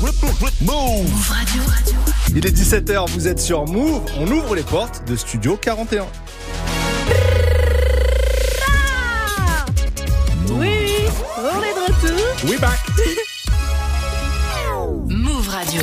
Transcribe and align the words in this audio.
Move 0.00 1.28
Radio. 1.28 1.62
Il 2.36 2.46
est 2.46 2.56
17h, 2.56 3.10
vous 3.10 3.26
êtes 3.26 3.40
sur 3.40 3.66
Move. 3.66 4.02
On 4.20 4.30
ouvre 4.30 4.54
les 4.54 4.62
portes 4.62 5.02
de 5.08 5.16
Studio 5.16 5.56
41. 5.60 6.06
Oui, 10.50 10.92
on 11.36 11.62
est 11.62 11.74
de 11.74 11.80
retour. 11.92 12.48
We 12.48 12.60
back. 12.60 12.78
Move 15.08 15.48
Radio. 15.48 15.82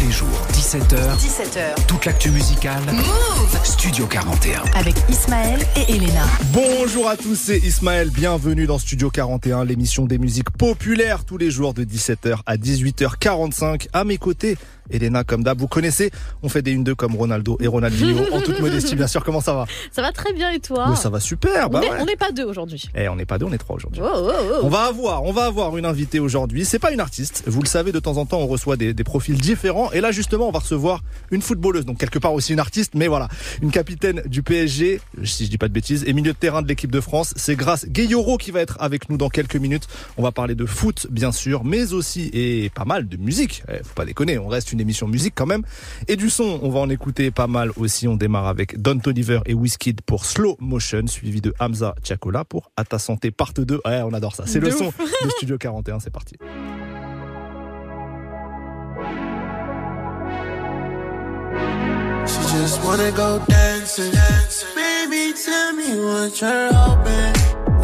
Tous 0.00 0.06
les 0.06 0.12
jours, 0.12 0.28
17h, 0.52 1.18
17h. 1.18 1.86
toute 1.86 2.06
l'actu 2.06 2.30
musicale. 2.30 2.80
Move 2.90 3.60
Studio 3.64 4.06
41. 4.06 4.62
avec 4.74 4.94
Ismaël 5.10 5.60
et 5.76 5.92
Elena. 5.94 6.24
Bonjour 6.54 7.06
à 7.08 7.16
tous, 7.18 7.34
c'est 7.34 7.58
Ismaël. 7.58 8.08
Bienvenue 8.10 8.66
dans 8.66 8.78
Studio 8.78 9.10
41, 9.10 9.64
l'émission 9.64 10.06
des 10.06 10.18
musiques 10.18 10.50
populaires 10.50 11.24
tous 11.24 11.36
les 11.36 11.50
jours 11.50 11.74
de 11.74 11.84
17h 11.84 12.38
à 12.46 12.56
18h45. 12.56 13.88
À 13.92 14.04
mes 14.04 14.16
côtés, 14.16 14.56
Elena, 14.90 15.22
comme 15.24 15.44
d'hab, 15.44 15.58
vous 15.58 15.68
connaissez, 15.68 16.10
on 16.42 16.48
fait 16.48 16.62
des 16.62 16.74
1-2 16.76 16.94
comme 16.94 17.14
Ronaldo 17.14 17.56
et 17.60 17.66
Ronaldinho, 17.66 18.24
en 18.32 18.40
toute 18.40 18.58
modestie, 18.60 18.96
bien 18.96 19.06
sûr. 19.06 19.22
Comment 19.22 19.40
ça 19.40 19.52
va? 19.54 19.66
Ça 19.92 20.02
va 20.02 20.12
très 20.12 20.32
bien 20.32 20.50
et 20.50 20.60
toi? 20.60 20.86
Mais 20.90 20.96
Ça 20.96 21.10
va 21.10 21.20
super, 21.20 21.68
bah 21.70 21.80
On 21.84 21.90
ouais. 21.90 22.04
N'est 22.04 22.16
pas 22.16 22.32
deux 22.32 22.44
aujourd'hui. 22.44 22.88
Eh, 22.96 23.08
on 23.08 23.16
n'est 23.16 23.26
pas 23.26 23.38
deux, 23.38 23.46
on 23.46 23.52
est 23.52 23.58
trois 23.58 23.76
aujourd'hui. 23.76 24.00
Oh, 24.04 24.08
oh, 24.14 24.30
oh. 24.30 24.56
On 24.62 24.68
va 24.68 24.84
avoir, 24.84 25.24
on 25.24 25.32
va 25.32 25.44
avoir 25.44 25.76
une 25.76 25.84
invitée 25.84 26.18
aujourd'hui. 26.20 26.64
C'est 26.64 26.78
pas 26.78 26.90
une 26.90 27.00
artiste. 27.00 27.44
Vous 27.46 27.60
le 27.62 27.68
savez, 27.68 27.92
de 27.92 28.00
temps 28.00 28.16
en 28.16 28.26
temps, 28.26 28.38
on 28.38 28.46
reçoit 28.46 28.76
des, 28.76 28.94
des 28.94 29.04
profils 29.04 29.36
différents. 29.40 29.89
Et 29.92 30.00
là, 30.00 30.12
justement, 30.12 30.48
on 30.48 30.52
va 30.52 30.60
recevoir 30.60 31.02
une 31.30 31.42
footballeuse. 31.42 31.84
Donc, 31.84 31.98
quelque 31.98 32.18
part 32.18 32.32
aussi 32.32 32.52
une 32.52 32.60
artiste. 32.60 32.94
Mais 32.94 33.08
voilà. 33.08 33.28
Une 33.62 33.70
capitaine 33.70 34.22
du 34.26 34.42
PSG, 34.42 35.00
si 35.24 35.44
je 35.44 35.50
dis 35.50 35.58
pas 35.58 35.68
de 35.68 35.72
bêtises, 35.72 36.04
et 36.06 36.12
milieu 36.12 36.32
de 36.32 36.38
terrain 36.38 36.62
de 36.62 36.68
l'équipe 36.68 36.90
de 36.90 37.00
France. 37.00 37.32
C'est 37.36 37.56
grâce 37.56 37.86
Gayoro 37.86 38.38
qui 38.38 38.50
va 38.50 38.60
être 38.60 38.76
avec 38.80 39.08
nous 39.10 39.16
dans 39.16 39.28
quelques 39.28 39.56
minutes. 39.56 39.86
On 40.16 40.22
va 40.22 40.32
parler 40.32 40.54
de 40.54 40.66
foot, 40.66 41.06
bien 41.10 41.32
sûr, 41.32 41.64
mais 41.64 41.92
aussi, 41.92 42.30
et 42.32 42.70
pas 42.70 42.84
mal 42.84 43.08
de 43.08 43.16
musique. 43.16 43.62
Eh, 43.68 43.78
faut 43.78 43.94
pas 43.94 44.04
déconner. 44.04 44.38
On 44.38 44.48
reste 44.48 44.72
une 44.72 44.80
émission 44.80 45.08
musique 45.08 45.34
quand 45.36 45.46
même. 45.46 45.62
Et 46.08 46.16
du 46.16 46.30
son, 46.30 46.60
on 46.62 46.70
va 46.70 46.80
en 46.80 46.90
écouter 46.90 47.30
pas 47.30 47.46
mal 47.46 47.70
aussi. 47.76 48.08
On 48.08 48.16
démarre 48.16 48.46
avec 48.46 48.80
Don 48.80 48.98
Toliver 48.98 49.40
et 49.46 49.54
Wizkid 49.54 50.00
pour 50.02 50.24
Slow 50.24 50.56
Motion, 50.60 51.06
suivi 51.06 51.40
de 51.40 51.54
Hamza 51.58 51.94
Chakola 52.02 52.44
pour 52.44 52.70
À 52.76 52.84
ta 52.84 52.98
santé 52.98 53.30
part 53.30 53.52
2. 53.52 53.80
Ouais, 53.84 54.02
on 54.02 54.12
adore 54.12 54.34
ça. 54.34 54.44
C'est 54.46 54.60
le 54.60 54.70
son 54.70 54.86
de 54.86 55.30
Studio 55.30 55.58
41, 55.58 56.00
c'est 56.00 56.10
parti. 56.10 56.36
She 62.26 62.40
just 62.52 62.82
wanna 62.84 63.10
go 63.12 63.38
dancing. 63.48 64.12
Baby, 64.74 65.32
tell 65.32 65.72
me 65.72 65.98
what 66.04 66.40
you're 66.40 66.72
hoping. 66.72 67.79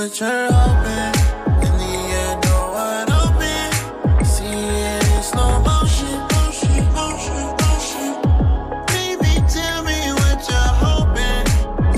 What 0.00 0.18
you're 0.18 0.48
hoping. 0.50 1.14
In 1.66 1.72
the 1.80 1.92
end, 2.22 2.40
know 2.44 2.62
what 2.74 3.08
open. 3.20 4.24
See 4.24 4.46
it 4.46 5.04
in 5.12 5.22
slow 5.22 5.60
motion, 5.60 6.16
motion, 6.32 6.84
motion, 6.98 7.44
motion. 7.60 8.12
Baby, 8.92 9.32
tell 9.54 9.82
me 9.84 9.98
what 10.20 10.38
you're 10.48 10.74
hoping. 10.84 11.44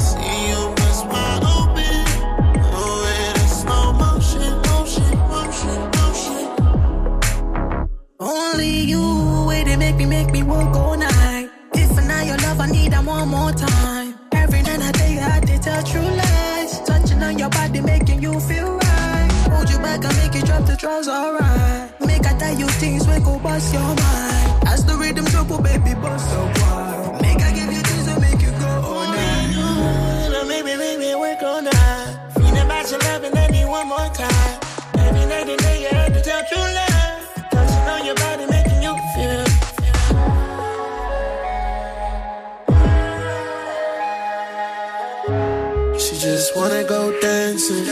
See 0.01 0.35
you 0.51 0.61
bust 0.79 1.07
wide 1.13 1.45
open. 1.57 2.03
Oh, 2.75 3.15
it 3.19 3.37
is 3.45 3.53
slow 3.63 3.93
motion, 3.93 4.53
motion, 4.71 5.13
motion, 5.35 5.81
motion. 5.99 6.45
Only 8.19 8.81
you, 8.93 9.45
way 9.47 9.63
they 9.63 9.77
make 9.77 9.95
me, 9.95 10.07
make 10.07 10.33
me 10.33 10.43
walk 10.43 10.75
all 10.75 10.97
night. 10.97 11.51
If 11.75 11.95
not 12.09 12.27
your 12.27 12.39
love, 12.39 12.59
I 12.59 12.67
need 12.67 12.91
that 12.95 13.05
one 13.05 13.29
more 13.29 13.53
time. 13.53 14.19
Every 14.33 14.63
night 14.63 14.83
I 14.83 14.91
day, 14.91 15.21
I 15.21 15.39
did 15.39 15.63
tell 15.63 15.85
true 15.85 16.01
lies. 16.03 16.22
The 20.73 20.79
draws, 20.79 21.09
alright. 21.09 22.01
Make 22.01 22.27
I 22.27 22.33
tell 22.39 22.57
you 22.59 22.67
things, 22.81 23.07
we 23.07 23.19
go 23.21 23.39
bust 23.39 23.73
your 23.73 23.83
mind. 23.83 24.69
As 24.73 24.85
the 24.85 24.97
rhythm 24.97 25.25
drop, 25.27 25.51
oh 25.51 25.61
baby, 25.61 25.95
bust 26.01 26.31
so 26.31 26.41
wild. 26.61 27.21
Make 27.23 27.41
I 27.49 27.51
give 27.53 27.73
you 27.77 27.83
things 27.89 28.07
that 28.07 28.21
make 28.21 28.41
you 28.41 28.53
go 28.63 28.73
all 28.93 29.07
night. 29.07 30.31
Now, 30.33 30.45
Maybe, 30.53 30.73
maybe 30.77 31.15
work 31.15 31.43
all 31.43 31.63
night. 31.63 32.31
Feeling 32.35 32.59
about 32.67 32.91
your 32.91 33.01
love 33.01 33.23
and 33.25 33.35
let 33.35 33.51
me 33.51 33.65
one 33.65 33.89
more 33.89 34.09
time. 34.23 34.55
Every 35.07 35.25
night 35.33 35.49
and 35.53 35.61
day, 35.67 35.77
you 35.83 35.89
had 35.99 36.15
to 36.15 36.21
tell 36.23 36.43
true 36.51 36.69
love. 36.81 37.21
Touching 37.53 37.89
on 37.95 38.03
your 38.09 38.17
body, 38.25 38.47
making 38.57 38.81
you 38.87 38.95
feel. 39.13 39.45
She 46.03 46.15
just 46.27 46.57
wanna 46.57 46.85
go 46.85 47.01
dancing. 47.21 47.85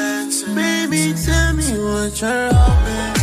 Baby, 0.55 1.15
tell 1.25 1.50
me 1.50 1.50
what 1.91 2.21
you're 2.21 2.53
hoping. 2.53 3.20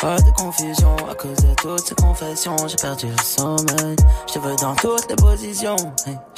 Pas 0.00 0.16
de 0.16 0.30
confusion. 0.36 0.96
À 1.08 1.14
cause 1.14 1.36
de 1.36 1.54
toutes 1.54 1.86
ces 1.86 1.94
confessions, 1.94 2.56
j'ai 2.66 2.76
perdu 2.76 3.06
le 3.06 3.22
sommeil. 3.22 3.96
Je 4.26 4.32
te 4.32 4.38
veux 4.40 4.56
dans 4.56 4.74
toutes 4.74 5.08
les 5.08 5.14
positions, 5.16 5.76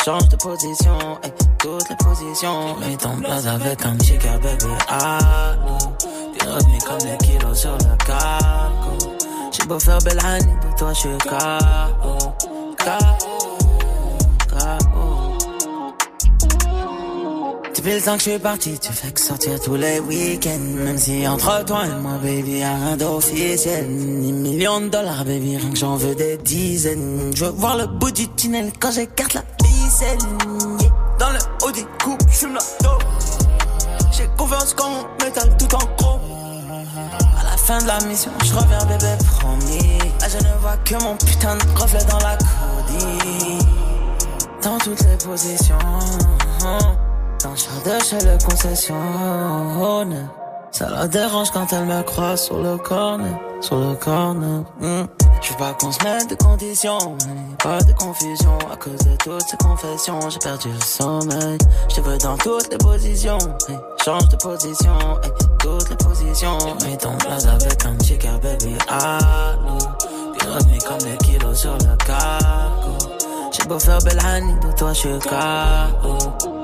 change 0.04 0.28
de 0.28 0.36
position, 0.36 0.98
toutes 1.58 1.88
les 1.88 1.96
positions. 1.96 2.76
Mets 2.80 2.96
ton 2.96 3.22
avec 3.24 3.86
un 3.86 3.98
chica 4.04 4.36
bébé, 4.38 4.66
ah, 4.88 5.54
T'es 6.38 6.46
revenu 6.46 6.78
comme 6.86 6.98
des 6.98 7.16
kilos 7.26 7.58
sur 7.58 7.72
le 7.72 7.96
cargo. 8.04 9.16
J'ai 9.50 9.66
beau 9.66 9.78
faire 9.78 9.98
belle 10.00 10.20
année, 10.24 10.44
de 10.44 10.78
toi 10.78 10.92
je 10.92 10.98
suis 10.98 11.18
KO, 11.18 12.34
Depuis 17.84 17.96
le 17.96 18.02
temps 18.02 18.16
que 18.16 18.24
je 18.24 18.30
suis 18.30 18.38
parti, 18.38 18.78
tu 18.78 18.92
fais 18.94 19.12
que 19.12 19.20
sortir 19.20 19.60
tous 19.60 19.74
les 19.74 20.00
week-ends. 20.00 20.58
Même 20.58 20.96
si 20.96 21.28
entre 21.28 21.66
toi 21.66 21.84
et 21.84 22.00
moi, 22.00 22.12
baby, 22.12 22.60
y'a 22.60 22.76
rien 22.76 22.96
d'officiel. 22.96 23.90
Ni 23.90 24.32
millions 24.32 24.80
de 24.80 24.88
dollars, 24.88 25.26
baby, 25.26 25.58
rien 25.58 25.68
que 25.68 25.76
j'en 25.76 25.96
veux 25.96 26.14
des 26.14 26.38
dizaines. 26.38 27.32
Je 27.34 27.44
veux 27.44 27.50
voir 27.50 27.76
le 27.76 27.86
bout 27.86 28.10
du 28.10 28.26
tunnel 28.28 28.72
quand 28.80 28.90
j'écarte 28.90 29.34
la 29.34 29.42
ficelle. 29.62 30.16
Yeah. 30.80 30.90
Dans 31.18 31.28
le 31.28 31.38
haut 31.62 31.72
du 31.72 31.84
coupe, 32.02 32.22
la 32.54 32.88
dope. 32.88 33.04
J'ai 34.16 34.28
confiance 34.38 34.72
quand 34.72 34.88
on 34.88 35.22
métal 35.22 35.54
tout 35.58 35.74
en 35.74 35.84
gros. 35.98 36.20
À 37.38 37.44
la 37.44 37.56
fin 37.58 37.76
de 37.82 37.86
la 37.86 38.00
mission, 38.06 38.30
je 38.46 38.54
reviens 38.54 38.82
bébé 38.86 39.12
promis. 39.38 39.98
Ah, 40.22 40.26
je 40.30 40.38
ne 40.38 40.58
vois 40.62 40.78
que 40.86 40.94
mon 41.04 41.16
putain 41.16 41.54
de 41.56 41.78
reflet 41.78 42.04
dans 42.10 42.18
la 42.20 42.38
codie. 42.38 43.58
Dans 44.62 44.78
toutes 44.78 45.00
les 45.00 45.18
positions. 45.22 45.76
Chaque 47.56 47.84
de 47.84 48.04
chez 48.04 48.18
le 48.18 48.44
concession. 48.44 48.94
Ça 50.72 50.88
la 50.90 51.06
dérange 51.06 51.52
quand 51.52 51.72
elle 51.72 51.84
me 51.84 52.02
croise 52.02 52.46
sur 52.46 52.60
le 52.60 52.76
corner, 52.76 53.38
sur 53.60 53.78
le 53.78 53.94
corner. 53.94 54.64
Hmm. 54.80 55.04
Je 55.40 55.50
veux 55.50 55.58
pas 55.58 55.72
qu'on 55.74 55.92
se 55.92 56.02
mette 56.02 56.30
de 56.30 56.34
conditions, 56.34 57.16
pas 57.62 57.80
de 57.82 57.92
confusion. 57.92 58.58
À 58.72 58.76
cause 58.76 58.98
de 58.98 59.16
toutes 59.22 59.42
ces 59.42 59.56
confessions, 59.58 60.18
j'ai 60.30 60.38
perdu 60.40 60.68
le 60.72 60.80
sommeil. 60.80 61.58
Je 61.90 61.94
te 61.94 62.00
veux 62.00 62.18
dans 62.18 62.36
toutes 62.38 62.72
les 62.72 62.78
positions, 62.78 63.38
change 64.04 64.28
de 64.30 64.36
position, 64.36 64.98
hey. 65.22 65.30
toutes 65.60 65.90
les 65.90 65.96
positions. 65.96 66.58
J'ai 66.80 66.88
mis 66.88 66.98
ton 66.98 67.16
place 67.18 67.46
avec 67.46 67.84
un 67.84 68.04
chica 68.04 68.32
baby 68.42 68.76
allô. 68.88 69.78
Puis 70.38 70.78
comme 70.78 70.98
des 70.98 71.16
kilos 71.18 71.56
sur 71.56 71.74
le 71.74 71.96
cargo. 72.04 72.98
J'ai 73.52 73.68
beau 73.68 73.78
faire 73.78 73.98
belle 74.00 74.18
de 74.60 74.76
toi 74.76 74.92
je 74.92 74.98
suis 74.98 75.18
KO. 75.20 76.54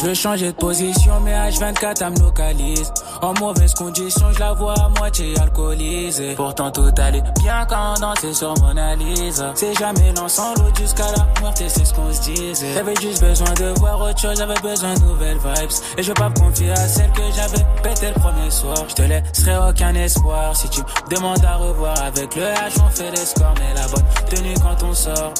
Je 0.00 0.06
veux 0.06 0.14
changer 0.14 0.46
de 0.46 0.56
position, 0.56 1.20
mais 1.22 1.32
H24 1.32 1.94
elle 2.00 2.10
me 2.12 2.20
localise. 2.20 2.90
En 3.20 3.34
mauvaise 3.34 3.74
condition, 3.74 4.32
je 4.32 4.38
la 4.38 4.54
vois 4.54 4.72
à 4.72 4.88
moitié 4.98 5.38
alcoolisée. 5.38 6.34
Pourtant 6.36 6.70
tout 6.70 6.90
allait 6.96 7.22
bien 7.38 7.66
quand 7.68 7.94
on 7.96 8.00
dansait 8.00 8.32
sur 8.32 8.54
mon 8.62 8.70
analyse. 8.70 9.44
C'est 9.54 9.74
jamais 9.74 10.10
l'ensemble 10.16 10.62
jusqu'à 10.78 11.04
la 11.04 11.42
mort, 11.42 11.52
et 11.60 11.68
c'est 11.68 11.84
ce 11.84 11.92
qu'on 11.92 12.10
se 12.10 12.22
disait. 12.22 12.72
J'avais 12.72 12.94
juste 12.96 13.20
besoin 13.20 13.52
de 13.52 13.78
voir 13.78 14.00
autre 14.00 14.18
chose, 14.18 14.38
j'avais 14.38 14.58
besoin 14.62 14.94
de 14.94 15.00
nouvelles 15.00 15.36
vibes. 15.36 15.70
Et 15.98 16.02
je 16.02 16.08
veux 16.08 16.14
pas 16.14 16.30
me 16.30 16.34
confier 16.34 16.70
à 16.70 16.76
celle 16.76 17.12
que 17.12 17.22
j'avais 17.36 17.66
pété 17.82 18.06
le 18.08 18.18
premier 18.18 18.50
soir. 18.50 18.76
Je 18.88 18.94
te 18.94 19.02
laisserai 19.02 19.68
aucun 19.68 19.94
espoir 19.94 20.56
si 20.56 20.70
tu 20.70 20.80
me 20.80 21.14
demandes 21.14 21.44
à 21.44 21.56
revoir. 21.56 22.00
Avec 22.02 22.34
le 22.36 22.42
H, 22.44 22.80
on 22.82 22.88
fait 22.88 23.10
des 23.10 23.16
scores, 23.18 23.54
mais 23.58 23.74
la 23.74 23.86
bonne 23.88 24.04
tenue 24.30 24.54
quand 24.62 24.82
on 24.82 24.94
sort. 24.94 25.34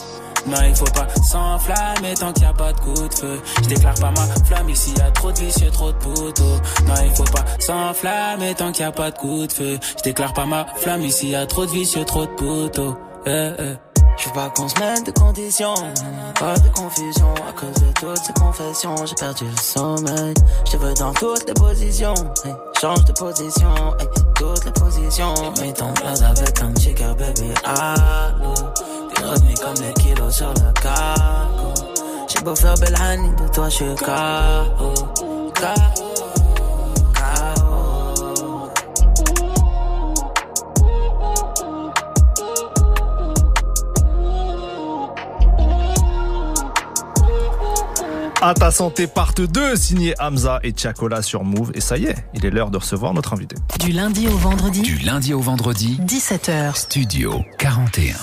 Non, 0.46 0.56
il 0.66 0.75
faut 0.75 0.84
pas 0.87 1.06
s'enflammer 1.22 2.14
tant 2.14 2.32
qu'il 2.32 2.42
n'y 2.42 2.48
a 2.48 2.52
pas 2.52 2.72
de 2.72 2.81
coup 2.81 3.08
de 3.08 3.14
feu. 3.14 3.40
Je 3.62 3.69
déclare 3.69 3.94
pas 3.94 4.10
ma 4.10 4.44
flamme 4.44 4.69
ici, 4.70 4.92
y 4.96 5.00
a 5.00 5.10
trop 5.10 5.32
de 5.32 5.38
vicieux, 5.38 5.70
trop 5.70 5.92
de 5.92 5.98
poteaux. 5.98 6.60
Non, 6.87 6.94
il 7.04 7.10
faut 7.14 7.25
pas 7.25 7.44
s'enflammer 7.58 8.54
tant 8.54 8.72
qu'il 8.72 8.84
n'y 8.84 8.88
a 8.88 8.92
pas 8.92 9.10
de 9.10 9.19
coup 9.19 9.46
de 9.46 9.52
feu. 9.52 9.78
Je 9.98 10.02
déclare 10.02 10.32
pas 10.32 10.46
ma 10.46 10.66
flamme 10.76 11.02
ici, 11.02 11.31
y 11.31 11.34
a 11.34 11.46
trop 11.46 11.66
de 11.66 11.70
vicieux, 11.70 12.04
trop 12.04 12.26
de 12.26 12.31
poteaux. 12.31 12.96
Eh, 13.26 13.50
eh. 13.58 13.75
Je 14.20 14.26
veux 14.26 14.34
pas 14.34 14.50
qu'on 14.50 14.69
se 14.69 14.78
mette 14.78 15.06
de 15.06 15.12
conditions, 15.12 15.75
pas 16.38 16.54
de 16.58 16.69
confusion. 16.69 17.32
À 17.48 17.52
cause 17.52 17.72
de 17.72 17.92
toutes 17.98 18.19
ces 18.19 18.32
confessions, 18.34 18.94
j'ai 19.06 19.14
perdu 19.14 19.44
le 19.44 19.56
sommeil. 19.56 20.34
Je 20.66 20.72
te 20.72 20.76
veux 20.76 20.92
dans 20.94 21.14
toutes 21.14 21.46
les 21.48 21.54
positions, 21.54 22.14
change 22.78 23.04
de 23.06 23.12
position, 23.12 23.72
hey. 23.98 24.06
toutes 24.34 24.64
les 24.66 24.72
positions. 24.72 25.34
Mis 25.62 25.72
ton 25.72 25.92
place 25.94 26.20
avec 26.20 26.60
un 26.60 26.75
chica 26.78 27.14
baby 27.14 27.50
allô. 27.64 28.54
Revenu 29.22 29.55
comme 29.55 29.75
des 29.75 29.93
kilos 29.94 30.34
sur. 30.34 30.52
J'ai 32.28 32.40
beau 32.44 32.55
faire 32.55 32.75
belle 32.76 32.96
honey, 33.00 33.31
de 33.37 33.52
toi 33.52 33.69
je 33.69 33.75
suis 33.75 33.94
KO. 33.96 34.94
À 48.42 48.54
ta 48.54 48.70
santé 48.70 49.06
part 49.06 49.34
2, 49.34 49.76
signé 49.76 50.14
Hamza 50.19 50.60
et 50.62 50.70
Tchakola 50.70 51.20
sur 51.20 51.44
Move. 51.44 51.72
Et 51.75 51.82
ça 51.82 51.98
y 51.98 52.06
est, 52.06 52.14
il 52.32 52.46
est 52.46 52.50
l'heure 52.50 52.70
de 52.70 52.78
recevoir 52.78 53.12
notre 53.12 53.34
invité. 53.34 53.54
Du 53.78 53.92
lundi 53.92 54.28
au 54.28 54.37
vendredi, 54.38 54.81
Du 54.81 54.96
lundi 54.96 55.34
au 55.34 55.40
vendredi, 55.40 56.00
17h. 56.06 56.75
Studio 56.75 57.42
41. 57.58 58.16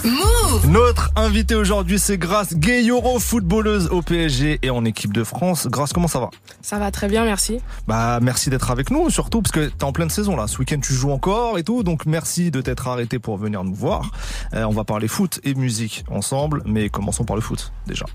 Notre 0.69 1.11
invité 1.15 1.53
aujourd'hui, 1.53 1.99
c'est 1.99 2.17
Grace 2.17 2.55
Gayoro, 2.55 3.19
footballeuse 3.19 3.89
au 3.91 4.01
PSG 4.01 4.57
et 4.63 4.71
en 4.71 4.85
équipe 4.85 5.13
de 5.13 5.23
France. 5.23 5.67
Grace, 5.67 5.93
comment 5.93 6.07
ça 6.07 6.19
va? 6.19 6.31
Ça 6.63 6.79
va 6.79 6.89
très 6.89 7.07
bien, 7.07 7.23
merci. 7.23 7.59
Bah, 7.87 8.17
merci 8.19 8.49
d'être 8.49 8.71
avec 8.71 8.89
nous, 8.89 9.11
surtout 9.11 9.43
parce 9.43 9.51
que 9.51 9.67
t'es 9.67 9.83
en 9.83 9.91
pleine 9.91 10.09
saison 10.09 10.35
là. 10.35 10.47
Ce 10.47 10.57
week-end, 10.57 10.79
tu 10.81 10.93
joues 10.93 11.11
encore 11.11 11.59
et 11.59 11.63
tout, 11.63 11.83
donc 11.83 12.07
merci 12.07 12.49
de 12.49 12.61
t'être 12.61 12.87
arrêté 12.87 13.19
pour 13.19 13.37
venir 13.37 13.63
nous 13.63 13.75
voir. 13.75 14.09
Euh, 14.55 14.63
on 14.63 14.71
va 14.71 14.83
parler 14.83 15.07
foot 15.07 15.39
et 15.43 15.53
musique 15.53 16.05
ensemble, 16.09 16.63
mais 16.65 16.89
commençons 16.89 17.23
par 17.23 17.35
le 17.35 17.41
foot 17.43 17.71
déjà. 17.85 18.05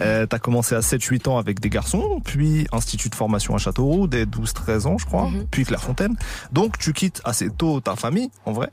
Euh, 0.00 0.26
T'as 0.26 0.40
commencé 0.40 0.74
à 0.74 0.80
7-8 0.80 1.28
ans 1.28 1.38
avec 1.38 1.51
des 1.60 1.70
garçons, 1.70 2.20
puis 2.24 2.66
institut 2.72 3.08
de 3.08 3.14
formation 3.14 3.54
à 3.54 3.58
Châteauroux 3.58 4.06
dès 4.06 4.24
12-13 4.26 4.86
ans, 4.86 4.98
je 4.98 5.06
crois, 5.06 5.28
Mhm. 5.28 5.46
puis 5.50 5.64
Clairefontaine. 5.64 6.16
Donc 6.52 6.78
tu 6.78 6.92
quittes 6.92 7.20
assez 7.24 7.50
tôt 7.50 7.80
ta 7.80 7.96
famille, 7.96 8.30
en 8.46 8.52
vrai. 8.52 8.70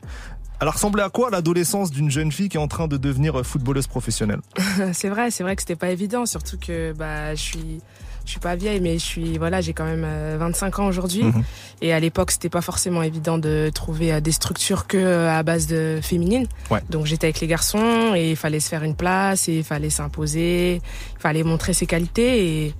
Alors 0.60 0.74
ressemblait 0.74 1.02
à 1.02 1.08
quoi 1.08 1.30
l'adolescence 1.30 1.90
d'une 1.90 2.10
jeune 2.10 2.30
fille 2.30 2.48
qui 2.50 2.58
est 2.58 2.60
en 2.60 2.68
train 2.68 2.86
de 2.86 2.96
devenir 2.98 3.44
footballeuse 3.46 3.86
professionnelle? 3.86 4.40
C'est 4.92 5.08
vrai, 5.08 5.30
c'est 5.30 5.42
vrai 5.42 5.56
que 5.56 5.62
c'était 5.62 5.74
pas 5.76 5.88
évident, 5.90 6.26
surtout 6.26 6.58
que 6.58 6.92
bah 6.92 7.34
je 7.34 7.40
suis 7.40 7.80
je 8.30 8.34
suis 8.34 8.40
pas 8.40 8.54
vieille 8.54 8.80
mais 8.80 8.96
je 8.96 9.04
suis 9.04 9.38
voilà, 9.38 9.60
j'ai 9.60 9.72
quand 9.72 9.84
même 9.84 10.04
euh, 10.06 10.36
25 10.38 10.78
ans 10.78 10.86
aujourd'hui 10.86 11.24
Mhm. 11.24 11.42
et 11.82 11.92
à 11.92 11.98
l'époque, 11.98 12.30
c'était 12.30 12.48
pas 12.48 12.60
forcément 12.60 13.02
évident 13.02 13.38
de 13.38 13.72
trouver 13.74 14.12
euh, 14.12 14.20
des 14.20 14.30
structures 14.30 14.86
que 14.86 14.96
euh, 14.96 15.28
à 15.36 15.42
base 15.42 15.66
de 15.66 15.98
féminines. 16.00 16.46
Ouais. 16.70 16.80
Donc 16.90 17.06
j'étais 17.06 17.26
avec 17.26 17.40
les 17.40 17.48
garçons 17.48 18.12
et 18.14 18.30
il 18.30 18.36
fallait 18.36 18.60
se 18.60 18.68
faire 18.68 18.84
une 18.84 18.94
place 18.94 19.48
et 19.48 19.58
il 19.58 19.64
fallait 19.64 19.90
s'imposer, 19.90 20.76
il 20.76 21.20
fallait 21.20 21.42
montrer 21.42 21.72
ses 21.74 21.86
qualités 21.86 22.66
et 22.66 22.74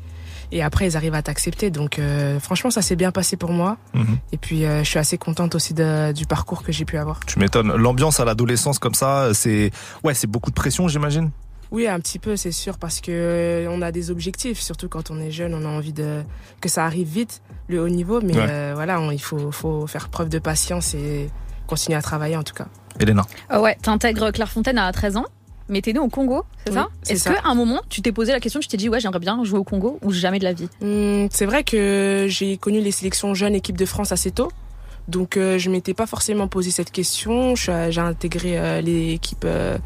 et 0.53 0.63
après 0.63 0.87
ils 0.87 0.97
arrivent 0.97 1.15
à 1.15 1.23
t'accepter. 1.23 1.71
Donc 1.71 1.99
euh, 1.99 2.39
franchement, 2.39 2.71
ça 2.71 2.83
s'est 2.83 2.97
bien 2.97 3.11
passé 3.11 3.37
pour 3.37 3.51
moi 3.51 3.77
Mhm. 3.95 4.19
et 4.33 4.37
puis 4.37 4.65
euh, 4.65 4.85
je 4.85 4.89
suis 4.89 5.01
assez 5.01 5.19
contente 5.19 5.57
aussi 5.57 5.75
de- 5.75 6.13
du 6.13 6.27
parcours 6.27 6.63
que 6.63 6.71
j'ai 6.71 6.85
pu 6.85 6.97
avoir. 6.97 7.19
Tu 7.27 7.41
m'étonnes. 7.41 7.75
L'ambiance 7.75 8.21
à 8.21 8.25
l'adolescence 8.25 8.79
comme 8.79 8.95
ça, 8.95 9.31
c'est 9.35 9.73
ouais, 10.05 10.15
c'est 10.15 10.29
beaucoup 10.29 10.51
de 10.51 10.55
pression, 10.55 10.87
j'imagine? 10.87 11.31
Oui, 11.71 11.87
un 11.87 12.01
petit 12.01 12.19
peu, 12.19 12.37
c'est 12.37 12.51
sûr, 12.53 12.79
parce 12.79 13.01
que 13.01 13.11
euh, 13.13 13.69
on 13.71 13.81
a 13.83 13.93
des 13.93 14.11
objectifs. 14.11 14.61
Surtout 14.61 14.89
quand 14.89 15.11
on 15.11 15.21
est 15.21 15.31
jeune, 15.31 15.55
on 15.55 15.65
a 15.65 15.69
envie 15.69 15.93
de 15.93 16.23
que 16.61 16.69
ça 16.69 16.85
arrive 16.85 17.07
vite, 17.09 17.43
le 17.69 17.81
haut 17.83 17.89
niveau. 17.89 18.21
Mais 18.21 18.35
Ouais. 18.37 18.47
euh, 18.49 18.73
voilà, 18.75 19.01
on- 19.01 19.11
il 19.13 19.21
faut, 19.23 19.53
faut 19.53 19.87
faire 19.87 20.09
preuve 20.09 20.29
de 20.29 20.39
patience 20.41 20.95
et 20.95 21.31
continuer 21.67 21.97
à 21.97 22.03
travailler 22.03 22.37
en 22.37 22.43
tout 22.43 22.55
cas. 22.55 22.67
Elena. 22.99 23.23
Ah 23.49 23.61
ouais, 23.61 23.77
t'intègres 23.81 24.33
Clairefontaine 24.33 24.79
à 24.79 24.91
13 24.93 25.17
ans, 25.17 25.27
mais 25.69 25.81
t'es 25.81 25.93
né 25.93 26.01
au 26.01 26.09
Congo, 26.09 26.43
c'est 26.67 26.71
Oui, 26.73 26.77
ça 26.77 26.89
Est-ce 27.09 27.25
qu'à 27.31 27.49
un 27.49 27.55
moment, 27.55 27.81
tu 27.89 28.03
t'es 28.03 28.11
posé 28.11 28.33
la 28.33 28.41
question, 28.41 28.59
tu 28.59 28.67
t'es 28.67 28.77
dit, 28.77 28.89
ouais, 28.89 28.99
j'aimerais 28.99 29.21
bien 29.21 29.43
jouer 29.45 29.61
au 29.61 29.65
Congo 29.65 29.99
ou 30.03 30.11
jamais 30.11 30.41
de 30.41 30.45
la 30.45 30.53
vie 30.53 30.69
Hum, 30.83 31.29
c'est 31.31 31.47
vrai 31.47 31.63
que 31.63 32.27
j'ai 32.29 32.57
connu 32.57 32.81
les 32.81 32.91
sélections 32.91 33.33
jeunes 33.35 33.55
équipe 33.55 33.79
de 33.79 33.87
France 33.87 34.11
assez 34.11 34.33
tôt. 34.33 34.51
Donc 35.09 35.37
euh, 35.37 35.59
je 35.59 35.71
m'étais 35.71 35.95
pas 35.95 36.07
forcément 36.07 36.49
posé 36.49 36.71
cette 36.73 36.91
question. 36.91 37.55
J'ai 37.55 38.01
intégré 38.01 38.59
euh, 38.59 38.81
l'équipe 38.81 39.45
euh, 39.45 39.79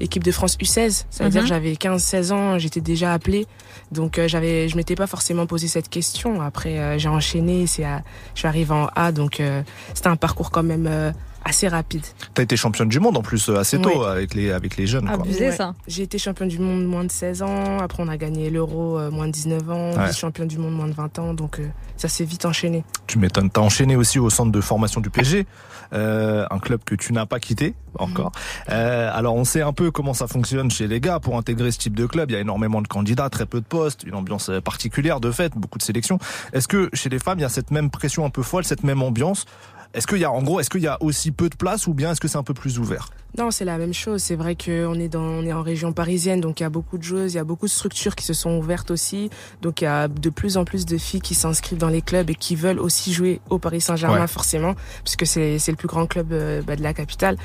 l'équipe 0.00 0.24
de 0.24 0.32
France 0.32 0.56
U16. 0.58 1.04
Ça 1.10 1.24
veut 1.24 1.26
Mhm. 1.26 1.30
dire 1.32 1.42
que 1.42 1.48
j'avais 1.48 1.72
15-16 1.76 2.32
ans, 2.32 2.58
j'étais 2.58 2.80
déjà 2.80 3.12
appelée. 3.12 3.46
Donc 3.92 4.18
euh, 4.18 4.26
j'avais, 4.28 4.68
je 4.68 4.76
m'étais 4.76 4.94
pas 4.96 5.06
forcément 5.06 5.46
posé 5.46 5.68
cette 5.68 5.88
question. 5.88 6.40
Après 6.40 6.78
euh, 6.78 6.98
j'ai 6.98 7.08
enchaîné, 7.08 7.66
c'est 7.66 7.84
à- 7.84 8.02
je 8.34 8.40
suis 8.40 8.48
arrivée 8.48 8.72
en 8.74 8.88
A, 8.96 9.12
donc 9.12 9.40
euh, 9.40 9.62
c'était 9.94 10.08
un 10.08 10.16
parcours 10.16 10.50
quand 10.50 10.62
même 10.62 10.86
euh, 10.88 11.12
assez 11.44 11.68
rapide. 11.68 12.02
T'as 12.34 12.42
été 12.42 12.56
championne 12.56 12.88
du 12.88 13.00
monde 13.00 13.16
en 13.16 13.22
plus 13.22 13.48
euh, 13.48 13.56
assez 13.58 13.80
tôt 13.80 14.04
avec 14.04 14.34
les 14.34 14.50
avec 14.52 14.76
les 14.76 14.86
jeunes. 14.86 15.06
Quoi. 15.06 15.14
Abusé 15.14 15.46
Ouais. 15.46 15.52
ça. 15.56 15.74
J'ai 15.88 16.02
été 16.02 16.18
championne 16.18 16.48
du 16.48 16.58
monde 16.58 16.84
moins 16.84 17.04
de 17.04 17.10
16 17.10 17.42
ans. 17.42 17.78
Après 17.78 18.02
on 18.02 18.08
a 18.08 18.16
gagné 18.16 18.50
l'Euro 18.50 18.98
euh, 18.98 19.10
moins 19.10 19.26
de 19.26 19.32
19 19.32 19.70
ans, 19.70 19.92
Ouais. 19.96 20.06
vice-championne 20.08 20.48
du 20.48 20.58
monde 20.58 20.74
moins 20.74 20.88
de 20.88 20.92
20 20.94 21.18
ans. 21.18 21.34
Donc 21.34 21.58
euh, 21.58 21.66
ça 21.96 22.08
s'est 22.08 22.24
vite 22.24 22.44
enchaîné. 22.44 22.84
Tu 23.06 23.18
m'étonnes. 23.18 23.50
T'as 23.50 23.60
enchaîné 23.62 23.96
aussi 23.96 24.18
au 24.18 24.28
centre 24.30 24.52
de 24.52 24.60
formation 24.60 25.00
du 25.00 25.10
PSG, 25.10 25.46
euh, 25.92 26.46
un 26.50 26.58
club 26.58 26.80
que 26.84 26.94
tu 26.94 27.12
n'as 27.12 27.26
pas 27.26 27.40
quitté 27.40 27.74
encore. 27.98 28.32
Euh, 28.68 29.10
alors 29.12 29.34
on 29.34 29.44
sait 29.44 29.62
un 29.62 29.72
peu 29.72 29.90
comment 29.90 30.14
ça 30.14 30.26
fonctionne 30.26 30.70
chez 30.70 30.86
les 30.86 31.00
gars 31.00 31.20
pour 31.20 31.36
intégrer 31.36 31.70
ce 31.72 31.78
type 31.78 31.94
de 31.96 32.06
club. 32.06 32.30
Il 32.30 32.34
y 32.34 32.36
a 32.36 32.40
énormément 32.40 32.82
de 32.82 32.88
candidats, 32.88 33.28
très 33.30 33.46
peu 33.46 33.60
de 33.60 33.66
postes, 33.66 34.04
une 34.04 34.14
ambiance 34.14 34.50
particulière 34.64 35.20
de 35.20 35.30
fait, 35.30 35.52
beaucoup 35.56 35.78
de 35.78 35.82
sélections. 35.82 36.18
Est-ce 36.52 36.68
que 36.68 36.90
chez 36.92 37.08
les 37.08 37.18
femmes 37.18 37.38
il 37.38 37.42
y 37.42 37.46
a 37.46 37.48
cette 37.48 37.70
même 37.70 37.90
pression 37.90 38.24
un 38.24 38.30
peu 38.30 38.42
folle, 38.42 38.64
cette 38.64 38.84
même 38.84 39.02
ambiance 39.02 39.46
Est-ce 39.92 40.06
qu'il 40.06 40.18
y 40.18 40.24
a 40.24 40.30
en 40.30 40.42
gros, 40.42 40.60
est-ce 40.60 40.70
qu'il 40.70 40.82
y 40.82 40.86
a 40.86 40.96
aussi 41.02 41.32
peu 41.32 41.48
de 41.48 41.56
place 41.56 41.86
ou 41.88 41.94
bien 41.94 42.12
est-ce 42.12 42.20
que 42.20 42.28
c'est 42.28 42.38
un 42.38 42.44
peu 42.44 42.54
plus 42.54 42.78
ouvert? 42.78 43.10
Non, 43.38 43.50
c'est 43.50 43.64
la 43.64 43.76
même 43.78 43.94
chose. 43.94 44.22
C'est 44.22 44.34
vrai 44.36 44.54
qu'on 44.56 44.94
est 44.94 45.08
dans, 45.08 45.20
on 45.20 45.44
est 45.44 45.52
en 45.52 45.62
région 45.62 45.92
parisienne, 45.92 46.40
donc 46.40 46.60
il 46.60 46.62
y 46.64 46.66
a 46.66 46.70
beaucoup 46.70 46.96
de 46.98 47.02
choses, 47.02 47.32
il 47.32 47.36
y 47.36 47.40
a 47.40 47.44
beaucoup 47.44 47.66
de 47.66 47.70
structures 47.70 48.14
qui 48.14 48.24
se 48.24 48.32
sont 48.32 48.56
ouvertes 48.58 48.90
aussi. 48.92 49.30
Donc 49.62 49.80
il 49.80 49.84
y 49.84 49.86
a 49.88 50.06
de 50.08 50.30
plus 50.30 50.56
en 50.56 50.64
plus 50.64 50.84
de 50.86 50.96
filles 50.98 51.20
qui 51.20 51.34
s'inscrivent 51.34 51.78
dans 51.78 51.88
les 51.88 52.02
clubs 52.02 52.28
et 52.30 52.34
qui 52.36 52.54
veulent 52.56 52.78
aussi 52.78 53.12
jouer 53.12 53.40
au 53.50 53.58
Paris 53.58 53.80
Saint-Germain 53.80 54.20
Ouais. 54.20 54.26
forcément, 54.28 54.74
puisque 55.04 55.26
c'est 55.26 55.58
c'est 55.58 55.70
le 55.72 55.76
plus 55.76 55.88
grand 55.88 56.06
club 56.06 56.32
euh, 56.32 56.62
bah, 56.62 56.76
de 56.76 56.82
la 56.82 56.94
capitale. 56.94 57.36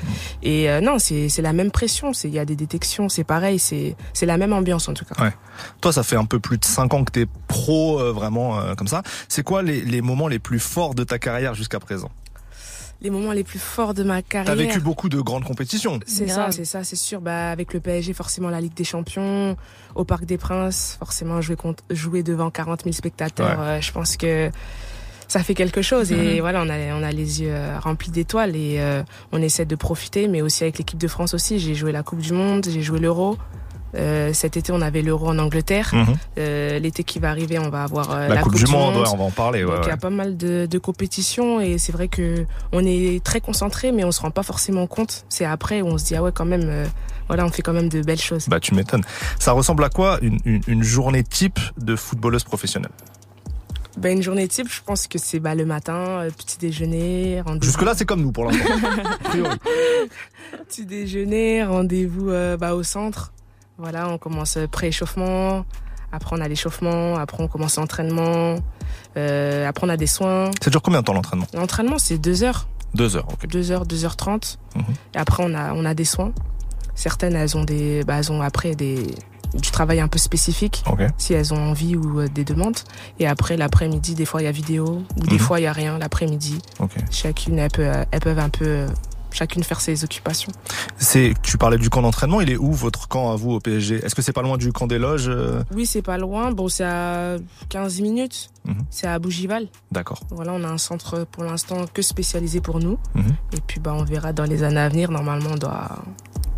Et 0.42 0.70
euh, 0.70 0.80
non, 0.80 0.98
c'est 1.00 1.28
c'est 1.28 1.42
la 1.42 1.52
même 1.52 1.70
pression. 1.72 2.12
C'est 2.12 2.28
il 2.28 2.34
y 2.34 2.38
a 2.38 2.44
des 2.44 2.56
détections, 2.56 3.08
c'est 3.08 3.24
pareil, 3.24 3.58
c'est 3.58 3.96
c'est 4.12 4.26
la 4.26 4.36
même 4.38 4.52
ambiance 4.52 4.88
en 4.88 4.94
tout 4.94 5.04
cas. 5.04 5.32
Toi, 5.80 5.92
ça 5.92 6.02
fait 6.04 6.16
un 6.16 6.26
peu 6.26 6.38
plus 6.38 6.58
de 6.58 6.64
5 6.64 6.92
ans 6.94 7.02
que 7.04 7.10
t'es 7.12 7.26
pro 7.48 7.98
euh, 8.00 8.12
vraiment 8.12 8.60
comme 8.76 8.88
ça. 8.88 9.02
C'est 9.28 9.42
quoi 9.42 9.62
les, 9.62 9.80
les 9.82 10.00
moments 10.02 10.28
les 10.28 10.38
plus 10.38 10.58
forts 10.60 10.94
de 10.94 11.02
ta 11.04 11.18
carrière 11.18 11.54
jusqu'à 11.54 11.80
présent? 11.80 12.10
Les 13.02 13.10
moments 13.10 13.32
les 13.32 13.44
plus 13.44 13.58
forts 13.58 13.92
de 13.94 14.02
ma 14.02 14.22
carrière. 14.22 14.54
T'as 14.54 14.54
vécu 14.60 14.80
beaucoup 14.80 15.08
de 15.08 15.20
grandes 15.20 15.44
compétitions. 15.44 16.00
C'est 16.06 16.28
ça, 16.28 16.50
c'est 16.50 16.64
ça, 16.64 16.82
c'est 16.82 16.96
sûr. 16.96 17.20
Bah, 17.20 17.50
avec 17.50 17.74
le 17.74 17.80
PSG, 17.80 18.12
forcément 18.14 18.48
la 18.48 18.60
Ligue 18.60 18.74
des 18.74 18.84
Champions, 18.84 19.56
au 19.94 20.04
Parc 20.04 20.24
des 20.24 20.38
Princes, 20.38 20.96
forcément 20.98 21.40
jouer, 21.40 21.56
contre, 21.56 21.84
jouer 21.90 22.22
devant 22.22 22.50
40 22.50 22.84
000 22.84 22.92
spectateurs. 22.94 23.60
euh, 23.60 23.80
je 23.80 23.92
pense 23.92 24.16
que 24.16 24.50
ça 25.28 25.42
fait 25.42 25.54
quelque 25.54 25.82
chose. 25.82 26.10
Et 26.12 26.40
voilà, 26.40 26.62
on 26.62 26.68
a, 26.68 26.78
on 26.94 27.02
a 27.02 27.12
les 27.12 27.42
yeux 27.42 27.50
euh, 27.52 27.78
remplis 27.78 28.10
d'étoiles 28.10 28.56
et 28.56 28.76
euh, 28.78 29.02
on 29.32 29.42
essaie 29.42 29.66
de 29.66 29.76
profiter. 29.76 30.28
Mais 30.28 30.40
aussi 30.40 30.62
avec 30.64 30.78
l'équipe 30.78 30.98
de 30.98 31.08
France 31.08 31.34
aussi. 31.34 31.58
J'ai 31.58 31.74
joué 31.74 31.92
la 31.92 32.02
Coupe 32.02 32.20
du 32.20 32.32
Monde, 32.32 32.66
j'ai 32.70 32.82
joué 32.82 32.98
l'Euro. 32.98 33.36
Euh, 33.96 34.32
cet 34.32 34.56
été, 34.56 34.72
on 34.72 34.80
avait 34.80 35.02
l'Euro 35.02 35.28
en 35.28 35.38
Angleterre. 35.38 35.90
Mhm. 35.92 36.06
Euh, 36.38 36.78
L'été 36.78 37.04
qui 37.04 37.18
va 37.18 37.30
arriver, 37.30 37.58
on 37.58 37.70
va 37.70 37.84
avoir 37.84 38.10
euh, 38.12 38.28
La, 38.28 38.42
coupe, 38.42 38.54
du 38.54 38.66
Monde, 38.66 38.96
ouais, 38.96 39.08
on 39.12 39.16
va 39.16 39.24
en 39.24 39.30
parler. 39.30 39.64
ouais, 39.64 39.74
donc 39.74 39.84
il 39.86 39.88
y 39.88 39.92
a 39.92 39.96
pas 39.96 40.10
mal 40.10 40.36
de, 40.36 40.66
de 40.70 40.78
compétitions 40.78 41.60
et 41.60 41.78
c'est 41.78 41.92
vrai 41.92 42.08
que 42.08 42.44
on 42.72 42.84
est 42.84 43.22
très 43.24 43.40
concentré 43.40 43.92
mais 43.92 44.04
on 44.04 44.12
se 44.12 44.20
rend 44.20 44.30
pas 44.30 44.42
forcément 44.42 44.86
compte. 44.86 45.24
C'est 45.28 45.44
après 45.44 45.82
où 45.82 45.86
on 45.86 45.98
se 45.98 46.04
dit 46.04 46.16
ah 46.16 46.22
ouais 46.22 46.32
quand 46.32 46.44
même 46.44 46.86
voilà 47.28 47.44
on 47.44 47.50
fait 47.50 47.62
quand 47.62 47.72
même 47.72 47.88
de 47.88 48.02
belles 48.02 48.20
choses. 48.20 48.48
Bah 48.48 48.60
tu 48.60 48.74
m'étonnes. 48.74 49.04
Ça 49.38 49.52
ressemble 49.52 49.84
à 49.84 49.88
quoi 49.88 50.18
une, 50.22 50.38
une, 50.44 50.62
une 50.66 50.82
journée 50.82 51.22
type 51.22 51.58
de 51.78 51.96
footballeuse 51.96 52.44
professionnelle? 52.44 52.92
Bah, 53.96 54.10
une 54.10 54.22
journée 54.22 54.46
type, 54.46 54.68
je 54.70 54.82
pense 54.84 55.06
que 55.06 55.18
c'est 55.18 55.40
bah, 55.40 55.54
le 55.54 55.64
matin, 55.64 55.94
euh, 55.94 56.30
petit 56.30 56.58
déjeuner, 56.58 57.40
rendez-vous. 57.40 57.64
Jusque 57.64 57.82
là 57.82 57.94
c'est 57.94 58.04
comme 58.04 58.20
nous 58.20 58.32
pour 58.32 58.44
l'instant. 58.44 58.74
Petit 60.68 60.84
déjeuner, 60.84 61.64
rendez-vous 61.64 62.30
euh, 62.30 62.56
bah, 62.56 62.74
au 62.74 62.82
centre. 62.82 63.32
Voilà, 63.78 64.08
on 64.08 64.18
commence 64.18 64.56
euh, 64.56 64.66
pré-échauffement. 64.66 65.64
Après 66.12 66.36
on 66.36 66.40
a 66.40 66.48
l'échauffement. 66.48 67.16
Après 67.16 67.42
on 67.42 67.48
commence 67.48 67.76
l'entraînement. 67.76 68.56
Euh, 69.16 69.68
après 69.68 69.86
on 69.86 69.90
a 69.90 69.96
des 69.96 70.06
soins. 70.06 70.50
Ça 70.62 70.70
dure 70.70 70.82
combien 70.82 71.00
de 71.00 71.04
temps 71.04 71.12
l'entraînement? 71.14 71.46
L'entraînement 71.54 71.98
c'est 71.98 72.18
deux 72.18 72.42
heures. 72.42 72.68
Deux 72.94 73.16
heures, 73.16 73.26
ok. 73.30 73.46
2 73.48 73.72
heures, 73.72 73.84
2h30. 73.84 74.56
Mhm. 74.74 74.84
Et 75.14 75.18
après, 75.18 75.42
on 75.44 75.52
a, 75.54 75.74
on 75.74 75.84
a 75.84 75.92
des 75.92 76.06
soins. 76.06 76.32
Certaines, 76.94 77.34
elles 77.36 77.54
ont 77.54 77.64
des, 77.64 78.02
bah, 78.04 78.14
elles 78.18 78.32
ont 78.32 78.40
après 78.40 78.74
des, 78.74 79.02
du 79.52 79.70
travail 79.70 80.00
un 80.00 80.08
peu 80.08 80.18
spécifique, 80.18 80.82
Ok. 80.90 81.00
si 81.18 81.34
elles 81.34 81.52
ont 81.52 81.58
envie 81.58 81.94
ou 81.94 82.20
euh, 82.20 82.28
des 82.28 82.44
demandes. 82.44 82.78
Et 83.18 83.26
après, 83.26 83.58
l'après-midi, 83.58 84.14
des 84.14 84.24
fois, 84.24 84.40
il 84.40 84.44
y 84.46 84.48
a 84.48 84.52
vidéo, 84.52 85.02
ou 85.18 85.26
des 85.26 85.34
Mhm. 85.34 85.38
fois, 85.40 85.60
il 85.60 85.64
y 85.64 85.66
a 85.66 85.72
rien, 85.72 85.98
l'après-midi. 85.98 86.58
Ok. 86.80 86.92
Chacune, 87.10 87.58
elles 87.58 87.70
peuvent, 87.70 88.06
elles 88.10 88.20
peuvent 88.20 88.38
un 88.38 88.48
peu, 88.48 88.64
euh, 88.64 88.88
chacune 89.36 89.62
faire 89.62 89.80
ses 89.80 90.02
occupations. 90.04 90.50
C'est, 90.96 91.34
tu 91.42 91.58
parlais 91.58 91.78
du 91.78 91.90
camp 91.90 92.02
d'entraînement. 92.02 92.40
Il 92.40 92.50
est 92.50 92.56
où 92.56 92.72
votre 92.72 93.06
camp 93.08 93.32
à 93.32 93.36
vous 93.36 93.52
au 93.52 93.60
PSG 93.60 93.96
Est-ce 94.04 94.14
que 94.14 94.22
c'est 94.22 94.32
pas 94.32 94.42
loin 94.42 94.56
du 94.56 94.72
camp 94.72 94.86
des 94.86 94.98
loges 94.98 95.28
euh? 95.28 95.62
Oui, 95.74 95.86
c'est 95.86 96.02
pas 96.02 96.16
loin. 96.16 96.52
Bon, 96.52 96.68
c'est 96.68 96.84
à 96.84 97.36
15 97.68 98.00
minutes. 98.00 98.50
Mhm. 98.64 98.84
C'est 98.90 99.06
à 99.06 99.18
Bougival. 99.18 99.68
D'accord. 99.92 100.20
Voilà, 100.30 100.52
on 100.52 100.64
a 100.64 100.68
un 100.68 100.78
centre 100.78 101.26
pour 101.30 101.44
l'instant 101.44 101.84
que 101.92 102.02
spécialisé 102.02 102.60
pour 102.60 102.80
nous. 102.80 102.98
Mhm. 103.14 103.24
Et 103.52 103.60
puis, 103.66 103.78
bah, 103.78 103.94
on 103.94 104.04
verra 104.04 104.32
dans 104.32 104.44
les 104.44 104.62
années 104.62 104.80
à 104.80 104.88
venir. 104.88 105.10
Normalement, 105.10 105.50
on 105.52 105.58
doit 105.58 106.02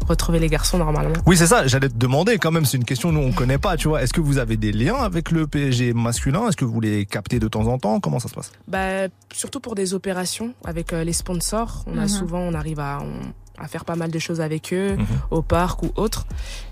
retrouver 0.09 0.38
les 0.38 0.49
garçons 0.49 0.79
normalement. 0.79 1.15
Oui, 1.27 1.37
c'est 1.37 1.47
ça. 1.47 1.67
J'allais 1.67 1.88
te 1.88 1.97
demander 1.97 2.38
quand 2.38 2.50
même. 2.50 2.65
C'est 2.65 2.77
une 2.77 2.85
question 2.85 3.12
nous 3.12 3.21
on 3.21 3.33
connaît 3.33 3.59
pas. 3.59 3.77
Tu 3.77 3.88
vois. 3.88 4.03
Est-ce 4.03 4.12
que 4.12 4.21
vous 4.21 4.38
avez 4.38 4.57
des 4.57 4.73
liens 4.73 4.97
avec 4.97 5.31
le 5.31 5.47
PSG 5.47 5.93
masculin? 5.93 6.49
Est-ce 6.49 6.57
que 6.57 6.65
vous 6.65 6.81
les 6.81 7.07
captez 7.07 7.38
de 7.38 7.49
temps 7.49 7.67
en 7.67 7.79
temps? 7.79 8.00
Comment 8.00 8.19
ça 8.19 8.29
se 8.29 8.35
passe? 8.35 8.53
Bah, 8.67 9.09
surtout 9.33 9.61
pour 9.61 9.75
des 9.75 9.95
opérations 9.95 10.55
avec 10.65 10.93
euh, 10.93 11.05
les 11.05 11.12
sponsors. 11.12 11.85
On 11.87 11.97
a 11.99 12.03
Mhm. 12.03 12.09
souvent, 12.09 12.41
on 12.41 12.55
arrive 12.55 12.81
à, 12.81 12.99
on- 13.03 13.33
à 13.61 13.69
faire 13.69 13.85
pas 13.85 13.97
mal 13.97 14.11
de 14.11 14.19
choses 14.19 14.41
avec 14.41 14.73
eux, 14.73 14.97
Mhm. 14.97 15.07
au 15.31 15.43
parc 15.43 15.83
ou 15.83 15.91
autre. 15.97 16.27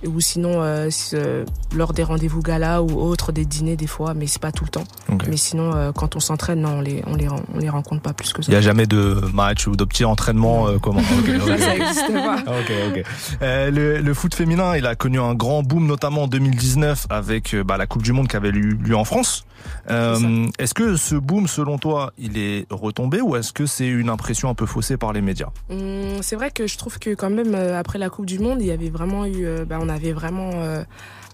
Ou 0.06 0.20
sinon, 0.20 0.62
euh, 0.62 0.88
euh, 1.14 1.44
lors 1.74 1.92
des 1.92 2.02
rendez-vous 2.02 2.42
gala 2.42 2.82
ou 2.82 3.00
autres, 3.00 3.32
des 3.32 3.44
dîners 3.44 3.76
des 3.76 3.86
fois, 3.86 4.14
mais 4.14 4.26
c'est 4.26 4.40
pas 4.40 4.52
tout 4.52 4.64
le 4.64 4.70
temps. 4.70 4.84
Mais 5.28 5.36
sinon, 5.36 5.74
euh, 5.74 5.92
quand 5.92 6.16
on 6.16 6.20
s'entraîne, 6.20 6.60
non, 6.60 6.78
on 6.78 6.80
les, 6.80 7.02
on 7.06 7.14
les, 7.16 7.28
on 7.28 7.58
les 7.58 7.68
rencontre 7.68 8.02
pas 8.02 8.12
plus 8.12 8.32
que 8.32 8.40
Il 8.40 8.44
ça. 8.44 8.52
y 8.52 8.56
a 8.56 8.60
jamais 8.60 8.86
de 8.86 9.20
match 9.32 9.66
ou 9.66 9.74
de 9.76 9.84
petits 9.84 10.04
entraînements 10.04 10.68
euh, 10.68 10.78
comment. 10.78 11.00
Ça, 11.00 11.58
ça 11.58 11.74
existe 11.76 12.12
pas. 12.12 12.42
Le, 13.70 13.98
le 14.00 14.14
foot 14.14 14.34
féminin, 14.34 14.76
il 14.76 14.86
a 14.86 14.94
connu 14.94 15.20
un 15.20 15.34
grand 15.34 15.62
boom, 15.62 15.86
notamment 15.86 16.24
en 16.24 16.28
2019 16.28 17.06
avec 17.10 17.54
bah, 17.64 17.76
la 17.76 17.86
Coupe 17.86 18.02
du 18.02 18.12
Monde 18.12 18.28
qui 18.28 18.36
avait 18.36 18.48
eu 18.50 18.74
lieu 18.76 18.96
en 18.96 19.04
France. 19.04 19.44
Est-ce 19.88 20.74
que 20.74 20.96
ce 20.96 21.14
boom, 21.16 21.46
selon 21.48 21.78
toi, 21.78 22.12
il 22.18 22.38
est 22.38 22.66
retombé 22.70 23.20
ou 23.20 23.36
est-ce 23.36 23.52
que 23.52 23.66
c'est 23.66 23.86
une 23.86 24.08
impression 24.08 24.48
un 24.48 24.54
peu 24.54 24.66
faussée 24.66 24.96
par 24.96 25.12
les 25.12 25.20
médias? 25.20 25.48
Hum, 25.70 26.18
c'est 26.22 26.36
vrai 26.36 26.50
que 26.50 26.66
je 26.66 26.75
trouve 26.78 26.98
que 26.98 27.14
quand 27.14 27.30
même 27.30 27.54
euh, 27.54 27.78
après 27.78 27.98
la 27.98 28.10
Coupe 28.10 28.26
du 28.26 28.38
Monde, 28.38 28.60
il 28.60 28.66
y 28.66 28.70
avait 28.70 28.90
vraiment 28.90 29.24
eu, 29.24 29.46
euh, 29.46 29.64
bah, 29.64 29.78
on 29.80 29.88
avait 29.88 30.12
vraiment 30.12 30.50
euh, 30.54 30.82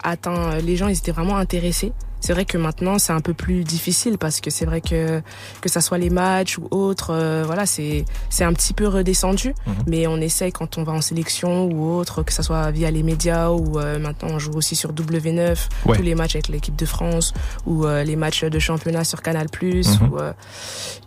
atteint, 0.02 0.58
les 0.58 0.76
gens 0.76 0.88
ils 0.88 0.98
étaient 0.98 1.12
vraiment 1.12 1.36
intéressés. 1.36 1.92
C'est 2.22 2.32
vrai 2.32 2.46
que 2.46 2.56
maintenant 2.56 2.98
c'est 2.98 3.12
un 3.12 3.20
peu 3.20 3.34
plus 3.34 3.64
difficile 3.64 4.16
parce 4.16 4.40
que 4.40 4.48
c'est 4.48 4.64
vrai 4.64 4.80
que 4.80 5.20
que 5.60 5.68
ça 5.68 5.80
soit 5.82 5.98
les 5.98 6.08
matchs 6.08 6.56
ou 6.56 6.66
autres, 6.70 7.10
euh, 7.12 7.42
voilà 7.44 7.66
c'est 7.66 8.06
c'est 8.30 8.44
un 8.44 8.52
petit 8.54 8.72
peu 8.72 8.88
redescendu. 8.88 9.54
Mhm. 9.66 9.74
Mais 9.86 10.06
on 10.06 10.16
essaye 10.16 10.52
quand 10.52 10.78
on 10.78 10.84
va 10.84 10.92
en 10.92 11.00
sélection 11.02 11.66
ou 11.66 11.92
autre, 11.98 12.22
que 12.22 12.32
ça 12.32 12.42
soit 12.42 12.70
via 12.70 12.90
les 12.90 13.02
médias 13.02 13.50
ou 13.50 13.78
euh, 13.78 13.98
maintenant 13.98 14.28
on 14.32 14.38
joue 14.38 14.52
aussi 14.54 14.76
sur 14.76 14.92
W9, 14.94 15.58
Ouais. 15.84 15.96
tous 15.96 16.02
les 16.02 16.14
matchs 16.14 16.36
avec 16.36 16.48
l'équipe 16.48 16.76
de 16.76 16.86
France 16.86 17.34
ou 17.66 17.84
euh, 17.84 18.04
les 18.04 18.16
matchs 18.16 18.44
de 18.44 18.58
championnat 18.58 19.04
sur 19.04 19.20
Canal+. 19.20 19.48
Mhm. 19.62 20.10
ou, 20.10 20.18
euh, 20.18 20.32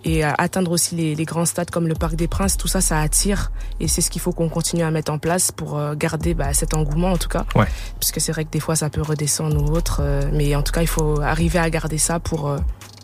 et 0.03 0.23
atteindre 0.23 0.71
aussi 0.71 0.95
les, 0.95 1.15
les 1.15 1.25
grands 1.25 1.45
stades 1.45 1.71
comme 1.71 1.87
le 1.87 1.95
Parc 1.95 2.15
des 2.15 2.27
Princes, 2.27 2.57
tout 2.57 2.67
ça, 2.67 2.81
ça 2.81 2.99
attire. 2.99 3.51
Et 3.79 3.87
c'est 3.87 4.01
ce 4.01 4.09
qu'il 4.11 4.21
faut 4.21 4.33
qu'on 4.33 4.49
continue 4.49 4.83
à 4.83 4.91
mettre 4.91 5.11
en 5.11 5.17
place 5.17 5.51
pour 5.51 5.77
euh, 5.79 5.95
garder 5.95 6.33
bah, 6.33 6.53
cet 6.53 6.73
engouement 6.73 7.11
en 7.13 7.17
tout 7.17 7.29
cas. 7.29 7.45
Ouais. 7.55 7.65
Puisque 7.99 8.19
c'est 8.21 8.31
vrai 8.31 8.43
que 8.45 8.51
des 8.51 8.59
fois 8.59 8.75
ça 8.75 8.89
peut 8.89 9.01
redescendre 9.01 9.61
ou 9.63 9.73
autre, 9.75 10.01
euh, 10.01 10.21
mais 10.33 10.53
en 10.55 10.61
tout 10.61 10.71
cas 10.73 10.81
il 10.81 10.87
faut 10.87 11.04
arriver 11.21 11.59
à 11.59 11.69
garder 11.69 11.97
ça 11.97 12.19
pour 12.19 12.49
euh, 12.49 12.57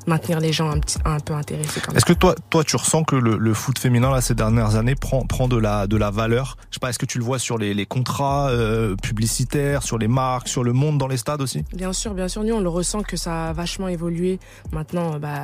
maintenir 0.07 0.39
les 0.39 0.53
gens 0.53 0.69
un, 0.69 0.79
petit, 0.79 0.97
un 1.05 1.19
peu 1.19 1.33
intéressés. 1.33 1.81
Est-ce 1.95 2.05
que 2.05 2.13
toi, 2.13 2.35
toi, 2.49 2.63
tu 2.63 2.75
ressens 2.75 3.03
que 3.03 3.15
le, 3.15 3.37
le 3.37 3.53
foot 3.53 3.77
féminin 3.79 4.11
là 4.11 4.21
ces 4.21 4.35
dernières 4.35 4.75
années 4.75 4.95
prend 4.95 5.25
prend 5.25 5.47
de 5.47 5.57
la 5.57 5.87
de 5.87 5.97
la 5.97 6.11
valeur? 6.11 6.57
Je 6.69 6.75
sais 6.75 6.79
pas, 6.79 6.89
est-ce 6.89 6.99
que 6.99 7.05
tu 7.05 7.17
le 7.17 7.23
vois 7.23 7.39
sur 7.39 7.57
les, 7.57 7.73
les 7.73 7.85
contrats 7.85 8.49
euh, 8.49 8.95
publicitaires, 8.95 9.83
sur 9.83 9.97
les 9.97 10.07
marques, 10.07 10.47
sur 10.47 10.63
le 10.63 10.73
monde 10.73 10.97
dans 10.97 11.07
les 11.07 11.17
stades 11.17 11.41
aussi? 11.41 11.63
Bien 11.73 11.93
sûr, 11.93 12.13
bien 12.13 12.27
sûr, 12.27 12.43
nous 12.43 12.53
on 12.53 12.61
le 12.61 12.69
ressent 12.69 13.03
que 13.03 13.17
ça 13.17 13.49
a 13.49 13.53
vachement 13.53 13.87
évolué. 13.87 14.39
Maintenant, 14.71 15.19
bah, 15.19 15.43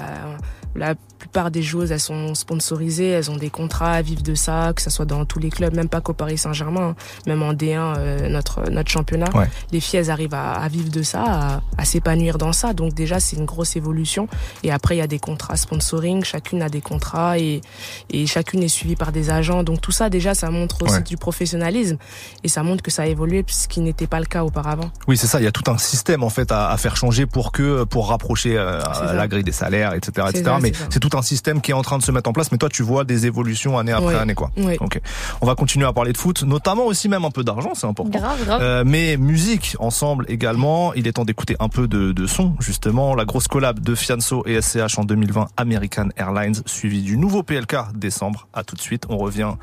la 0.76 0.96
plupart 1.20 1.52
des 1.52 1.62
joueuses, 1.62 1.92
elles 1.92 2.00
sont 2.00 2.36
sponsorisées, 2.36 3.10
elles 3.10 3.32
ont 3.32 3.38
des 3.38 3.50
contrats 3.50 4.02
vivre 4.02 4.22
de 4.22 4.36
ça, 4.36 4.74
que 4.76 4.82
ça 4.82 4.90
soit 4.90 5.06
dans 5.06 5.26
tous 5.26 5.40
les 5.40 5.50
clubs, 5.50 5.76
même 5.76 5.90
pas 5.90 6.02
qu'au 6.02 6.14
Paris 6.14 6.38
Saint-Germain, 6.38 6.90
hein. 6.90 6.96
même 7.26 7.42
en 7.42 7.54
D1, 7.54 7.96
euh, 7.98 8.30
notre 8.30 8.70
notre 8.70 8.90
championnat. 8.90 9.30
Ouais. 9.36 9.50
Les 9.72 9.80
filles, 9.80 10.00
elles 10.00 10.12
arrivent 10.12 10.34
à, 10.34 10.54
à 10.54 10.68
vivre 10.68 10.90
de 10.90 11.02
ça, 11.02 11.24
à, 11.24 11.62
à 11.78 11.86
s'épanouir 11.86 12.38
dans 12.38 12.54
ça. 12.54 12.74
Donc 12.74 12.94
déjà, 12.94 13.20
c'est 13.20 13.36
une 13.36 13.46
grosse 13.46 13.76
évolution. 13.76 14.28
Et 14.64 14.72
après, 14.72 14.96
il 14.96 15.00
y 15.00 15.02
a 15.02 15.08
des 15.08 15.20
contrats 15.20 15.56
sponsoring, 15.58 16.24
chacune 16.24 16.62
a 16.62 16.70
des 16.70 16.82
contrats 16.82 17.38
et 17.40 17.62
et 18.10 18.26
chacune 18.26 18.64
est 18.64 18.68
suivie 18.68 18.96
par 18.96 19.12
des 19.12 19.30
agents. 19.30 19.64
Donc 19.64 19.82
tout 19.82 19.92
ça, 19.92 20.10
déjà, 20.10 20.34
ça 20.34 20.50
montre 20.50 20.82
aussi 20.84 20.94
Ouais. 20.96 21.02
du 21.02 21.18
professionnalisme 21.18 21.98
et 22.44 22.48
ça 22.48 22.64
montre 22.64 22.82
que 22.84 22.92
ça 22.92 23.04
a 23.04 23.06
évolué, 23.06 23.44
ce 23.48 23.68
qui 23.68 23.82
n'était 23.82 24.08
pas 24.08 24.20
le 24.20 24.26
cas 24.26 24.44
auparavant. 24.44 24.90
Oui, 25.08 25.18
c'est 25.18 25.28
ça. 25.28 25.40
Il 25.40 25.44
y 25.44 25.48
a 25.48 25.52
tout 25.52 25.70
un 25.72 25.78
système 25.78 26.24
en 26.24 26.30
fait 26.30 26.52
à, 26.52 26.70
à 26.70 26.78
faire 26.78 26.96
changer 26.96 27.26
pour 27.26 27.52
que 27.52 27.84
pour 27.84 28.10
rapprocher 28.10 28.58
euh, 28.58 28.82
la 29.14 29.28
grille 29.28 29.44
des 29.44 29.52
salaires, 29.52 29.94
etc., 29.94 30.28
etc. 30.30 30.44
ça, 30.46 30.60
Mais 30.62 30.72
c'est 30.90 31.00
tout 31.00 31.16
un 31.18 31.22
système 31.22 31.62
qui 31.62 31.72
est 31.72 31.74
en 31.76 31.82
train 31.82 31.98
de 31.98 32.04
se 32.04 32.12
mettre 32.12 32.30
en 32.30 32.34
place. 32.34 32.52
Mais 32.52 32.58
toi, 32.58 32.70
tu 32.70 32.84
vois 32.84 33.04
des 33.04 33.26
évolutions 33.26 33.78
année 33.78 33.92
après 33.92 34.08
Ouais. 34.08 34.16
année, 34.16 34.36
quoi. 34.36 34.52
Oui. 34.58 34.78
Ok. 34.80 35.02
On 35.42 35.46
va 35.46 35.56
continuer 35.56 35.86
à 35.86 35.92
parler 35.94 36.14
de 36.14 36.18
foot, 36.18 36.44
notamment 36.44 36.86
aussi 36.86 37.10
même 37.10 37.26
un 37.26 37.32
peu 37.32 37.44
d'argent, 37.44 37.72
c'est 37.74 37.88
important. 37.88 38.18
Grave, 38.18 38.44
grave. 38.46 38.62
Euh, 38.62 38.84
mais 38.86 39.18
musique 39.18 39.76
ensemble 39.80 40.26
également. 40.30 40.94
Il 40.94 41.08
est 41.08 41.12
temps 41.14 41.26
d'écouter 41.26 41.56
un 41.60 41.68
peu 41.70 41.88
de, 41.88 42.12
de 42.14 42.28
son, 42.28 42.56
justement. 42.60 43.16
La 43.16 43.26
grosse 43.26 43.48
collab 43.48 43.80
de 43.80 43.96
Fianso 43.96 44.37
et 44.46 44.62
SCH 44.62 44.98
en 44.98 45.04
2020, 45.04 45.48
American 45.58 46.10
Airlines, 46.18 46.56
suivi 46.66 47.02
du 47.02 47.18
nouveau 47.18 47.44
PLK 47.44 47.94
décembre. 47.96 48.48
À 48.54 48.64
tout 48.64 48.76
de 48.76 48.82
suite. 48.82 49.06
On 49.10 49.18
revient, 49.18 49.54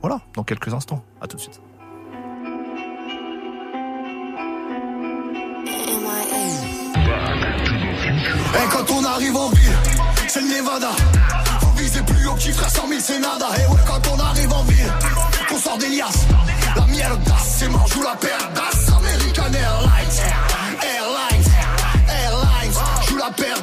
voilà, 0.00 0.20
dans 0.34 0.44
quelques 0.44 0.72
instants. 0.74 1.02
À 1.20 1.26
tout 1.26 1.36
de 1.36 1.42
suite. 1.42 1.60
Et 8.54 8.68
quand 8.70 8.90
on 8.92 9.04
arrive 9.04 9.36
en 9.36 9.50
ville, 9.50 9.76
c'est 10.26 10.40
le 10.40 10.48
Nevada. 10.48 10.90
Faut 11.60 11.70
viser 11.76 12.02
plus 12.02 12.26
haut, 12.26 12.34
petit 12.34 12.52
frère 12.52 12.70
100 12.70 12.88
000, 12.88 13.00
c'est 13.00 13.18
nada. 13.20 13.46
Et 13.56 13.70
ouais, 13.70 13.80
quand 13.86 14.12
on 14.12 14.18
arrive 14.18 14.52
en 14.52 14.62
ville, 14.64 14.92
qu'on 15.48 15.58
sort 15.58 15.78
des 15.78 15.88
liasses. 15.88 16.26
La 16.76 16.86
mierda, 16.86 17.36
c'est 17.44 17.68
mort, 17.68 17.86
joue 17.86 18.02
la 18.02 18.14
d'as. 18.14 18.92
American 18.96 19.52
Airlines, 19.52 20.18
Airlines, 20.82 21.52
Airlines. 22.08 22.72
Joue 23.08 23.16
la 23.16 23.30
paire 23.30 23.62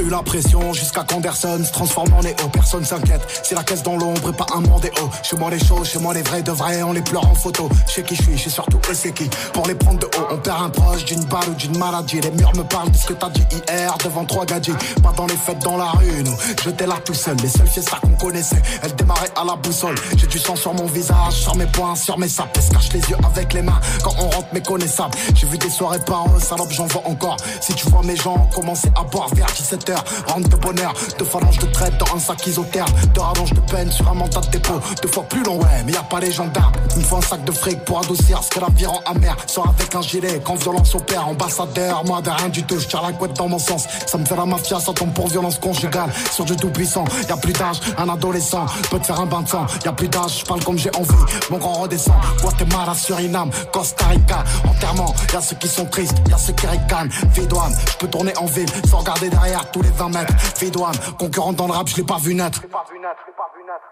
eu 0.00 0.08
la 0.08 0.22
pression 0.22 0.72
jusqu'à 0.72 1.04
qu'Anderson 1.04 1.62
se 1.64 1.72
transforme 1.72 2.12
en 2.14 2.20
néo. 2.20 2.34
Personne 2.52 2.84
s'inquiète, 2.84 3.22
c'est 3.42 3.54
la 3.54 3.62
caisse 3.62 3.82
dans 3.82 3.96
l'ombre 3.96 4.30
et 4.30 4.32
pas 4.32 4.46
un 4.54 4.60
monde 4.60 4.88
haut. 5.00 5.10
Chez 5.22 5.36
moi 5.36 5.50
les 5.50 5.58
choses, 5.58 5.88
chez 5.88 5.98
moi 5.98 6.14
les 6.14 6.22
vrais 6.22 6.42
de 6.42 6.52
vrais, 6.52 6.82
on 6.82 6.92
les 6.92 7.02
pleure 7.02 7.26
en 7.26 7.34
photo. 7.34 7.68
Chez 7.88 8.02
qui 8.02 8.14
je 8.16 8.22
suis, 8.22 8.38
chez 8.38 8.50
surtout 8.50 8.78
eux 8.90 8.94
c'est 8.94 9.12
qui. 9.12 9.28
Pour 9.52 9.66
les 9.66 9.74
prendre 9.74 9.98
de 9.98 10.06
haut, 10.06 10.26
on 10.30 10.38
perd 10.38 10.62
un 10.62 10.70
proche 10.70 11.04
d'une 11.04 11.24
balle 11.24 11.48
ou 11.50 11.54
d'une 11.54 11.76
maladie. 11.78 12.20
Les 12.20 12.30
murs 12.30 12.54
me 12.56 12.62
parlent 12.62 12.90
de 12.90 12.96
ce 12.96 13.06
que 13.06 13.14
t'as 13.14 13.30
dit 13.30 13.44
hier 13.68 13.96
devant 14.04 14.24
trois 14.24 14.44
gadgets. 14.44 14.76
Pas 15.02 15.12
dans 15.12 15.26
les 15.26 15.36
fêtes, 15.36 15.62
dans 15.62 15.76
la 15.76 15.90
rue, 15.90 16.22
nous. 16.24 16.36
J'étais 16.64 16.86
là 16.86 16.96
tout 17.04 17.14
seul, 17.14 17.36
les 17.42 17.48
seules 17.48 17.68
fiestas 17.68 17.98
qu'on 18.00 18.26
connaissait, 18.26 18.62
elles 18.82 18.94
démarraient 18.96 19.32
à 19.36 19.44
la 19.44 19.56
boussole. 19.56 19.94
J'ai 20.16 20.26
du 20.26 20.38
sang 20.38 20.56
sur 20.56 20.74
mon 20.74 20.86
visage, 20.86 21.34
sur 21.34 21.56
mes 21.56 21.66
poings, 21.66 21.96
sur 21.96 22.18
mes 22.18 22.28
sapes. 22.28 22.58
se 22.60 22.70
cache 22.70 22.92
les 22.92 23.00
yeux 23.00 23.16
avec 23.24 23.52
les 23.52 23.62
mains 23.62 23.80
quand 24.02 24.14
on 24.18 24.28
rentre 24.28 24.52
méconnaissable. 24.52 25.14
J'ai 25.34 25.46
vu 25.46 25.58
des 25.58 25.70
soirées 25.70 26.04
par 26.04 26.26
eux, 26.34 26.40
salope, 26.40 26.70
j'en 26.70 26.86
vois 26.86 27.02
encore. 27.06 27.36
Si 27.60 27.74
tu 27.74 27.88
vois 27.88 28.02
mes 28.02 28.16
gens 28.16 28.48
commencer 28.54 28.90
à 28.96 29.04
boire, 29.04 29.28
verre, 29.34 29.46
17 29.56 29.85
rentre 30.26 30.48
de 30.48 30.56
bonheur. 30.56 30.94
De 31.18 31.24
phalanges 31.24 31.58
de 31.58 31.66
traite 31.66 31.96
dans 31.98 32.16
un 32.16 32.20
sac 32.20 32.46
isotherme. 32.46 32.92
De 33.14 33.20
rallonge 33.20 33.52
de 33.52 33.60
peine 33.60 33.90
sur 33.90 34.08
un 34.08 34.14
mandat 34.14 34.40
de 34.40 34.48
dépôt. 34.48 34.80
Deux 35.02 35.08
fois 35.08 35.24
plus 35.24 35.42
long, 35.42 35.58
ouais, 35.58 35.82
mais 35.84 35.92
y 35.92 35.96
a 35.96 36.02
pas 36.02 36.20
les 36.20 36.32
gendarmes. 36.32 36.72
Il 36.96 37.02
me 37.02 37.04
faut 37.04 37.16
un 37.16 37.22
sac 37.22 37.44
de 37.44 37.52
fric 37.52 37.84
pour 37.84 38.00
adoucir 38.00 38.42
ce 38.42 38.50
que 38.50 38.60
la 38.60 38.68
vie 38.68 38.86
rend 38.86 39.00
amère. 39.06 39.36
Sors 39.46 39.68
avec 39.68 39.94
un 39.94 40.02
gilet 40.02 40.40
quand 40.44 40.56
violence 40.56 40.94
opère. 40.94 41.28
Ambassadeur, 41.28 42.04
moi 42.04 42.20
de 42.20 42.30
rien 42.30 42.48
du 42.48 42.62
tout, 42.62 42.78
je 42.78 42.86
tire 42.86 43.02
la 43.02 43.12
couette 43.12 43.34
dans 43.34 43.48
mon 43.48 43.58
sens. 43.58 43.84
Ça 44.06 44.18
me 44.18 44.24
fait 44.24 44.36
la 44.36 44.46
mafia, 44.46 44.80
ça 44.80 44.92
tombe 44.92 45.12
pour 45.12 45.28
violence 45.28 45.58
conjugale. 45.58 46.10
Sur 46.32 46.44
du 46.44 46.56
tout 46.56 46.70
puissant, 46.70 47.04
y 47.28 47.32
a 47.32 47.36
plus 47.36 47.52
d'âge, 47.52 47.80
un 47.98 48.08
adolescent 48.08 48.66
peut 48.90 48.98
te 48.98 49.06
faire 49.06 49.20
un 49.20 49.26
bain 49.26 49.42
de 49.42 49.48
sang. 49.48 49.66
Y 49.84 49.88
a 49.88 49.92
plus 49.92 50.08
d'âge, 50.08 50.40
je 50.40 50.44
parle 50.44 50.62
comme 50.64 50.78
j'ai 50.78 50.94
envie. 50.96 51.12
Mon 51.50 51.58
grand 51.58 51.74
redescend, 51.74 52.16
Guatemala, 52.40 52.94
Suriname, 52.94 53.50
Costa 53.72 54.06
Rica. 54.06 54.44
Enterrement, 54.68 55.14
y 55.32 55.36
a 55.36 55.40
ceux 55.40 55.56
qui 55.56 55.68
sont 55.68 55.84
tristes, 55.86 56.16
y 56.28 56.32
a 56.32 56.38
ceux 56.38 56.52
qui 56.52 56.66
ricanent. 56.66 57.10
Fille 57.32 57.46
douane, 57.46 57.74
je 57.92 57.96
peux 57.98 58.08
tourner 58.08 58.36
en 58.38 58.46
ville 58.46 58.68
sans 58.88 58.98
regarder 58.98 59.28
derrière 59.28 59.70
tous 59.76 59.82
les 59.82 59.90
20 59.90 60.08
mètres. 60.08 60.34
Vidouane, 60.60 60.96
concurrent 61.18 61.52
dans 61.52 61.66
le 61.66 61.72
rap, 61.72 61.88
je 61.88 61.96
l'ai 61.96 62.02
pas 62.02 62.18
vu 62.18 62.34
naître. 62.34 62.62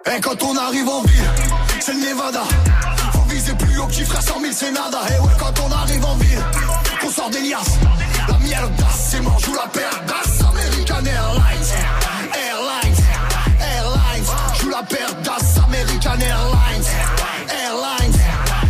Et 0.07 0.21
quand 0.21 0.43
on 0.43 0.57
arrive 0.57 0.89
en 0.89 1.03
ville, 1.03 1.31
c'est 1.81 1.93
le 1.93 2.01
Nevada. 2.01 2.43
Faut 3.13 3.29
viser 3.29 3.55
plus 3.55 3.79
haut, 3.79 3.87
petit 3.87 4.05
frère, 4.05 4.23
100 4.23 4.41
000 4.41 4.53
c'est 4.53 4.73
nada. 4.73 5.01
Et 5.11 5.21
ouais, 5.21 5.33
quand 5.39 5.53
on 5.67 5.73
arrive 5.73 6.05
en 6.05 6.15
ville, 6.17 6.43
on 7.05 7.11
sort 7.11 7.31
des 7.31 7.41
liasses. 7.41 7.79
La 8.29 8.39
mierda, 8.39 8.87
c'est 8.97 9.21
mort, 9.21 9.39
joue 9.41 9.55
la 9.55 9.67
d'as. 10.07 10.47
American 10.49 11.05
Airlines, 11.05 11.69
Airlines, 12.33 13.05
Airlines. 13.61 14.25
Joue 14.61 14.71
la 14.71 14.83
d'as. 14.83 15.61
American 15.67 16.21
Airlines, 16.21 16.87
Airlines, 17.51 18.21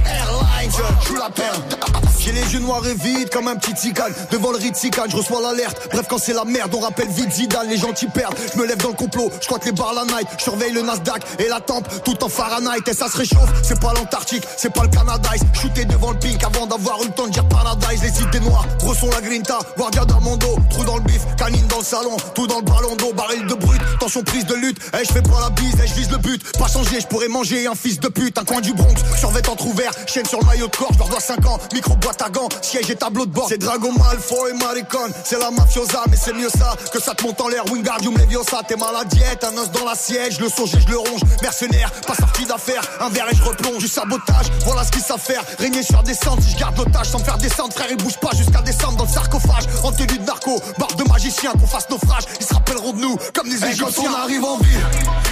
Airlines. 0.05 0.73
Joue 1.07 1.15
la 1.15 1.29
d'as. 1.29 1.94
J'ai 2.25 2.33
les 2.33 2.55
yeux 2.55 2.61
noirs 2.61 2.87
et 2.87 2.95
vides 2.95 3.29
comme 3.29 3.49
un 3.49 3.57
petit 3.57 3.75
ticane 3.75 4.15
Devant 4.31 4.51
le 4.51 4.57
Ritzican, 4.57 5.03
je 5.09 5.17
reçois 5.17 5.43
l'alerte. 5.43 5.89
Bref 5.93 6.07
quand 6.09 6.17
c'est 6.17 6.33
la 6.33 6.47
merde, 6.47 6.75
on 6.75 6.81
rappelle 6.81 7.09
vite 7.09 7.31
Zidane 7.31 7.69
Les 7.69 7.77
gentils 7.77 8.07
perdent, 8.07 8.35
je 8.55 8.59
me 8.59 8.67
lève 8.67 8.79
dans 8.79 8.89
le 8.89 8.95
complot 8.95 9.31
Je 9.43 9.47
crois 9.47 9.59
que 9.59 9.67
les 9.67 9.73
bars 9.73 9.93
la 9.93 10.05
night, 10.07 10.27
je 10.39 10.45
surveille 10.45 10.73
le 10.73 10.81
Nasdaq 10.81 11.23
Et 11.39 11.49
la 11.49 11.61
tempe, 11.61 11.87
tout 12.03 12.25
en 12.25 12.31
Fahrenheit. 12.31 12.81
Et 12.87 12.95
ça 12.95 13.09
se 13.09 13.19
réchauffe, 13.19 13.53
c'est 13.63 13.79
pas 13.79 13.93
l'Antarctique 13.93 14.43
C'est 14.57 14.73
pas 14.73 14.85
le 14.85 14.89
Canada, 14.89 15.29
shooté 15.53 15.85
devant 15.85 16.13
le 16.13 16.19
pink 16.19 16.43
Avant 16.43 16.67
d'avoir 16.67 17.03
eu 17.03 17.09
le 17.09 17.13
temps 17.13 17.27
de 17.27 17.33
dire 17.33 17.47
paradise. 17.47 18.03
Les 18.03 18.23
idées 18.23 18.41
noires, 18.41 18.67
brosson 18.79 19.11
la 19.11 19.21
grinta 19.21 19.59
Guardia 19.77 20.07
d'Armando, 20.07 20.57
trou 20.71 20.85
dans 20.85 20.97
le 20.97 21.03
bif 21.03 21.21
Canine 21.37 21.67
dans 21.67 21.81
le 21.81 21.85
salon, 21.85 22.17
tout 22.35 22.47
dans 22.47 22.61
le 22.61 22.65
ballon 22.65 22.97
d'eau 22.97 23.13
Baril 23.13 23.47
de 23.47 23.55
brut, 23.55 23.83
tension 24.01 24.23
prise 24.23 24.47
de 24.47 24.55
lutte. 24.55 24.79
Eh 24.99 25.05
je 25.05 25.13
fais 25.13 25.23
pas 25.23 25.41
la 25.43 25.51
bise, 25.51 25.75
eh 25.83 25.87
je 25.87 25.93
vise 25.93 26.11
le 26.11 26.17
but. 26.19 26.43
Pas 26.59 26.69
changer, 26.69 27.01
je 27.01 27.07
pourrais 27.07 27.29
manger 27.29 27.67
un 27.67 27.75
fils 27.75 28.01
de 28.01 28.09
pute 28.09 28.39
Un 28.39 28.45
coin 28.45 28.63
du 28.63 28.73
Bronx, 28.73 28.95
survêt 29.19 29.43
ouvert 29.67 29.93
Chaîne 30.07 30.27
sur 30.27 30.41
le 30.41 30.47
maillot 30.47 30.69
de 30.69 30.77
corps, 30.77 30.93
je 30.95 30.99
leur 30.99 31.09
dois 31.09 31.21
5 31.21 31.45
ans 31.47 31.59
Micro 31.75 31.95
boîte 31.97 32.14
gants, 32.31 32.49
siège 32.63 32.91
et 32.91 32.97
tableau 32.97 33.27
de 33.27 33.31
bord. 33.31 33.47
C'est 33.49 33.59
Dragon 33.59 33.93
Malfoy 33.93 34.51
et 34.51 34.55
Maricon. 34.55 35.11
C'est 35.25 35.39
la 35.39 35.51
mafiosa, 35.51 36.03
mais 36.11 36.17
c'est 36.17 36.33
mieux 36.33 36.49
ça 36.49 36.75
Que 36.93 37.01
ça 37.01 37.15
te 37.15 37.23
monte 37.23 37.41
en 37.41 37.49
l'air, 37.49 37.65
Wingardium 37.71 38.17
Leviosa 38.17 38.63
T'es 38.67 38.77
mal 38.77 38.95
à 38.97 39.05
diète, 39.05 39.45
un 39.45 39.57
os 39.59 39.71
dans 39.71 39.85
la 39.85 39.95
siège. 39.95 40.41
Le 40.41 40.49
sauge 40.49 40.71
je 40.79 40.89
le 40.91 40.99
ronge, 40.99 41.21
mercenaire 41.43 41.91
Pas 42.07 42.15
sorti 42.15 42.45
d'affaire, 42.47 42.83
un 43.01 43.09
verre 43.09 43.27
et 43.31 43.37
je 43.37 43.43
replonge 43.43 43.79
Du 43.79 43.89
sabotage, 43.89 44.47
voilà 44.65 44.85
ce 44.85 44.91
qu'ils 44.91 45.03
savent 45.03 45.21
faire 45.21 45.43
Régner 45.59 45.83
sur 45.83 46.03
descente, 46.03 46.43
si 46.43 46.51
je 46.53 46.57
garde 46.59 46.77
l'otage 46.77 47.09
Sans 47.09 47.19
faire 47.19 47.39
descendre, 47.39 47.73
frère 47.75 47.89
il 47.91 47.97
bouge 47.97 48.19
pas 48.19 48.31
jusqu'à 48.37 48.61
descendre 48.63 48.97
Dans 48.97 49.05
le 49.05 49.11
sarcophage, 49.11 49.65
en 49.83 49.93
tenue 49.93 50.19
de 50.19 50.25
narco 50.25 50.61
Barre 50.79 50.95
de 50.97 51.05
magicien, 51.05 51.53
qu'on 51.53 51.67
fasse 51.67 51.89
naufrage. 51.91 52.25
Ils 52.41 52.47
se 52.47 52.55
rappelleront 52.55 52.93
de 52.93 53.01
nous, 53.01 53.17
comme 53.35 53.49
des 53.49 53.57
Et 53.57 53.61
quand 53.61 53.67
Égyptiens. 53.89 54.11
on 54.11 54.23
arrive 54.23 54.45
en 54.45 54.59
ville, 54.59 54.87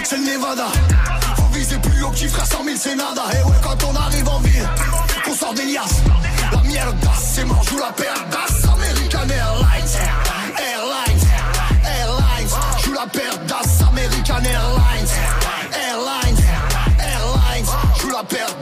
c'est 0.04 0.16
le 0.16 0.24
Nevada. 0.24 0.66
Faut 1.36 1.42
viser 1.52 1.76
plus 1.78 2.02
haut, 2.02 2.10
petit 2.10 2.28
frère, 2.28 2.46
100 2.46 2.64
000 2.64 2.76
c'est 2.78 2.94
nada. 2.96 3.22
Et 3.32 3.42
ouais, 3.44 3.56
quand 3.62 3.76
on 3.84 3.94
arrive 3.96 4.28
en 4.28 4.38
ville, 4.40 4.68
qu'on 5.32 5.38
sort 5.38 5.54
des. 5.54 5.62
La 6.52 6.62
mierda, 6.62 7.12
c'est 7.20 7.44
mort, 7.44 7.62
joue 7.64 7.78
la 7.78 7.90
d'as. 7.90 8.68
American 8.68 9.28
Airlines, 9.28 9.92
Airlines, 10.58 11.26
Airlines. 11.84 12.48
Joue 12.84 12.92
la 12.92 13.06
d'as. 13.46 13.84
American 13.88 14.42
Airlines, 14.44 15.08
Airlines, 15.72 16.44
Airlines. 16.98 17.66
Joue 18.00 18.10
la 18.10 18.24
paire 18.24 18.62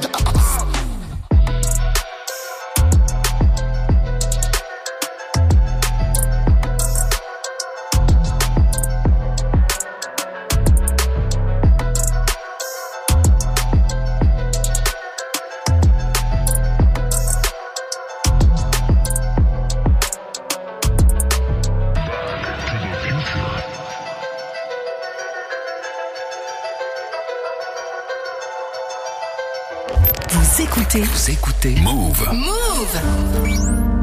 écoutez 30.96 31.04
Vous 31.04 31.30
écoutez. 31.30 31.74
Move. 31.80 32.28
Move 32.32 33.99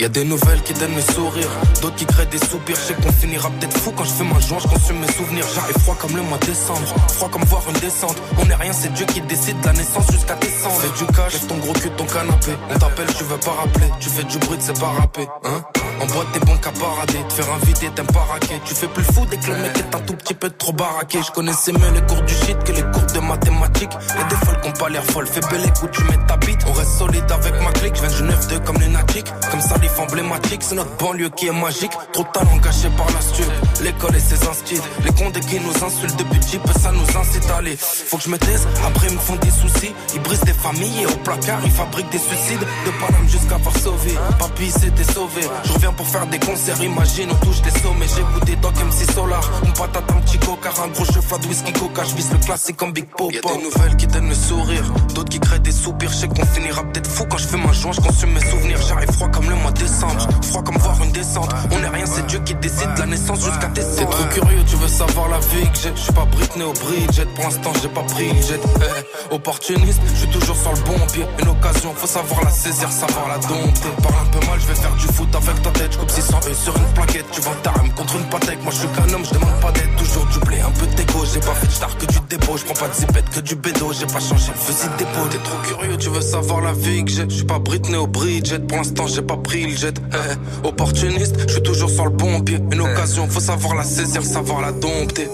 Y 0.00 0.04
a 0.06 0.08
des 0.08 0.24
nouvelles 0.24 0.62
qui 0.62 0.72
donnent 0.72 0.94
le 0.94 1.02
sourire, 1.02 1.50
d'autres 1.82 1.96
qui 1.96 2.06
créent 2.06 2.24
des 2.24 2.38
soupirs. 2.38 2.74
Je 2.74 2.80
sais 2.80 2.94
qu'on 2.94 3.12
finira 3.12 3.50
peut-être 3.50 3.76
fou 3.76 3.92
quand 3.94 4.04
je 4.04 4.12
fais 4.12 4.24
ma 4.24 4.40
joie, 4.40 4.56
je 4.58 4.66
consomme 4.66 4.98
mes 4.98 5.12
souvenirs. 5.12 5.44
J'arrive 5.54 5.76
froid 5.76 5.94
comme 6.00 6.16
le 6.16 6.22
mois 6.22 6.38
de 6.38 6.46
décembre, 6.46 6.88
froid 7.08 7.28
comme 7.28 7.44
voir 7.44 7.62
une 7.68 7.78
descente. 7.80 8.16
On 8.38 8.48
est 8.48 8.54
rien, 8.54 8.72
c'est 8.72 8.90
Dieu 8.94 9.04
qui 9.04 9.20
décide 9.20 9.60
de 9.60 9.66
la 9.66 9.74
naissance 9.74 10.10
jusqu'à 10.10 10.36
décembre. 10.36 10.80
Fais 10.80 11.04
du 11.04 11.12
cash, 11.12 11.46
ton 11.46 11.58
gros 11.58 11.74
cul 11.74 11.90
ton 11.90 12.06
canapé. 12.06 12.52
On 12.70 12.78
t'appelle, 12.78 13.14
tu 13.14 13.24
veux 13.24 13.36
pas 13.36 13.50
rappeler. 13.50 13.90
Tu 14.00 14.08
fais 14.08 14.24
du 14.24 14.38
bruit, 14.38 14.56
c'est 14.60 14.80
pas 14.80 14.88
rapper, 14.88 15.28
hein. 15.44 15.62
En 16.00 16.06
boîte, 16.06 16.28
t'es 16.32 16.40
bon 16.40 16.56
qu'à 16.56 16.70
parader. 16.70 17.18
Te 17.28 17.32
faire 17.34 17.52
inviter, 17.52 17.90
t'aimes 17.94 18.06
pas 18.06 18.26
raquer. 18.32 18.60
Tu 18.64 18.74
fais 18.74 18.88
plus 18.88 19.04
le 19.06 19.12
fou 19.12 19.26
dès 19.30 19.36
que 19.36 19.46
le 19.46 19.56
mec 19.56 19.76
est 19.76 19.94
un 19.94 20.00
tout 20.00 20.14
petit 20.14 20.34
peu 20.34 20.48
trop 20.50 20.72
baraqué. 20.72 21.18
Je 21.22 21.30
connaissais 21.32 21.72
mieux 21.72 21.90
les 21.94 22.00
cours 22.02 22.22
du 22.22 22.34
shit 22.34 22.58
que 22.64 22.72
les 22.72 22.82
cours 22.82 23.06
de 23.14 23.20
mathématiques. 23.20 23.92
Et 23.92 24.28
des 24.28 24.46
folles 24.46 24.60
qu'on 24.62 24.72
pas 24.72 24.88
l'air 24.88 25.04
folles. 25.04 25.26
Fais 25.26 25.40
belle 25.40 25.64
écoute, 25.64 25.90
tu 25.92 26.02
mets 26.04 26.18
ta 26.26 26.36
bite. 26.38 26.60
On 26.66 26.72
reste 26.72 26.98
solide 26.98 27.30
avec 27.30 27.54
ma 27.62 27.70
clique. 27.72 27.94
Je 27.96 28.00
viens 28.00 28.28
du 28.28 28.34
9-2 28.34 28.64
comme 28.64 28.78
lunatique. 28.78 29.26
Comme 29.50 29.60
ça, 29.60 29.74
les 29.82 30.00
emblématique. 30.00 30.62
C'est 30.62 30.74
notre 30.74 30.96
banlieue 30.96 31.30
qui 31.30 31.48
est 31.48 31.52
magique. 31.52 31.92
Trop 32.12 32.24
de 32.24 32.28
talent 32.28 32.56
gâché 32.56 32.88
par 32.96 33.06
la 33.12 33.20
stud. 33.20 33.50
L'école 33.82 34.16
et 34.16 34.20
ses 34.20 34.46
instits. 34.48 34.80
Les 35.04 35.12
condés 35.12 35.40
qui 35.40 35.60
nous 35.60 35.84
insultent 35.84 36.16
depuis 36.16 36.40
peu, 36.58 36.72
ça 36.78 36.92
nous 36.92 37.18
incite 37.18 37.48
à 37.50 37.56
aller. 37.58 37.76
Faut 37.76 38.16
que 38.16 38.24
je 38.24 38.30
me 38.30 38.38
taise, 38.38 38.66
après 38.86 39.08
ils 39.08 39.14
me 39.14 39.20
font 39.20 39.36
des 39.36 39.50
soucis. 39.50 39.92
Ils 40.14 40.20
brisent 40.22 40.44
des 40.44 40.52
familles 40.52 41.02
et 41.02 41.06
au 41.06 41.16
placard, 41.24 41.60
ils 41.64 41.70
fabriquent 41.70 42.10
des 42.10 42.18
suicides. 42.18 42.60
De 42.60 42.90
Paname 43.00 43.28
jusqu'à 43.28 43.56
Varsovie. 43.58 44.16
Papy 44.38 44.70
s'était 44.70 45.12
sauvé. 45.12 45.42
Je 45.64 45.72
pour 45.92 46.06
faire 46.06 46.26
des 46.26 46.38
concerts, 46.38 46.80
imagine, 46.82 47.30
on 47.30 47.44
touche 47.44 47.62
des 47.62 47.70
sommets. 47.70 48.06
J'écoute 48.08 48.44
des 48.44 48.56
docs 48.56 48.76
MC 48.76 49.10
Solar. 49.12 49.42
On 49.62 49.70
patate 49.70 50.10
un 50.10 50.20
petit 50.20 50.38
coca, 50.38 50.70
un 50.82 50.88
gros 50.88 51.04
cheval 51.04 51.40
de 51.40 51.46
whisky 51.46 51.72
coca. 51.72 52.04
Je 52.04 52.14
vise 52.14 52.30
le 52.32 52.38
classique 52.38 52.76
comme 52.76 52.92
Big 52.92 53.06
Pop. 53.06 53.32
Y'a 53.32 53.40
des 53.40 53.62
nouvelles 53.62 53.96
qui 53.96 54.06
donnent 54.06 54.28
le 54.28 54.34
sourire. 54.34 54.84
D'autres 55.14 55.28
qui 55.28 55.40
créent 55.40 55.58
des 55.58 55.72
soupirs. 55.72 56.10
Je 56.10 56.16
sais 56.16 56.28
qu'on 56.28 56.46
finira 56.46 56.82
peut-être 56.84 57.10
fou 57.10 57.24
quand 57.28 57.38
je 57.38 57.46
fais 57.46 57.56
ma 57.56 57.72
joie. 57.72 57.92
Je 57.92 58.00
consomme 58.00 58.32
mes 58.32 58.40
souvenirs. 58.40 58.80
J'arrive 58.88 59.12
froid 59.12 59.28
comme 59.28 59.48
le 59.48 59.56
mois 59.56 59.72
de 59.72 59.80
décembre. 59.80 60.28
Froid 60.42 60.62
comme 60.62 60.78
voir 60.78 61.02
une 61.02 61.12
descente. 61.12 61.50
On 61.70 61.82
est 61.82 61.88
rien, 61.88 62.06
c'est 62.06 62.26
Dieu 62.26 62.40
qui 62.44 62.54
décide 62.54 62.94
de 62.94 63.00
la 63.00 63.06
naissance 63.06 63.44
jusqu'à 63.44 63.68
décembre. 63.68 63.96
T'es 63.96 64.04
trop 64.04 64.40
curieux, 64.40 64.64
tu 64.66 64.76
veux 64.76 64.88
savoir 64.88 65.28
la 65.28 65.38
vie 65.38 65.68
que 65.70 65.78
j'ai. 65.82 65.92
Je 65.94 66.00
suis 66.00 66.12
pas 66.12 66.24
Britney 66.24 66.64
au 66.64 66.72
Bridget. 66.72 67.26
Pour 67.34 67.44
l'instant, 67.44 67.72
j'ai 67.82 67.88
pas 67.88 68.02
pris 68.02 68.28
jet. 68.42 68.60
Eh, 68.76 69.34
opportuniste, 69.34 70.00
je 70.14 70.20
suis 70.20 70.28
toujours 70.28 70.56
sur 70.56 70.72
le 70.72 70.80
bon 70.82 71.06
pied. 71.12 71.24
Une 71.40 71.48
occasion, 71.48 71.92
faut 71.94 72.06
savoir 72.06 72.44
la 72.44 72.50
saisir, 72.50 72.90
savoir 72.90 73.28
la 73.28 73.38
dompter. 73.38 73.88
Parle 74.02 74.14
un 74.26 74.38
peu 74.38 74.46
mal, 74.46 74.60
je 74.60 74.66
vais 74.66 74.74
faire 74.74 74.94
du 74.94 75.06
foot 75.06 75.28
avec 75.34 75.62
ta 75.62 75.70
tête. 75.80 75.92
Je 75.92 75.98
coupe 75.98 76.10
600 76.10 76.40
E 76.50 76.54
sur 76.54 76.76
une 76.76 76.94
plaquette. 76.94 77.26
Tu 77.32 77.40
vends 77.40 77.54
ta 77.62 77.70
rame 77.70 77.90
contre 77.94 78.16
une 78.16 78.28
patek. 78.28 78.62
Moi, 78.62 78.72
je 78.72 78.78
suis 78.78 78.88
qu'un 78.88 79.14
homme, 79.14 79.24
je 79.24 79.34
demande 79.34 79.60
pas 79.60 79.72
d'aide. 79.72 79.88
Toujours 79.96 80.26
du 80.26 80.38
blé, 80.40 80.60
un 80.60 80.70
peu 80.70 80.86
d'égo. 80.96 81.24
J'ai 81.32 81.40
pas 81.40 81.54
fait 81.54 81.66
de 81.66 81.72
star 81.72 81.96
que 81.96 82.06
du 82.06 82.18
dépôt. 82.28 82.56
Je 82.56 82.64
prends 82.64 82.74
pas 82.74 82.88
de 82.88 82.94
zipette 82.94 83.30
que 83.30 83.40
du 83.40 83.54
bédo. 83.54 83.92
J'ai 83.92 84.06
pas 84.06 84.20
changé 84.20 84.52
le 84.52 84.58
fusil 84.58 84.88
d'épaule. 84.98 85.28
T'es 85.30 85.38
trop 85.38 85.58
curieux, 85.62 85.96
tu 85.96 86.08
veux 86.10 86.20
savoir 86.20 86.60
la 86.60 86.72
vie 86.72 87.04
que 87.04 87.10
j'ai. 87.10 87.24
Je 87.28 87.34
suis 87.34 87.44
pas 87.44 87.58
Britney 87.58 87.96
au 87.96 88.06
Bridget, 88.06 88.60
pour 88.60 88.78
l'instant 88.78 89.06
j'ai 89.06 89.22
pas 89.22 89.36
pris 89.36 89.66
le 89.66 89.76
jet. 89.76 89.94
Eh, 90.12 90.16
eh, 90.16 90.66
opportuniste, 90.66 91.36
je 91.46 91.52
suis 91.52 91.62
toujours 91.62 91.90
sur 91.90 92.04
le 92.04 92.10
bon 92.10 92.40
pied. 92.40 92.58
Une 92.72 92.80
occasion, 92.80 93.28
faut 93.28 93.40
savoir 93.40 93.74
la 93.74 93.84
saisir, 93.84 94.22
savoir 94.24 94.60
la 94.60 94.72
dompter. 94.72 95.28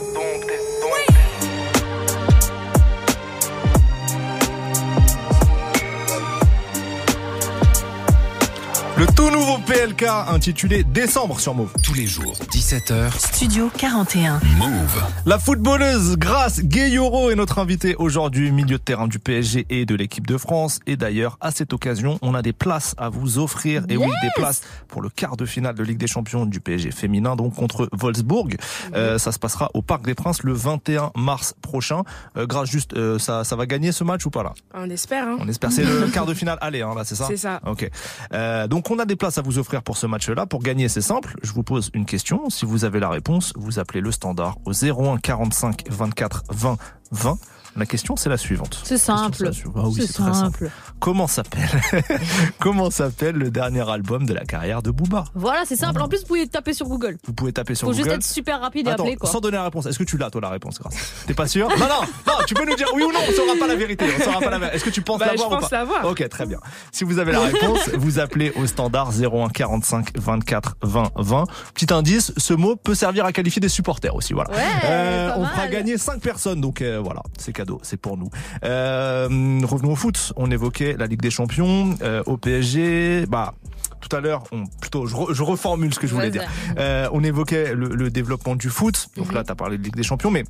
Le 8.99 9.07
tout 9.09 9.31
nouveau 9.31 9.59
PLK 9.59 10.05
intitulé 10.05 10.83
Décembre 10.83 11.39
sur 11.39 11.55
Move. 11.55 11.71
Tous 11.83 11.93
les 11.93 12.07
jours, 12.07 12.33
17h, 12.51 13.13
Studio 13.19 13.71
41. 13.77 14.41
Move. 14.57 15.05
La 15.27 15.39
footballeuse 15.39 16.17
Grace 16.17 16.61
Gayoro 16.61 17.31
est 17.31 17.35
notre 17.35 17.59
invitée 17.59 17.95
aujourd'hui, 17.97 18.53
milieu 18.53 18.79
de 18.79 18.83
terrain 18.83 19.07
du 19.07 19.19
PSG 19.19 19.67
et 19.69 19.85
de 19.85 19.95
l'équipe 19.95 20.27
de 20.27 20.39
France. 20.39 20.81
Et 20.87 20.97
d'ailleurs, 20.97 21.37
à 21.43 21.51
cette 21.51 21.75
occasion, 21.75 22.19
on 22.23 22.33
a 22.33 22.41
des 22.41 22.55
places 22.55 22.95
à 22.97 23.11
vous 23.11 23.39
offrir. 23.39 23.85
Et 23.91 23.99
oui, 23.99 24.07
des 24.23 24.31
places 24.35 24.63
pour 24.89 25.03
le 25.03 25.11
quart 25.11 25.37
de 25.37 25.45
finale 25.45 25.75
de 25.75 25.83
Ligue 25.83 25.99
des 25.99 26.07
Champions 26.07 26.47
du 26.47 26.61
PSG 26.61 26.91
féminin, 26.91 27.37
donc 27.37 27.55
contre 27.55 27.91
Wolfsburg. 27.93 28.57
Euh, 28.95 29.19
ça 29.19 29.31
se 29.31 29.39
passera 29.39 29.71
au 29.75 29.83
Parc 29.83 30.07
des 30.07 30.15
Princes 30.15 30.43
le 30.43 30.55
21 30.55 31.13
mars 31.15 31.55
prochain. 31.61 32.03
Euh, 32.39 32.47
Grace, 32.47 32.71
juste, 32.71 32.95
euh, 32.95 33.19
ça, 33.19 33.45
ça 33.45 33.57
va 33.57 33.67
gagner 33.67 33.93
ce 33.93 34.05
match 34.05 34.25
ou 34.25 34.31
pas 34.31 34.43
là? 34.43 34.55
On 34.73 34.89
espère. 34.89 35.29
Hein. 35.29 35.37
On 35.39 35.49
espère. 35.49 35.71
C'est 35.71 35.85
le 35.85 36.07
quart 36.13 36.25
de 36.25 36.33
finale 36.33 36.57
aller, 36.63 36.81
hein, 36.81 36.95
là, 36.97 37.05
c'est 37.05 37.15
ça? 37.15 37.27
C'est 37.29 37.37
ça. 37.37 37.61
Ok. 37.67 37.91
Euh, 38.33 38.67
donc 38.87 38.97
on 38.97 39.03
a 39.03 39.05
des 39.05 39.17
places 39.17 39.37
à 39.37 39.43
vous 39.43 39.59
offrir 39.59 39.83
pour 39.83 39.97
ce 39.97 40.07
match-là. 40.07 40.47
Pour 40.47 40.63
gagner, 40.63 40.89
c'est 40.89 41.01
simple. 41.01 41.35
Je 41.43 41.51
vous 41.51 41.65
pose 41.65 41.91
une 41.93 42.05
question. 42.05 42.49
Si 42.51 42.65
vous 42.65 42.85
avez 42.85 43.01
la 43.01 43.09
réponse, 43.09 43.53
vous 43.57 43.81
appelez 43.81 44.01
le 44.01 44.13
standard 44.13 44.59
au 44.65 44.71
01 44.73 45.19
45 45.19 45.87
24 45.91 46.45
20 46.51 46.77
20. 47.11 47.39
La 47.77 47.85
question, 47.87 48.17
c'est 48.17 48.29
la 48.29 48.37
suivante. 48.39 48.81
C'est 48.85 48.97
simple. 48.99 49.45
La 49.45 49.51
la. 49.51 49.57
Ah 49.77 49.83
oui, 49.89 49.95
C'est 50.01 50.13
simple. 50.13 50.35
simple. 50.35 50.71
Comment 50.99 51.27
s'appelle 51.27 51.69
Comment 52.59 52.91
s'appelle 52.91 53.37
le 53.37 53.51
dernier 53.51 53.89
album 53.89 54.25
de 54.25 54.33
la 54.33 54.45
carrière 54.45 54.83
de 54.83 54.91
Booba 54.91 55.25
Voilà, 55.35 55.63
c'est 55.67 55.77
simple. 55.77 56.01
En 56.01 56.09
plus, 56.09 56.21
vous 56.21 56.27
pouvez 56.27 56.47
taper 56.47 56.73
sur 56.73 56.87
Google. 56.89 57.19
Vous 57.27 57.33
pouvez 57.35 57.53
taper 57.53 57.75
sur 57.75 57.87
Faut 57.89 57.93
Google. 57.93 58.05
juste 58.05 58.17
être 58.17 58.25
super 58.25 58.61
rapide 58.61 58.87
et 58.89 58.91
Attends, 58.91 59.03
appeler 59.05 59.17
quoi. 59.17 59.29
sans 59.31 59.41
donner 59.41 59.57
la 59.59 59.65
réponse, 59.65 59.87
est-ce 59.87 59.99
que 59.99 60.05
tu 60.05 60.17
l'as 60.17 60.31
toi 60.31 60.41
la 60.41 60.49
réponse 60.49 60.79
grâce 60.79 60.95
T'es 61.27 61.35
pas 61.35 61.47
sûr 61.49 61.69
Non 61.69 61.77
non 61.77 62.07
non, 62.27 62.35
tu 62.47 62.55
peux 62.55 62.65
nous 62.65 62.75
dire 62.77 62.87
oui 62.95 63.03
ou 63.03 63.13
non, 63.13 63.19
on 63.29 63.33
saura 63.33 63.53
pas 63.59 63.67
la 63.67 63.77
vérité, 63.77 64.07
on 64.19 64.25
saura 64.25 64.41
pas 64.41 64.51
la 64.51 64.59
vérité. 64.59 64.77
Est-ce 64.77 64.85
que 64.85 64.91
tu 64.91 65.03
penses 65.03 65.19
Bah, 65.21 65.27
l'avoir 65.27 65.51
je 65.51 65.57
ou 65.57 65.59
pense 65.61 65.71
pas 65.71 65.77
l'avoir. 65.79 66.07
OK, 66.07 66.27
très 66.29 66.47
bien. 66.47 66.59
Si 66.93 67.05
vous 67.05 67.19
avez 67.19 67.33
la 67.33 67.41
réponse, 67.41 67.91
vous 67.91 68.19
appelez 68.19 68.53
au 68.57 68.67
standard 68.67 69.11
01 69.13 69.49
45 69.49 70.17
24 70.19 70.77
20 70.83 71.11
20. 71.17 71.45
Petit 71.75 71.93
indice, 71.93 72.33
ce 72.37 72.55
mot 72.55 72.77
peut 72.77 72.95
servir 72.95 73.25
à 73.27 73.33
qualifier 73.33 73.61
des 73.61 73.69
supporters 73.69 74.15
aussi, 74.15 74.33
voilà. 74.33 74.51
Euh, 74.55 75.27
Ouais, 75.27 75.33
on 75.39 75.45
fera 75.47 75.69
gagner 75.69 75.99
5 75.99 76.21
personnes 76.21 76.61
donc 76.61 76.81
euh, 76.81 77.01
voilà, 77.03 77.23
c'est 77.39 77.53
cadeau, 77.53 77.66
c'est 77.83 77.97
pour 77.97 78.17
nous. 78.17 78.29
Euh, 78.65 79.27
revenons 79.65 79.93
au 79.93 79.97
foot, 79.97 80.33
on 80.37 80.51
évoquait 80.51 80.97
la 80.99 81.07
Ligue 81.07 81.21
des 81.23 81.31
Champions 81.31 81.95
euh, 82.03 82.23
au 82.27 82.37
PSG, 82.37 83.27
bah 83.27 83.55
tout 84.01 84.15
à 84.15 84.21
l'heure, 84.21 84.45
on, 84.53 84.65
plutôt, 84.81 85.07
je, 85.07 85.15
re- 85.17 85.33
je 85.33 85.43
reformule 85.43 85.93
ce 85.93 85.99
que 85.99 86.07
je 86.07 86.15
voulais 86.15 86.31
dire. 86.31 86.45
Euh, 86.79 87.09
on 87.13 87.25
évoquait 87.25 87.75
le, 87.75 87.89
le 87.89 88.11
développement 88.11 88.55
du 88.55 88.69
foot. 88.69 89.09
Donc 89.17 89.33
là, 89.33 89.43
tu 89.43 89.51
as 89.51 89.55
parlé 89.55 89.79
de 89.79 89.83
Ligue 89.83 89.97
des 89.97 90.03
Champions, 90.05 90.31
mais 90.31 90.45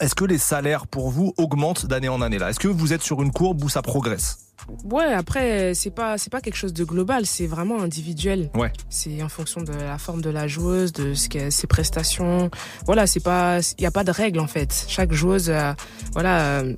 est-ce 0.00 0.14
que 0.14 0.24
les 0.24 0.38
salaires 0.38 0.86
pour 0.86 1.10
vous 1.10 1.34
augmentent 1.36 1.86
d'année 1.86 2.08
en 2.08 2.20
année 2.22 2.38
là? 2.38 2.50
Est-ce 2.50 2.60
que 2.60 2.68
vous 2.68 2.92
êtes 2.92 3.02
sur 3.02 3.22
une 3.22 3.32
courbe 3.32 3.62
où 3.64 3.68
ça 3.68 3.82
progresse? 3.82 4.38
Ouais, 4.84 5.12
après, 5.12 5.72
c'est 5.74 5.90
pas, 5.90 6.18
c'est 6.18 6.30
pas 6.30 6.40
quelque 6.40 6.56
chose 6.56 6.72
de 6.72 6.84
global, 6.84 7.26
c'est 7.26 7.46
vraiment 7.46 7.80
individuel. 7.80 8.50
Ouais. 8.54 8.72
C'est 8.88 9.22
en 9.22 9.28
fonction 9.28 9.62
de 9.62 9.72
la 9.72 9.98
forme 9.98 10.20
de 10.20 10.30
la 10.30 10.46
joueuse, 10.46 10.92
de 10.92 11.14
ce 11.14 11.28
qu'est 11.28 11.50
ses 11.50 11.66
prestations. 11.66 12.50
Voilà, 12.86 13.06
c'est 13.06 13.20
pas, 13.20 13.60
il 13.78 13.82
y 13.82 13.86
a 13.86 13.90
pas 13.90 14.04
de 14.04 14.10
règle 14.10 14.38
en 14.38 14.46
fait. 14.46 14.84
Chaque 14.88 15.12
joueuse, 15.12 15.50
a, 15.50 15.76
voilà, 16.12 16.60
euh, 16.60 16.74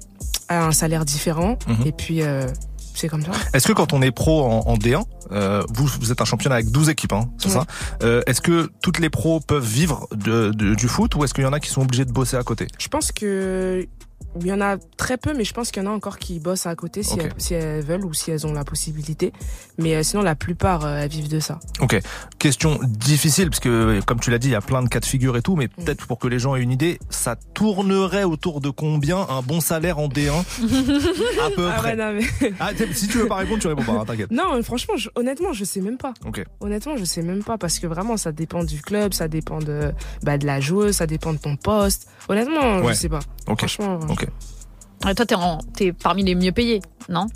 a 0.48 0.64
un 0.64 0.72
salaire 0.72 1.04
différent. 1.04 1.58
Mhm. 1.66 1.86
Et 1.86 1.92
puis, 1.92 2.22
euh, 2.22 2.46
c'est 2.94 3.08
comme 3.08 3.22
ça. 3.24 3.32
Est-ce 3.54 3.66
que 3.68 3.72
quand 3.72 3.92
on 3.92 4.02
est 4.02 4.10
pro 4.10 4.42
en, 4.44 4.60
en 4.66 4.76
D1, 4.76 5.02
euh, 5.32 5.62
vous, 5.72 5.86
vous 6.00 6.12
êtes 6.12 6.20
un 6.20 6.24
championnat 6.24 6.56
avec 6.56 6.70
12 6.70 6.88
équipes, 6.90 7.12
hein, 7.12 7.28
c'est 7.38 7.48
ça 7.48 7.64
euh, 8.02 8.22
Est-ce 8.26 8.40
que 8.40 8.70
toutes 8.82 8.98
les 8.98 9.10
pros 9.10 9.40
peuvent 9.40 9.64
vivre 9.64 10.06
de, 10.14 10.50
de- 10.50 10.74
du 10.74 10.88
foot 10.88 11.14
ou 11.14 11.24
est-ce 11.24 11.32
qu'il 11.34 11.44
y 11.44 11.46
en 11.46 11.52
a 11.52 11.60
qui 11.60 11.70
sont 11.70 11.82
obligés 11.82 12.04
de 12.04 12.12
bosser 12.12 12.36
à 12.36 12.42
côté? 12.42 12.66
Je 12.78 12.88
pense 12.88 13.12
que 13.12 13.86
il 14.40 14.46
y 14.46 14.52
en 14.52 14.60
a 14.60 14.76
très 14.96 15.16
peu, 15.16 15.34
mais 15.34 15.44
je 15.44 15.52
pense 15.54 15.70
qu'il 15.70 15.82
y 15.82 15.86
en 15.86 15.90
a 15.90 15.94
encore 15.94 16.18
qui 16.18 16.38
bossent 16.40 16.66
à 16.66 16.74
côté 16.74 17.02
si, 17.02 17.18
elles, 17.18 17.32
si 17.38 17.54
elles 17.54 17.82
veulent 17.84 18.04
ou 18.04 18.14
si 18.14 18.30
elles 18.30 18.46
ont 18.46 18.52
la 18.52 18.64
possibilité. 18.64 19.32
Mais 19.78 19.94
euh, 19.96 20.02
sinon, 20.02 20.22
la 20.22 20.34
plupart, 20.34 20.84
euh, 20.84 20.98
elles 20.98 21.10
vivent 21.10 21.28
de 21.30 21.40
ça. 21.40 21.58
Ok. 21.80 22.00
Question 22.38 22.78
difficile 22.84 23.50
parce 23.50 23.60
que 23.60 24.00
comme 24.06 24.20
tu 24.20 24.30
l'as 24.30 24.38
dit, 24.38 24.48
il 24.48 24.52
y 24.52 24.56
a 24.56 24.60
plein 24.60 24.82
de 24.82 24.88
cas 24.88 25.00
de 25.00 25.04
figure 25.06 25.36
et 25.36 25.42
tout, 25.42 25.56
mais 25.56 25.68
peut-être 25.68 26.06
pour 26.06 26.18
que 26.18 26.28
les 26.28 26.38
gens 26.38 26.54
aient 26.56 26.60
une 26.62 26.70
idée, 26.72 26.98
ça 27.10 27.36
tournerait 27.54 28.24
autour 28.24 28.60
de 28.60 28.70
combien 28.70 29.18
un 29.28 29.42
bon 29.42 29.60
salaire 29.60 29.98
en 29.98 30.08
D1 30.08 30.30
à 31.46 31.50
peu 31.54 31.68
Ah 31.68 31.74
près 31.78 31.90
ouais, 31.90 31.96
non, 31.96 32.12
mais... 32.40 32.52
Ah, 32.60 32.70
si 32.94 33.08
tu 33.08 33.18
veux 33.18 33.26
pas 33.28 33.36
répondre, 33.36 33.60
tu 33.60 33.68
réponds 33.68 33.84
pas, 33.84 33.92
hein, 33.92 34.04
t'inquiète. 34.06 34.30
non, 34.30 34.54
mais 34.56 34.62
franchement, 34.62 34.96
je- 34.96 35.08
honnêtement, 35.14 35.52
je 35.52 35.64
sais 35.64 35.80
même 35.80 35.96
pas. 35.98 36.12
Ok. 36.26 36.44
Honnêtement, 36.60 36.96
je 36.96 37.04
sais 37.04 37.22
même 37.22 37.42
pas 37.42 37.58
parce 37.58 37.78
que 37.78 37.86
vraiment, 37.86 38.16
ça 38.16 38.32
dépend 38.32 38.64
du 38.64 38.80
club, 38.82 39.12
ça 39.12 39.28
dépend 39.28 39.58
de, 39.58 39.92
bah, 40.22 40.38
de 40.38 40.46
la 40.46 40.60
joueuse, 40.60 40.96
ça 40.96 41.06
dépend 41.06 41.32
de 41.32 41.38
ton 41.38 41.56
poste. 41.56 42.08
Honnêtement, 42.28 42.78
Ouais. 42.80 42.92
je 42.94 42.98
sais 42.98 43.08
pas. 43.08 43.20
Ok. 43.48 43.58
Franchement, 43.58 43.98
Ok. 44.12 44.26
Toi, 45.02 45.14
t'es, 45.26 45.34
en- 45.34 45.58
t'es 45.76 45.92
parmi 45.92 46.22
les 46.22 46.36
mieux 46.36 46.52
payés, 46.52 46.80
non? 47.08 47.26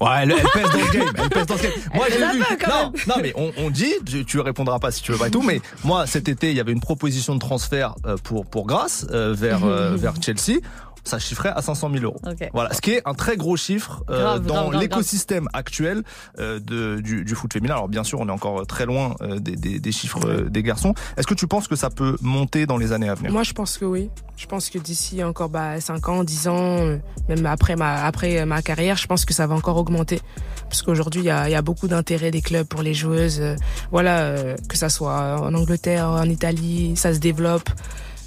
Ouais, 0.00 0.08
elle, 0.22 0.30
elle 0.30 0.46
pèse 0.54 0.70
dans 0.70 0.78
le 0.78 0.92
game. 0.92 1.12
Elle 1.18 1.28
pèse 1.28 1.46
dans 1.46 1.54
le 1.56 1.60
game. 1.62 1.72
Moi, 1.92 2.06
j'ai 2.08 2.18
vu. 2.18 2.44
non, 2.68 2.92
non, 3.08 3.14
mais 3.20 3.32
on, 3.34 3.50
on 3.56 3.70
dit, 3.70 3.92
tu, 4.06 4.24
tu 4.24 4.38
répondras 4.38 4.78
pas 4.78 4.92
si 4.92 5.02
tu 5.02 5.10
veux 5.10 5.18
pas 5.18 5.26
et 5.26 5.30
tout, 5.32 5.42
mais 5.42 5.60
moi, 5.82 6.06
cet 6.06 6.28
été, 6.28 6.50
il 6.50 6.56
y 6.56 6.60
avait 6.60 6.70
une 6.70 6.80
proposition 6.80 7.34
de 7.34 7.40
transfert 7.40 7.96
euh, 8.06 8.16
pour 8.22 8.46
pour 8.46 8.66
Grasse 8.68 9.04
euh, 9.10 9.34
vers 9.36 9.64
euh, 9.64 9.96
vers 9.96 10.14
Chelsea. 10.22 10.60
Ça 11.08 11.18
chiffrait 11.18 11.48
à 11.54 11.62
500 11.62 11.90
000 11.92 12.04
euros. 12.04 12.20
Ok. 12.26 12.50
Voilà, 12.52 12.72
ce 12.74 12.80
qui 12.80 12.90
est 12.92 13.02
un 13.06 13.14
très 13.14 13.36
gros 13.36 13.56
chiffre 13.56 14.04
euh, 14.10 14.20
Grave, 14.22 14.46
dans 14.46 14.70
l'écosystème 14.70 15.48
actuel 15.54 16.02
euh, 16.38 16.60
de, 16.60 17.00
du, 17.00 17.24
du 17.24 17.34
foot 17.34 17.52
féminin. 17.52 17.74
Alors 17.74 17.88
bien 17.88 18.04
sûr, 18.04 18.20
on 18.20 18.28
est 18.28 18.32
encore 18.32 18.66
très 18.66 18.84
loin 18.84 19.14
euh, 19.22 19.38
des, 19.38 19.56
des, 19.56 19.80
des 19.80 19.92
chiffres 19.92 20.20
euh, 20.26 20.48
des 20.50 20.62
garçons. 20.62 20.92
Est-ce 21.16 21.26
que 21.26 21.34
tu 21.34 21.46
penses 21.46 21.66
que 21.66 21.76
ça 21.76 21.88
peut 21.90 22.16
monter 22.20 22.66
dans 22.66 22.76
les 22.76 22.92
années 22.92 23.08
à 23.08 23.14
venir? 23.14 23.32
Moi, 23.32 23.42
je 23.42 23.52
pense 23.54 23.78
que 23.78 23.84
oui. 23.86 24.10
Je 24.36 24.46
pense 24.46 24.68
que 24.70 24.78
d'ici 24.78 25.24
encore 25.24 25.48
bah, 25.48 25.80
5 25.80 26.08
ans, 26.10 26.24
10 26.24 26.48
ans, 26.48 26.78
euh, 26.78 26.98
même 27.28 27.46
après 27.46 27.74
ma, 27.74 28.04
après 28.04 28.44
ma 28.44 28.60
carrière, 28.62 28.96
je 28.96 29.06
pense 29.06 29.24
que 29.24 29.32
ça 29.34 29.46
va 29.46 29.54
encore 29.54 29.76
augmenter. 29.78 30.20
Parce 30.68 30.82
qu'aujourd'hui, 30.82 31.22
il 31.22 31.26
y 31.26 31.30
a, 31.30 31.48
il 31.48 31.52
y 31.52 31.56
a 31.56 31.62
beaucoup 31.62 31.88
d'intérêt 31.88 32.30
des 32.30 32.42
clubs 32.42 32.66
pour 32.66 32.82
les 32.82 32.92
joueuses. 32.94 33.40
euh, 33.40 33.56
voilà, 33.90 34.18
euh, 34.20 34.56
que 34.68 34.76
ça 34.76 34.90
soit 34.90 35.40
en 35.40 35.54
Angleterre, 35.54 36.08
en 36.10 36.24
Italie, 36.28 36.94
ça 36.96 37.14
se 37.14 37.18
développe. 37.18 37.70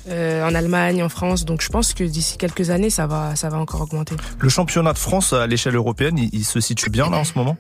Euh, 0.10 0.48
en 0.48 0.54
Allemagne, 0.56 1.04
en 1.04 1.10
France, 1.10 1.46
donc 1.46 1.62
je 1.62 1.70
pense 1.70 1.94
que 1.94 2.04
d'ici 2.04 2.38
quelques 2.38 2.70
années, 2.70 2.90
ça 2.90 3.08
va, 3.08 3.36
ça 3.36 3.50
va 3.50 3.58
encore 3.60 3.82
augmenter. 3.82 4.16
Le 4.40 4.50
championnat 4.50 4.94
de 4.94 4.98
France 4.98 5.34
à 5.34 5.46
l'échelle 5.48 5.76
européenne, 5.76 6.18
il, 6.18 6.30
il 6.34 6.44
se 6.46 6.60
situe 6.60 6.90
bien 6.90 7.10
là 7.10 7.18
en 7.18 7.24
ce 7.24 7.34
moment? 7.38 7.58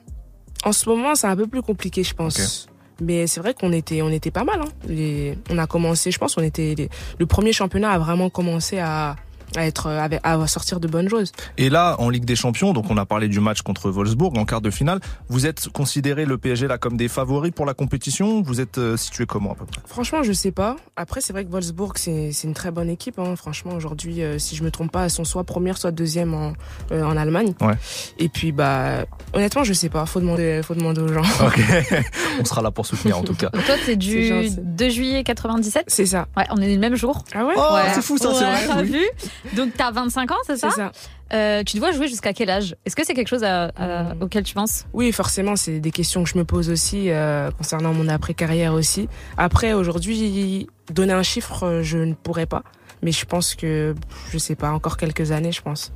En 0.63 0.71
ce 0.73 0.87
moment, 0.89 1.15
c'est 1.15 1.27
un 1.27 1.35
peu 1.35 1.47
plus 1.47 1.61
compliqué, 1.61 2.03
je 2.03 2.13
pense. 2.13 2.67
Mais 3.01 3.25
c'est 3.25 3.39
vrai 3.39 3.55
qu'on 3.55 3.71
était, 3.71 4.01
on 4.03 4.09
était 4.09 4.29
pas 4.29 4.43
mal. 4.43 4.59
Hein. 4.61 4.69
Les, 4.87 5.35
on 5.49 5.57
a 5.57 5.65
commencé, 5.65 6.11
je 6.11 6.19
pense, 6.19 6.37
on 6.37 6.43
était 6.43 6.75
les- 6.77 6.89
le 7.17 7.25
premier 7.25 7.51
championnat 7.51 7.89
a 7.91 7.97
vraiment 7.97 8.29
commencé 8.29 8.77
à, 8.77 9.15
à 9.55 9.65
être, 9.65 9.87
à 9.87 10.47
sortir 10.47 10.79
de 10.79 10.87
bonnes 10.87 11.09
choses. 11.09 11.31
Et 11.57 11.69
là, 11.69 11.95
en 11.99 12.09
Ligue 12.09 12.25
des 12.25 12.35
Champions, 12.35 12.73
donc 12.73 12.89
on 12.89 12.97
a 12.97 13.05
parlé 13.05 13.27
du 13.27 13.39
match 13.39 13.61
contre 13.61 13.89
Wolfsburg 13.91 14.37
en 14.37 14.45
quart 14.45 14.61
de 14.61 14.69
finale. 14.69 14.99
Vous 15.29 15.45
êtes 15.45 15.69
considéré 15.69 16.25
le 16.25 16.37
PSG 16.37 16.67
là 16.67 16.77
comme 16.77 16.97
des 16.97 17.07
favoris 17.07 17.51
pour 17.51 17.65
la 17.65 17.73
compétition 17.73 18.41
Vous 18.41 18.61
êtes 18.61 18.77
euh, 18.77 18.97
situé 18.97 19.25
comment 19.25 19.51
à 19.51 19.55
peu 19.55 19.65
près? 19.65 19.81
Franchement, 19.85 20.23
je 20.23 20.31
sais 20.33 20.51
pas. 20.51 20.75
Après, 20.95 21.21
c'est 21.21 21.33
vrai 21.33 21.45
que 21.45 21.51
Wolfsburg, 21.51 21.93
c'est 21.97 22.31
une 22.43 22.53
très 22.53 22.71
bonne 22.71 22.89
équipe. 22.89 23.19
Hein. 23.19 23.35
Franchement, 23.35 23.73
aujourd'hui, 23.73 24.21
euh, 24.23 24.39
si 24.39 24.55
je 24.55 24.63
me 24.63 24.71
trompe 24.71 24.91
pas, 24.91 25.03
elles 25.05 25.09
sont 25.09 25.23
soit 25.25 25.43
première, 25.43 25.77
soit 25.77 25.91
deuxième 25.91 26.33
en, 26.33 26.53
euh, 26.91 27.03
en 27.03 27.17
Allemagne. 27.17 27.53
Ouais. 27.61 27.73
Et 28.19 28.29
puis, 28.29 28.51
bah, 28.51 29.05
honnêtement, 29.33 29.63
je 29.63 29.73
sais 29.73 29.89
pas. 29.89 30.05
Faut 30.05 30.19
demander, 30.19 30.61
faut 30.63 30.75
demander 30.75 31.01
aux 31.01 31.07
gens. 31.13 31.21
Ok, 31.41 31.59
on 32.39 32.45
sera 32.45 32.61
là 32.61 32.71
pour 32.71 32.85
soutenir 32.85 33.17
en 33.17 33.23
tout 33.23 33.33
cas. 33.33 33.49
Toi, 33.49 33.75
c'est 33.85 33.95
du 33.95 34.27
gentil. 34.27 34.55
2 34.61 34.89
juillet 34.89 35.23
97 35.23 35.85
C'est 35.87 36.05
ça. 36.05 36.27
Ouais, 36.37 36.45
on 36.51 36.57
est 36.61 36.71
le 36.73 36.79
même 36.79 36.95
jour. 36.95 37.23
Ah 37.33 37.45
ouais? 37.45 37.53
Oh, 37.57 37.61
Ouais. 37.73 37.81
c'est 37.93 38.01
fou 38.01 38.17
ça, 38.17 38.29
Ouais, 38.29 38.35
c'est 38.35 38.67
vrai. 38.67 38.83
oui. 38.83 38.89
vu? 38.91 39.05
Donc 39.55 39.73
t'as 39.75 39.91
25 39.91 40.31
ans, 40.31 40.35
c'est 40.45 40.57
ça, 40.57 40.69
C'est 40.69 40.75
ça. 40.77 40.91
Euh, 41.33 41.63
Tu 41.63 41.77
dois 41.77 41.91
jouer 41.91 42.07
jusqu'à 42.07 42.33
quel 42.33 42.49
âge? 42.49 42.75
Est-ce 42.85 42.95
que 42.95 43.05
c'est 43.05 43.13
quelque 43.13 43.27
chose 43.29 43.43
à- 43.43 43.65
à- 43.77 44.13
Mm. 44.15 44.21
auquel 44.21 44.43
tu 44.43 44.53
penses? 44.53 44.85
Oui, 44.93 45.11
forcément, 45.11 45.55
c'est 45.55 45.79
des 45.79 45.91
questions 45.91 46.23
que 46.23 46.29
je 46.29 46.37
me 46.37 46.43
pose 46.45 46.69
aussi 46.69 47.09
euh, 47.09 47.49
concernant 47.51 47.93
mon 47.93 48.07
après-carrière 48.09 48.73
aussi. 48.73 49.07
Après, 49.37 49.73
aujourd'hui, 49.73 50.67
donner 50.91 51.13
un 51.13 51.23
chiffre, 51.23 51.63
euh, 51.63 51.83
je 51.83 51.97
ne 51.99 52.13
pourrais 52.13 52.45
pas. 52.47 52.63
Mais 53.01 53.11
je 53.11 53.25
pense 53.25 53.55
que, 53.55 53.95
je 54.31 54.37
sais 54.37 54.55
pas, 54.55 54.71
encore 54.71 54.97
quelques 54.97 55.31
années, 55.31 55.51
je 55.51 55.61
pense. 55.61 55.91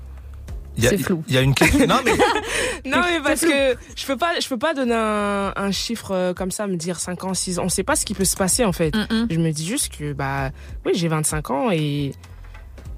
Il 0.77 0.84
y 0.84 0.88
a- 0.88 0.89
C'est 0.89 0.97
flou. 0.97 1.23
Il 1.27 1.34
y 1.34 1.38
a 1.38 1.41
une 1.41 1.53
question. 1.55 1.86
Non 1.88 1.99
mais 2.03 2.12
Non, 2.86 2.97
mais 3.01 3.19
parce 3.23 3.41
que 3.41 3.75
je 3.95 4.05
peux 4.05 4.17
pas, 4.17 4.39
je 4.39 4.47
peux 4.47 4.58
pas 4.58 4.73
donner 4.73 4.93
un, 4.95 5.53
un 5.55 5.71
chiffre 5.71 6.12
euh, 6.12 6.34
comme 6.34 6.51
ça, 6.51 6.67
me 6.67 6.75
dire 6.75 6.99
5 6.99 7.23
ans, 7.23 7.34
6 7.34 7.60
ans. 7.60 7.63
On 7.65 7.69
sait 7.69 7.84
pas 7.84 7.95
ce 7.95 8.05
qui 8.05 8.13
peut 8.13 8.25
se 8.25 8.36
passer, 8.36 8.65
en 8.65 8.71
fait. 8.73 8.93
Je 9.29 9.38
me 9.38 9.51
dis 9.51 9.65
juste 9.65 9.95
que, 9.97 10.13
bah, 10.13 10.51
oui, 10.86 10.91
j'ai 10.95 11.08
25 11.08 11.49
ans 11.51 11.71
et 11.71 12.13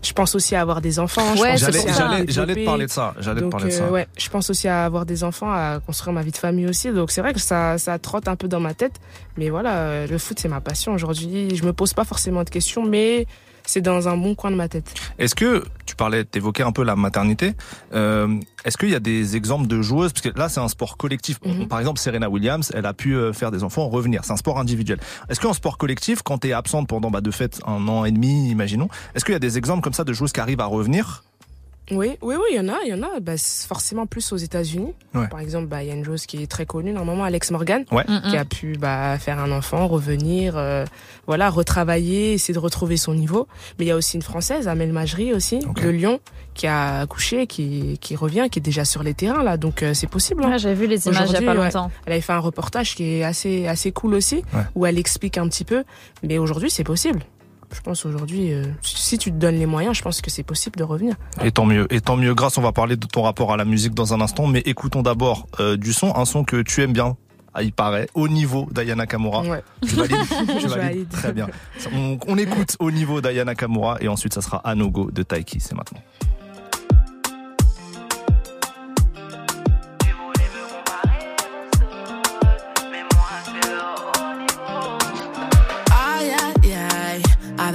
je 0.04 0.14
pense 0.14 0.36
aussi 0.36 0.56
à 0.56 0.62
avoir 0.62 0.82
des 0.82 1.00
enfants. 1.00 1.36
Ouais, 1.36 1.58
j'allais 1.58 1.80
te 1.84 2.66
parler 2.66 2.86
de 2.86 2.92
ça. 2.92 3.14
J'allais 3.20 3.40
te 3.40 3.46
Donc, 3.46 3.52
parler 3.52 3.76
de 3.76 3.82
euh, 3.82 3.90
ouais, 3.90 4.08
je 4.18 4.30
pense 4.30 4.50
aussi 4.50 4.68
à 4.68 4.86
avoir 4.86 5.06
des 5.06 5.24
enfants, 5.24 5.52
à 5.52 5.80
construire 5.86 6.14
ma 6.14 6.22
vie 6.22 6.32
de 6.32 6.38
famille 6.38 6.68
aussi. 6.68 6.92
Donc, 6.92 7.12
c'est 7.12 7.22
vrai 7.22 7.34
que 7.34 7.40
ça, 7.40 7.78
ça 7.78 7.98
trotte 8.00 8.28
un 8.28 8.36
peu 8.36 8.48
dans 8.48 8.60
ma 8.60 8.74
tête. 8.74 8.94
Mais 9.38 9.50
voilà, 9.50 9.76
euh, 9.78 10.08
le 10.08 10.18
foot, 10.18 10.40
c'est 10.40 10.48
ma 10.50 10.62
passion 10.62 10.94
aujourd'hui. 10.94 11.56
Je 11.56 11.64
me 11.64 11.74
pose 11.74 11.94
pas 11.94 12.06
forcément 12.06 12.44
de 12.44 12.50
questions, 12.50 12.86
mais 12.86 13.26
c'est 13.68 13.82
dans 13.82 14.08
un 14.08 14.18
bon 14.18 14.34
coin 14.34 14.50
de 14.50 14.56
ma 14.56 14.68
tête. 14.68 14.94
Est-ce 15.20 15.36
que 15.36 15.64
tu 15.86 15.96
parlais, 15.96 16.24
t'évoquais 16.26 16.64
un 16.64 16.72
peu 16.72 16.84
la 16.84 16.96
maternité. 16.96 17.54
Euh, 17.94 18.40
Est-ce 18.66 18.78
qu'il 18.78 18.90
y 18.90 18.96
a 18.96 19.00
des 19.00 19.36
exemples 19.36 19.68
de 19.68 19.82
joueuses 19.82 20.12
parce 20.14 20.26
que 20.26 20.38
là 20.38 20.50
c'est 20.50 20.60
un 20.60 20.68
sport 20.68 20.98
collectif. 20.98 21.40
Mhm. 21.46 21.68
Par 21.68 21.80
exemple, 21.80 22.00
Serena 22.00 22.30
Williams, 22.30 22.72
elle 22.74 22.86
a 22.86 22.94
pu 22.94 23.16
euh, 23.16 23.34
faire 23.34 23.52
des 23.52 23.64
enfants 23.64 23.88
revenir. 23.88 24.24
C'est 24.24 24.34
un 24.34 24.38
sport 24.38 24.60
individuel. 24.60 25.00
Est-ce 25.30 25.40
qu'en 25.40 25.54
sport 25.54 25.78
collectif, 25.78 26.22
quand 26.24 26.40
t'es 26.40 26.54
absente 26.54 26.88
pendant 26.88 27.12
bah, 27.12 27.22
de 27.22 27.32
fait 27.32 27.60
un 27.66 27.88
an 27.88 28.06
et 28.06 28.12
demi, 28.12 28.50
imaginons, 28.50 28.90
est-ce 29.16 29.24
qu'il 29.24 29.34
y 29.34 29.36
a 29.36 29.40
des 29.40 29.58
exemples 29.58 29.82
comme 29.82 29.94
ça 29.94 30.04
de 30.04 30.14
joueuses 30.14 30.34
qui 30.34 30.40
arrivent 30.40 30.62
à 30.62 30.66
revenir 30.66 31.24
Oui, 31.90 32.18
oui, 32.22 32.36
oui, 32.36 32.42
il 32.52 32.58
y 32.58 32.60
en 32.60 32.68
a, 32.68 32.78
il 32.86 32.90
y 32.90 32.94
en 32.94 33.02
a. 33.02 33.20
Bah, 33.22 33.34
forcément 33.38 34.06
plus 34.08 34.34
aux 34.34 34.38
États-Unis. 34.38 34.94
Ouais. 35.16 35.28
Par 35.30 35.40
exemple, 35.40 35.68
bah, 35.68 35.84
il 35.84 35.88
y 35.88 35.92
a 35.92 35.96
une 35.96 36.04
joueuse 36.04 36.26
qui 36.26 36.44
est 36.44 36.48
très 36.48 36.66
connue, 36.66 36.92
normalement, 36.92 37.24
Alex 37.24 37.52
Morgan, 37.52 37.86
Ouais. 37.92 38.04
qui 38.30 38.36
a 38.36 38.44
pu 38.46 38.74
bah, 38.78 39.18
faire 39.20 39.40
un 39.40 39.52
enfant, 39.52 39.88
revenir, 39.88 40.56
euh, 40.58 40.84
voilà, 41.28 41.50
retravailler, 41.50 42.34
essayer 42.34 42.54
de 42.54 42.60
retrouver 42.60 42.98
son 42.98 43.14
niveau. 43.14 43.48
Mais 43.80 43.86
il 43.86 43.88
y 43.88 43.92
a 43.92 43.96
aussi 43.96 44.18
une 44.18 44.22
Française, 44.22 44.68
Amel 44.68 44.92
Majri 44.92 45.34
aussi, 45.34 45.60
de 45.60 45.90
Lyon, 45.90 46.20
qui 46.54 46.68
a 46.68 47.00
accouché, 47.00 47.48
qui, 47.48 47.98
qui 48.02 48.16
revient, 48.16 48.48
qui 48.52 48.60
est 48.60 48.62
déjà 48.62 48.84
sur 48.84 49.02
les 49.04 49.14
terrains 49.14 49.44
là. 49.44 49.56
Donc 49.58 49.82
euh, 49.84 49.94
c'est 49.94 50.08
possible. 50.08 50.44
hein. 50.44 50.50
Ouais, 50.52 50.60
j'avais 50.60 50.76
vu 50.76 50.88
les 50.88 51.08
images 51.08 51.30
il 51.30 51.34
y 51.34 51.38
a 51.38 51.42
pas 51.42 51.58
ouais. 51.58 51.66
longtemps. 51.66 51.92
Elle 52.06 52.14
avait 52.14 52.22
fait 52.22 52.34
un 52.34 52.40
reportage 52.40 52.96
qui 52.96 53.20
est 53.20 53.24
assez 53.24 53.66
assez 53.68 53.92
cool 53.92 54.14
aussi, 54.16 54.38
Ouais. 54.54 54.64
où 54.76 54.86
elle 54.86 54.98
explique 55.00 55.38
un 55.38 55.48
petit 55.48 55.64
peu. 55.64 55.84
Mais 56.24 56.38
aujourd'hui, 56.38 56.70
c'est 56.70 56.84
possible. 56.84 57.22
Je 57.74 57.82
pense 57.82 58.06
aujourd'hui, 58.06 58.54
euh, 58.54 58.64
si 58.82 59.18
tu 59.18 59.32
te 59.32 59.36
donnes 59.36 59.56
les 59.58 59.66
moyens, 59.66 59.98
je 59.98 60.02
pense 60.02 60.22
que 60.22 60.30
c'est 60.30 60.44
possible 60.44 60.78
de 60.78 60.84
revenir. 60.84 61.16
Et 61.44 61.52
tant 61.52 61.66
mieux. 61.66 61.86
Et 61.94 62.02
tant 62.02 62.16
mieux. 62.16 62.34
Grâce, 62.34 62.58
on 62.58 62.62
va 62.62 62.72
parler 62.72 62.96
de 62.96 63.06
ton 63.06 63.24
rapport 63.24 63.52
à 63.52 63.58
la 63.58 63.66
musique 63.66 63.94
dans 63.94 64.14
un 64.14 64.22
instant, 64.22 64.48
mais 64.48 64.60
écoutons 64.66 65.02
d'abord 65.02 65.48
euh, 65.60 65.76
du 65.76 65.94
son, 65.94 66.16
un 66.16 66.26
son 66.26 66.44
que 66.44 66.62
tu 66.62 66.82
aimes 66.82 66.94
bien. 66.94 67.18
Ah, 67.54 67.64
il 67.64 67.74
paraît, 67.74 68.08
au 68.14 68.28
niveau 68.28 68.68
d'Ayana 68.72 69.08
Kamura. 69.08 69.42
Ouais. 69.42 69.64
Je 69.84 69.96
valide. 70.68 71.10
Très 71.10 71.34
bien. 71.34 71.48
On, 71.94 72.18
on 72.28 72.38
écoute 72.38 72.76
au 72.80 72.92
niveau 72.92 73.20
d'Ayana 73.20 73.56
Kamura 73.56 73.98
et 74.00 74.08
ensuite 74.08 74.34
ça 74.34 74.42
sera 74.42 74.58
Anogo 74.58 75.10
de 75.12 75.24
Taiki. 75.24 75.60
C'est 75.60 75.74
maintenant. 75.76 76.00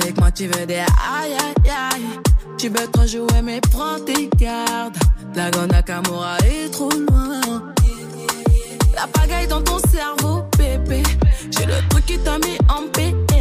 Avec 0.03 0.19
moi 0.19 0.31
tu 0.31 0.47
veux 0.47 0.67
des 0.67 0.75
aïe 0.77 0.87
aïe 1.33 1.71
aïe. 1.71 2.03
Tu 2.59 2.69
veux 2.69 2.87
trop 2.93 3.07
jouer 3.07 3.43
mais 3.43 3.61
prends 3.61 3.99
tes 4.05 4.29
gardes. 4.37 4.97
La 5.35 5.51
Nakamura 5.51 6.37
est 6.38 6.71
trop 6.71 6.91
loin. 6.91 7.41
La 8.95 9.07
pagaille 9.07 9.47
dans 9.47 9.62
ton 9.62 9.79
cerveau, 9.79 10.45
bébé. 10.59 11.03
J'ai 11.51 11.67
le 11.67 11.88
truc 11.88 12.07
qui 12.07 12.19
t'a 12.19 12.38
mis 12.38 12.59
en 12.69 12.88
PLS. 12.93 13.32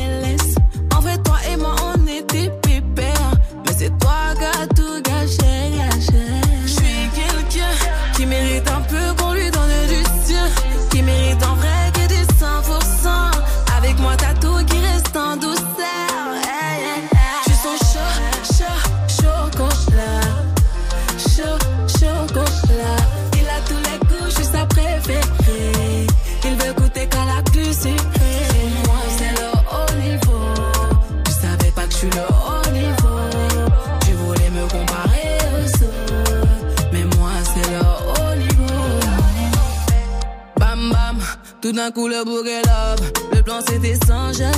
Tout 41.62 41.72
d'un 41.72 41.92
coup 41.92 42.08
le 42.08 42.24
bouquet 42.26 42.62
love. 42.66 43.12
Le 43.34 43.42
plan 43.44 43.60
c'était 43.66 43.98
sans 44.08 44.32
yeah. 44.38 44.52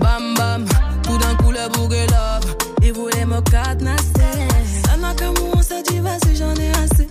Bam 0.00 0.34
bam, 0.34 0.64
tout 1.02 1.16
d'un 1.16 1.34
coup 1.36 1.52
le 1.52 1.68
bouquet 1.72 2.06
love. 2.08 2.56
Il 2.82 2.92
voulait 2.92 3.24
me 3.24 3.40
cadenasser. 3.42 4.48
Ça 4.84 4.96
n'a 4.96 5.14
qu'un 5.14 5.30
mot, 5.30 5.62
ça 5.62 5.76
dit 5.88 6.00
vas-y, 6.00 6.36
j'en 6.36 6.54
ai 6.56 6.70
assez. 6.70 7.08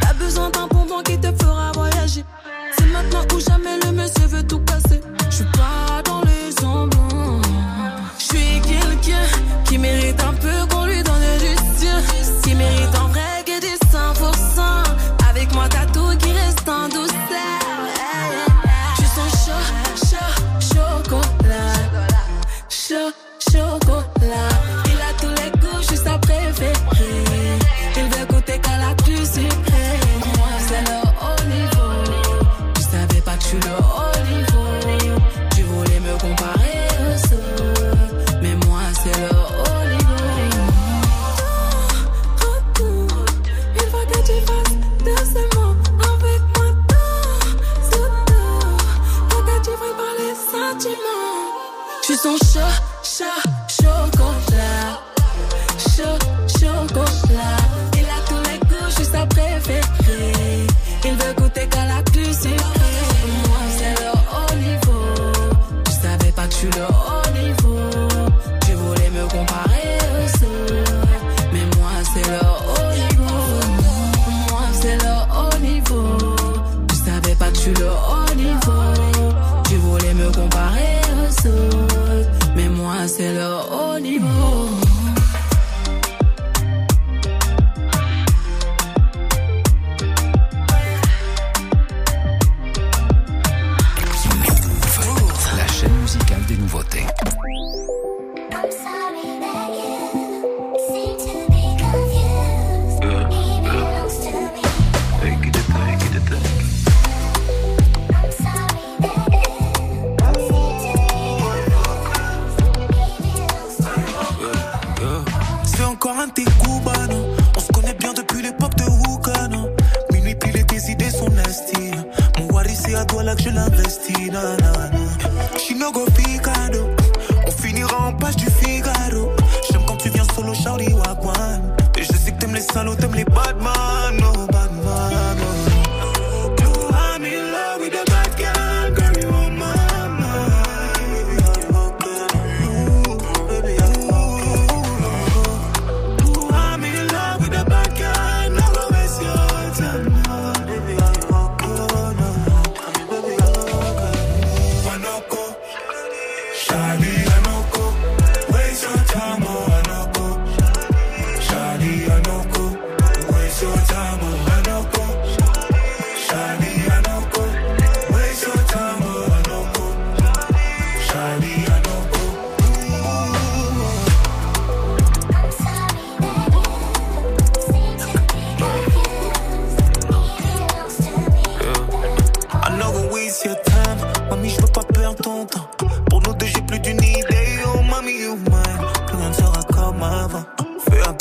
T'as 0.00 0.12
besoin 0.14 0.50
d'un 0.50 0.66
bonbon 0.66 1.02
qui 1.02 1.18
te 1.18 1.28
fera 1.42 1.72
voyager. 1.72 2.24
C'est 2.76 2.86
maintenant 2.86 3.24
ou 3.34 3.40
jamais 3.40 3.78
le 3.84 3.92
monsieur 3.92 4.26
veut 4.26 4.46
tout 4.46 4.60
casser. 4.60 5.00
Je 5.30 5.36
suis 5.36 5.44
pas 5.44 6.02
dans 6.04 6.25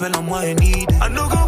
Fais 0.05 0.11
appel 0.11 0.19
à 0.19 0.21
moi, 0.21 0.45
une 0.45 0.61
idée. 0.61 0.85
I 1.01 1.09
no 1.09 1.27
go 1.27 1.44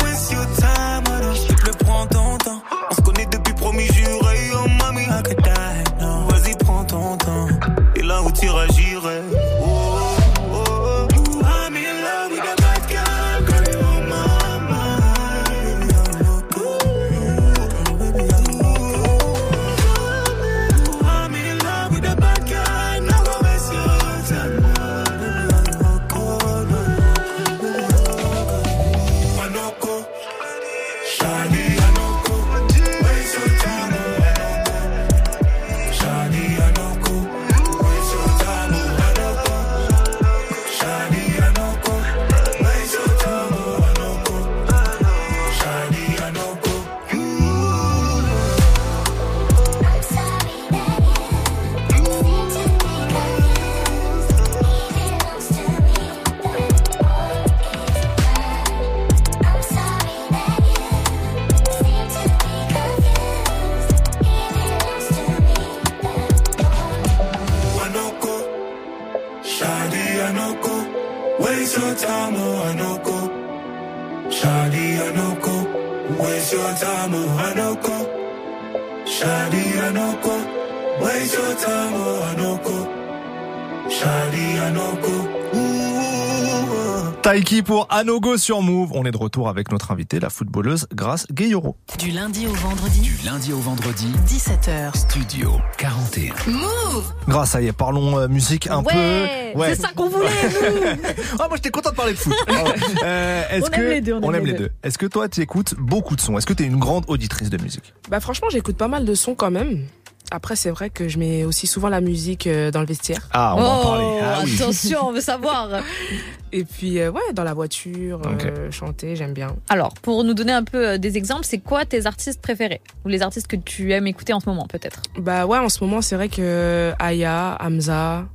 pour 87.67 87.85
Anogo 87.91 88.37
sur 88.37 88.61
Move. 88.61 88.91
On 88.93 89.03
est 89.05 89.11
de 89.11 89.17
retour 89.17 89.49
avec 89.49 89.71
notre 89.71 89.91
invitée, 89.91 90.19
la 90.21 90.29
footballeuse 90.29 90.87
Grace 90.95 91.27
Gayoro. 91.31 91.75
Du 91.99 92.11
lundi 92.11 92.47
au 92.47 92.53
vendredi, 92.53 93.01
Du 93.01 93.17
lundi 93.25 93.51
au 93.51 93.57
vendredi, 93.59 94.07
17h. 94.25 94.97
Studio 94.97 95.51
41. 95.77 96.33
Move 96.49 97.13
Grâce, 97.27 97.51
ça 97.51 97.61
y 97.61 97.67
est, 97.67 97.73
parlons 97.73 98.17
euh, 98.17 98.27
musique 98.29 98.67
un 98.67 98.81
Ouais, 98.83 99.51
peu. 99.53 99.63
c'est 99.65 99.75
ça 99.81 99.89
qu'on 99.93 100.07
voulait, 100.07 100.27
nous. 100.27 101.37
ah, 101.39 101.47
moi, 101.49 101.57
j'étais 101.57 101.69
content 101.69 101.91
de 101.91 101.95
parler 101.95 102.13
de 102.13 102.17
foot. 102.17 102.33
Euh, 103.03 103.43
est-ce 103.51 103.65
On 103.65 103.69
que 103.69 103.75
aime 103.81 103.89
les 103.89 104.01
deux, 104.01 104.13
on 104.23 104.33
aime 104.33 104.45
les 104.45 104.53
les 104.53 104.57
deux. 104.57 104.65
deux. 104.69 104.71
Est-ce 104.83 104.97
que 104.97 105.05
toi, 105.05 105.27
tu 105.29 105.41
écoutes 105.41 105.75
beaucoup 105.77 106.15
de 106.15 106.21
sons? 106.21 106.37
Est-ce 106.37 106.45
que 106.47 106.53
tu 106.53 106.63
es 106.63 106.65
une 106.65 106.77
grande 106.79 107.03
auditrice 107.07 107.49
de 107.49 107.61
musique? 107.61 107.93
Bah 108.09 108.19
franchement, 108.21 108.47
j'écoute 108.49 108.77
pas 108.77 108.87
mal 108.87 109.03
de 109.05 109.13
sons 109.13 109.35
quand 109.35 109.51
même. 109.51 109.85
Après, 110.29 110.55
c'est 110.57 110.71
vrai 110.71 110.89
que 110.89 111.07
je 111.07 111.17
mets 111.19 111.45
aussi 111.45 111.67
souvent 111.67 111.87
la 111.87 112.01
musique 112.01 112.47
euh, 112.47 112.69
dans 112.69 112.81
le 112.81 112.85
vestiaire. 112.85 113.29
Ah, 113.31 113.53
on 113.55 113.61
va 113.61 113.69
en 113.69 113.81
parler. 113.83 114.05
Oh, 114.05 114.19
Ah 114.23 114.41
oui. 114.43 114.55
attention, 114.55 114.99
on 115.07 115.11
veut 115.13 115.21
savoir. 115.21 115.69
Et 116.51 116.65
puis, 116.65 116.99
euh, 116.99 117.11
ouais, 117.11 117.21
dans 117.33 117.43
la 117.45 117.53
voiture, 117.53 118.21
euh, 118.25 118.69
chanter, 118.71 119.15
j'aime 119.15 119.33
bien. 119.33 119.55
Alors, 119.69 119.93
pour 119.93 120.23
nous 120.25 120.33
donner 120.33 120.51
un 120.51 120.63
peu 120.63 120.99
des 120.99 121.15
exemples, 121.17 121.45
c'est 121.45 121.59
quoi 121.59 121.85
tes 121.85 122.05
artistes 122.05 122.41
préférés? 122.41 122.81
Ou 123.05 123.09
les 123.09 123.21
artistes 123.21 123.47
que 123.47 123.55
tu 123.55 123.93
aimes 123.93 124.07
écouter 124.07 124.33
en 124.33 124.39
ce 124.41 124.49
moment, 124.49 124.65
peut-être? 124.67 125.01
Bah 125.17 125.45
ouais, 125.45 125.57
en 125.59 125.69
ce 125.69 125.83
moment, 125.83 126.01
c'est 126.01 126.15
vrai 126.15 126.27
que 126.29 126.91
Aya, 126.99 127.57
Hamza, 127.61 128.25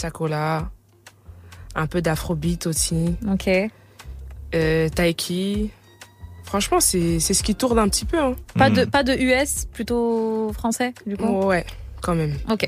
Chakola, 0.00 0.70
un 1.74 1.86
peu 1.86 2.02
d'afrobeat 2.02 2.66
aussi. 2.66 3.16
Ok. 3.30 3.48
Euh, 4.54 4.88
Taiki. 4.88 5.70
Franchement, 6.48 6.80
c'est 6.80 7.20
c'est 7.20 7.34
ce 7.34 7.42
qui 7.42 7.54
tourne 7.54 7.78
un 7.78 7.88
petit 7.88 8.06
peu. 8.06 8.18
Hein. 8.18 8.34
Pas, 8.56 8.70
de, 8.70 8.86
pas 8.86 9.02
de 9.02 9.12
US, 9.12 9.66
plutôt 9.70 10.50
français, 10.54 10.94
du 11.06 11.14
coup? 11.18 11.26
Ouais, 11.44 11.66
quand 12.00 12.14
même. 12.14 12.32
Ok. 12.50 12.66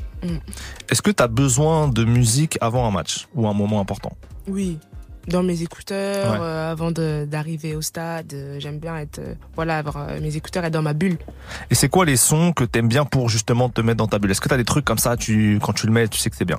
Est-ce 0.90 1.00
que 1.00 1.10
tu 1.10 1.22
as 1.22 1.28
besoin 1.28 1.88
de 1.88 2.04
musique 2.04 2.58
avant 2.60 2.86
un 2.86 2.90
match 2.90 3.26
ou 3.34 3.48
un 3.48 3.54
moment 3.54 3.80
important? 3.80 4.12
Oui, 4.48 4.78
dans 5.28 5.42
mes 5.42 5.62
écouteurs, 5.62 6.32
Ouais. 6.32 6.38
euh, 6.42 6.72
avant 6.72 6.90
d'arriver 6.90 7.74
au 7.74 7.80
stade, 7.80 8.34
euh, 8.34 8.60
j'aime 8.60 8.78
bien 8.80 8.98
être, 8.98 9.18
euh, 9.18 9.34
voilà, 9.56 9.78
avoir 9.78 9.96
euh, 9.96 10.20
mes 10.20 10.36
écouteurs 10.36 10.66
et 10.66 10.70
dans 10.70 10.82
ma 10.82 10.92
bulle. 10.92 11.16
Et 11.70 11.74
c'est 11.74 11.88
quoi 11.88 12.04
les 12.04 12.16
sons 12.18 12.52
que 12.52 12.64
t'aimes 12.64 12.88
bien 12.88 13.06
pour 13.06 13.30
justement 13.30 13.70
te 13.70 13.80
mettre 13.80 13.96
dans 13.98 14.08
ta 14.08 14.18
bulle? 14.18 14.30
Est-ce 14.30 14.42
que 14.42 14.48
t'as 14.50 14.58
des 14.58 14.64
trucs 14.64 14.84
comme 14.84 14.98
ça, 14.98 15.16
tu, 15.16 15.58
quand 15.62 15.72
tu 15.72 15.86
le 15.86 15.92
mets, 15.92 16.06
tu 16.06 16.18
sais 16.18 16.28
que 16.28 16.36
c'est 16.36 16.44
bien? 16.44 16.58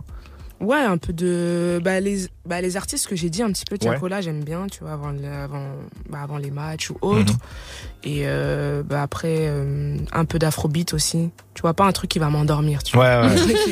Ouais, 0.61 0.77
un 0.79 0.97
peu 0.97 1.11
de, 1.11 1.81
bah 1.83 1.99
les, 1.99 2.27
bah 2.45 2.61
les 2.61 2.77
artistes 2.77 3.07
que 3.07 3.15
j'ai 3.15 3.29
dit 3.29 3.41
un 3.41 3.51
petit 3.51 3.65
peu, 3.67 3.73
Ouais. 3.75 3.79
Tiakola, 3.79 4.21
j'aime 4.21 4.43
bien, 4.43 4.67
tu 4.67 4.81
vois, 4.81 4.91
avant, 4.93 5.09
avant, 5.09 5.65
bah, 6.09 6.19
avant 6.21 6.37
les 6.37 6.51
matchs 6.51 6.91
ou 6.91 6.97
autres. 7.01 7.33
Mhm. 7.33 7.39
Et 8.03 8.21
euh, 8.25 8.83
bah 8.83 9.01
après, 9.01 9.47
euh, 9.49 9.97
un 10.11 10.25
peu 10.25 10.37
d'afrobeat 10.39 10.93
aussi. 10.93 11.31
Tu 11.55 11.61
vois, 11.61 11.73
pas 11.73 11.85
un 11.85 11.91
truc 11.91 12.09
qui 12.11 12.19
va 12.19 12.29
m'endormir, 12.29 12.83
tu 12.83 12.95
vois. 12.95 13.21
Ouais, 13.25 13.27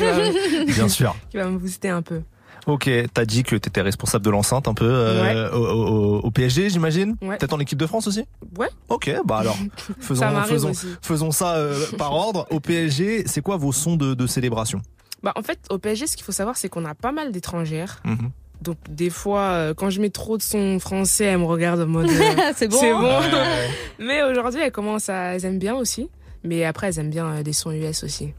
va, 0.64 0.64
Bien 0.64 0.88
sûr. 0.88 1.14
qui 1.30 1.36
va 1.36 1.46
me 1.46 1.58
booster 1.58 1.88
un 1.90 2.02
peu. 2.02 2.22
Ok, 2.66 2.90
t'as 3.14 3.24
dit 3.24 3.42
que 3.42 3.56
t'étais 3.56 3.80
responsable 3.80 4.22
de 4.24 4.30
l'enceinte 4.30 4.68
un 4.68 4.74
peu 4.74 4.84
euh, 4.84 5.50
au, 5.52 5.56
au- 5.64 6.18
au 6.20 6.30
PSG, 6.30 6.68
j'imagine 6.68 7.16
Ouais. 7.22 7.38
Peut-être 7.38 7.54
en 7.54 7.58
équipe 7.60 7.78
de 7.78 7.86
France 7.86 8.06
aussi? 8.06 8.24
Ouais. 8.58 8.68
Ok, 8.90 9.10
bah 9.24 9.38
alors, 9.38 9.56
faisons 10.00 10.20
Ça 10.20 10.42
faisons, 10.44 10.72
faisons 11.00 11.30
ça 11.30 11.54
euh, 11.54 11.86
par 11.96 12.12
ordre. 12.12 12.46
Au 12.50 12.60
PSG, 12.60 13.24
c'est 13.26 13.40
quoi 13.40 13.56
vos 13.56 13.72
sons 13.72 13.96
de, 13.96 14.12
de 14.12 14.26
célébration? 14.26 14.82
Bah, 15.22 15.32
en 15.36 15.42
fait, 15.42 15.58
au 15.70 15.78
PSG, 15.78 16.06
ce 16.06 16.16
qu'il 16.16 16.24
faut 16.24 16.32
savoir, 16.32 16.56
c'est 16.56 16.68
qu'on 16.68 16.84
a 16.84 16.94
pas 16.94 17.12
mal 17.12 17.32
d'étrangères. 17.32 18.00
Mhm. 18.04 18.30
Donc, 18.62 18.76
des 18.90 19.10
fois, 19.10 19.40
euh, 19.52 19.74
quand 19.74 19.88
je 19.90 20.00
mets 20.00 20.10
trop 20.10 20.36
de 20.36 20.42
sons 20.42 20.78
français, 20.80 21.24
elles 21.24 21.38
me 21.38 21.44
regardent 21.44 21.80
en 21.80 21.86
mode. 21.86 22.08
euh, 22.10 22.52
c'est 22.56 22.68
bon. 22.68 22.76
C'est 22.78 22.92
bon. 22.92 23.18
Ouais. 23.20 23.70
Mais 23.98 24.22
aujourd'hui, 24.22 24.60
elles 24.60 24.72
commencent 24.72 25.08
à. 25.08 25.34
Elles 25.34 25.44
aiment 25.46 25.58
bien 25.58 25.74
aussi. 25.74 26.10
Mais 26.44 26.64
après, 26.64 26.88
elles 26.88 26.98
aiment 26.98 27.10
bien 27.10 27.26
euh, 27.26 27.42
des 27.42 27.52
sons 27.52 27.70
US 27.70 28.02
aussi. 28.04 28.32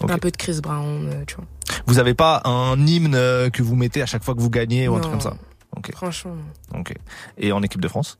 Ok. 0.00 0.10
Un 0.10 0.18
peu 0.18 0.30
de 0.30 0.36
Chris 0.36 0.58
Brown, 0.62 1.08
euh, 1.12 1.24
tu 1.26 1.36
vois. 1.36 1.44
Vous 1.86 1.98
avez 2.00 2.14
pas 2.14 2.40
un 2.44 2.76
hymne 2.86 3.14
euh, 3.14 3.50
que 3.50 3.62
vous 3.62 3.76
mettez 3.76 4.02
à 4.02 4.06
chaque 4.06 4.24
fois 4.24 4.34
que 4.34 4.40
vous 4.40 4.50
gagnez 4.50 4.88
ou 4.88 4.94
un 4.96 5.00
truc 5.00 5.12
Non. 5.14 5.18
comme 5.20 5.32
ça? 5.32 5.36
Ok, 5.76 5.92
Franchement. 5.94 6.34
non. 6.72 6.80
ok. 6.80 6.94
Et 7.38 7.52
en 7.52 7.62
équipe 7.62 7.80
de 7.80 7.88
France? 7.88 8.18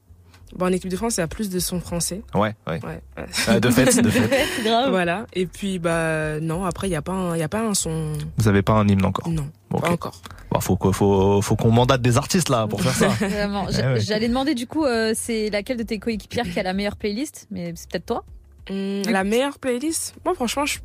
Bon, 0.56 0.66
en 0.66 0.72
équipe 0.72 0.90
de 0.90 0.96
France, 0.96 1.16
il 1.16 1.20
y 1.20 1.22
a 1.22 1.28
plus 1.28 1.48
de 1.50 1.58
sons 1.58 1.80
français. 1.80 2.22
Ouais, 2.34 2.54
ouais. 2.66 2.80
Ouais. 2.84 3.00
Euh, 3.48 3.58
de 3.60 3.70
fait, 3.70 4.02
de 4.02 4.10
fait. 4.10 4.46
C'est 4.56 4.64
grave. 4.64 4.90
Voilà. 4.90 5.26
Et 5.32 5.46
puis, 5.46 5.78
bah, 5.78 6.40
non, 6.40 6.64
après, 6.64 6.88
il 6.88 6.90
n'y 6.90 6.96
a, 6.96 7.02
pas 7.02 7.12
un- 7.12 7.34
il 7.36 7.40
y 7.40 7.42
a 7.42 7.48
pas 7.48 7.60
un 7.62 7.74
son. 7.74 8.12
Vous 8.36 8.48
avez 8.48 8.62
pas 8.62 8.74
un 8.74 8.86
hymne 8.86 9.04
encore? 9.04 9.28
Non, 9.28 9.48
pas 9.70 9.90
encore. 9.90 10.20
Bah, 10.50 10.60
faut, 10.60 10.76
que- 10.76 10.92
faut, 10.92 11.40
faut 11.40 11.56
qu'on 11.56 11.70
mandate 11.70 12.02
des 12.02 12.18
artistes 12.18 12.50
là 12.50 12.66
pour 12.66 12.82
faire 12.82 12.94
ça. 12.94 13.08
Vraiment. 13.26 13.66
Eh 13.70 13.82
ouais. 13.82 14.00
J'allais 14.00 14.28
demander 14.28 14.54
du 14.54 14.66
coup, 14.66 14.84
euh, 14.84 15.12
c'est 15.16 15.48
laquelle 15.50 15.78
de 15.78 15.82
tes 15.84 15.98
coéquipières 15.98 16.44
qui 16.50 16.60
a 16.60 16.62
la 16.62 16.74
meilleure 16.74 16.96
playlist? 16.96 17.46
Mais 17.50 17.72
c'est 17.74 17.90
peut-être 17.90 18.06
toi 18.06 18.24
Hum, 18.70 19.02
la 19.08 19.24
meilleure 19.24 19.58
playlist? 19.58 20.14
Moi, 20.24 20.34
franchement, 20.34 20.66
je... 20.66 20.78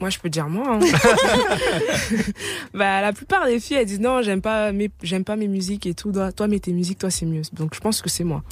Moi, 0.00 0.10
je 0.10 0.18
peux 0.18 0.28
dire 0.28 0.48
moi. 0.48 0.78
hein. 0.78 0.78
bah, 2.74 3.00
la 3.00 3.12
plupart 3.12 3.46
des 3.46 3.58
filles, 3.60 3.78
elles 3.78 3.86
disent 3.86 4.00
non, 4.00 4.22
j'aime 4.22 4.40
pas 4.42 4.72
mes, 4.72 4.90
j'aime 5.02 5.24
pas 5.24 5.36
mes 5.36 5.48
musiques 5.48 5.86
et 5.86 5.94
tout. 5.94 6.12
Toi, 6.36 6.48
mets 6.48 6.58
tes 6.60 6.72
musiques, 6.72 6.98
toi, 6.98 7.10
c'est 7.10 7.26
mieux. 7.26 7.42
Donc, 7.52 7.74
je 7.74 7.80
pense 7.80 8.02
que 8.02 8.08
c'est 8.10 8.24
moi. 8.24 8.42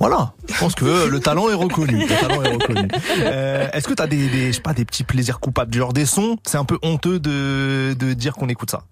Voilà, 0.00 0.32
je 0.48 0.58
pense 0.58 0.74
que 0.74 1.08
le 1.08 1.20
talent 1.20 1.48
est 1.50 1.54
reconnu. 1.54 1.98
Le 1.98 2.06
talent 2.06 2.42
est 2.42 2.52
reconnu. 2.52 2.88
Euh, 3.20 3.68
Est-ce 3.72 3.86
que 3.88 3.94
t'as 3.94 4.06
des, 4.06 4.28
des, 4.28 4.46
je 4.48 4.52
sais 4.52 4.60
pas, 4.62 4.74
des 4.74 4.84
petits 4.84 5.04
plaisirs 5.04 5.40
coupables, 5.40 5.70
du 5.70 5.78
genre 5.78 5.92
des 5.92 6.06
sons? 6.06 6.36
C'est 6.46 6.58
un 6.58 6.64
peu 6.64 6.78
honteux 6.82 7.18
de, 7.18 7.94
de 7.98 8.12
dire 8.14 8.34
qu'on 8.34 8.48
écoute 8.48 8.70
ça. 8.70 8.84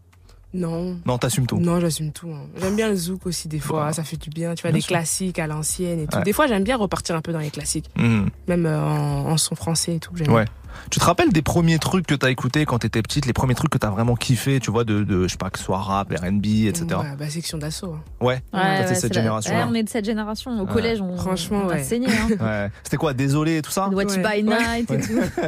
Non. 0.55 0.99
Non, 1.07 1.17
t'assumes 1.17 1.47
tout. 1.47 1.57
Non, 1.59 1.81
j'assume 1.81 2.13
tout. 2.13 2.29
hein. 2.31 2.43
J'aime 2.61 2.77
bien 2.77 2.89
le 2.91 2.95
zouk 2.95 3.25
aussi, 3.27 3.49
des 3.49 3.59
fois. 3.59 3.91
Ça 3.95 4.05
fait 4.05 4.19
du 4.19 4.29
bien. 4.29 4.55
Tu 4.55 4.61
vois, 4.63 4.71
bien 4.71 4.77
des 4.79 4.83
sûr. 4.83 4.89
classiques 4.89 5.39
à 5.39 5.47
l'ancienne 5.47 5.99
et 6.01 6.07
tout. 6.07 6.19
Ouais. 6.19 6.25
Des 6.25 6.35
fois, 6.35 6.47
j'aime 6.47 6.63
bien 6.63 6.77
repartir 6.77 7.17
un 7.17 7.23
peu 7.23 7.33
dans 7.33 7.39
les 7.39 7.49
classiques. 7.51 7.89
Mhm. 7.97 8.29
Même 8.49 8.67
euh, 8.67 8.79
en, 8.79 9.31
en 9.31 9.37
son 9.39 9.55
français 9.55 9.95
et 9.95 9.99
tout. 9.99 10.13
Ouais. 10.31 10.45
Tu 10.91 10.99
te 11.01 11.05
rappelles 11.05 11.33
des 11.33 11.43
premiers 11.43 11.79
trucs 11.79 12.07
que 12.07 12.15
t'as 12.15 12.31
écouté 12.31 12.65
quand 12.65 12.79
t'étais 12.81 13.03
petite, 13.03 13.27
les 13.27 13.33
premiers 13.33 13.55
trucs 13.55 13.71
que 13.71 13.79
t'as 13.79 13.91
vraiment 13.91 14.15
kiffé, 14.17 14.61
tu 14.61 14.71
vois, 14.71 14.85
de, 14.85 15.05
de 15.05 15.25
je 15.25 15.33
sais 15.33 15.37
pas, 15.39 15.51
que 15.51 15.59
ce 15.59 15.65
soit 15.65 15.79
rap, 15.79 16.13
R&B, 16.13 16.45
etc. 16.67 16.87
Ouais, 16.91 17.17
bah, 17.19 17.29
section 17.31 17.59
d'assaut. 17.59 17.95
hein. 17.95 18.01
Ouais, 18.21 18.43
Ouais, 18.53 18.61
ouais, 18.61 18.95
cette 18.95 19.15
la- 19.15 19.21
génération. 19.23 19.55
ouais, 19.55 19.65
on 19.69 19.75
est 19.75 19.83
de 19.83 19.89
cette 19.89 20.05
génération. 20.05 20.51
Au 20.61 20.65
Ouais. 20.67 20.73
collège, 20.73 21.01
on, 21.01 21.17
Franchement, 21.17 21.63
on 21.65 21.69
a 21.71 21.75
ouais. 21.75 21.83
saigné. 21.85 22.09
Hein. 22.09 22.29
Ouais. 22.41 22.71
C'était 22.83 22.97
quoi, 22.97 23.13
désolé 23.15 23.59
et 23.59 23.63
tout 23.63 23.71
ça? 23.71 23.89
What 23.89 24.03
You 24.05 24.09
Ouais. 24.11 24.43
By 24.43 24.49
Ouais. 24.49 24.59
Night 24.59 24.91
et 24.91 25.01
tout. 25.01 25.13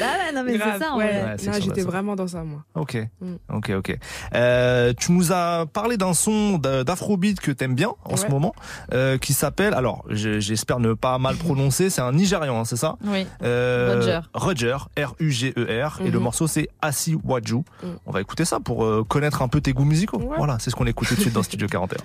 bah 0.00 0.06
ouais, 0.06 0.32
non 0.34 0.42
mais 0.44 0.52
c'est 0.58 0.78
ça. 0.78 0.92
en 0.92 0.98
ouais. 0.98 1.36
j'étais 1.60 1.82
vraiment 1.82 2.16
dans 2.16 2.26
ça, 2.26 2.42
moi. 2.44 2.64
Ok, 2.74 2.96
Mm. 3.20 3.34
ok, 3.54 3.72
ok. 3.78 3.98
Euh, 4.34 4.92
tu 4.98 5.12
nous 5.12 5.32
as 5.32 5.66
parlé 5.72 5.96
d'un 5.96 6.14
son 6.14 6.58
d'a- 6.58 6.84
d'afrobeat 6.84 7.40
que 7.40 7.50
t'aimes 7.50 7.74
bien 7.74 7.90
en 8.04 8.16
ce 8.16 8.26
moment, 8.28 8.54
euh, 8.92 9.18
qui 9.18 9.32
s'appelle, 9.32 9.74
alors 9.74 10.04
je- 10.08 10.40
j'espère 10.40 10.80
ne 10.80 10.92
pas 10.94 11.18
mal 11.18 11.36
prononcer, 11.36 11.90
c'est 11.90 12.00
un 12.00 12.12
Nigérian, 12.12 12.60
hein, 12.60 12.64
c'est 12.64 12.76
ça? 12.76 12.96
Oui. 13.04 13.26
Euh, 13.42 14.00
Roger. 14.16 14.20
Roger, 14.34 14.76
R-U-G-E-R, 14.96 16.00
et 16.04 16.10
le 16.10 16.18
Mhm. 16.18 16.22
morceau 16.24 16.46
c'est 16.46 16.68
Asi 16.82 17.16
Waju. 17.24 17.58
Mm. 17.82 17.86
On 18.06 18.10
va 18.12 18.20
écouter 18.20 18.44
ça 18.44 18.60
pour 18.60 18.84
euh, 18.84 19.04
connaître 19.06 19.42
un 19.42 19.48
peu 19.48 19.60
tes 19.60 19.72
goûts 19.72 19.84
musicaux. 19.84 20.18
Ouais. 20.18 20.36
Voilà, 20.36 20.58
c'est 20.60 20.70
ce 20.70 20.76
qu'on 20.76 20.86
écoute 20.86 21.08
tout 21.08 21.14
de 21.14 21.20
suite 21.20 21.34
dans 21.34 21.42
Studio 21.42 21.66
41. 21.70 21.98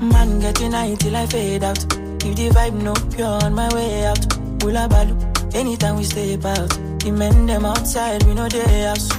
Man 0.00 0.40
getting 0.40 0.72
high 0.72 0.94
till 0.96 1.14
I 1.16 1.26
fade 1.26 1.64
out. 1.64 1.99
If 2.30 2.36
the 2.36 2.48
vibe 2.50 2.80
no 2.80 2.94
pure 3.10 3.26
on 3.26 3.54
my 3.54 3.68
way 3.74 4.06
out. 4.06 4.22
Hula 4.62 4.86
balu, 4.88 5.16
anytime 5.52 5.96
we 5.96 6.04
step 6.04 6.44
out. 6.44 6.68
The 7.00 7.10
men 7.10 7.46
them 7.46 7.64
outside, 7.64 8.22
we 8.22 8.34
know 8.34 8.48
they 8.48 8.82
house. 8.82 9.10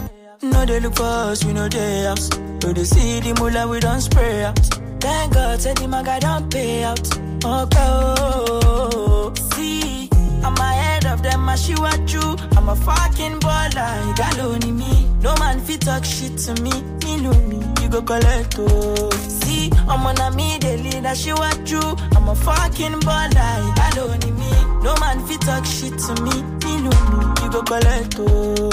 No 0.42 0.66
they 0.66 0.80
look 0.80 0.96
for 0.96 1.04
us, 1.04 1.44
we 1.44 1.52
know 1.52 1.68
they 1.68 2.04
house. 2.04 2.30
So 2.62 2.72
they 2.72 2.86
see 2.86 3.20
the 3.20 3.34
mullah, 3.38 3.68
we 3.68 3.82
don't 3.82 4.00
spray 4.00 4.46
out. 4.46 4.58
Thank 5.02 5.34
God, 5.34 5.60
said 5.60 5.76
the 5.78 5.90
maga 5.90 6.22
don't 6.22 6.50
pay 6.50 6.86
out. 6.86 7.06
Okay, 7.44 7.80
oh, 7.80 9.34
see, 9.56 10.08
I'm 10.42 10.56
ahead 10.56 11.06
of 11.06 11.22
them, 11.22 11.50
I 11.50 11.56
she 11.56 11.74
what 11.74 12.14
you. 12.14 12.38
I'm 12.56 12.70
a 12.70 12.78
fucking 12.78 13.42
baller, 13.42 14.08
you 14.08 14.16
got 14.16 14.66
me. 14.70 15.10
No 15.20 15.36
man 15.36 15.60
fit 15.60 15.82
talk 15.82 16.06
shit 16.06 16.38
to 16.46 16.54
me, 16.64 16.72
me 17.04 17.18
know 17.20 17.34
me, 17.50 17.60
go 17.92 18.02
collect 18.02 18.56
oh. 18.58 19.10
See, 19.28 19.70
I'm 19.88 20.06
on 20.08 20.18
a 20.20 20.32
me, 20.36 20.58
the 20.60 20.78
leader, 20.78 21.14
she 21.14 21.34
what 21.34 21.70
you. 21.70 21.82
I'm 22.16 22.30
a 22.30 22.36
fucking 22.36 23.00
baller, 23.02 23.68
you 23.68 23.76
got 23.76 23.98
only 23.98 24.32
me. 24.32 24.52
No 24.84 24.96
man 25.00 25.26
fit 25.28 25.42
talk 25.42 25.66
shit 25.66 25.98
to 26.00 26.24
me, 26.24 26.42
me 26.64 26.88
me, 26.88 26.96
you 27.44 27.52
go 27.52 27.62
collect 27.62 28.16
oh. 28.20 28.70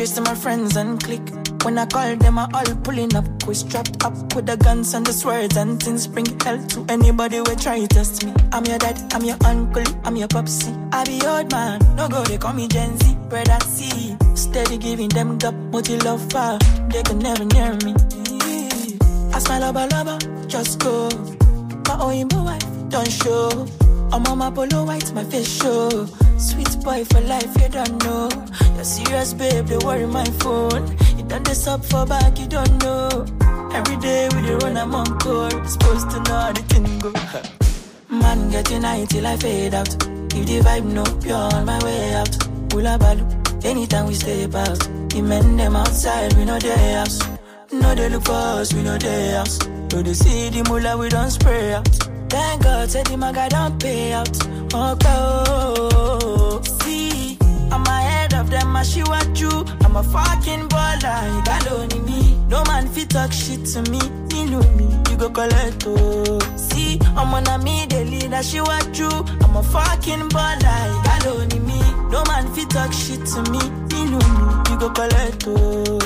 To 0.00 0.22
my 0.22 0.34
friends 0.34 0.76
and 0.76 0.98
click. 1.04 1.20
When 1.62 1.76
I 1.76 1.84
call 1.84 2.16
them, 2.16 2.38
I 2.38 2.48
all 2.54 2.74
pulling 2.76 3.14
up. 3.14 3.26
We 3.46 3.52
strapped 3.52 4.02
up 4.02 4.34
with 4.34 4.46
the 4.46 4.56
guns 4.56 4.94
and 4.94 5.04
the 5.04 5.12
swords 5.12 5.58
and 5.58 5.80
things. 5.80 6.06
Bring 6.06 6.24
hell 6.40 6.56
to 6.68 6.86
anybody 6.88 7.36
who 7.36 7.44
try 7.56 7.80
to 7.80 7.86
test 7.86 8.24
me. 8.24 8.32
I'm 8.50 8.64
your 8.64 8.78
dad, 8.78 9.12
I'm 9.12 9.22
your 9.22 9.36
uncle, 9.44 9.84
I'm 10.04 10.16
your 10.16 10.28
popsy. 10.28 10.74
I 10.92 11.04
be 11.04 11.20
old 11.26 11.52
man, 11.52 11.80
no 11.96 12.08
go, 12.08 12.24
they 12.24 12.38
call 12.38 12.54
me 12.54 12.66
Gen 12.66 12.96
Z. 12.96 13.14
Brother 13.28 13.58
C, 13.66 14.16
steady 14.34 14.78
giving 14.78 15.10
them 15.10 15.38
what 15.70 15.86
you 15.86 15.98
love. 15.98 16.26
They 16.88 17.02
can 17.02 17.18
never 17.18 17.44
near 17.44 17.74
me. 17.84 17.94
I 19.32 19.38
smile 19.38 19.60
lover, 19.60 19.86
lover, 19.90 20.18
just 20.46 20.78
go. 20.80 21.08
My 21.86 21.98
own 22.00 22.28
wife, 22.28 22.66
don't 22.88 23.10
show. 23.10 23.66
I'm 24.12 24.26
on 24.26 24.38
my 24.38 24.50
polo 24.50 24.84
white, 24.84 25.12
my 25.12 25.24
face 25.24 25.60
show. 25.60 26.06
Sweet 26.36 26.82
boy 26.82 27.04
for 27.04 27.20
life, 27.20 27.50
you 27.62 27.68
don't 27.68 28.02
know. 28.04 28.28
You're 28.74 28.84
serious, 28.84 29.34
babe, 29.34 29.66
they 29.66 29.78
worry 29.78 30.06
my 30.06 30.24
phone. 30.40 30.96
You 31.16 31.24
done 31.24 31.44
this 31.44 31.66
up 31.66 31.84
for 31.84 32.06
back, 32.06 32.38
you 32.38 32.48
don't 32.48 32.82
know. 32.82 33.26
Every 33.72 33.96
day 33.98 34.28
we 34.34 34.40
the 34.42 34.58
run, 34.62 34.76
I'm 34.76 34.94
on 34.94 35.18
court. 35.20 35.52
Supposed 35.68 36.10
to 36.10 36.18
know 36.24 36.34
how 36.34 36.52
the 36.52 36.62
thing 36.62 36.98
go. 36.98 37.12
Man 38.16 38.50
getting 38.50 38.82
high 38.82 39.04
till 39.04 39.26
I 39.26 39.36
fade 39.36 39.74
out. 39.74 39.88
If 40.34 40.46
the 40.46 40.60
vibe 40.60 40.84
no 40.84 41.04
pure 41.20 41.36
on 41.36 41.64
my 41.66 41.82
way 41.84 42.14
out. 42.14 42.34
Hula 42.72 42.98
balu, 42.98 43.64
anytime 43.64 44.06
we 44.06 44.14
step 44.14 44.54
out. 44.54 44.78
The 45.10 45.22
men 45.22 45.56
them 45.56 45.76
outside, 45.76 46.32
we 46.34 46.44
know 46.44 46.58
they 46.58 46.92
house. 46.94 47.20
No 47.72 47.94
they 47.94 48.08
look 48.08 48.24
for 48.24 48.32
us, 48.32 48.72
we 48.74 48.82
know 48.82 48.98
they 48.98 49.30
house. 49.30 49.58
So 49.90 50.02
they 50.02 50.12
see 50.14 50.50
the 50.50 50.62
mullah, 50.68 50.96
we 50.98 51.08
don't 51.08 51.30
spray 51.30 51.74
out. 51.74 51.86
Thank 52.28 52.62
God, 52.62 52.90
said 52.90 53.06
the 53.06 53.16
maga 53.16 53.48
don't 53.48 53.80
pay 53.80 54.12
out. 54.12 54.28
Oh, 54.74 56.60
see, 56.82 57.38
I'm 57.70 57.84
ahead 57.86 58.34
of 58.34 58.50
them, 58.50 58.74
I 58.76 58.82
she 58.82 59.02
what 59.02 59.40
you. 59.40 59.50
I'm 59.84 59.96
a 59.96 60.02
fucking 60.02 60.68
baller, 60.68 61.36
you 61.36 61.44
got 61.44 61.70
only 61.70 62.00
me. 62.00 62.36
No 62.48 62.64
man 62.64 62.88
fit 62.88 63.10
talk 63.10 63.32
shit 63.32 63.64
to 63.66 63.82
me, 63.90 64.00
me 64.30 64.46
know 64.50 64.62
me, 64.74 64.86
you 65.10 65.16
go 65.16 65.30
collect 65.30 65.84
oh. 65.86 66.38
See, 66.56 66.98
I'm 67.16 67.32
on 67.32 67.46
a 67.46 67.58
me, 67.58 67.86
the 67.86 68.04
leader, 68.04 68.42
she 68.42 68.60
what 68.60 68.98
you. 68.98 69.08
I'm 69.08 69.56
a 69.56 69.62
fucking 69.62 70.28
baller, 70.30 70.88
you 70.90 71.02
got 71.04 71.26
only 71.26 71.58
me. 71.60 71.80
No 72.10 72.24
man 72.24 72.52
fit 72.52 72.68
talk 72.70 72.92
shit 72.92 73.24
to 73.26 73.42
me, 73.52 73.60
me 73.90 74.10
know 74.10 74.18
me, 74.18 74.70
you 74.70 74.78
go 74.78 74.90
collect 74.90 75.44
oh. 75.46 75.99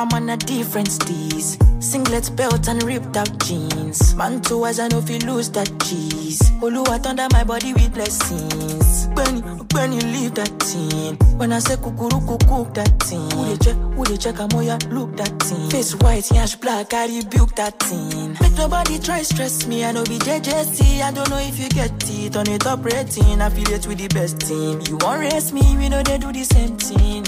I'm 0.00 0.08
on 0.14 0.30
a 0.30 0.36
different 0.38 0.88
steez. 0.88 1.60
Singlet 1.82 2.34
belt 2.34 2.68
and 2.68 2.82
ripped 2.84 3.18
out 3.18 3.38
jeans. 3.44 4.14
Man 4.14 4.40
too 4.40 4.64
as 4.64 4.80
I 4.80 4.88
know 4.88 4.96
if 5.00 5.10
you 5.10 5.18
lose 5.18 5.50
that 5.50 5.68
cheese. 5.84 6.40
Oluwa 6.62 7.04
under 7.04 7.26
my 7.32 7.44
body 7.44 7.74
with 7.74 7.92
blessings. 7.92 9.08
When 9.74 9.92
you 9.92 10.00
leave 10.00 10.34
that 10.36 10.48
thing. 10.58 11.16
When 11.36 11.52
I 11.52 11.58
say 11.58 11.76
kukuru 11.76 12.26
cook 12.26 12.74
that 12.74 12.98
thing. 13.02 13.30
Who 13.30 13.44
they 13.44 13.58
check, 13.58 13.76
who 13.76 14.04
they 14.04 14.16
check, 14.16 14.40
I'm 14.40 14.62
ya 14.62 14.78
look 14.88 15.16
that 15.18 15.38
thing. 15.42 15.68
Face 15.68 15.94
white, 15.96 16.30
yash 16.30 16.56
black, 16.56 16.94
I 16.94 17.06
rebuke 17.06 17.54
that 17.56 17.78
thing. 17.78 18.38
Make 18.40 18.56
nobody 18.56 18.98
try 18.98 19.20
stress 19.20 19.66
me, 19.66 19.84
I 19.84 19.92
know 19.92 20.04
be 20.04 20.18
JJC. 20.18 21.02
I 21.02 21.12
don't 21.12 21.28
know 21.28 21.38
if 21.38 21.58
you 21.58 21.68
get 21.68 21.92
it 22.08 22.36
on 22.36 22.48
a 22.48 22.58
top 22.58 22.84
rating. 22.84 23.40
Affiliate 23.40 23.86
with 23.86 23.98
the 23.98 24.08
best 24.08 24.40
team. 24.40 24.80
You 24.88 24.96
want 25.02 25.20
race 25.20 25.52
me, 25.52 25.76
we 25.76 25.90
know 25.90 26.02
they 26.02 26.16
do 26.16 26.32
the 26.32 26.44
same 26.44 26.78
thing. 26.78 27.24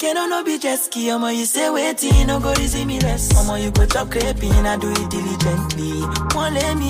Can 0.00 0.16
I 0.16 0.26
no 0.28 0.42
be 0.42 0.58
jet 0.58 0.78
ski, 0.78 1.08
omo 1.08 1.28
you 1.28 1.44
say 1.44 1.68
waiting, 1.68 2.26
no 2.26 2.40
go 2.40 2.54
easy 2.58 2.86
me 2.86 2.98
less. 3.00 3.34
Omo 3.34 3.62
you 3.62 3.70
go 3.70 3.84
chop 3.84 4.08
crepin, 4.08 4.64
I 4.64 4.78
do 4.78 4.90
it 4.90 5.10
diligently. 5.10 6.00
One 6.34 6.54
let 6.54 6.74
me, 6.78 6.88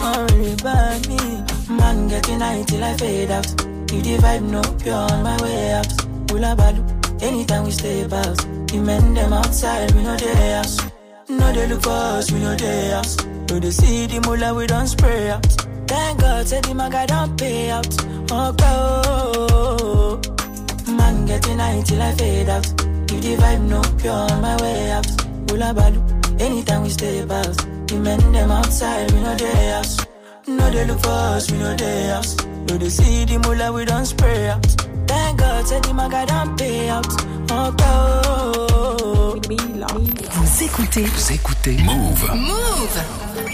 worry 0.00 0.52
about 0.54 1.06
me. 1.08 1.76
Man 1.76 2.08
getting 2.08 2.40
high 2.40 2.62
till 2.62 2.82
I 2.82 2.96
fade 2.96 3.30
out. 3.30 3.44
If 3.44 4.02
the 4.02 4.16
vibe 4.22 4.48
no 4.48 4.62
pure 4.82 4.94
on 4.94 5.22
my 5.24 5.36
way 5.42 5.72
out. 5.72 5.92
Hula 6.30 6.56
balu, 6.56 6.82
anytime 7.22 7.64
we 7.64 7.70
step 7.70 8.14
out. 8.14 8.38
The 8.38 8.80
men 8.82 9.12
them 9.12 9.34
outside, 9.34 9.92
we 9.92 10.02
know 10.02 10.16
they 10.16 10.52
house. 10.54 10.80
No 11.28 11.52
they 11.52 11.68
look 11.68 11.86
us, 11.86 12.32
we 12.32 12.38
know 12.38 12.54
they 12.54 12.88
house. 12.88 13.16
So 13.46 13.60
they 13.60 13.70
see 13.70 14.06
the 14.06 14.20
mullah, 14.22 14.54
we 14.54 14.66
don't 14.66 14.86
spray 14.86 15.28
out. 15.28 15.44
Thank 15.86 16.20
God, 16.22 16.48
said 16.48 16.64
the 16.64 16.74
maga 16.74 17.06
don't 17.08 17.38
pay 17.38 17.68
out. 17.68 17.86
Okay, 18.32 18.64
oh. 18.64 19.77
Man 21.08 21.24
getting 21.24 21.58
high 21.58 21.80
till 21.86 22.02
I 22.02 22.12
fade 22.12 22.48
out. 22.50 22.66
If 23.12 23.20
the 23.24 23.36
vibe 23.40 23.62
no 23.72 23.80
pure 23.96 24.12
on 24.12 24.42
my 24.42 24.60
way 24.60 24.90
out. 24.90 25.06
Hula 25.48 25.72
balu, 25.72 26.00
anytime 26.38 26.82
we 26.82 26.90
step 26.90 27.30
out. 27.30 27.56
The 27.88 27.96
men 27.96 28.20
them 28.32 28.50
outside, 28.50 29.10
we 29.12 29.20
know 29.20 29.34
they 29.34 29.70
house. 29.70 29.96
No 30.46 30.70
they 30.70 30.84
look 30.86 31.00
for 31.00 31.08
us, 31.08 31.50
we 31.50 31.58
know 31.58 31.74
they 31.76 32.08
house. 32.08 32.36
No 32.68 32.76
they 32.76 32.90
see 32.90 33.24
the 33.24 33.38
mullah, 33.38 33.72
we 33.72 33.86
don't 33.86 34.04
spray 34.04 34.48
out. 34.48 34.66
Thank 35.06 35.38
God, 35.38 35.66
said 35.66 35.82
the 35.84 35.94
maga 35.94 36.26
don't 36.26 36.58
pay 36.58 36.90
out. 36.90 37.06
Okay, 37.50 37.84
oh. 37.84 38.68
Vous 40.32 40.62
écoutez 40.62 41.04
Vous 41.04 41.32
écoutez 41.32 41.76
Move. 41.78 42.30
Move. 42.34 43.47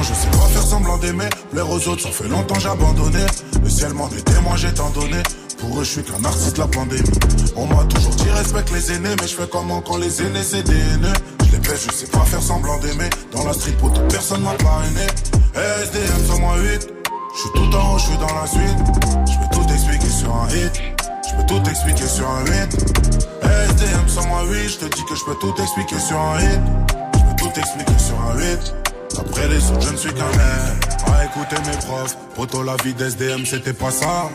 Je 0.00 0.14
sais 0.14 0.28
pas 0.28 0.46
faire 0.46 0.62
semblant 0.62 0.96
d'aimer. 0.98 1.28
Plaire 1.50 1.68
aux 1.68 1.88
autres, 1.88 2.02
ça 2.02 2.10
fait 2.10 2.28
longtemps 2.28 2.58
j'ai. 2.60 3.26
Le 3.62 3.68
ciel 3.68 3.92
m'en 3.94 4.08
est 4.10 4.22
témoin, 4.22 4.56
j'ai 4.56 4.72
tant 4.72 4.90
donné. 4.90 5.22
Pour 5.58 5.80
eux, 5.80 5.84
je 5.84 5.90
suis 5.90 6.02
qu'un 6.02 6.24
artiste 6.24 6.56
la 6.58 6.68
pandémie. 6.68 7.02
On 7.56 7.66
m'a 7.66 7.84
toujours 7.84 8.14
dit 8.14 8.30
respecte 8.30 8.70
les 8.72 8.92
aînés, 8.92 9.14
mais 9.20 9.26
je 9.26 9.34
fais 9.34 9.48
comment 9.50 9.80
quand 9.80 9.96
les 9.96 10.22
aînés 10.22 10.42
c'est 10.42 10.62
des 10.62 10.72
haineux. 10.72 11.12
Je 11.46 11.52
les 11.52 11.58
baisse, 11.58 11.86
je 11.88 11.92
sais 11.92 12.06
pas 12.06 12.20
faire 12.20 12.42
semblant 12.42 12.78
d'aimer. 12.78 13.10
Dans 13.32 13.44
la 13.44 13.52
street, 13.52 13.72
pour 13.72 13.92
toute 13.92 14.08
personne 14.08 14.42
m'a 14.42 14.54
parrainé. 14.54 15.06
Eh, 15.56 15.82
SDM 15.82 16.24
sur 16.26 16.38
moi 16.40 16.56
8. 16.58 16.88
Je 17.34 17.40
suis 17.40 17.50
tout 17.54 17.76
en 17.76 17.94
haut, 17.94 17.98
je 17.98 18.04
suis 18.04 18.18
dans 18.18 18.34
la 18.34 18.46
suite. 18.46 18.78
Je 19.26 19.38
peux 19.38 19.54
tout 19.60 19.72
expliquer 19.72 20.10
sur 20.10 20.34
un 20.34 20.48
hit. 20.48 20.80
Je 21.28 21.36
peux 21.36 21.46
tout 21.46 21.68
expliquer 21.68 22.06
sur 22.06 22.28
un 22.28 22.44
8. 22.44 22.52
Eh, 23.42 23.70
SDM 23.70 24.08
sur 24.08 24.26
moi 24.26 24.44
8. 24.44 24.68
Je 24.68 24.78
te 24.78 24.84
dis 24.94 25.04
que 25.04 25.16
je 25.16 25.24
peux 25.24 25.34
tout 25.40 25.54
expliquer 25.60 25.98
sur 25.98 26.20
un 26.20 26.40
hit. 26.40 26.60
Je 27.14 27.20
peux 27.20 27.50
tout 27.50 27.58
expliquer 27.58 27.98
sur 27.98 28.20
un 28.20 28.38
8. 28.38 28.87
Après 29.18 29.48
les 29.48 29.70
autres, 29.70 29.86
je 29.86 29.92
ne 29.92 29.96
suis 29.96 30.12
qu'un 30.12 30.30
air. 30.32 31.14
À 31.14 31.24
écouter 31.24 31.56
mes 31.66 31.76
profs. 31.86 32.16
Poto, 32.34 32.62
la 32.62 32.76
vie 32.84 32.94
d'SDM, 32.94 33.44
c'était 33.44 33.72
pas 33.72 33.90
ça. 33.90 34.30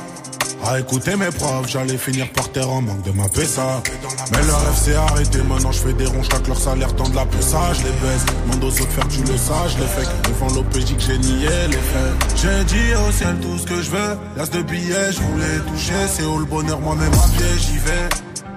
À 0.65 0.79
écouter 0.79 1.15
mes 1.17 1.29
profs, 1.29 1.67
j'allais 1.67 1.97
finir 1.97 2.31
par 2.31 2.49
terre 2.49 2.69
en 2.69 2.81
manque 2.81 3.01
de 3.03 3.11
ma 3.11 3.27
PSA. 3.27 3.84
Mais 4.31 4.41
le 4.43 4.53
rêve 4.53 4.77
s'est 4.81 4.95
arrêté, 4.95 5.39
maintenant 5.43 5.73
je 5.73 5.79
fais 5.79 5.93
des 5.93 6.05
ronds, 6.05 6.23
chaque 6.23 6.47
leur 6.47 6.57
salaire 6.57 6.95
tend 6.95 7.09
de 7.09 7.15
la 7.15 7.25
ça, 7.41 7.73
je 7.73 7.84
les 7.84 7.91
baisse. 7.91 8.25
Demande 8.45 8.63
aux 8.63 8.67
autres 8.67 8.91
faire 8.91 9.07
tu 9.09 9.19
le 9.23 9.38
sage, 9.38 9.77
les 9.77 9.88
faits. 9.88 10.09
Devant 10.29 10.53
l'OPJ 10.53 10.95
que 10.95 11.01
j'ai 11.01 11.17
nié 11.17 11.49
les 11.69 11.73
faits. 11.73 12.38
J'ai 12.41 12.63
dit 12.63 12.95
au 12.95 13.11
ciel 13.11 13.36
tout 13.41 13.57
ce 13.57 13.65
que 13.65 13.81
je 13.81 13.91
veux. 13.91 14.17
L'as 14.38 14.49
de 14.49 14.61
billets, 14.61 15.11
je 15.11 15.19
voulais 15.19 15.59
toucher. 15.67 16.07
C'est 16.07 16.23
où 16.23 16.39
le 16.39 16.45
bonheur, 16.45 16.79
moi-même 16.79 17.11
à 17.13 17.38
pied, 17.38 17.45
j'y 17.57 17.77
vais. 17.79 18.09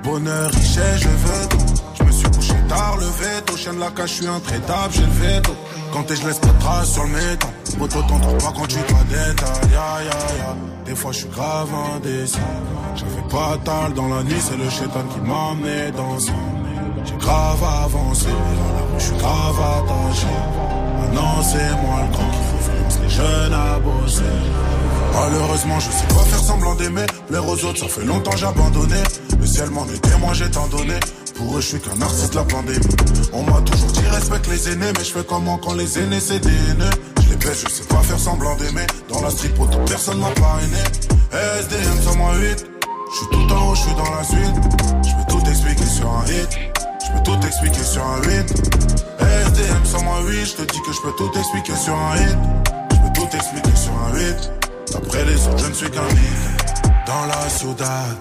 Bonheur, 0.04 0.50
richesse, 0.52 1.00
je 1.00 1.08
veux 1.08 1.48
tout. 1.48 1.95
Le 2.98 3.06
veto. 3.06 3.56
Chien 3.56 3.74
de 3.74 3.80
la 3.80 3.90
cache, 3.90 4.10
je 4.10 4.14
suis 4.14 4.26
intraitable, 4.26 4.92
j'ai 4.92 5.00
le 5.02 5.06
veto. 5.06 5.52
Quand 5.92 6.04
je 6.08 6.26
laisse 6.26 6.38
pas 6.38 6.48
de 6.48 6.58
traces 6.60 6.92
sur 6.92 7.04
le 7.04 7.10
métal. 7.10 7.50
Moto, 7.78 8.00
t'en 8.02 8.18
trouves 8.18 8.38
pas 8.38 8.52
quand 8.56 8.66
tu 8.66 8.76
détail. 8.76 9.70
Ya, 9.70 10.02
ya, 10.02 10.36
ya. 10.38 10.56
Des 10.84 10.94
fois, 10.94 11.12
je 11.12 11.18
suis 11.18 11.28
grave 11.28 11.68
indécis. 11.94 12.38
J'avais 12.94 13.28
pas 13.28 13.58
tal 13.64 13.92
dans 13.94 14.08
la 14.08 14.22
nuit, 14.22 14.40
c'est 14.40 14.56
le 14.56 14.70
chétan 14.70 15.04
qui 15.12 15.20
m'a 15.20 15.50
amené 15.50 15.90
dans 15.92 16.18
ça. 16.18 16.32
J'ai 17.04 17.16
grave 17.16 17.62
avancé, 17.84 18.28
je 18.98 19.04
suis 19.04 19.16
grave 19.16 19.60
attaché. 19.60 20.26
Maintenant, 21.00 21.42
c'est 21.42 21.70
moi 21.82 22.00
le 22.02 22.12
grand 22.12 22.30
qui 22.30 23.02
les 23.02 23.08
jeunes 23.08 23.54
à 23.54 23.78
bosser. 23.78 24.22
Malheureusement, 25.12 25.80
je 25.80 25.90
sais 25.90 26.06
pas 26.08 26.24
faire 26.24 26.38
semblant 26.38 26.74
d'aimer. 26.74 27.06
Plaire 27.28 27.46
aux 27.46 27.64
autres, 27.64 27.78
ça 27.78 27.88
fait 27.88 28.04
longtemps 28.04 28.36
j'ai 28.36 28.46
abandonné. 28.46 29.02
Le 29.38 29.46
ciel 29.46 29.70
m'en 29.70 29.86
est 29.86 30.00
témoin, 30.00 30.32
j'ai 30.32 30.50
tant 30.50 30.66
donné. 30.68 30.94
Pour 31.36 31.56
eux, 31.56 31.60
je 31.60 31.66
suis 31.66 31.80
qu'un 31.80 32.00
artiste 32.00 32.32
de 32.32 32.36
la 32.36 32.44
pandémie. 32.44 32.96
On 33.32 33.42
m'a 33.42 33.60
toujours 33.60 33.92
dit 33.92 34.06
respecte 34.10 34.46
les 34.48 34.70
aînés, 34.70 34.92
mais 34.96 35.04
je 35.04 35.12
fais 35.12 35.24
comment 35.24 35.58
quand 35.58 35.74
les 35.74 35.98
aînés 35.98 36.20
c'est 36.20 36.40
des 36.40 36.48
haineux? 36.48 36.90
Je 37.22 37.30
les 37.30 37.36
baisse, 37.36 37.64
je 37.66 37.70
sais 37.70 37.84
pas 37.84 38.00
faire 38.02 38.18
semblant 38.18 38.56
d'aimer. 38.56 38.86
Dans 39.10 39.20
la 39.20 39.30
street, 39.30 39.50
toute 39.50 39.84
personne 39.86 40.18
m'a 40.18 40.30
parrainé. 40.30 40.78
SDM 41.32 42.00
108, 42.02 42.66
je 43.10 43.16
suis 43.16 43.26
tout 43.30 43.52
en 43.52 43.68
haut, 43.68 43.74
je 43.74 43.80
suis 43.82 43.94
dans 43.94 44.14
la 44.14 44.24
suite. 44.24 44.56
Je 45.04 45.12
peux 45.14 45.38
tout 45.38 45.50
expliquer 45.50 45.86
sur 45.86 46.08
un 46.08 46.24
hit. 46.26 46.58
Je 47.04 47.12
peux 47.12 47.22
tout 47.22 47.46
expliquer 47.46 47.84
sur 47.84 48.06
un 48.06 48.22
8. 48.22 48.28
SDM 49.20 49.84
108, 49.84 50.46
je 50.46 50.52
te 50.54 50.62
dis 50.72 50.80
que 50.86 50.92
je 50.92 51.00
peux 51.02 51.12
tout 51.18 51.38
expliquer 51.38 51.76
sur 51.76 51.94
un 51.94 52.16
hit. 52.16 52.38
Je 52.92 52.96
peux 52.96 53.12
tout 53.14 53.36
expliquer 53.36 53.76
sur 53.76 53.92
un 53.92 54.16
8. 54.16 54.50
Après 54.94 55.24
les 55.26 55.46
autres, 55.48 55.58
je 55.58 55.68
ne 55.68 55.74
suis 55.74 55.90
qu'un 55.90 56.08
hit. 56.08 56.82
Dans 57.06 57.26
la 57.26 57.48
ciudad. 57.50 58.16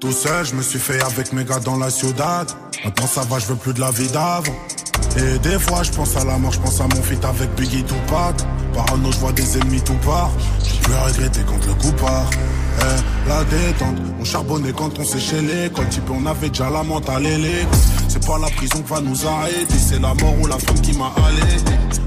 Tout 0.00 0.12
seul, 0.12 0.44
je 0.44 0.54
me 0.54 0.62
suis 0.62 0.78
fait 0.78 1.02
avec 1.02 1.32
mes 1.32 1.44
gars 1.44 1.60
dans 1.60 1.76
la 1.76 1.90
ciudad. 1.90 2.50
Maintenant 2.84 3.06
ça 3.06 3.22
va, 3.22 3.38
je 3.38 3.46
veux 3.46 3.56
plus 3.56 3.72
de 3.72 3.80
la 3.80 3.90
vie 3.90 4.08
d'avant. 4.08 4.54
Et 5.16 5.38
des 5.38 5.58
fois, 5.58 5.82
je 5.82 5.90
pense 5.92 6.16
à 6.16 6.24
la 6.24 6.36
mort, 6.38 6.52
je 6.52 6.60
pense 6.60 6.80
à 6.80 6.84
mon 6.84 7.02
feat 7.02 7.24
avec 7.24 7.54
Biggie 7.54 7.84
Tupac. 7.84 8.36
Parano, 8.74 9.12
je 9.12 9.18
vois 9.18 9.32
des 9.32 9.58
ennemis 9.58 9.80
tout 9.80 9.96
part. 10.04 10.30
J'ai 10.62 10.78
plus 10.80 10.94
regretter 10.94 11.40
quand 11.46 11.66
le 11.66 11.74
coup 11.74 11.92
part. 11.92 12.28
Eh, 12.80 13.28
la 13.28 13.44
détente, 13.44 13.96
on 14.20 14.24
charbonnait 14.24 14.72
quand 14.72 14.98
on 14.98 15.04
séchait 15.04 15.40
l'école. 15.40 15.88
Type, 15.88 16.10
on 16.10 16.26
avait 16.26 16.48
déjà 16.48 16.68
la 16.68 16.82
l'écoute. 16.82 17.78
C'est 18.08 18.26
pas 18.26 18.38
la 18.38 18.48
prison 18.50 18.82
qui 18.82 18.90
va 18.92 19.00
nous 19.00 19.26
arrêter, 19.26 19.78
c'est 19.78 20.00
la 20.00 20.14
mort 20.14 20.34
ou 20.40 20.46
la 20.46 20.58
femme 20.58 20.80
qui 20.80 20.96
m'a 20.96 21.12
allé. 21.26 21.42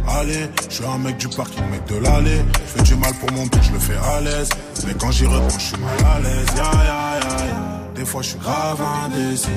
Allez, 0.09 0.49
je 0.69 0.75
suis 0.75 0.85
un 0.85 0.97
mec 0.97 1.17
du 1.17 1.27
parking, 1.29 1.63
mec 1.69 1.85
de 1.87 1.97
l'allée. 1.97 2.41
Je 2.53 2.77
fais 2.77 2.83
du 2.83 2.95
mal 2.95 3.13
pour 3.15 3.31
mon 3.31 3.45
but, 3.45 3.61
je 3.61 3.71
le 3.73 3.79
fais 3.79 3.97
à 3.97 4.21
l'aise. 4.21 4.49
Mais 4.85 4.93
quand 4.93 5.11
j'y 5.11 5.25
reprends, 5.25 5.59
je 5.59 5.65
suis 5.65 5.77
mal 5.77 6.15
à 6.15 6.19
l'aise. 6.19 6.47
Ya, 6.55 6.63
ya, 6.63 7.47
ya. 7.47 7.66
Des 7.97 8.05
fois, 8.05 8.21
je 8.21 8.29
suis 8.29 8.39
grave 8.39 8.79
indécis. 9.05 9.49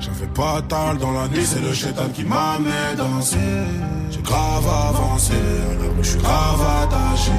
J'avais 0.00 0.26
pas 0.34 0.62
tal 0.66 0.96
dans 0.96 1.12
la 1.12 1.28
nuit, 1.28 1.44
c'est 1.44 1.60
le 1.60 1.74
chétan 1.74 2.08
qui 2.14 2.24
m'a 2.24 2.54
amené 2.54 2.96
danser. 2.96 3.36
J'ai 4.10 4.22
grave 4.22 4.66
avancé, 4.66 5.34
à 5.34 5.74
la 5.74 5.88
rue, 5.90 5.96
je 6.02 6.08
suis 6.08 6.18
grave 6.18 6.60
attaché. 6.82 7.32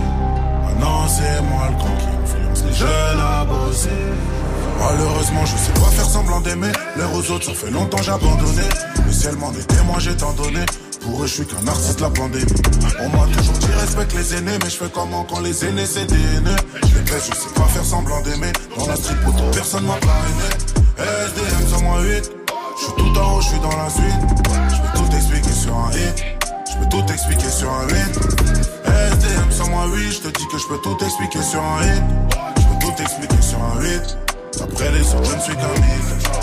Maintenant, 0.64 1.08
c'est 1.08 1.42
moi 1.42 1.70
le 1.70 1.76
con 1.78 1.90
qui 1.98 2.06
influence 2.24 2.64
les 2.68 2.74
jeunes 2.74 3.20
à 3.20 3.46
bosser. 3.46 3.90
Malheureusement, 4.80 5.46
je 5.46 5.58
sais 5.58 5.74
pas 5.74 5.90
faire 5.90 6.06
semblant 6.06 6.42
d'aimer. 6.42 6.72
L'air 6.98 7.12
aux 7.16 7.32
autres, 7.32 7.46
ça 7.46 7.54
fait 7.54 7.72
longtemps 7.72 8.02
j'ai 8.04 8.12
abandonné. 8.12 8.70
Le 9.08 9.12
ciel 9.12 9.36
m'en 9.38 9.52
est 9.54 10.00
j'ai 10.00 10.14
donné. 10.14 10.66
Pour 11.04 11.24
eux, 11.24 11.28
je 11.28 11.34
suis 11.34 11.46
qu'un 11.46 11.68
artiste 11.68 12.00
la 12.00 12.10
pandémie. 12.10 12.46
On 13.02 13.10
m'a 13.10 13.26
toujours 13.28 13.58
dit 13.60 13.72
respecte 13.80 14.14
les 14.16 14.36
aînés, 14.36 14.58
mais 14.64 14.70
je 14.70 14.78
fais 14.78 14.90
comment 14.94 15.24
quand 15.24 15.42
les 15.42 15.66
aînés 15.66 15.86
c'est 15.86 16.06
des 16.06 16.16
haineux. 16.16 16.56
Je 16.76 16.96
les 16.96 17.02
baisse, 17.02 17.30
je 17.30 17.36
sais 17.36 17.54
pas 17.56 17.66
faire 17.66 17.84
semblant 17.84 18.22
d'aimer. 18.22 18.54
Dans 18.78 18.88
la 18.88 18.96
street, 18.96 19.16
toute 19.26 19.52
personne 19.52 19.86
m'a 19.86 19.96
parrainé. 19.96 20.50
SDM 20.98 21.68
108, 21.68 22.32
je 22.80 22.84
suis 22.84 22.94
tout 22.94 23.20
en 23.20 23.36
haut, 23.36 23.42
je 23.42 23.48
suis 23.48 23.60
dans 23.60 23.76
la 23.76 23.90
suite. 23.90 24.22
Je 24.70 24.82
peux 24.82 24.98
tout 24.98 25.16
expliquer 25.16 25.52
sur 25.52 25.76
un 25.76 25.92
hit. 25.92 26.24
Je 26.72 26.78
peux 26.78 26.90
tout 26.90 27.12
expliquer 27.12 27.50
sur 27.50 27.72
un 27.72 27.88
hit. 27.88 28.20
SDM 28.86 29.52
108, 29.52 30.12
je 30.12 30.20
te 30.20 30.28
dis 30.28 30.48
que 30.48 30.58
je 30.58 30.68
peux 30.68 30.78
tout 30.78 30.98
expliquer 31.04 31.42
sur 31.42 31.62
un 31.62 31.84
hit. 31.84 32.04
Je 32.58 32.64
peux 32.64 32.80
tout 32.86 33.02
expliquer 33.02 33.42
sur 33.42 33.60
un 33.62 33.84
hit. 33.84 34.18
Après 34.62 34.92
les 34.92 35.14
autres, 35.14 35.30
je 35.30 35.36
ne 35.36 35.42
suis 35.42 35.56
qu'un 35.56 35.76
hit. 35.76 36.43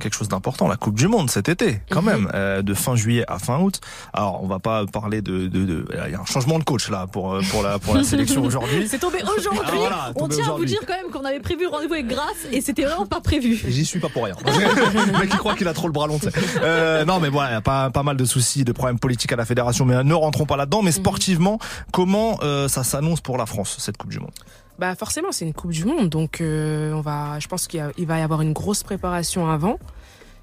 quelque 0.00 0.14
chose 0.14 0.28
d'important, 0.28 0.68
la 0.68 0.76
Coupe 0.76 0.94
du 0.96 1.08
Monde 1.08 1.30
cet 1.30 1.48
été, 1.48 1.80
quand 1.90 2.02
Mhm. 2.02 2.06
même, 2.08 2.30
euh, 2.34 2.62
de 2.62 2.74
fin 2.74 2.96
juillet 2.96 3.24
à 3.28 3.38
fin 3.38 3.58
août. 3.60 3.80
Alors, 4.12 4.42
on 4.42 4.46
va 4.46 4.58
pas 4.58 4.84
parler 4.86 5.22
de, 5.22 5.46
de, 5.48 5.64
de- 5.64 5.88
il 6.06 6.12
y 6.12 6.14
a 6.14 6.20
un 6.20 6.24
changement 6.24 6.58
de 6.58 6.64
coach 6.64 6.88
là 6.90 7.06
pour 7.06 7.32
euh, 7.34 7.40
pour 7.50 7.62
la 7.62 7.78
pour 7.78 7.94
la 7.94 8.02
sélection 8.04 8.42
aujourd'hui. 8.44 8.86
C'est 8.88 8.98
tombé 8.98 9.18
aujourd'hui. 9.22 9.62
Ah, 9.66 9.70
voilà, 9.76 10.12
on 10.16 10.28
tient 10.28 10.44
à 10.44 10.46
vous 10.48 10.52
aujourd'hui. 10.54 10.66
dire 10.66 10.80
quand 10.86 10.94
même 10.94 11.10
qu'on 11.12 11.24
avait 11.24 11.40
prévu 11.40 11.62
le 11.62 11.68
rendez-vous 11.68 11.94
avec 11.94 12.06
Grace 12.08 12.46
et 12.52 12.60
c'était 12.60 12.84
vraiment 12.84 13.06
pas 13.06 13.20
prévu. 13.20 13.54
J'y 13.68 13.84
suis 13.84 14.00
pas 14.00 14.08
pour 14.08 14.24
rien. 14.24 14.34
le 14.44 15.18
mec 15.18 15.30
qui 15.30 15.36
croit 15.36 15.54
qu'il 15.54 15.68
a 15.68 15.72
trop 15.74 15.86
le 15.86 15.92
bras 15.92 16.06
long. 16.06 16.18
Euh, 16.62 17.04
non 17.04 17.20
mais 17.20 17.28
voilà, 17.28 17.50
il 17.50 17.54
y 17.54 17.56
a 17.56 17.60
pas 17.60 17.90
pas 17.90 18.02
mal 18.02 18.16
de 18.16 18.24
soucis, 18.24 18.64
de 18.64 18.72
problèmes 18.72 18.98
politiques 18.98 19.32
à 19.32 19.36
la 19.36 19.44
fédération, 19.44 19.84
mais 19.84 20.02
ne 20.04 20.14
rentrons 20.14 20.46
pas 20.46 20.56
là-dedans. 20.56 20.82
Mais 20.82 20.92
sportivement, 20.92 21.58
comment 21.92 22.38
euh, 22.42 22.68
ça 22.68 22.84
s'annonce 22.84 23.20
pour 23.20 23.38
la 23.38 23.46
France 23.46 23.76
cette 23.78 23.96
Coupe 23.96 24.10
du 24.10 24.18
Monde? 24.20 24.30
Bah 24.78 24.94
forcément, 24.94 25.32
c'est 25.32 25.46
une 25.46 25.54
Coupe 25.54 25.72
du 25.72 25.84
Monde, 25.84 26.08
donc 26.08 26.40
euh, 26.40 26.92
on 26.92 27.00
va, 27.00 27.38
je 27.38 27.48
pense 27.48 27.66
qu'il 27.66 28.06
va 28.06 28.18
y 28.18 28.22
avoir 28.22 28.42
une 28.42 28.52
grosse 28.52 28.82
préparation 28.82 29.48
avant. 29.48 29.78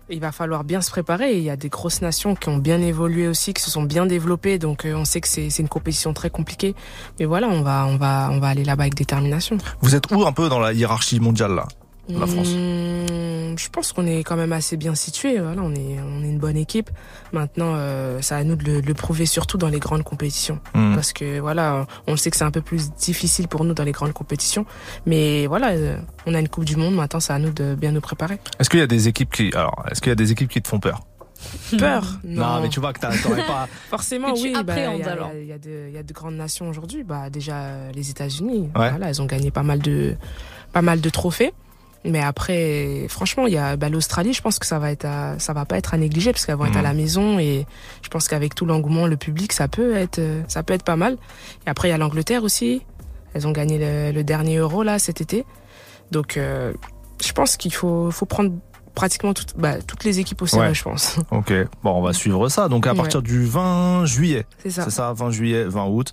Il 0.10 0.20
va 0.20 0.32
falloir 0.32 0.64
bien 0.64 0.82
se 0.82 0.92
préparer. 0.92 1.38
Il 1.38 1.44
y 1.44 1.50
a 1.50 1.56
des 1.56 1.70
grosses 1.70 2.02
nations 2.02 2.36
qui 2.36 2.50
ont 2.50 2.58
bien 2.58 2.82
évolué 2.82 3.28
aussi, 3.28 3.54
qui 3.54 3.62
se 3.62 3.72
sont 3.72 3.84
bien 3.84 4.06
développées, 4.06 4.58
donc 4.60 4.86
euh, 4.86 4.96
on 4.96 5.06
sait 5.06 5.22
que 5.22 5.28
c'est 5.28 5.50
c'est 5.50 5.62
une 5.62 5.70
compétition 5.70 6.14
très 6.14 6.30
compliquée. 6.30 6.76
Mais 7.20 7.26
voilà, 7.26 7.48
on 7.48 7.62
va, 7.62 7.86
on 7.88 7.98
va, 7.98 8.30
on 8.32 8.40
va 8.40 8.48
aller 8.48 8.64
là-bas 8.64 8.84
avec 8.84 8.96
détermination. 8.96 9.58
Vous 9.82 9.96
êtes 9.96 10.12
où 10.12 10.26
un 10.26 10.34
peu 10.34 10.50
dans 10.50 10.60
la 10.60 10.74
hiérarchie 10.74 11.20
mondiale 11.20 11.56
là, 11.56 11.68
la 12.10 12.28
France 12.28 12.50
Mmh, 12.50 13.23
je 13.58 13.70
pense 13.70 13.92
qu'on 13.94 14.06
est 14.06 14.24
quand 14.24 14.36
même 14.36 14.54
assez 14.54 14.78
bien 14.78 14.96
situé. 14.96 15.40
Voilà, 15.40 15.62
on 15.62 15.74
est, 15.74 15.98
on 16.02 16.24
est 16.24 16.30
une 16.30 16.40
bonne 16.40 16.58
équipe. 16.58 16.90
Maintenant, 17.32 17.74
euh, 17.76 18.20
c'est 18.22 18.36
à 18.36 18.44
nous 18.44 18.56
de 18.56 18.64
le, 18.64 18.82
de 18.82 18.88
le 18.88 18.94
prouver, 18.94 19.26
surtout 19.26 19.58
dans 19.58 19.70
les 19.70 19.80
grandes 19.80 20.04
compétitions, 20.04 20.60
Mhm. 20.76 20.96
parce 20.96 21.14
que 21.14 21.40
voilà, 21.40 21.88
on 22.08 22.12
le 22.12 22.18
sait 22.18 22.30
que 22.32 22.38
c'est 22.38 22.44
un 22.44 22.52
peu 22.52 22.62
plus 22.62 22.92
difficile 22.94 23.48
pour 23.48 23.64
nous 23.66 23.74
dans 23.74 23.84
les 23.84 23.92
grandes 23.92 24.14
compétitions. 24.14 24.66
Mais 25.06 25.48
voilà, 25.48 25.72
euh, 25.72 25.98
on 26.26 26.34
a 26.34 26.40
une 26.40 26.50
Coupe 26.50 26.66
du 26.66 26.76
Monde. 26.76 26.96
Maintenant, 26.96 27.20
c'est 27.20 27.34
à 27.34 27.40
nous 27.40 27.52
de 27.52 27.76
bien 27.76 27.92
nous 27.92 28.02
préparer. 28.02 28.40
Est-ce 28.60 28.70
qu'il 28.70 28.80
y 28.80 28.84
a 28.84 28.88
des 28.88 29.08
équipes 29.08 29.32
qui 29.32 29.52
alors 29.54 29.86
est-ce 29.92 30.02
qu'il 30.02 30.10
y 30.10 30.14
a 30.14 30.16
des 30.16 30.32
équipes 30.32 30.50
qui 30.50 30.62
te 30.62 30.68
font 30.68 30.80
peur? 30.80 31.02
Peur? 31.78 32.20
Non, 32.24 32.62
mais 32.62 32.70
tu 32.70 32.80
vois 32.80 32.94
que 32.94 33.00
t'as- 33.00 33.12
t'aurais 33.18 33.46
pas. 33.46 33.68
Forcément, 33.90 34.34
oui. 34.34 34.54
bah, 34.54 34.76
Il 34.78 34.84
appréhendes, 34.84 35.00
y, 35.00 35.48
y 35.48 35.52
a 35.52 35.58
de- 35.58 35.88
il 35.90 35.94
y 35.94 35.98
a 35.98 36.04
de 36.04 36.14
grandes 36.14 36.36
nations 36.36 36.70
aujourd'hui. 36.70 37.04
Bah, 37.04 37.30
déjà, 37.30 37.92
les 37.94 38.10
États-Unis. 38.10 38.70
Ouais. 38.76 38.90
Voilà, 38.92 39.10
elles 39.10 39.22
ont 39.22 39.26
gagné 39.26 39.52
pas 39.52 39.64
mal 39.64 39.80
de, 39.80 40.16
pas 40.72 40.82
mal 40.82 41.02
de 41.02 41.10
trophées. 41.10 41.54
Mais 42.06 42.20
après, 42.22 43.06
franchement, 43.10 43.48
il 43.48 43.54
y 43.54 43.58
a 43.58 43.78
bah, 43.78 43.88
l'Australie. 43.90 44.34
Je 44.34 44.42
pense 44.42 44.60
que 44.60 44.66
ça 44.66 44.78
va 44.80 44.92
être, 44.92 45.06
à- 45.06 45.40
ça 45.40 45.54
va 45.54 45.64
pas 45.66 45.78
être 45.78 45.94
à 45.94 45.98
négliger 45.98 46.32
parce 46.34 46.46
qu'elles 46.46 46.56
vont 46.58 46.66
être 46.66 46.76
à 46.76 46.80
Mhm. 46.80 46.84
la 46.84 46.94
maison 46.94 47.40
et 47.40 47.66
je 48.02 48.10
pense 48.10 48.28
qu'avec 48.28 48.56
tout 48.56 48.66
l'engouement, 48.66 49.08
le 49.08 49.16
public, 49.18 49.54
ça 49.54 49.68
peut 49.70 49.96
être, 49.96 50.20
euh, 50.20 50.42
ça 50.50 50.64
peut 50.64 50.74
être 50.74 50.84
pas 50.84 50.98
mal. 50.98 51.18
Et 51.66 51.70
après, 51.70 51.88
il 51.88 51.92
y 51.92 51.94
a 51.94 51.98
l'Angleterre 51.98 52.44
aussi. 52.44 52.82
Elles 53.34 53.48
ont 53.48 53.52
gagné 53.52 53.78
le, 53.80 54.12
le 54.12 54.24
dernier 54.24 54.58
Euro 54.58 54.84
là 54.84 55.00
cet 55.00 55.22
été. 55.22 55.46
Donc, 56.12 56.36
euh, 56.38 56.74
je 57.26 57.32
pense 57.32 57.56
qu'il 57.58 57.74
faut, 57.74 58.12
faut 58.12 58.26
prendre 58.26 58.52
pratiquement 58.96 59.34
toutes, 59.34 59.58
bah, 59.58 59.82
toutes 59.82 60.04
les 60.04 60.20
équipes 60.20 60.42
au 60.44 60.46
sérieux, 60.46 60.68
Ouais. 60.68 60.74
je 60.76 60.84
pense. 60.84 61.16
Ok, 61.32 61.52
bon, 61.84 61.92
on 61.94 62.02
va 62.02 62.14
suivre 62.14 62.48
ça. 62.50 62.68
Donc 62.68 62.86
à 62.86 62.92
Ouais. 62.92 62.98
partir 62.98 63.22
du 63.24 63.44
20 63.46 64.06
juillet, 64.06 64.46
C'est 64.62 64.70
ça. 64.72 64.84
c'est 64.84 64.92
ça, 64.92 65.14
20 65.14 65.32
juillet, 65.32 65.64
20 65.64 65.86
août. 65.88 66.12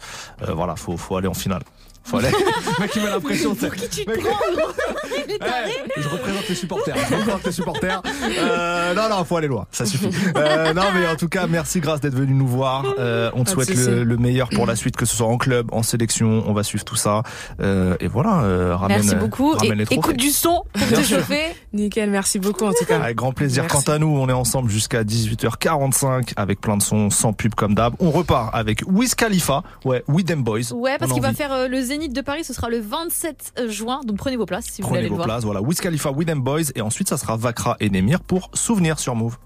Euh, 0.48 0.54
voilà, 0.54 0.76
faut 0.76 0.96
faut 0.96 1.16
aller 1.16 1.28
en 1.28 1.34
finale. 1.34 1.62
Fallait. 2.10 2.32
mec, 2.80 2.90
il 2.96 3.02
met 3.02 3.10
l'impression. 3.10 3.54
Pour 3.54 3.74
qui 3.74 3.88
tu 3.88 4.04
te 4.04 4.10
mec... 4.10 4.20
Je 5.96 6.08
représente 6.08 6.48
les 6.48 6.54
supporters. 6.54 6.96
Je 6.96 7.14
représente 7.14 7.50
supporters. 7.50 8.02
Euh, 8.38 8.94
non, 8.94 9.08
non, 9.08 9.24
faut 9.24 9.36
aller 9.36 9.46
loin. 9.46 9.66
Ça 9.70 9.86
suffit. 9.86 10.10
Euh, 10.36 10.74
non, 10.74 10.82
mais 10.94 11.06
en 11.06 11.16
tout 11.16 11.28
cas, 11.28 11.46
merci 11.46 11.80
Grâce 11.80 12.00
d'être 12.00 12.14
venu 12.14 12.34
nous 12.34 12.46
voir. 12.46 12.84
Euh, 12.98 13.30
on 13.34 13.44
te 13.44 13.50
souhaite 13.50 13.74
le, 13.74 14.16
meilleur 14.16 14.48
pour 14.50 14.66
la 14.66 14.76
suite, 14.76 14.96
que 14.96 15.06
ce 15.06 15.16
soit 15.16 15.26
en 15.26 15.38
club, 15.38 15.68
en 15.72 15.82
sélection. 15.82 16.44
On 16.46 16.52
va 16.52 16.62
suivre 16.62 16.84
tout 16.84 16.96
ça. 16.96 17.22
et 17.60 18.08
voilà. 18.08 18.76
ramène, 18.76 18.98
merci 19.02 19.14
beaucoup. 19.14 19.52
Ramène 19.52 19.80
et, 19.80 19.94
écoute 19.94 20.16
du 20.16 20.30
son 20.30 20.64
pour 20.72 20.86
Bien 20.88 21.00
te 21.00 21.06
chauffer. 21.06 21.42
Nickel, 21.72 22.10
merci 22.10 22.38
beaucoup 22.38 22.64
en 22.64 22.72
tout 22.72 22.84
cas. 22.84 23.00
Avec 23.00 23.16
grand 23.16 23.32
plaisir. 23.32 23.66
Quant 23.68 23.80
à 23.80 23.98
nous, 23.98 24.08
on 24.08 24.28
est 24.28 24.32
ensemble 24.32 24.70
jusqu'à 24.70 25.04
18h45 25.04 26.32
avec 26.36 26.60
plein 26.60 26.76
de 26.76 26.82
sons, 26.82 27.10
sans 27.10 27.32
pub 27.32 27.54
comme 27.54 27.74
d'hab. 27.74 27.94
On 28.00 28.10
repart 28.10 28.50
avec 28.52 28.82
Wiz 28.86 29.14
Khalifa. 29.14 29.62
Ouais, 29.84 30.02
With 30.08 30.26
Them 30.26 30.42
Boys. 30.42 30.72
Ouais, 30.72 30.98
parce 30.98 31.12
qu'il 31.12 31.22
va 31.22 31.32
faire 31.32 31.68
le 31.68 31.80
zénith 31.80 31.99
de 32.08 32.20
Paris, 32.20 32.44
ce 32.44 32.52
sera 32.52 32.68
le 32.68 32.80
27 32.80 33.52
euh, 33.58 33.68
juin. 33.68 34.00
Donc 34.04 34.18
prenez 34.18 34.36
vos 34.36 34.46
places 34.46 34.66
si 34.66 34.82
vous 34.82 34.88
prenez 34.88 35.02
voulez 35.02 35.08
aller 35.08 35.16
vos 35.16 35.24
places. 35.24 35.44
Voilà, 35.44 35.60
Wiz 35.60 35.80
Khalifa, 35.80 36.10
With 36.10 36.28
Them 36.28 36.40
Boys. 36.40 36.70
Et 36.74 36.80
ensuite, 36.80 37.08
ça 37.08 37.16
sera 37.16 37.36
Vakra 37.36 37.76
et 37.80 37.90
Nemir 37.90 38.20
pour 38.20 38.50
Souvenir 38.54 38.98
sur 38.98 39.14
Move. 39.14 39.36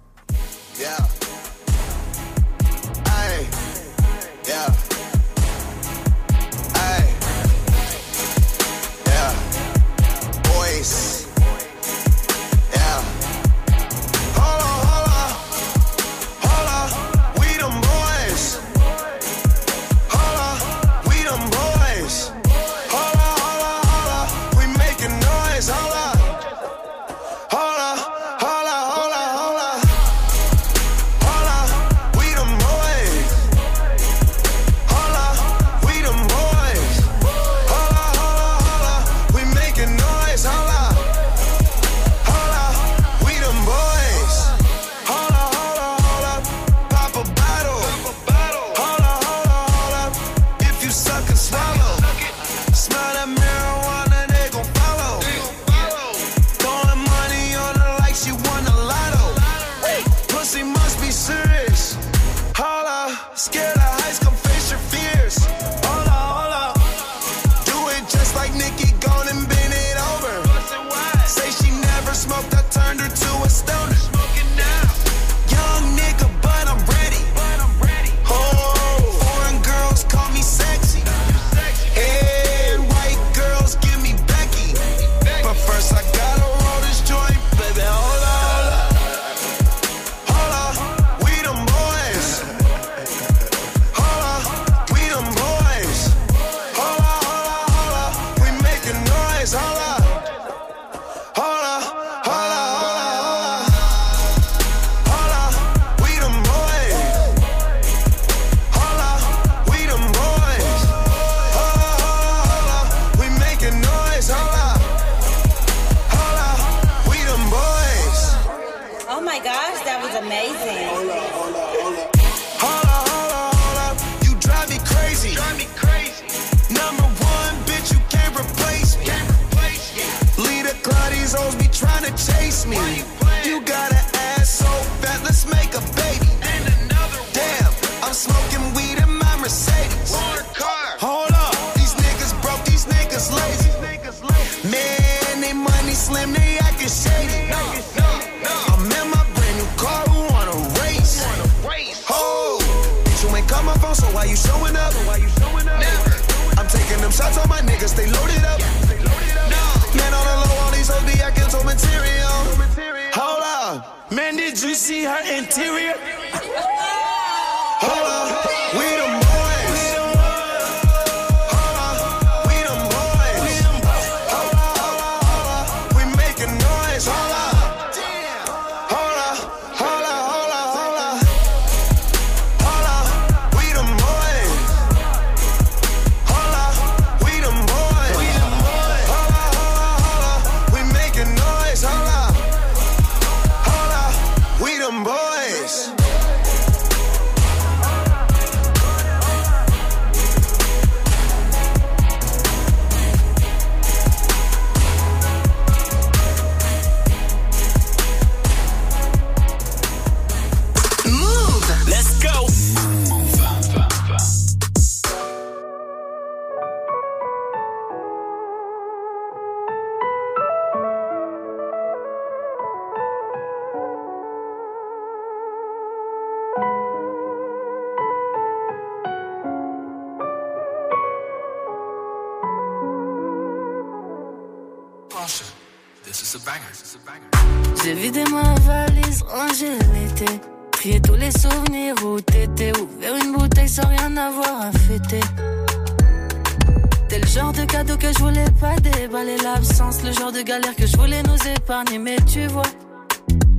le 250.05 250.13
genre 250.13 250.33
de 250.33 250.43
galère 250.43 250.75
que 250.77 250.87
je 250.87 250.97
voulais 250.97 251.23
nous 251.23 251.49
épargner, 251.57 251.99
mais 251.99 252.17
tu 252.27 252.47
vois, 252.49 252.71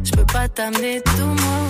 je 0.04 0.12
peux 0.12 0.26
pas 0.26 0.48
t'amener 0.48 1.02
tout 1.02 1.26
moi. 1.26 1.62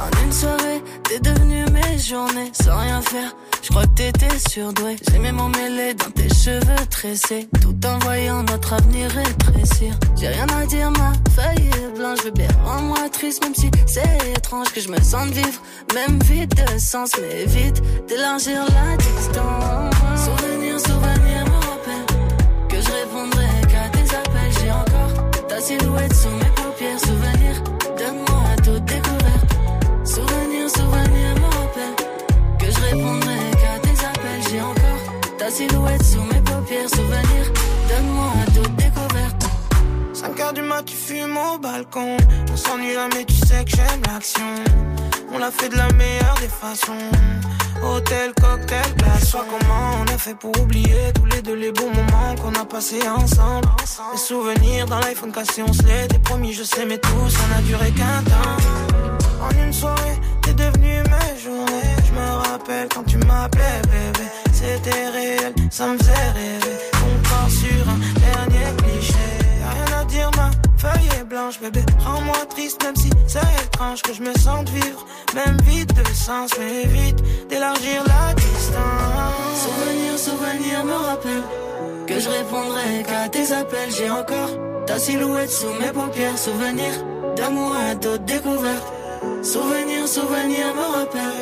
En 0.00 0.24
une 0.24 0.32
soirée, 0.32 0.82
t'es 1.04 1.20
devenu 1.20 1.64
mes 1.66 1.98
journées 1.98 2.50
sans 2.52 2.78
rien 2.78 3.00
faire. 3.02 3.34
Je 3.62 3.68
crois 3.70 3.84
que 3.84 3.94
t'étais 3.94 4.38
surdoué. 4.48 4.96
J'ai 5.10 5.18
même 5.18 5.40
emmêlé 5.40 5.94
dans 5.94 6.10
tes 6.10 6.28
cheveux 6.28 6.86
tressés. 6.90 7.48
Tout 7.60 7.76
en 7.86 7.98
voyant 8.00 8.42
notre 8.42 8.74
avenir 8.74 9.10
rétrécir. 9.10 9.94
J'ai 10.16 10.28
rien 10.28 10.46
à 10.48 10.66
dire, 10.66 10.90
ma 10.90 11.12
feuille 11.34 11.68
est 11.68 11.96
blanche. 11.96 12.18
Je 12.20 12.24
veux 12.24 12.30
bien 12.32 12.48
en 12.66 12.82
moi 12.82 13.08
triste, 13.10 13.42
même 13.42 13.54
si 13.54 13.70
c'est 13.86 14.32
étrange 14.36 14.68
que 14.72 14.80
je 14.80 14.88
me 14.88 15.00
sente 15.00 15.30
vivre. 15.30 15.62
Même 15.94 16.18
vide 16.24 16.54
de 16.54 16.78
sens, 16.78 17.12
mais 17.20 17.44
vite 17.46 17.82
d'élargir 18.08 18.64
la 18.66 18.96
distance. 18.96 20.26
Souvenir, 20.26 20.78
souvenir. 20.80 21.13
Silhouette 25.64 26.14
sous 26.14 26.28
mes 26.28 26.52
paupières. 26.56 27.00
Souvenir, 27.00 27.54
donne-moi 27.98 28.56
toute 28.64 28.84
découverte. 28.84 29.50
Souvenir, 30.04 30.68
souvenir 30.68 31.28
me 31.40 31.48
rappelle 31.58 31.96
que 32.58 32.66
je 32.70 32.80
répondrai 32.80 33.38
qu'à 33.60 33.78
tes 33.80 34.04
appels. 34.04 34.42
J'ai 34.50 34.60
encore 34.60 35.02
ta 35.38 35.50
silhouette 35.50 36.04
sous 36.04 36.22
mes 36.22 36.42
paupières. 36.42 36.88
Souvenir, 36.90 37.44
donne-moi 37.88 38.32
toute 38.54 38.76
découverte. 38.76 39.44
5 40.12 40.40
heures 40.40 40.52
du 40.52 40.62
mat, 40.62 40.84
tu 40.84 40.94
fumes 40.94 41.36
au 41.36 41.58
balcon. 41.58 42.16
On 42.52 42.56
s'ennuie 42.56 42.94
là, 42.94 43.08
mais 43.14 43.24
tu 43.24 43.34
sais 43.34 43.64
que 43.64 43.70
j'aime 43.70 44.02
l'action. 44.06 44.50
On 45.32 45.38
l'a 45.38 45.50
fait 45.50 45.70
de 45.70 45.76
la 45.76 45.90
meilleure 45.94 46.38
des 46.40 46.48
façons. 46.48 47.10
Hôtel, 47.84 48.32
cocktail, 48.40 48.94
place. 48.98 49.28
Soit 49.28 49.44
comment 49.50 49.90
on 50.00 50.14
a 50.14 50.18
fait 50.18 50.34
pour 50.34 50.52
oublier 50.60 51.12
tous 51.14 51.26
les 51.26 51.42
deux 51.42 51.54
les 51.54 51.72
beaux 51.72 51.90
moments 51.90 52.34
qu'on 52.40 52.54
a 52.60 52.64
passés 52.64 53.06
ensemble. 53.08 53.68
Les 54.12 54.18
souvenirs 54.18 54.86
dans 54.86 54.98
l'iPhone 55.00 55.32
cassé, 55.32 55.62
on 55.62 55.72
se 55.72 55.82
l'était 55.82 56.18
promis, 56.18 56.52
je 56.52 56.62
sais, 56.62 56.84
mais 56.86 56.98
tout 56.98 57.28
ça 57.28 57.46
n'a 57.54 57.60
duré 57.62 57.90
qu'un 57.92 58.22
temps. 58.24 59.44
En 59.44 59.50
une 59.62 59.72
soirée, 59.72 60.18
t'es 60.42 60.54
devenu 60.54 61.02
mes 61.12 61.40
journées. 61.42 61.94
Je 62.06 62.12
me 62.12 62.48
rappelle 62.48 62.88
quand 62.94 63.04
tu 63.04 63.18
m'appelais 63.18 63.82
bébé. 63.82 64.26
C'était 64.52 65.08
réel, 65.10 65.54
ça 65.70 65.88
me 65.88 65.98
faisait 65.98 66.30
rêver. 66.34 66.76
Ton 66.92 67.28
corps 67.28 67.50
sur 67.50 67.88
un 67.88 67.98
dernier 68.20 68.76
cliché. 68.78 69.14
Rien 69.60 70.00
à 70.00 70.04
dire, 70.04 70.30
ma 70.36 70.50
feuille 70.84 71.20
est 71.20 71.24
blanche, 71.24 71.60
bébé. 71.60 71.82
Rends-moi 72.04 72.40
triste, 72.50 72.82
même 72.84 72.96
si 72.96 73.10
c'est 73.26 73.48
étrange 73.64 74.02
que 74.02 74.12
je 74.12 74.22
me 74.22 74.34
sente 74.38 74.68
vivre. 74.68 75.06
Même 75.34 75.58
vite 75.62 75.92
de 75.94 76.14
sens, 76.14 76.50
mais 76.58 76.84
vite 76.86 77.20
d'élargir 77.48 78.02
la 78.06 78.34
distance. 78.34 79.56
Souvenir, 79.64 80.12
souvenir 80.18 80.84
me 80.84 80.98
rappelle 81.08 81.44
que 82.06 82.20
je 82.20 82.28
répondrai 82.28 83.02
qu'à 83.06 83.28
tes 83.28 83.52
appels. 83.52 83.90
J'ai 83.96 84.10
encore 84.10 84.52
ta 84.86 84.98
silhouette 84.98 85.50
sous 85.50 85.74
mes 85.80 85.92
paupières. 85.92 86.38
Souvenir 86.38 86.92
d'amour 87.36 87.72
à 87.88 87.94
d'autres 87.94 88.24
découvertes. 88.24 88.92
Souvenir, 89.42 90.06
souvenir 90.06 90.66
me 90.78 90.86
rappelle 90.98 91.40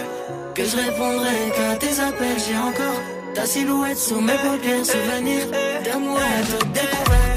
que 0.54 0.64
je 0.64 0.76
répondrai 0.76 1.38
qu'à 1.56 1.76
tes 1.76 2.00
appels. 2.00 2.40
J'ai 2.46 2.58
encore 2.58 3.00
ta 3.34 3.46
silhouette 3.46 3.98
sous 3.98 4.20
mes 4.20 4.38
paupières. 4.46 4.86
Souvenir 4.86 5.40
d'amour 5.84 6.18
à 6.18 6.42
d'autres 6.48 6.72
découvertes. 6.72 7.31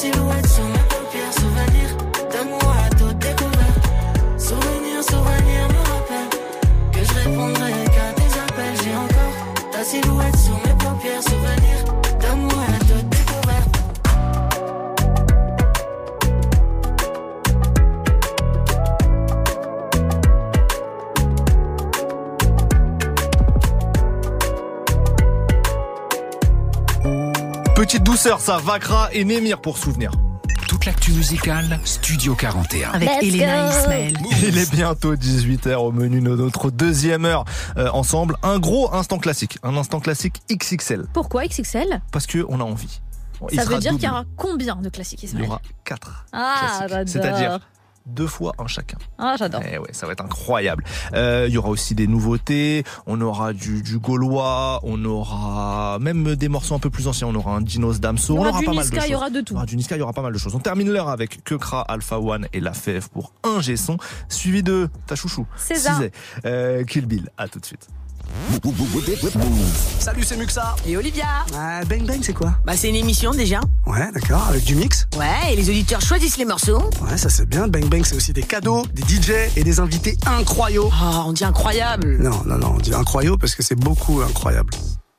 Silhouette 0.00 0.46
sous 0.46 0.62
mes 0.62 0.86
paupières. 0.92 1.34
Souvenir 1.42 1.88
d'amour 2.32 2.74
à 2.84 2.88
d'autres 2.96 3.18
découvertes. 3.28 3.86
Souvenir, 4.38 4.96
souvenir 5.04 5.62
me 5.74 5.82
rappelle 5.92 6.30
que 6.92 7.00
je 7.04 7.12
répondrai 7.22 7.72
qu'à 7.94 8.08
tes 8.18 8.32
appels. 8.44 8.76
J'ai 8.82 8.96
encore 8.96 9.36
ta 9.72 9.84
silhouette 9.84 10.39
Petite 27.80 28.02
douceur, 28.02 28.40
ça, 28.40 28.58
Vakra 28.58 29.08
et 29.10 29.24
Némir 29.24 29.58
pour 29.58 29.78
souvenir. 29.78 30.10
Toute 30.68 30.84
l'actu 30.84 31.12
musicale, 31.12 31.80
Studio 31.86 32.34
41. 32.34 32.90
Avec 32.90 33.08
Let's 33.08 33.22
Elena 33.34 33.70
go. 33.70 33.78
Ismaël. 33.80 34.16
Il 34.42 34.58
est 34.58 34.70
bientôt 34.70 35.14
18h 35.16 35.76
au 35.76 35.90
menu 35.90 36.20
de 36.20 36.28
notre 36.36 36.70
deuxième 36.70 37.24
heure 37.24 37.46
euh, 37.78 37.88
ensemble. 37.92 38.36
Un 38.42 38.58
gros 38.58 38.92
instant 38.94 39.16
classique, 39.16 39.56
un 39.62 39.78
instant 39.78 39.98
classique 39.98 40.42
XXL. 40.52 41.06
Pourquoi 41.14 41.46
XXL 41.46 42.02
Parce 42.12 42.26
que 42.26 42.44
on 42.50 42.60
a 42.60 42.64
envie. 42.64 43.00
Ça 43.54 43.64
veut 43.64 43.78
dire 43.78 43.92
qu'il 43.92 44.04
y 44.04 44.08
aura 44.10 44.24
combien 44.36 44.76
de 44.76 44.90
classiques 44.90 45.22
Il 45.22 45.28
y 45.28 45.32
Ismaël? 45.32 45.48
aura 45.48 45.62
4 45.86 46.26
Ah. 46.34 46.86
C'est-à-dire 47.06 47.60
deux 48.10 48.26
fois 48.26 48.52
un 48.58 48.66
chacun. 48.66 48.98
Ah, 49.18 49.36
j'adore. 49.38 49.62
Eh 49.70 49.78
ouais, 49.78 49.92
ça 49.92 50.06
va 50.06 50.12
être 50.12 50.24
incroyable. 50.24 50.84
Euh, 51.14 51.46
Il 51.48 51.54
y 51.54 51.58
aura 51.58 51.68
aussi 51.70 51.94
des 51.94 52.06
nouveautés. 52.06 52.84
On 53.06 53.20
aura 53.20 53.52
du, 53.52 53.82
du 53.82 53.98
gaulois. 53.98 54.80
On 54.82 55.02
aura 55.04 55.98
même 56.00 56.34
des 56.36 56.48
morceaux 56.48 56.74
un 56.74 56.78
peu 56.78 56.90
plus 56.90 57.08
anciens. 57.08 57.28
On 57.28 57.34
aura 57.34 57.52
un 57.52 57.60
Dinos 57.60 58.00
Damso. 58.00 58.36
On 58.36 58.46
aura 58.46 58.58
du 58.58 58.64
pas 58.66 58.72
mal 58.72 58.84
de 58.84 58.90
Niska, 58.90 59.00
choses. 59.00 59.08
il 59.08 59.12
y 59.12 59.16
aura 59.16 59.30
de 59.30 59.40
tout. 59.40 59.54
Aura 59.54 59.66
du 59.66 59.76
Niska, 59.76 59.96
il 59.96 60.00
y 60.00 60.02
aura 60.02 60.12
pas 60.12 60.22
mal 60.22 60.32
de 60.32 60.38
choses. 60.38 60.54
On 60.54 60.58
termine 60.60 60.90
l'heure 60.90 61.08
avec 61.08 61.42
Kekra, 61.44 61.82
Alpha 61.82 62.18
One 62.20 62.46
et 62.52 62.60
La 62.60 62.72
Fève 62.72 63.08
pour 63.10 63.32
un 63.44 63.60
G-son, 63.60 63.96
suivi 64.28 64.62
de 64.62 64.88
ta 65.06 65.14
chouchou. 65.16 65.46
César. 65.56 65.96
Cizé. 65.96 66.12
Euh, 66.44 66.84
Kill 66.84 67.06
Bill. 67.06 67.28
À 67.38 67.48
tout 67.48 67.58
de 67.60 67.66
suite. 67.66 67.88
Salut, 69.98 70.22
c'est 70.24 70.36
Muxa. 70.36 70.74
Et 70.86 70.96
Olivia 70.96 71.24
Ah, 71.56 71.80
Bang 71.88 72.04
Bang, 72.06 72.18
c'est 72.22 72.32
quoi 72.32 72.54
Bah 72.64 72.72
c'est 72.76 72.88
une 72.88 72.94
émission 72.96 73.30
déjà. 73.32 73.60
Ouais, 73.86 74.10
d'accord, 74.12 74.46
avec 74.48 74.64
du 74.64 74.74
mix. 74.74 75.06
Ouais, 75.18 75.52
et 75.52 75.56
les 75.56 75.68
auditeurs 75.70 76.00
choisissent 76.00 76.36
les 76.36 76.44
morceaux. 76.44 76.82
Ouais, 77.08 77.16
ça 77.16 77.28
c'est 77.28 77.46
bien. 77.48 77.68
Bang 77.68 77.84
Bang, 77.88 78.02
c'est 78.04 78.16
aussi 78.16 78.32
des 78.32 78.42
cadeaux, 78.42 78.84
des 78.92 79.02
DJ 79.02 79.32
et 79.56 79.64
des 79.64 79.80
invités 79.80 80.16
incroyables. 80.26 80.86
Oh, 80.86 81.22
on 81.26 81.32
dit 81.32 81.44
incroyable. 81.44 82.18
Non, 82.20 82.42
non, 82.46 82.58
non, 82.58 82.74
on 82.76 82.78
dit 82.80 82.94
incroyable 82.94 83.38
parce 83.38 83.54
que 83.54 83.62
c'est 83.62 83.74
beaucoup 83.78 84.20
incroyable. 84.22 84.72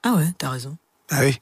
Ah 0.03 0.13
ouais, 0.17 0.27
t'as 0.37 0.49
raison. 0.49 0.77
Ah 1.09 1.19
oui. 1.21 1.37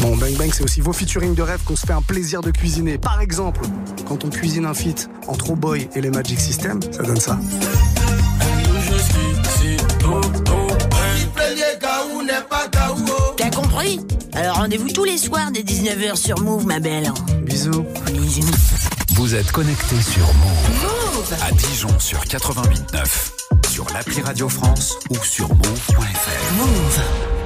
Bon, 0.00 0.16
Bang 0.16 0.34
Bang, 0.36 0.50
c'est 0.52 0.64
aussi 0.64 0.80
vos 0.80 0.92
featuring 0.92 1.34
de 1.34 1.42
rêve 1.42 1.60
qu'on 1.64 1.76
se 1.76 1.86
fait 1.86 1.92
un 1.92 2.02
plaisir 2.02 2.40
de 2.40 2.50
cuisiner. 2.50 2.98
Par 2.98 3.20
exemple, 3.20 3.60
quand 4.08 4.24
on 4.24 4.30
cuisine 4.30 4.64
un 4.66 4.74
feat 4.74 5.08
entre 5.28 5.50
Oh 5.50 5.56
Boy 5.56 5.88
et 5.94 6.00
les 6.00 6.10
Magic 6.10 6.40
System, 6.40 6.80
ça 6.90 7.02
donne 7.02 7.20
ça. 7.20 7.38
Compris 13.82 14.00
Alors 14.32 14.56
rendez-vous 14.56 14.88
tous 14.90 15.04
les 15.04 15.18
soirs 15.18 15.50
dès 15.52 15.62
19h 15.62 16.16
sur 16.16 16.40
Move, 16.40 16.66
ma 16.66 16.80
belle. 16.80 17.12
Bisous. 17.42 17.84
Bisous. 18.12 18.50
Vous 19.14 19.34
êtes 19.34 19.50
connectés 19.50 20.00
sur 20.00 20.26
Move. 20.34 21.34
À 21.40 21.50
Dijon 21.52 21.98
sur 21.98 22.20
88.9. 22.20 23.70
Sur 23.70 23.86
l'appli 23.92 24.20
Radio 24.22 24.48
France 24.48 24.98
ou 25.10 25.16
sur 25.24 25.48
move.fr. 25.48 26.54
Move. 26.56 27.41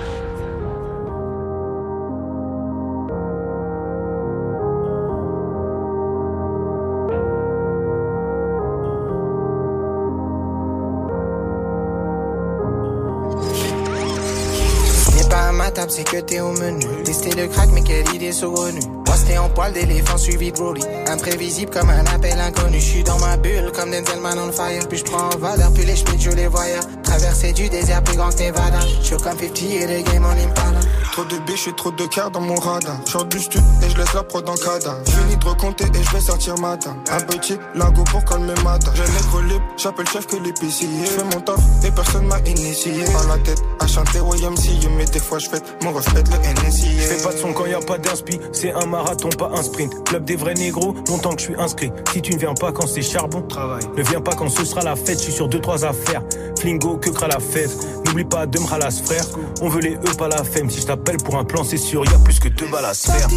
Table, 15.71 15.91
c'est 15.91 16.05
que 16.05 16.19
t'es 16.19 16.41
au 16.41 16.53
menu. 16.53 16.85
Tester 17.05 17.31
le 17.35 17.49
crack, 17.49 17.69
mais 17.73 17.83
quelle 17.83 18.09
idée 18.15 18.33
saugrenue. 18.33 18.81
Posté 19.05 19.39
en 19.39 19.49
poil 19.49 19.73
d'éléphant 19.73 20.19
suivi 20.19 20.53
de 20.53 20.57
Broly. 20.57 20.83
Imprévisible 21.09 21.71
comme 21.71 21.91
un 21.91 22.05
appel 22.07 22.39
inconnu. 22.39 22.81
J'suis 22.81 23.05
dans 23.05 23.19
ma 23.19 23.37
bulle 23.37 23.71
comme 23.75 23.91
Denzel 23.91 24.21
Man 24.21 24.39
on 24.39 24.53
fire. 24.53 24.87
Puis 24.89 24.99
j'prends 24.99 25.31
en 25.35 25.39
valeur, 25.39 25.73
puis 25.73 25.85
les 25.85 25.97
schmitts, 25.97 26.21
je 26.21 26.31
les 26.31 26.49
voyais. 26.49 26.81
Traversée 27.17 27.55
du 27.55 27.71
désert 27.71 28.03
plus 28.03 28.15
grand 28.15 28.29
que 28.29 28.43
Nevada. 28.43 28.79
J'suis 29.01 29.17
comme 29.17 29.39
50 29.39 29.63
et 29.63 29.87
le 29.87 30.03
game 30.03 30.23
en 30.23 30.33
impala. 30.33 30.81
Trop 31.13 31.25
de 31.25 31.39
biches 31.47 31.67
et 31.69 31.73
trop 31.73 31.91
de 31.91 32.05
cœur 32.05 32.31
dans 32.31 32.43
mon 32.43 32.57
radar. 32.57 32.99
J'sors 33.07 33.25
du 33.25 33.41
stud 33.41 33.63
et 33.83 33.89
je 33.89 33.97
laisse 33.97 34.13
la 34.13 34.23
prod 34.23 34.47
en 34.47 34.55
cadavre. 34.55 35.01
Fini 35.07 35.35
de 35.35 35.45
recompter 35.47 35.85
et 35.85 36.03
je 36.03 36.11
vais 36.11 36.21
sortir 36.21 36.59
matin. 36.59 36.95
Un 37.11 37.21
petit 37.21 37.57
lingot 37.75 38.05
pour 38.05 38.23
calmer 38.23 38.53
matin. 38.63 38.93
J'ai 38.95 39.01
nègre 39.01 39.41
libre, 39.49 39.65
j'appelle 39.79 40.07
chef 40.07 40.27
que 40.27 40.37
l'épicier. 40.37 40.89
J'fais 41.07 41.25
mon 41.25 41.41
taf 41.41 41.59
et 41.87 41.91
personne 41.91 42.27
m'a 42.27 42.39
initié. 42.41 42.93
Par 43.11 43.27
la 43.29 43.39
tête 43.39 43.63
à 43.81 43.87
chanter 43.87 44.19
YMCA, 44.19 44.89
mais 44.99 45.07
des 45.07 45.19
fois 45.19 45.39
j'fais 45.39 45.63
mon 45.83 45.93
reflet 45.93 46.23
le 46.23 46.69
NSI. 46.69 46.99
Fais 46.99 47.23
pas 47.23 47.33
de 47.33 47.39
son 47.39 47.55
quand 47.55 47.65
y 47.65 47.73
a 47.73 47.81
pas 47.81 47.97
d'inspi, 47.97 48.39
c'est 48.53 48.73
un 48.73 48.85
marathon, 48.85 49.31
pas 49.31 49.51
un 49.55 49.63
sprint. 49.63 50.05
Club 50.05 50.25
des 50.27 50.37
vrais 50.37 50.53
négros, 50.53 50.95
longtemps 51.09 51.35
que 51.35 51.41
je 51.41 51.47
suis 51.47 51.57
inscrit. 51.59 51.91
Si 52.13 52.21
tu 52.21 52.35
ne 52.35 52.39
viens 52.39 52.53
pas 52.53 52.73
quand 52.73 52.87
c'est 52.87 53.01
charbon, 53.01 53.41
travail. 53.41 53.85
Ne 53.97 54.03
viens 54.03 54.21
pas 54.21 54.35
quand 54.35 54.51
ce 54.51 54.67
sera 54.67 54.83
la 54.83 54.97
fête, 54.97 55.19
je 55.19 55.25
suis 55.25 55.33
sur 55.33 55.49
deux 55.49 55.63
trois 55.63 55.83
affaires. 55.87 56.23
Flingo, 56.61 56.99
que 57.07 57.11
cra 57.11 57.29
la 57.29 57.39
fève. 57.41 57.73
N'oublie 58.05 58.25
pas 58.25 58.47
de 58.47 58.59
me 58.59 58.67
ralasse 58.67 59.01
frère. 59.01 59.25
On 59.63 59.69
veut 59.69 59.81
les 59.81 59.95
E, 59.95 60.15
pas 60.19 60.29
la 60.29 60.43
femme. 60.43 60.71
Si 60.71 60.81
je 60.81 60.87
t'appelle 60.87 61.19
pour 61.19 61.37
un 61.37 61.45
plan, 61.45 61.63
c'est 61.65 61.77
sûr, 61.77 62.05
y 62.05 62.15
a 62.15 62.19
plus 62.19 62.39
que 62.41 62.49
deux 62.49 62.67
balles 62.67 62.85
à 62.85 62.95
se 62.95 63.11
faire. 63.11 63.29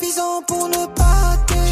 Visant 0.00 0.42
pour 0.46 0.68
ne 0.68 0.86
pas 0.94 1.02
rater. 1.02 1.68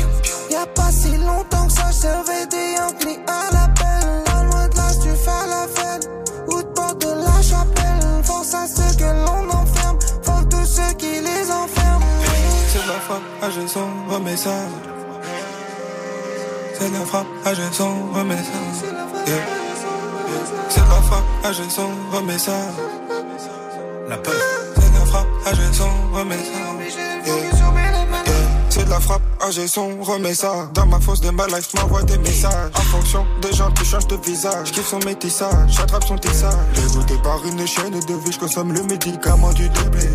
Y'a 0.51 0.67
pas 0.67 0.91
si 0.91 1.17
longtemps 1.17 1.67
que 1.67 1.73
ça, 1.73 1.91
je 1.91 1.97
servais 1.97 2.47
des 2.51 2.75
Yankees 2.77 3.21
à 3.27 3.55
l'appel. 3.55 4.25
Pas 4.25 4.43
loin 4.43 4.69
de 4.69 4.77
là, 4.77 4.89
tu 5.03 5.09
fais 5.09 5.47
la 5.49 5.67
fête. 5.77 6.11
Ou 6.49 6.63
de 6.63 6.67
porte 6.69 7.01
de 7.03 7.13
la 7.13 7.43
chapelle. 7.43 8.25
Force 8.25 8.55
à 8.55 8.67
ceux 8.67 8.97
que 8.97 9.05
l'on 9.05 9.49
enferme, 9.49 9.99
force 10.23 10.49
de 10.49 10.67
ceux 10.67 10.93
qui 10.99 11.21
les 11.21 11.51
enferment. 11.51 12.05
C'est 12.73 12.83
de 12.83 12.89
la 12.89 13.01
frappe, 13.01 13.23
ah 13.43 13.49
j'ai 13.55 13.69
son 13.69 14.21
message. 14.21 14.71
C'est 16.79 16.93
la 16.93 17.07
frappe, 17.07 17.27
ah 17.45 17.55
j'ai 17.55 17.73
son 17.73 18.25
message. 18.25 18.47
Yeah. 19.27 19.66
C'est 20.69 20.81
la 20.81 21.03
frappe, 21.03 21.25
ah 21.45 21.53
j'ai 21.53 21.71
son 21.71 22.23
message. 22.23 22.75
La 24.09 24.17
peur. 24.17 24.35
C'est 24.77 24.93
la 24.93 25.07
frappe, 25.07 25.27
son 25.73 26.25
message. 26.25 26.47
Yeah. 27.27 27.35
Yeah. 27.35 28.37
C'est 28.77 28.85
de 28.85 28.91
la 28.91 29.01
frappe, 29.01 29.23
j'ai 29.51 29.67
son 29.69 30.03
remets 30.03 30.35
ça. 30.35 30.69
Dans 30.75 30.85
ma 30.85 31.01
fosse 31.01 31.21
de 31.23 31.31
ma 31.31 31.47
life, 31.47 31.73
m'envoie 31.75 32.03
des 32.03 32.19
messages. 32.19 32.71
En 32.75 32.83
fonction 32.83 33.27
des 33.41 33.53
gens 33.53 33.71
qui 33.71 33.87
changent 33.87 34.07
de 34.07 34.17
visage. 34.17 34.69
J'kiffe 34.69 34.89
son 34.89 34.99
métissage, 34.99 35.69
j'attrape 35.69 36.05
son 36.05 36.19
tissage. 36.19 36.53
Dégoûté 36.75 37.15
par 37.23 37.43
une 37.47 37.67
chaîne 37.67 37.99
de 37.99 38.15
vie, 38.25 38.33
j'consomme 38.33 38.75
le 38.75 38.83
médicament 38.83 39.53
du 39.55 39.69
doublé. 39.71 40.09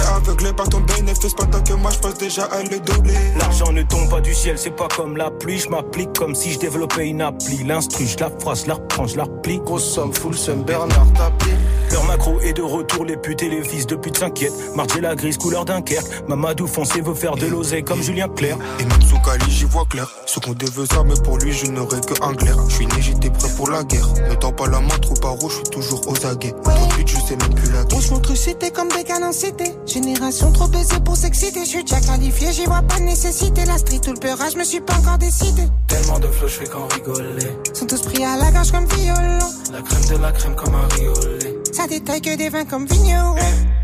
Fait 0.00 0.12
aveuglé 0.14 0.52
par 0.52 0.68
ton 0.68 0.80
bénéfice 0.80 1.34
pendant 1.34 1.60
que 1.60 1.72
moi 1.74 1.90
j'passe 1.90 2.18
déjà 2.18 2.44
à 2.44 2.62
le 2.62 2.78
doubler. 2.80 3.14
L'argent 3.38 3.72
ne 3.72 3.82
tombe 3.82 4.08
pas 4.08 4.20
du 4.20 4.34
ciel, 4.34 4.56
c'est 4.58 4.70
pas 4.74 4.88
comme 4.88 5.16
la 5.16 5.30
pluie. 5.30 5.58
Je 5.58 5.68
m'applique 5.68 6.12
comme 6.18 6.34
si 6.34 6.52
je 6.52 6.58
développais 6.58 7.08
une 7.08 7.20
appli. 7.20 7.64
L'instru, 7.64 8.06
je 8.06 8.18
la 8.18 8.30
phrase, 8.30 8.62
je 8.62 8.68
la 8.68 8.74
reprends, 8.74 9.06
je 9.06 9.16
la 9.16 9.24
replie. 9.24 9.58
Grosse 9.58 9.84
somme, 9.84 10.12
full 10.12 10.34
somme, 10.34 10.62
Bernard 10.62 11.12
tapis. 11.12 11.50
Leur 11.92 12.04
macro 12.04 12.40
est 12.40 12.52
de 12.52 12.62
retour, 12.62 13.04
les 13.04 13.16
putes 13.16 13.42
et 13.42 13.48
les 13.48 13.62
fils 13.62 13.86
de 13.86 13.96
pute 13.96 14.18
s'inquiètent. 14.18 14.52
Marché 14.76 15.00
la 15.00 15.14
grise, 15.14 15.38
couleur 15.38 15.64
Dunkerque. 15.64 16.06
Mamadou 16.28 16.66
foncé 16.66 17.00
veut 17.00 17.14
faire 17.14 17.34
de 17.34 17.46
l'oseille 17.46 17.82
comme 17.82 18.02
Julien 18.02 18.28
Clerc. 18.28 18.58
Et 18.78 18.84
même 18.84 19.02
sous 19.02 19.18
Cali, 19.20 19.50
j'y 19.50 19.64
vois 19.64 19.84
clair. 19.84 20.08
Ce 20.26 20.38
qu'on 20.38 20.52
veut 20.52 20.86
ça, 20.86 21.02
mais 21.04 21.14
pour 21.24 21.38
lui, 21.38 21.52
je 21.52 21.66
n'aurai 21.66 22.00
que 22.00 22.14
un 22.22 22.34
clair. 22.34 22.56
Je 22.68 22.74
suis 22.74 22.86
né, 22.86 22.94
j'étais 23.00 23.30
prêt 23.30 23.48
pour 23.56 23.70
la 23.70 23.82
guerre. 23.82 24.06
Ne 24.28 24.34
tends 24.34 24.52
pas 24.52 24.66
la 24.68 24.80
main 24.80 24.98
trop 25.00 25.14
par 25.14 25.32
rouge, 25.32 25.52
je 25.52 25.56
suis 25.56 25.70
toujours 25.70 26.00
aux 26.06 26.26
aguets. 26.26 26.54
Trop 26.62 27.02
de 27.02 27.06
je 27.06 27.16
sais 27.16 27.36
même 27.36 27.54
plus 27.54 27.72
la 27.72 27.84
guerre. 27.84 27.98
On 27.98 28.00
se 28.00 28.10
montre 28.10 28.36
cité 28.36 28.70
comme 28.70 28.88
des 28.88 29.04
canons 29.04 29.32
cités. 29.32 29.72
Génération 29.86 30.52
trop 30.52 30.68
baisée 30.68 31.00
pour 31.04 31.16
s'exciter. 31.16 31.60
Je 31.64 31.68
suis 31.68 31.84
déjà 31.84 32.00
qualifié, 32.00 32.52
j'y 32.52 32.66
vois 32.66 32.82
pas 32.82 32.98
de 32.98 33.04
nécessité. 33.04 33.64
La 33.66 33.78
street 33.78 34.00
ou 34.08 34.12
le 34.12 34.20
peurage, 34.20 34.52
je 34.52 34.58
me 34.58 34.64
suis 34.64 34.80
pas 34.80 34.94
encore 34.94 35.18
décidé. 35.18 35.62
Tellement 35.88 36.18
de 36.18 36.28
flow, 36.28 36.48
je 36.48 36.54
fais 36.54 36.66
qu'en 36.66 36.86
rigoler. 36.86 37.46
Sont 37.74 37.86
tous 37.86 38.02
pris 38.02 38.24
à 38.24 38.36
la 38.36 38.50
gorge 38.52 38.70
comme 38.70 38.86
violon. 38.86 39.38
La 39.72 39.82
crème 39.82 40.18
de 40.18 40.22
la 40.22 40.32
crème 40.32 40.54
comme 40.54 40.74
un 40.74 40.88
riolet. 40.94 41.59
Ça 41.72 41.86
détaille 41.86 42.20
que 42.20 42.36
des 42.36 42.48
vins 42.48 42.64
comme 42.64 42.86
vigneron. 42.86 43.34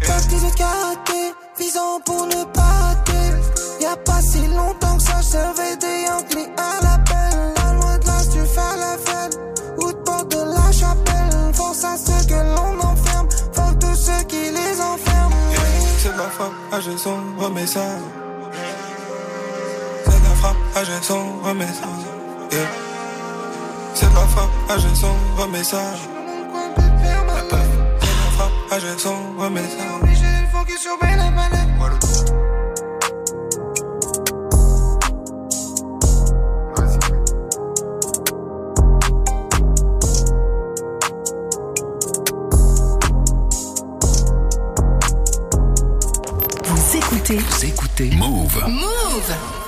Top 0.03 0.17
18 0.29 0.55
karaté, 0.55 1.35
visant 1.59 2.01
pour 2.05 2.27
le 2.27 2.45
pâté. 2.53 3.13
Y'a 3.81 3.97
pas 3.97 4.21
si 4.21 4.41
longtemps 4.49 4.97
que 4.97 5.03
ça, 5.03 5.21
je 5.21 5.27
servais 5.27 5.77
des 5.77 6.03
Yankees 6.07 6.51
à 6.57 6.85
l'appel. 6.85 7.55
Pas 7.55 7.73
loin 7.75 7.99
de 7.99 8.07
là, 8.07 8.19
tu 8.33 8.39
fais 8.39 8.77
la 8.79 8.97
fête. 8.99 9.39
Ou 9.79 9.93
de 9.93 9.97
porte 9.99 10.31
de 10.33 10.39
la 10.39 10.73
chapelle. 10.73 11.55
Force 11.55 11.85
à 11.85 11.97
ceux 11.97 12.27
que 12.27 12.35
l'on 12.35 12.81
enferme. 12.81 13.29
Faut 13.53 13.75
tous 13.81 13.97
ceux 13.97 14.23
qui 14.29 14.51
les 14.51 14.81
enferment. 14.81 15.37
C'est 15.99 16.13
de 16.13 16.19
la 16.19 16.29
frappe, 16.29 16.53
ah 16.73 16.81
j'ai 16.81 16.99
son 16.99 17.51
message. 17.51 18.03
C'est 20.05 20.19
de 20.21 20.25
la 20.25 20.35
frappe, 20.37 20.57
j'ai 20.85 21.03
son 21.03 21.55
message. 21.55 22.05
Yeah. 22.53 22.61
C'est 23.95 24.11
de 24.11 24.15
la 24.15 24.27
frappe, 24.27 24.51
ah 24.69 24.77
j'ai 24.79 24.95
son 24.95 25.15
ah 28.71 28.79
j'ai 28.81 28.99
son 28.99 29.51
message. 29.51 29.81
Obligé, 30.01 30.25
faut 30.53 30.65
qu'ils 30.65 30.79
surveillent 30.79 31.17
la 31.17 31.31
manette. 31.31 31.67
Vous 46.65 46.97
écoutez 46.97 47.39
Vous 47.39 47.65
écoutez 47.65 48.11
Move. 48.17 48.65
Move. 48.69 49.66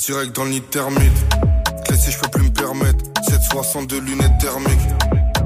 Direct 0.00 0.34
dans 0.34 0.44
le 0.44 0.50
nid 0.50 0.62
thermite. 0.62 1.12
Clé 1.84 1.96
je 2.08 2.18
peux 2.18 2.28
plus 2.30 2.44
me 2.44 2.50
permettre. 2.50 3.04
762 3.28 4.00
lunettes 4.00 4.38
thermiques. 4.40 4.88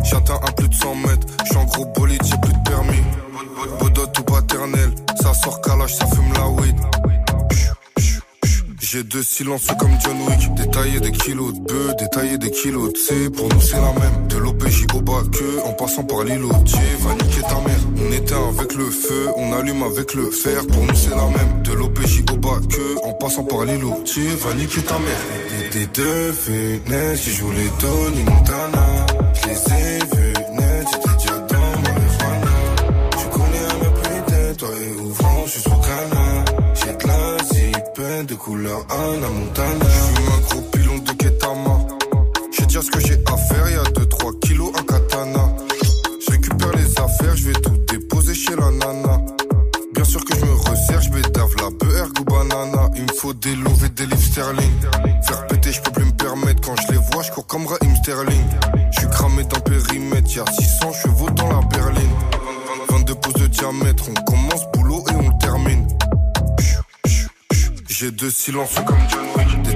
J'atteins 0.05 0.39
un 0.47 0.53
plus 0.53 0.69
de 0.69 0.75
100 0.75 0.95
mètres. 0.95 1.27
J'suis 1.45 1.57
en 1.57 1.65
gros 1.65 1.87
bolide, 1.87 2.23
j'ai 2.25 2.37
plus 2.39 2.53
de 2.53 2.69
permis. 2.69 3.03
Bodot 3.81 4.13
ou 4.19 4.23
paternel. 4.23 4.91
Ça 5.21 5.35
sort 5.35 5.61
calage, 5.61 5.97
ça 5.97 6.07
fume 6.07 6.33
la 6.35 6.49
weed. 6.49 6.77
J'ai 8.81 9.03
deux 9.03 9.25
silences 9.25 9.67
comme 9.77 9.91
John 10.05 10.17
Wick. 10.29 10.55
Détailler 10.55 11.01
des 11.01 11.11
kilos 11.11 11.53
de 11.53 11.59
bœufs, 11.59 11.95
détailler 11.99 12.39
des 12.39 12.53
kilos 12.53 12.93
de 12.93 12.97
C. 12.97 13.29
Pour 13.29 13.49
nous, 13.49 13.61
c'est 13.61 13.81
la 13.81 13.93
même. 13.93 14.29
De 14.29 14.37
l'OPJ 14.37 14.87
au 14.95 15.01
bas 15.01 15.23
que, 15.33 15.67
en 15.67 15.73
passant 15.73 16.05
par 16.05 16.23
l'îlot. 16.23 16.53
Dieu 16.65 16.79
va 17.01 17.15
niquer 17.15 17.41
ta 17.41 17.61
mère. 17.67 17.81
On 17.99 18.13
éteint 18.13 18.49
avec 18.57 18.73
le 18.75 18.89
feu, 18.89 19.31
on 19.37 19.53
allume 19.53 19.83
avec 19.83 20.15
le 20.15 20.31
fer. 20.31 20.65
Pour 20.69 20.85
nous, 20.85 20.95
c'est 20.95 21.11
la 21.11 21.27
même. 21.27 21.63
De 21.65 21.73
l'OPJ 21.73 22.23
au 22.33 22.37
bas 22.37 22.61
que, 22.71 23.04
passant 23.25 23.45
par 23.45 23.65
l'îlot. 23.65 24.03
Dieu 24.05 24.35
va 24.43 24.53
niquer 24.55 24.83
ta 24.83 24.99
mère. 24.99 25.25
Des, 25.51 25.79
des 25.79 25.87
deux 25.87 26.33
fenêtres 26.33 27.23
qui 27.23 27.31
jouent 27.31 27.53
les 27.53 27.71
Tony 27.81 28.23
Montana. 28.23 28.87
Je 29.35 29.49
les 29.49 29.61
ai 29.81 29.99
vus 30.15 30.35
net, 30.59 30.87
j'étais 30.91 31.17
déjà 31.23 31.39
dans 31.53 31.71
ma 31.83 31.91
marijuana. 31.95 32.55
Je 33.21 33.27
connais 33.35 33.67
peu 33.81 33.91
plus 34.01 34.21
de 34.33 34.55
toi 34.59 34.69
et 34.69 35.01
ouvrant, 35.01 35.43
je 35.47 35.51
suis 35.53 35.63
sous 35.63 35.81
canard. 35.89 36.45
J'ai 36.75 36.93
de 37.01 37.07
la 37.09 37.45
zipette 37.51 38.27
de 38.27 38.35
couleur 38.35 38.81
Anna 38.91 39.29
Montana. 39.29 39.87
Je 39.89 40.17
suis 40.17 40.33
un 40.35 40.41
gros 40.47 40.63
pilon 40.73 40.99
de 40.99 41.13
Ketama. 41.13 41.77
Vais 42.59 42.67
dire 42.67 42.83
ce 42.83 42.91
que 42.91 43.01
j'ai 43.01 43.19
à 43.33 43.37
faire, 43.37 43.71
y'a 43.71 43.83
2-3 43.85 44.04
faut 53.25 53.33
des 53.33 53.55
et 53.87 53.89
des 53.89 54.05
livres 54.05 54.23
sterling. 54.23 54.71
Faire 55.23 55.47
péter, 55.47 55.73
je 55.73 55.81
peux 55.81 55.91
plus 55.93 56.05
me 56.05 56.13
permettre. 56.13 56.61
Quand 56.61 56.77
je 56.77 56.93
les 56.93 56.99
vois, 56.99 57.23
je 57.23 57.31
comme 57.41 57.67
Raheem 57.67 57.97
Sterling. 57.97 58.45
Je 58.93 58.99
suis 59.01 59.09
cramé 59.09 59.45
le 59.57 59.61
périmètre, 59.61 60.37
y'a 60.37 60.45
600 60.45 60.93
chevaux 60.93 61.31
dans 61.31 61.49
la 61.49 61.67
berline. 61.69 62.15
22 62.91 63.15
pouces 63.15 63.41
de 63.41 63.47
diamètre, 63.47 64.05
on 64.11 64.25
commence 64.25 64.71
boulot 64.75 65.03
et 65.11 65.15
on 65.15 65.31
termine. 65.39 65.89
J'ai 67.89 68.11
deux 68.11 68.31
silences 68.31 68.75
comme 68.87 68.99
John. 69.09 69.34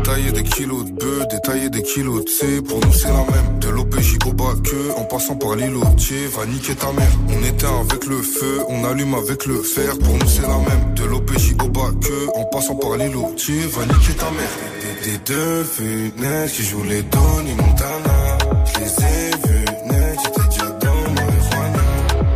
Détailler 0.09 0.33
des 0.33 0.43
kilos 0.43 0.85
de 0.87 0.91
bœufs, 0.93 1.27
détailler 1.31 1.69
des 1.69 1.83
kilos 1.83 2.25
de 2.25 2.31
C. 2.31 2.63
Pour 2.63 2.81
nous, 2.81 2.93
c'est 2.95 3.09
la 3.09 3.27
même. 3.31 3.59
De 3.61 3.69
l'OPJ 3.69 4.17
au 4.25 4.33
que, 4.33 4.97
en 4.97 5.05
passant 5.05 5.37
par 5.37 5.55
l'îlot. 5.55 5.83
Tiens, 5.99 6.17
va 6.35 6.47
niquer 6.47 6.75
ta 6.75 6.91
mère. 6.93 7.13
On 7.29 7.45
éteint 7.45 7.79
avec 7.79 8.07
le 8.07 8.23
feu, 8.23 8.63
on 8.71 8.85
allume 8.87 9.13
avec 9.13 9.45
le 9.45 9.61
fer. 9.61 9.99
Pour 9.99 10.15
nous, 10.15 10.27
c'est 10.27 10.49
la 10.49 10.57
même. 10.61 10.95
De 10.95 11.05
l'OPJ 11.05 11.57
au 11.63 11.69
que, 11.69 12.39
en 12.39 12.45
passant 12.47 12.77
par 12.77 12.97
l'îlot. 12.97 13.35
Tiens, 13.37 13.67
va 13.71 13.85
niquer 13.85 14.15
ta 14.15 14.31
mère. 14.31 14.49
Des, 14.81 15.11
des 15.11 15.19
deux 15.27 15.63
fenêtres 15.65 16.55
qui 16.55 16.63
jouent 16.63 16.85
les 16.85 17.03
Tony 17.03 17.53
Montana. 17.53 18.39
Je 18.65 18.81
les 18.81 19.05
ai 19.05 19.31
vus 19.47 19.65
net, 19.91 20.19
j'étais 20.25 20.49
déjà 20.49 20.71
dans 20.71 21.03
ma 21.03 21.21
marijuana. 21.21 21.85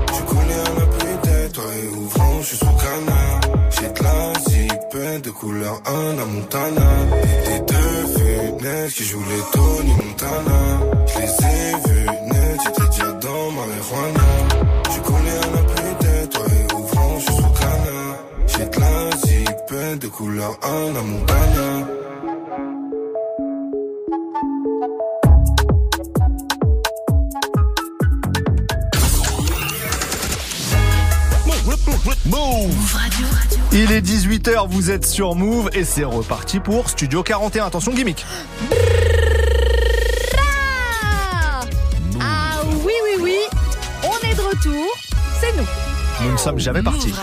Je 0.08 0.22
connais 0.30 0.60
un 0.60 0.86
plus 0.98 1.30
de 1.30 1.52
toi 1.54 1.64
et 1.82 1.96
ouvrant, 1.96 2.42
je 2.42 2.54
suis 2.54 2.66
canard. 2.66 3.40
J'ai 3.70 3.88
de 3.88 4.04
la 4.04 4.32
zipette 4.40 5.24
de 5.24 5.30
couleur 5.30 5.80
Anna 5.86 6.26
Montana. 6.26 7.31
Qui 8.88 9.04
jouent 9.04 9.24
les 9.30 9.42
Tony 9.52 9.92
Montana. 9.92 10.80
Je 11.06 11.18
les 11.20 11.24
ai 11.24 11.72
vus 11.86 12.06
net, 12.26 12.60
j'étais 12.64 12.88
déjà 12.88 13.12
dans 13.12 13.50
ma 13.52 13.66
marijuana. 13.66 14.20
Je 14.90 15.00
connais 15.00 15.38
un 15.38 16.22
de 16.22 16.26
toi 16.26 16.44
et 16.46 16.74
ouvrant, 16.74 17.18
je 17.20 17.24
suis 17.24 17.34
sous 17.34 17.42
canard. 17.42 18.16
J'ai 18.48 18.66
de 18.66 18.80
la 18.80 19.16
zipette 19.18 19.98
de 20.00 20.08
couleur 20.08 20.58
Anna 20.62 21.00
Montana. 21.00 22.01
Il 33.74 33.90
est 33.90 34.02
18h, 34.02 34.68
vous 34.68 34.90
êtes 34.90 35.06
sur 35.06 35.34
Move 35.34 35.70
et 35.72 35.84
c'est 35.84 36.04
reparti 36.04 36.60
pour 36.60 36.90
Studio 36.90 37.22
41. 37.22 37.64
Attention 37.64 37.92
gimmick. 37.92 38.22
Ah 42.20 42.60
oui, 42.84 42.92
oui, 43.02 43.22
oui, 43.22 43.36
on 44.04 44.28
est 44.28 44.34
de 44.34 44.40
retour, 44.42 44.94
c'est 45.40 45.56
nous. 45.56 45.66
Nous 46.22 46.32
ne 46.32 46.36
sommes 46.36 46.58
jamais 46.58 46.82
partis. 46.82 47.14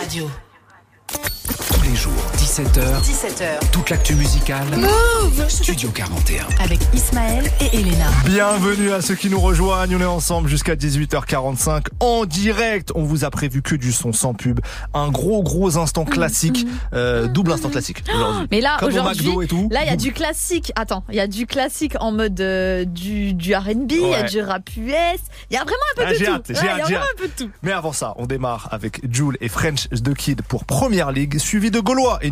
17h. 2.49 3.03
17h. 3.03 3.69
Toute 3.71 3.91
l'actu 3.91 4.15
musicale. 4.15 4.65
Move 4.75 5.47
Studio 5.49 5.91
41. 5.91 6.45
Avec 6.63 6.79
Ismaël 6.95 7.45
et 7.61 7.77
Elena. 7.77 8.07
Bienvenue 8.25 8.91
à 8.91 9.01
ceux 9.03 9.13
qui 9.13 9.29
nous 9.29 9.39
rejoignent. 9.39 9.95
On 9.95 10.01
est 10.01 10.05
ensemble 10.05 10.49
jusqu'à 10.49 10.73
18h45 10.75 11.83
en 11.99 12.25
direct. 12.25 12.91
On 12.95 13.03
vous 13.03 13.23
a 13.23 13.29
prévu 13.29 13.61
que 13.61 13.75
du 13.75 13.91
son 13.91 14.13
sans 14.13 14.33
pub. 14.33 14.61
Un 14.95 15.09
gros 15.09 15.43
gros 15.43 15.77
instant 15.77 16.05
classique, 16.05 16.65
euh, 16.93 17.27
double 17.27 17.51
instant 17.51 17.69
classique 17.69 18.03
aujourd'hui. 18.13 18.47
Mais 18.49 18.61
là, 18.61 18.77
Comme 18.79 18.89
au 18.89 18.93
aujourd'hui, 18.93 19.27
McDo 19.27 19.41
et 19.43 19.47
tout. 19.47 19.67
là, 19.71 19.81
il 19.83 19.87
y 19.87 19.93
a 19.93 19.95
du 19.95 20.11
classique. 20.11 20.71
Attends, 20.75 21.03
il 21.09 21.15
y 21.15 21.19
a 21.19 21.27
du 21.27 21.45
classique 21.45 21.93
en 21.99 22.11
mode 22.11 22.41
euh, 22.41 22.83
du, 22.83 23.33
du 23.33 23.53
R&B, 23.55 23.91
il 23.91 24.09
y 24.09 24.15
a 24.15 24.23
du 24.23 24.41
rap 24.41 24.67
US. 24.75 25.19
Il 25.51 25.53
y 25.53 25.57
a 25.57 25.61
vraiment 25.63 25.77
un 25.93 25.95
peu 25.97 26.03
Ah, 26.07 26.13
de 26.13 26.17
j'ai 26.17 26.25
tout. 26.25 26.31
hâte, 26.31 26.45
j'ai 26.47 26.53
Ouais, 26.55 26.61
Il 26.63 26.65
y 26.65 26.69
a 26.69 26.75
j'ai 26.77 26.81
vraiment 26.95 27.01
un 27.13 27.17
peu 27.21 27.27
de 27.27 27.33
tout. 27.37 27.49
Mais 27.61 27.71
avant 27.73 27.93
ça, 27.93 28.15
on 28.17 28.25
démarre 28.25 28.69
avec 28.71 29.01
Jules 29.13 29.37
et 29.39 29.49
French 29.49 29.87
The 29.89 30.15
Kid 30.15 30.41
pour 30.41 30.65
Première 30.65 31.11
Ligue, 31.11 31.37
suivi 31.37 31.69
de 31.69 31.79
Gaulois 31.79 32.17
et 32.23 32.31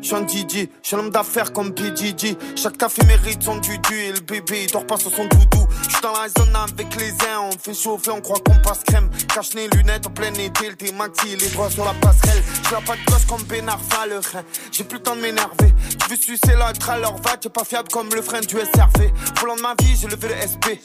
Je 0.00 0.06
suis 0.06 0.16
un 0.16 0.26
DJ, 0.26 0.68
je 0.82 0.88
suis 0.88 0.96
un 0.96 1.00
homme 1.00 1.10
d'affaires 1.10 1.52
comme 1.52 1.72
PGG. 1.74 2.36
Chaque 2.56 2.76
café 2.76 3.04
mérite 3.06 3.42
son 3.42 3.56
dudu 3.56 3.94
et 3.94 4.12
le 4.12 4.20
bébé 4.20 4.64
il 4.64 4.70
dort 4.70 4.86
pas 4.86 4.96
sur 4.96 5.10
son 5.10 5.24
doudou. 5.26 5.66
Je 5.84 5.90
suis 5.90 6.02
dans 6.02 6.12
la 6.12 6.28
zone 6.28 6.54
avec 6.54 6.94
les 6.96 7.12
uns, 7.12 7.40
on 7.50 7.52
fait 7.52 7.74
chauffer, 7.74 8.10
on 8.10 8.20
croit 8.20 8.38
qu'on 8.38 8.56
passe 8.62 8.82
crème. 8.84 9.10
Cache 9.32 9.54
les 9.54 9.68
lunettes 9.68 10.06
en 10.06 10.10
plein 10.10 10.32
été, 10.34 10.68
le 10.68 10.92
maxi, 10.92 11.36
les 11.36 11.48
doigts 11.48 11.70
sur 11.70 11.84
la 11.84 11.94
passerelle. 11.94 12.42
Je 12.62 12.68
suis 12.68 12.84
pas 12.84 12.96
de 12.96 13.10
gauche 13.10 13.26
comme 13.28 13.42
Benarfa, 13.44 14.06
le 14.06 14.16
rein. 14.16 14.44
J'ai 14.70 14.84
plus 14.84 14.98
le 14.98 15.02
temps 15.02 15.16
de 15.16 15.20
m'énerver. 15.20 15.72
Tu 15.98 16.10
veux 16.10 16.16
sucer 16.16 16.54
l'autre 16.56 16.92
leur 17.00 17.16
va, 17.18 17.36
t'es 17.36 17.48
pas 17.48 17.64
fiable 17.64 17.88
comme 17.90 18.08
le 18.14 18.22
frein 18.22 18.40
du 18.40 18.56
SRV. 18.56 19.12
Volant 19.40 19.56
de 19.56 19.62
ma 19.62 19.74
vie, 19.80 19.96
j'ai 20.00 20.08
levé 20.08 20.28
le 20.28 20.34
SP. 20.34 20.80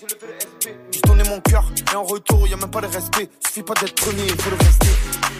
Mon 1.30 1.40
cœur 1.42 1.66
et 1.92 1.96
en 1.96 2.04
retour, 2.04 2.48
y 2.48 2.54
a 2.54 2.58
même 2.58 2.72
pas 2.72 2.82
de 2.82 2.88
respect. 2.88 3.30
Suffit 3.46 3.64
pas 3.64 3.74
d'être 3.74 3.96
premier, 3.96 4.28
faut 4.28 4.50
le 4.50 4.56
rester. 4.56 4.88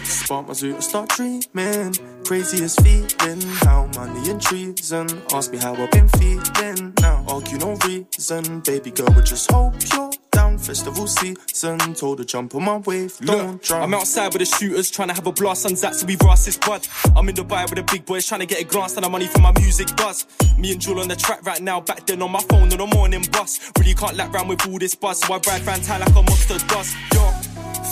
Spark 0.04 0.48
my 0.48 0.54
zoo, 0.54 0.80
start 0.80 1.08
dreaming. 1.16 1.94
Craziest 2.24 2.80
feeling. 2.82 3.40
How 3.64 3.88
money 3.96 4.30
and 4.30 4.38
treason. 4.38 5.06
Ask 5.34 5.52
me 5.52 5.58
how 5.58 5.74
I've 5.74 5.90
been 5.90 6.08
feeling. 6.08 6.92
Now 7.00 7.24
argue 7.28 7.58
no 7.58 7.74
reason. 7.86 8.60
Baby 8.66 8.90
girl, 8.90 9.08
but 9.14 9.24
just 9.24 9.50
hope 9.50 9.74
you're 9.92 10.10
Festival 10.58 11.06
season. 11.06 11.78
Told 11.94 12.18
her 12.18 12.24
jump 12.24 12.54
on 12.54 12.64
my 12.64 12.76
wave. 12.78 13.16
Don't 13.18 13.52
Look, 13.52 13.62
drown. 13.62 13.82
I'm 13.82 13.94
outside 13.94 14.32
with 14.32 14.40
the 14.40 14.44
shooters 14.44 14.90
trying 14.90 15.08
to 15.08 15.14
have 15.14 15.26
a 15.26 15.32
blast 15.32 15.66
on 15.66 15.76
Zach, 15.76 15.94
so 15.94 16.06
we 16.06 16.16
brass 16.16 16.44
this 16.44 16.56
bud. 16.56 16.86
I'm 17.16 17.28
in 17.28 17.34
Dubai 17.34 17.64
with 17.64 17.76
the 17.76 17.82
big 17.82 18.04
boys 18.04 18.26
trying 18.26 18.40
to 18.40 18.46
get 18.46 18.60
a 18.60 18.64
glance 18.64 18.96
and 18.96 19.04
the 19.04 19.08
money 19.10 19.26
for 19.26 19.40
my 19.40 19.52
music 19.58 19.96
buzz. 19.96 20.26
Me 20.58 20.72
and 20.72 20.80
Jewel 20.80 21.00
on 21.00 21.08
the 21.08 21.16
track 21.16 21.44
right 21.46 21.62
now, 21.62 21.80
back 21.80 22.06
then 22.06 22.22
on 22.22 22.30
my 22.30 22.40
phone 22.48 22.70
on 22.72 22.78
the 22.78 22.86
morning 22.86 23.24
bus. 23.32 23.70
Really 23.78 23.94
can't 23.94 24.16
lap 24.16 24.32
round 24.32 24.48
with 24.48 24.66
all 24.66 24.78
this 24.78 24.94
buzz, 24.94 25.20
so 25.20 25.34
I 25.34 25.38
ride 25.46 25.66
round 25.66 25.84
town 25.84 26.00
like 26.00 26.10
a 26.10 26.22
monster 26.22 26.58
does. 26.66 26.94
Yo, 27.14 27.32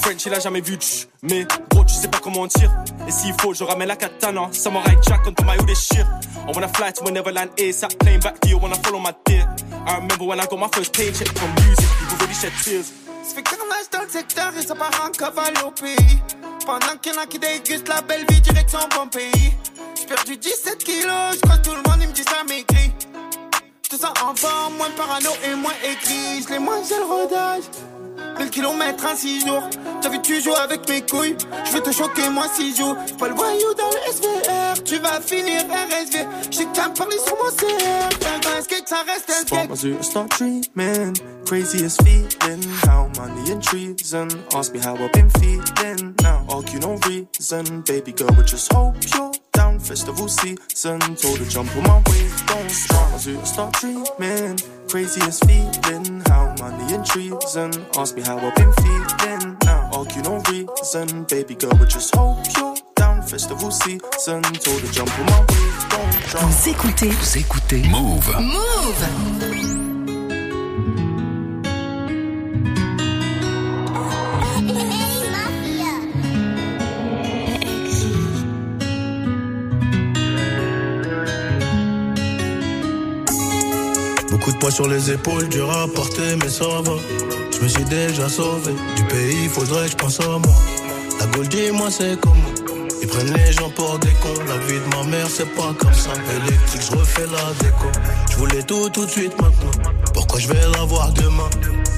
French 0.07 0.24
il 0.24 0.34
a 0.34 0.38
jamais 0.38 0.61
vu 0.61 0.76
tch, 0.76 1.09
mais 1.22 1.44
gros 1.68 1.84
tu 1.84 1.92
sais 1.92 2.07
pas 2.07 2.20
comment 2.22 2.42
on 2.42 2.46
tire. 2.46 2.70
Et 3.09 3.11
s'il 3.11 3.34
faut, 3.40 3.52
je 3.52 3.64
ramène 3.64 3.88
la 3.88 3.96
katana. 3.96 4.48
Samurai 4.52 4.96
Jack 5.04 5.22
on 5.26 5.44
my 5.44 5.57
hoodie 5.59 5.74
shit. 5.74 6.07
I 6.46 6.52
wanna 6.54 6.68
fly 6.68 6.92
to 6.92 7.04
a 7.07 7.11
Neverland 7.11 7.50
ASAP, 7.59 7.98
plane 7.98 8.20
back 8.20 8.38
to 8.38 8.48
you, 8.48 8.57
wanna 8.57 8.76
follow 8.76 9.00
my 9.00 9.12
dear. 9.24 9.44
I 9.84 9.96
remember 9.96 10.24
when 10.24 10.38
I 10.38 10.46
got 10.46 10.61
my 10.61 10.68
first 10.68 10.92
paycheck 10.92 11.26
from 11.36 11.52
music, 11.57 11.88
people 11.98 12.18
really 12.20 12.34
shed 12.34 12.52
tears. 12.62 12.92
Ça 13.24 13.34
fait 13.34 13.42
carnage 13.42 13.90
dans 13.90 14.02
le 14.02 14.09
secteur 14.09 14.52
et 14.57 14.64
ça 14.64 14.76
part 14.76 14.92
en 15.04 15.11
cavale 15.11 15.54
au 15.66 15.72
pays. 15.72 16.20
Pendant 16.64 16.96
qu'il 17.02 17.12
y 17.12 17.16
en 17.16 17.22
a 17.22 17.26
qui 17.26 17.40
dégustent 17.40 17.88
la 17.88 18.00
belle 18.02 18.24
vie, 18.28 18.40
direction 18.42 18.78
bon 18.94 19.09
pays. 19.09 19.52
J'ai 19.98 20.07
perdu 20.07 20.36
17 20.36 20.84
kilos, 20.84 21.34
je 21.34 21.62
tout 21.68 21.74
le 21.74 21.82
monde 21.90 21.98
il 22.02 22.07
me 22.07 22.12
dit 22.12 22.22
ça 22.22 22.44
m'écrit. 22.48 22.92
Je 23.82 23.96
te 23.96 24.00
sens 24.00 24.12
en 24.20 24.70
moins 24.70 24.90
parano 24.96 25.30
et 25.44 25.54
moins 25.57 25.74
écrit. 25.82 26.44
Je 26.44 26.52
les 26.52 26.61
mange, 26.61 26.86
j'ai 26.88 26.94
le 26.94 27.07
rodage. 27.07 27.64
1000 28.38 28.50
km 28.50 29.06
en 29.12 29.16
6 29.16 29.46
jours. 29.46 29.62
T'as 30.00 30.08
vu, 30.08 30.20
tu 30.22 30.40
joues 30.40 30.54
avec 30.54 30.88
mes 30.88 31.02
couilles. 31.02 31.36
Je 31.64 31.72
vais 31.72 31.80
te 31.80 31.90
choquer, 31.90 32.28
moi, 32.30 32.46
si 32.54 32.74
joue. 32.74 32.94
Pas 33.18 33.28
le 33.28 33.34
voyou 33.34 33.74
dans 33.74 33.88
le 33.88 34.12
SVR. 34.12 34.84
Tu 34.84 34.98
vas 34.98 35.20
finir 35.20 35.62
RSV. 35.64 36.26
J'ai 36.50 36.66
qu'à 36.66 36.88
me 36.88 36.94
parler 36.94 37.18
sur 37.18 37.36
mon 37.36 37.50
CR. 37.50 38.56
Un 38.56 38.62
skate, 38.62 38.88
ça 38.88 39.04
reste 39.06 39.30
un 39.30 39.46
skate. 39.46 39.70
my 39.70 39.76
zoo, 39.76 40.02
start 40.02 40.30
dreaming. 40.38 41.16
Craziest 41.46 42.02
feeling. 42.02 42.62
How 42.86 43.08
money 43.16 43.52
and 43.52 43.60
treason. 43.60 44.28
Ask 44.54 44.72
me 44.72 44.80
how 44.80 44.94
I've 44.96 45.12
been 45.12 45.30
feeling. 45.30 46.14
Now, 46.22 46.44
argue 46.48 46.78
no 46.80 46.98
reason. 47.06 47.82
Baby 47.86 48.12
girl, 48.12 48.30
but 48.36 48.46
just 48.46 48.72
hope 48.72 48.96
you're 49.14 49.32
down. 49.57 49.80
Festival 49.80 50.28
season. 50.28 51.00
Told 51.16 51.38
her 51.38 51.44
jump 51.46 51.74
on 51.76 51.82
my 51.82 51.98
way. 52.09 52.30
Don't 52.46 52.92
my 52.92 53.18
zoo, 53.18 53.44
start 53.44 53.72
dreaming. 53.74 54.59
Craziest 54.88 55.44
feeling. 55.46 56.22
How 56.28 56.54
money 56.61 56.94
and 56.94 57.04
treason. 57.04 57.72
Ask 57.96 58.14
me 58.14 58.22
how 58.22 58.38
I've 58.38 58.54
been 58.54 58.72
feeling. 58.74 59.57
Now, 59.64 59.90
argue 59.92 60.22
no 60.22 60.40
reason. 60.50 61.24
Baby 61.24 61.54
girl, 61.54 61.76
but 61.78 61.88
just 61.88 62.14
hope 62.14 62.38
you're 62.57 62.76
down. 62.94 63.22
Festival 63.22 63.70
season. 63.70 64.42
Told 64.42 64.80
her 64.82 64.92
jump 64.92 65.18
on 65.18 65.26
my 65.26 65.40
way. 65.40 65.66
Don't 65.90 66.28
drop. 66.28 66.44
Vous 66.44 66.68
écoutez 66.68 67.11
Vous 67.11 67.38
écoutez 67.38 67.82
Move. 67.88 68.28
Move. 68.40 69.75
Beaucoup 84.47 84.59
de 84.59 84.61
poids 84.61 84.70
sur 84.70 84.86
les 84.86 85.11
épaules, 85.11 85.49
dur 85.49 85.68
à 85.72 85.88
porter, 85.88 86.36
mais 86.40 86.49
ça 86.49 86.66
va. 86.66 86.92
Je 87.53 87.64
me 87.64 87.66
suis 87.66 87.82
déjà 87.82 88.28
sauvé 88.28 88.74
du 88.94 89.03
pays, 89.07 89.49
faudrait 89.49 89.86
que 89.86 89.90
je 89.90 89.97
pense 89.97 90.20
à 90.20 90.28
moi. 90.38 90.55
La 91.18 91.26
Gaule, 91.26 91.49
dis-moi, 91.49 91.90
c'est 91.90 92.16
comment? 92.20 92.55
Ils 93.03 93.09
prennent 93.09 93.34
les 93.34 93.51
gens 93.51 93.70
pour 93.70 93.99
des 93.99 94.12
cons. 94.22 94.44
La 94.47 94.57
vie 94.59 94.78
de 94.78 94.97
ma 94.97 95.03
mère, 95.03 95.26
c'est 95.28 95.53
pas 95.57 95.74
comme 95.76 95.92
ça. 95.92 96.11
Électrique, 96.36 96.80
je 96.88 96.97
refais 96.97 97.26
la 97.26 97.55
déco. 97.59 97.86
Je 98.30 98.36
voulais 98.36 98.62
tout, 98.62 98.88
tout 98.90 99.05
de 99.05 99.11
suite 99.11 99.32
maintenant. 99.40 99.90
Pourquoi 100.14 100.38
je 100.38 100.47
vais 100.47 100.61
l'avoir 100.78 101.11
demain? 101.11 101.51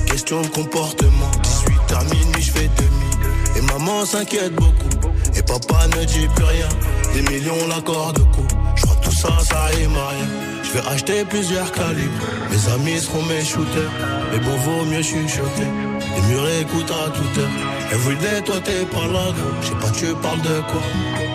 Question 0.07 0.41
de 0.41 0.47
comportement. 0.47 1.31
18 1.43 1.97
à 1.99 2.05
minuit, 2.05 2.41
je 2.43 2.51
fais 2.51 2.71
demi. 2.79 3.59
Et 3.59 3.61
maman 3.61 4.07
s'inquiète 4.07 4.55
beaucoup. 4.55 4.89
Et 5.37 5.43
papa 5.43 5.87
ne 5.89 6.03
dit 6.03 6.27
plus 6.35 6.45
rien. 6.45 6.69
Des 7.13 7.21
millions, 7.31 7.69
l'accord 7.69 8.15
de 8.15 8.21
coup. 8.21 8.49
Je 8.75 8.87
crois 8.87 8.97
tout 9.03 9.13
ça, 9.13 9.37
ça 9.47 9.65
rime 9.67 9.95
à 9.97 10.09
rien. 10.09 10.58
Je 10.69 10.75
vais 10.75 10.87
acheter 10.87 11.25
plusieurs 11.25 11.73
calibres. 11.73 12.27
Mes 12.51 12.73
amis 12.73 13.01
seront 13.01 13.23
mes 13.23 13.43
shooters. 13.43 13.91
Mais 14.31 14.39
bon, 14.39 14.55
vaut 14.57 14.85
mieux 14.85 15.01
chuchoter. 15.01 15.65
Les 16.15 16.23
murs 16.29 16.49
écoutent 16.61 16.91
à 16.91 17.09
toute 17.09 17.39
heure. 17.39 17.49
Everyday, 17.91 18.43
toi 18.45 18.57
t'es 18.63 18.85
pas 18.85 19.07
là, 19.07 19.33
gros. 19.33 19.55
Je 19.63 19.69
sais 19.69 19.75
pas, 19.75 19.91
tu 19.91 20.15
parles 20.21 20.43
de 20.43 20.61
quoi? 20.71 20.83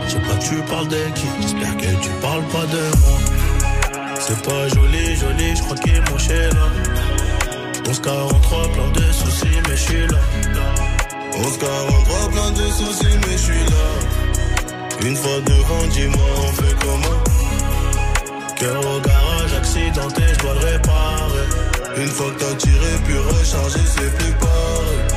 Je 0.05 0.11
sais 0.11 0.19
pas, 0.19 0.35
tu 0.35 0.55
parles 0.69 0.87
de 0.87 0.97
qui? 1.15 1.27
J'espère 1.41 1.75
que 1.77 2.03
tu 2.03 2.09
parles 2.21 2.43
pas 2.43 2.65
de 2.67 2.81
moi. 3.01 3.19
C'est 4.19 4.41
pas 4.43 4.67
joli, 4.67 5.15
joli, 5.15 5.55
je 5.55 5.63
crois 5.63 5.77
qu'il 5.77 5.95
est 5.95 6.11
mon 6.11 6.17
chez 6.19 6.49
là. 6.53 6.69
1143, 7.87 8.71
plein 8.71 8.91
de 8.91 9.11
soucis, 9.11 9.47
mais 9.67 9.75
je 9.75 9.81
suis 9.81 10.07
là. 10.07 10.19
1143, 11.39 12.29
plein 12.29 12.51
de 12.51 12.71
soucis, 12.71 13.17
mais 13.25 13.31
je 13.33 13.37
suis 13.37 13.53
là. 13.53 15.07
Une 15.07 15.15
fois 15.15 15.39
devant, 15.43 15.87
dis-moi, 15.91 16.29
on 16.37 16.51
fait 16.53 16.75
comment? 16.79 17.32
Cœur 18.57 18.79
au 18.95 18.99
garage, 19.01 19.53
accidenté, 19.57 20.23
je 20.33 20.39
dois 20.39 20.53
le 20.53 20.59
réparer. 20.59 21.47
Une 21.97 22.07
fois 22.07 22.31
que 22.31 22.39
t'as 22.39 22.55
tiré, 22.55 22.91
puis 23.05 23.17
rechargé, 23.17 23.79
c'est 23.85 24.17
plus 24.17 24.33
pareil. 24.33 25.07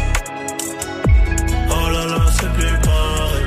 Oh 1.70 1.91
là 1.91 2.07
là, 2.07 2.26
c'est 2.39 2.53
plus 2.53 2.78
pareil. 2.82 3.47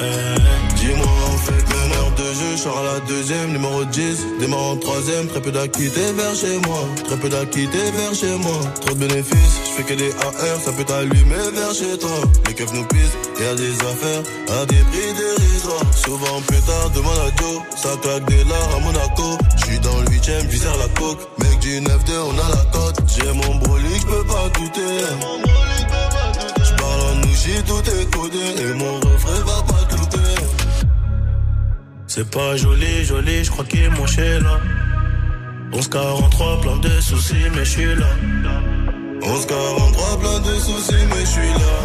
Eh, 0.00 0.74
Dis-moi, 0.76 1.06
on 1.32 1.36
fait 1.38 1.74
heure 1.74 1.89
de 2.20 2.34
jeu, 2.34 2.56
je 2.56 2.68
à 2.68 2.82
la 2.92 3.00
deuxième, 3.00 3.52
numéro 3.52 3.84
10, 3.84 4.26
démarre 4.40 4.70
en 4.72 4.76
troisième, 4.76 5.26
très 5.28 5.40
peu 5.40 5.50
d'acquittés 5.50 6.12
vers 6.12 6.34
chez 6.34 6.58
moi, 6.66 6.82
très 7.04 7.16
peu 7.16 7.28
d'acquittés 7.28 7.90
vers 7.96 8.14
chez 8.14 8.36
moi, 8.36 8.60
trop 8.80 8.94
de 8.94 9.00
bénéfices, 9.06 9.56
je 9.64 9.70
fais 9.76 9.82
que 9.82 9.94
des 9.94 10.12
AR, 10.12 10.56
ça 10.64 10.72
peut 10.72 10.84
t'allumer 10.84 11.44
vers 11.54 11.74
chez 11.74 11.96
toi, 11.98 12.18
les 12.46 12.54
keufs 12.54 12.72
nous 12.72 12.84
pissent, 12.84 13.16
y 13.40 13.44
a 13.44 13.54
des 13.54 13.74
affaires, 13.90 14.22
à 14.60 14.66
des 14.66 14.82
prix 14.90 15.12
dérisoires, 15.22 15.94
souvent 15.94 16.40
plus 16.46 16.62
tard, 16.68 16.90
demande 16.94 17.20
à 17.26 17.30
Joe, 17.40 17.62
ça 17.76 17.90
claque 18.02 18.24
des 18.26 18.44
lards 18.44 18.74
à 18.76 18.80
Monaco, 18.80 19.38
je 19.56 19.64
suis 19.64 19.78
dans 19.80 20.00
le 20.00 20.10
huitième, 20.10 20.50
sers 20.50 20.76
la 20.76 20.88
coke, 21.00 21.20
mec 21.38 21.58
du 21.60 21.80
9-2, 21.80 21.90
on 22.28 22.38
a 22.38 22.48
la 22.56 22.64
cote, 22.72 23.00
j'ai 23.06 23.32
mon 23.32 23.54
brolic, 23.56 24.00
je 24.00 24.06
peux 24.06 24.24
pas 24.24 24.48
douter, 24.58 24.96
je 26.64 26.74
parle 26.74 27.00
en 27.00 27.14
nouchi, 27.26 27.54
tout 27.66 27.82
est 27.90 28.62
et 28.62 28.74
mon 28.74 28.94
refrain 28.96 29.40
va 29.46 29.62
pas. 29.62 29.89
C'est 32.12 32.28
pas 32.28 32.56
joli, 32.56 33.04
joli, 33.04 33.44
je 33.44 33.50
crois 33.52 33.64
qu'il 33.64 33.88
chez 34.08 34.40
là. 34.40 34.58
1143, 35.72 36.60
plein 36.60 36.76
de 36.78 37.00
soucis, 37.00 37.46
mais 37.54 37.64
je 37.64 37.70
suis 37.70 37.94
là. 37.94 38.08
1143, 39.22 40.18
plein 40.18 40.40
de 40.40 40.58
soucis, 40.58 41.06
mais 41.08 41.20
je 41.20 41.30
suis 41.30 41.52
là. 41.62 41.76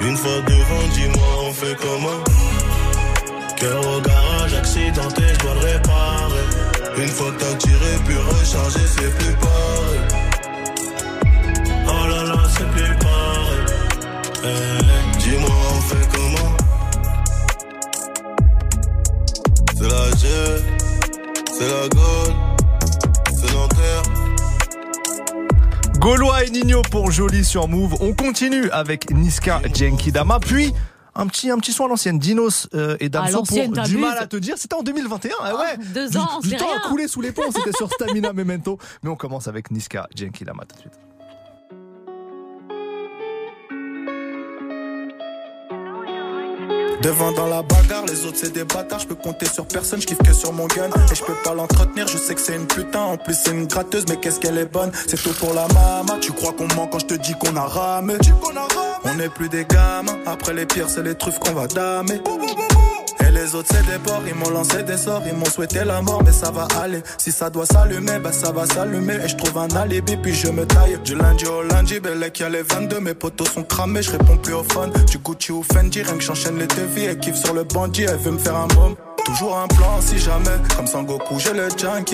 Une 0.00 0.16
fois 0.16 0.40
devant, 0.44 0.88
dis-moi, 0.94 1.28
on 1.46 1.52
fait 1.52 1.76
comment? 1.80 2.24
Cœur 3.58 3.96
au 3.96 4.00
garage, 4.00 4.54
accidenté, 4.54 5.22
je 5.34 5.38
dois 5.38 5.54
le 5.54 5.60
réparer. 5.60 7.02
Une 7.04 7.08
fois 7.08 7.30
que 7.30 7.44
t'as 7.44 7.54
tiré, 7.54 7.92
puis 8.04 8.16
rechargé, 8.16 8.80
c'est 8.88 9.18
plus 9.18 9.36
pareil. 9.36 10.00
Oh 11.86 12.08
là 12.08 12.24
là, 12.24 12.42
c'est 12.48 12.68
plus 12.72 12.96
pareil. 12.98 13.66
Eh, 14.42 15.18
dis-moi, 15.20 15.56
on 15.76 15.80
fait 15.80 16.08
comment? 16.12 16.61
C'est 19.82 19.88
la 19.88 20.10
G, 20.16 20.28
c'est 21.52 21.68
la 21.68 21.88
Gaule, 21.88 22.34
c'est 23.34 23.52
Nanterre. 23.52 24.02
Gaulois 25.98 26.44
et 26.44 26.50
Nino 26.50 26.82
pour 26.88 27.10
Joli 27.10 27.44
sur 27.44 27.66
Move. 27.66 27.96
On 28.00 28.12
continue 28.14 28.70
avec 28.70 29.10
Niska 29.10 29.60
Dama, 30.12 30.38
puis 30.38 30.72
un 31.16 31.26
petit, 31.26 31.50
un 31.50 31.58
petit 31.58 31.72
son 31.72 31.86
à 31.86 31.88
l'ancienne, 31.88 32.20
Dinos 32.20 32.68
euh, 32.74 32.96
et 33.00 33.08
Damso 33.08 33.42
pour 33.42 33.58
du 33.82 33.96
mal 33.96 34.18
à 34.18 34.28
te 34.28 34.36
dire. 34.36 34.54
C'était 34.56 34.74
en 34.76 34.84
2021, 34.84 35.32
ah 35.40 35.56
ouais. 35.56 35.76
deux 35.92 36.10
Du- 36.10 36.16
ans, 36.16 36.38
du, 36.40 36.56
temps 36.56 36.68
rien. 36.68 36.76
a 36.76 36.88
coulé 36.88 37.08
sous 37.08 37.20
les 37.20 37.32
ponts, 37.32 37.50
c'était 37.52 37.76
sur 37.76 37.90
Stamina 37.92 38.32
Memento. 38.32 38.78
Mais 39.02 39.10
on 39.10 39.16
commence 39.16 39.48
avec 39.48 39.72
Niska 39.72 40.06
Dama 40.14 40.62
tout 40.64 40.76
de 40.76 40.80
suite. 40.82 40.92
Devant 47.02 47.32
dans 47.32 47.48
la 47.48 47.62
bagarre, 47.62 48.06
les 48.06 48.24
autres 48.24 48.38
c'est 48.40 48.52
des 48.52 48.62
bâtards, 48.62 49.00
je 49.00 49.08
peux 49.08 49.16
compter 49.16 49.46
sur 49.46 49.66
personne, 49.66 50.00
je 50.00 50.06
kiffe 50.06 50.18
que 50.18 50.32
sur 50.32 50.52
mon 50.52 50.66
gun. 50.68 50.88
Et 51.10 51.14
je 51.14 51.24
peux 51.24 51.34
pas 51.44 51.52
l'entretenir, 51.52 52.06
je 52.06 52.16
sais 52.16 52.34
que 52.34 52.40
c'est 52.40 52.54
une 52.54 52.66
putain, 52.66 53.00
en 53.00 53.16
plus 53.16 53.34
c'est 53.34 53.50
une 53.50 53.66
gratteuse, 53.66 54.04
mais 54.08 54.16
qu'est-ce 54.16 54.38
qu'elle 54.38 54.56
est 54.56 54.72
bonne? 54.72 54.92
C'est 55.08 55.20
tout 55.20 55.32
pour 55.32 55.52
la 55.52 55.66
mama, 55.68 56.18
tu 56.20 56.32
crois 56.32 56.52
qu'on 56.52 56.68
ment 56.76 56.86
quand 56.86 57.00
je 57.00 57.06
te 57.06 57.14
dis 57.14 57.34
qu'on 57.34 57.56
a 57.56 57.66
ramé? 57.66 58.14
On 59.04 59.14
n'est 59.14 59.28
plus 59.28 59.48
des 59.48 59.64
gamins, 59.64 60.16
après 60.26 60.54
les 60.54 60.64
pires 60.64 60.88
c'est 60.88 61.02
les 61.02 61.16
truffes 61.16 61.40
qu'on 61.40 61.54
va 61.54 61.66
damer 61.66 62.20
les 63.32 63.54
autres 63.54 63.68
c'est 63.72 63.86
des 63.90 63.98
porcs, 63.98 64.22
ils 64.26 64.34
m'ont 64.34 64.50
lancé 64.50 64.82
des 64.82 64.96
sorts, 64.96 65.22
ils 65.26 65.36
m'ont 65.36 65.46
souhaité 65.46 65.84
la 65.84 66.00
mort, 66.02 66.22
mais 66.24 66.32
ça 66.32 66.50
va 66.50 66.68
aller. 66.80 67.02
Si 67.18 67.32
ça 67.32 67.50
doit 67.50 67.66
s'allumer, 67.66 68.18
bah 68.18 68.32
ça 68.32 68.52
va 68.52 68.66
s'allumer. 68.66 69.16
Et 69.24 69.28
je 69.28 69.36
trouve 69.36 69.58
un 69.58 69.68
alibi, 69.76 70.16
puis 70.16 70.34
je 70.34 70.48
me 70.48 70.66
taille. 70.66 70.98
Du 71.04 71.14
lundi 71.14 71.46
au 71.46 71.62
lundi, 71.62 72.00
Bellec 72.00 72.38
y 72.40 72.42
a 72.44 72.48
les 72.48 72.62
22, 72.62 73.00
mes 73.00 73.14
potos 73.14 73.48
sont 73.50 73.64
cramés, 73.64 74.02
je 74.02 74.10
réponds 74.12 74.36
plus 74.36 74.54
au 74.54 74.62
phone. 74.62 74.92
Du 75.10 75.18
Gucci 75.18 75.52
ou 75.52 75.62
Fendi, 75.62 76.02
rien 76.02 76.16
que 76.16 76.22
j'enchaîne 76.22 76.58
les 76.58 76.66
devis, 76.66 77.04
elle 77.04 77.18
kiffe 77.18 77.36
sur 77.36 77.54
le 77.54 77.64
bandit, 77.64 78.02
elle 78.02 78.16
veut 78.16 78.32
me 78.32 78.38
faire 78.38 78.56
un 78.56 78.68
môme. 78.74 78.94
Toujours 79.24 79.56
un 79.56 79.68
plan 79.68 80.00
si 80.00 80.18
jamais, 80.18 80.56
comme 80.76 80.86
Sangoku, 80.86 81.38
j'ai 81.38 81.52
le 81.52 81.68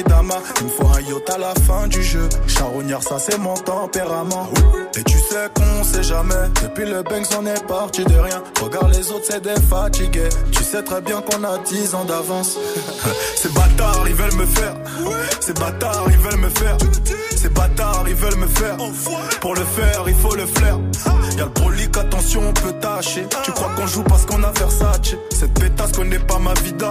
Dama. 0.07 0.37
Il 0.61 0.67
me 0.67 0.71
faut 0.71 0.87
un 0.87 1.01
yacht 1.01 1.31
à 1.31 1.39
la 1.39 1.55
fin 1.67 1.87
du 1.89 2.03
jeu. 2.03 2.29
Charognard, 2.47 3.03
ça 3.03 3.19
c'est 3.19 3.39
mon 3.39 3.55
tempérament. 3.55 4.49
Et 4.97 5.03
tu 5.05 5.19
sais 5.19 5.49
qu'on 5.55 5.85
sait 5.85 6.03
jamais, 6.03 6.35
depuis 6.63 6.85
le 6.85 7.03
Banks 7.03 7.27
on 7.39 7.47
est 7.47 7.67
parti 7.67 8.05
de 8.05 8.15
rien. 8.15 8.43
Regarde 8.61 8.93
les 8.95 9.11
autres, 9.11 9.25
c'est 9.29 9.43
des 9.43 9.61
fatigués. 9.69 10.29
Tu 10.53 10.63
sais 10.63 10.83
très 10.83 11.01
bien 11.01 11.21
qu'on 11.23 11.45
a 11.45 11.59
10 11.59 11.95
ans 11.95 12.05
d'avance. 12.05 12.59
Ces 13.37 13.49
bâtards, 13.51 14.05
ils 14.07 14.15
veulent 14.15 14.37
me 14.37 14.47
faire. 14.47 14.75
Ces 15.41 15.55
bâtards, 15.55 16.07
ils 16.11 16.19
veulent 16.19 16.41
me 16.41 16.51
faire. 16.51 16.77
Ces 17.37 17.49
bâtards, 17.49 18.05
ils 18.09 18.15
veulent 18.15 18.39
me 18.39 18.47
faire. 18.49 18.77
Pour 19.41 19.55
le 19.55 19.65
faire, 19.65 20.05
il 20.07 20.15
faut 20.15 20.35
le 20.35 20.47
flair. 20.47 20.79
Y'a 21.37 21.45
le 21.45 21.51
brolic, 21.51 21.97
attention, 21.97 22.43
on 22.49 22.53
peut 22.53 22.73
tâcher. 22.81 23.27
Tu 23.45 23.53
crois 23.53 23.71
qu'on 23.77 23.87
joue 23.87 24.03
parce 24.03 24.27
qu'on 24.27 24.43
a 24.43 24.51
Versace. 24.53 25.15
Cette 25.31 25.55
pétasse 25.55 25.93
connaît 25.93 26.19
pas 26.19 26.39
ma 26.39 26.55
vida. 26.55 26.88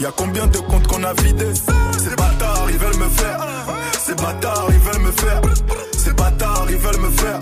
Y'a 0.00 0.12
combien 0.14 0.46
de 0.46 0.58
comptes 0.58 0.86
qu'on 0.86 1.02
a 1.02 1.12
vidés 1.12 1.52
Ces 1.98 2.14
bâtards, 2.14 2.66
ils 2.70 2.78
veulent 2.78 2.98
me 2.98 3.08
faire. 3.08 3.46
Ces 3.98 4.14
bâtards, 4.14 4.68
ils 4.68 4.78
veulent 4.78 5.02
me 5.02 5.10
faire. 5.10 5.40
Ces 5.92 6.12
bâtards, 6.12 6.66
ils 6.70 6.76
veulent 6.76 7.00
me 7.00 7.10
faire. 7.10 7.40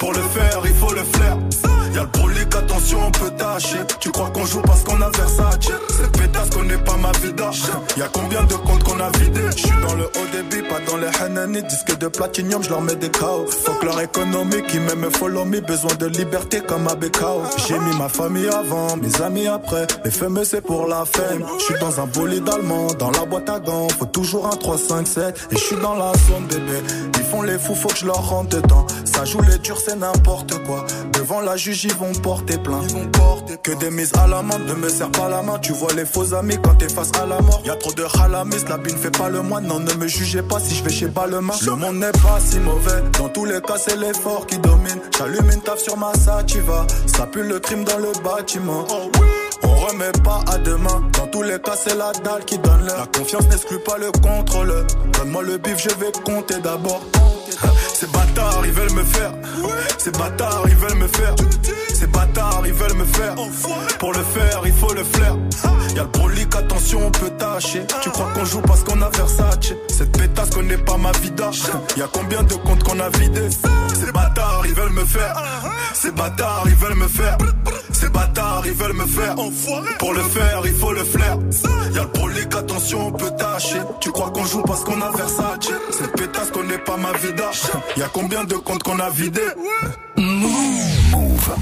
Pour 0.00 0.12
le 0.12 0.22
faire, 0.22 0.60
il 0.64 0.74
faut 0.74 0.92
le 0.92 1.04
flair. 1.04 1.75
Y'a 1.96 2.02
le 2.02 2.08
brolic, 2.08 2.54
attention, 2.54 2.98
on 3.06 3.10
peut 3.10 3.30
tâcher. 3.30 3.78
Tu 4.00 4.10
crois 4.10 4.28
qu'on 4.28 4.44
joue 4.44 4.60
parce 4.60 4.84
qu'on 4.84 5.00
a 5.00 5.08
Versace? 5.08 5.56
Cette 5.88 6.12
pétasse 6.12 6.50
connaît 6.50 6.76
pas 6.76 6.96
ma 6.98 7.10
vida. 7.12 7.50
Y'a 7.96 8.08
combien 8.12 8.42
de 8.44 8.52
comptes 8.52 8.84
qu'on 8.84 9.00
a 9.00 9.08
vidé 9.18 9.40
J'suis 9.56 9.80
dans 9.80 9.94
le 9.94 10.04
haut 10.04 10.26
débit, 10.30 10.68
pas 10.68 10.80
dans 10.86 10.98
les 10.98 11.08
Hanani. 11.22 11.62
Disque 11.62 11.96
de 11.96 12.08
platinium, 12.08 12.62
je 12.62 12.68
leur 12.68 12.82
mets 12.82 12.96
des 12.96 13.08
chaos. 13.08 13.46
Fuck 13.46 13.82
leur 13.82 13.98
économie 13.98 14.62
qui 14.68 14.78
m'aime 14.78 15.10
follow 15.10 15.46
me. 15.46 15.60
Besoin 15.60 15.94
de 15.94 16.04
liberté 16.04 16.60
comme 16.60 16.86
à 16.86 16.96
Bekao. 16.96 17.40
J'ai 17.66 17.78
mis 17.78 17.96
ma 17.96 18.10
famille 18.10 18.48
avant, 18.48 18.94
mes 18.98 19.22
amis 19.22 19.46
après. 19.46 19.86
Les 20.04 20.10
fameux 20.10 20.44
c'est 20.44 20.60
pour 20.60 20.88
la 20.88 21.06
fame. 21.06 21.46
J'suis 21.60 21.80
dans 21.80 21.98
un 21.98 22.06
bolide 22.06 22.46
allemand, 22.46 22.88
dans 22.98 23.10
la 23.10 23.24
boîte 23.24 23.48
à 23.48 23.58
gants. 23.58 23.88
Faut 23.98 24.04
toujours 24.04 24.46
un 24.48 24.56
3, 24.56 24.76
5, 24.76 25.06
7. 25.06 25.48
Et 25.50 25.56
j'suis 25.56 25.76
dans 25.76 25.94
la 25.94 26.12
zone 26.28 26.44
bébé. 26.46 26.82
Ils 27.18 27.24
font 27.24 27.40
les 27.40 27.58
fous, 27.58 27.74
faut 27.74 27.88
que 27.88 27.96
je 27.96 28.04
leur 28.04 28.28
rentre 28.28 28.60
dedans. 28.60 28.86
Ça 29.06 29.24
joue 29.24 29.40
les 29.40 29.56
durs, 29.56 29.78
c'est 29.80 29.96
n'importe 29.96 30.62
quoi. 30.64 30.84
Devant 31.14 31.40
la 31.40 31.56
juge, 31.56 31.85
ils 31.86 31.94
vont 31.94 32.12
porter 32.12 32.58
plainte. 32.58 32.84
Ils 32.90 32.96
vont 32.96 33.06
porter 33.06 33.56
que 33.62 33.72
des 33.72 33.90
mises 33.90 34.12
à 34.18 34.26
la 34.26 34.42
main, 34.42 34.58
ne 34.58 34.74
me 34.74 34.88
serre 34.88 35.10
pas 35.10 35.28
la 35.28 35.42
main. 35.42 35.58
Tu 35.58 35.72
vois 35.72 35.92
les 35.94 36.04
faux 36.04 36.34
amis 36.34 36.56
quand 36.62 36.74
t'es 36.74 36.88
face 36.88 37.12
à 37.20 37.26
la 37.26 37.40
mort. 37.40 37.62
Y 37.64 37.70
a 37.70 37.76
trop 37.76 37.92
de 37.92 38.04
halamis, 38.20 38.64
la 38.68 38.76
bine 38.78 38.96
fait 38.96 39.16
pas 39.16 39.28
le 39.28 39.42
moine. 39.42 39.66
Non, 39.66 39.80
ne 39.80 39.92
me 39.94 40.06
jugez 40.06 40.42
pas 40.42 40.58
si 40.60 40.74
je 40.74 40.84
vais 40.84 40.90
chez 40.90 41.06
Balmain. 41.06 41.54
Le 41.64 41.74
monde 41.74 41.96
n'est 41.96 42.12
pas 42.12 42.38
si 42.40 42.58
mauvais. 42.58 43.02
Dans 43.18 43.28
tous 43.28 43.44
les 43.44 43.60
cas, 43.60 43.76
c'est 43.78 43.96
l'effort 43.96 44.46
qui 44.46 44.58
domine. 44.58 45.00
J'allume 45.16 45.50
une 45.50 45.62
taf 45.62 45.78
sur 45.78 45.96
ma 45.96 46.12
sativa. 46.14 46.86
Ça 47.06 47.26
pue 47.26 47.42
le 47.42 47.58
crime 47.60 47.84
dans 47.84 47.98
le 47.98 48.12
bâtiment. 48.22 48.84
On 49.62 49.74
remet 49.86 50.12
pas 50.24 50.42
à 50.48 50.58
demain. 50.58 51.02
Dans 51.12 51.26
tous 51.28 51.42
les 51.42 51.60
cas, 51.60 51.76
c'est 51.76 51.96
la 51.96 52.12
dalle 52.12 52.44
qui 52.44 52.58
donne 52.58 52.86
l'heure. 52.86 52.98
La 52.98 53.18
confiance 53.18 53.46
n'exclut 53.48 53.80
pas 53.80 53.98
le 53.98 54.10
contrôle. 54.12 54.86
Donne-moi 55.12 55.42
le 55.42 55.58
bif, 55.58 55.78
je 55.78 55.94
vais 56.00 56.12
compter 56.24 56.58
d'abord. 56.58 57.00
Bâtards, 58.36 58.66
ils 58.66 58.72
veulent 58.72 58.92
me 58.92 59.04
faire. 59.04 59.32
Ces 59.96 60.10
bâtards, 60.10 60.64
ils 60.68 60.76
veulent 60.76 60.98
me 60.98 61.08
faire. 61.08 61.34
Ces 61.94 62.06
bâtards, 62.06 62.62
ils 62.66 62.72
veulent 62.74 62.96
me 62.98 63.04
faire. 63.06 63.34
Pour 63.98 64.12
le 64.12 64.18
faire, 64.18 64.60
il 64.66 64.72
faut 64.74 64.92
le 64.92 65.04
flair. 65.04 65.36
Y'a 65.94 66.02
le 66.02 66.08
brolic, 66.08 66.54
attention, 66.54 67.06
on 67.06 67.10
peut 67.10 67.30
tâcher. 67.30 67.84
Tu 68.02 68.10
crois 68.10 68.28
qu'on 68.34 68.44
joue 68.44 68.60
parce 68.60 68.84
qu'on 68.84 69.00
a 69.00 69.08
Versace? 69.08 69.72
Cette 69.88 70.12
pétasse 70.12 70.50
connaît 70.50 70.76
pas 70.76 70.98
ma 70.98 71.12
vida. 71.12 71.50
Y'a 71.96 72.08
combien 72.12 72.42
de 72.42 72.52
comptes 72.52 72.84
qu'on 72.84 73.00
a 73.00 73.08
vidé 73.08 73.48
Ces 73.94 74.12
bâtards, 74.12 74.64
ils 74.66 74.74
veulent 74.74 74.92
me 74.92 75.06
faire. 75.06 75.42
Ces 75.94 76.10
bâtards, 76.10 76.64
ils 76.66 76.74
veulent 76.74 76.94
me 76.94 77.08
faire. 77.08 77.38
Ces 77.90 78.10
bâtards, 78.10 78.64
ils 78.66 78.74
veulent 78.74 78.92
me 78.92 79.06
faire. 79.06 79.34
Pour 79.98 80.12
le 80.12 80.22
faire, 80.22 80.60
il 80.66 80.74
faut 80.74 80.92
le 80.92 81.04
flair. 81.04 81.38
Y'a 81.94 82.02
le 82.02 82.08
brolic, 82.08 82.54
attention, 82.54 83.06
on 83.06 83.12
peut 83.12 83.30
tâcher. 83.38 83.80
Tu 84.00 84.12
crois 84.12 84.28
qu'on 84.28 84.44
joue 84.44 84.60
parce 84.60 84.84
qu'on 84.84 85.00
a 85.00 85.10
Versace? 85.10 85.70
Cette 85.90 86.12
pétasse 86.12 86.50
connaît 86.50 86.76
pas 86.76 86.98
ma 86.98 87.12
vida. 87.12 87.50
Y'a 87.96 88.08
combien 88.12 88.25
de 88.28 88.56
comptes 88.56 88.82
qu'on 88.82 88.98
a 88.98 89.08
vidé 89.10 89.40
Move. 90.16 91.54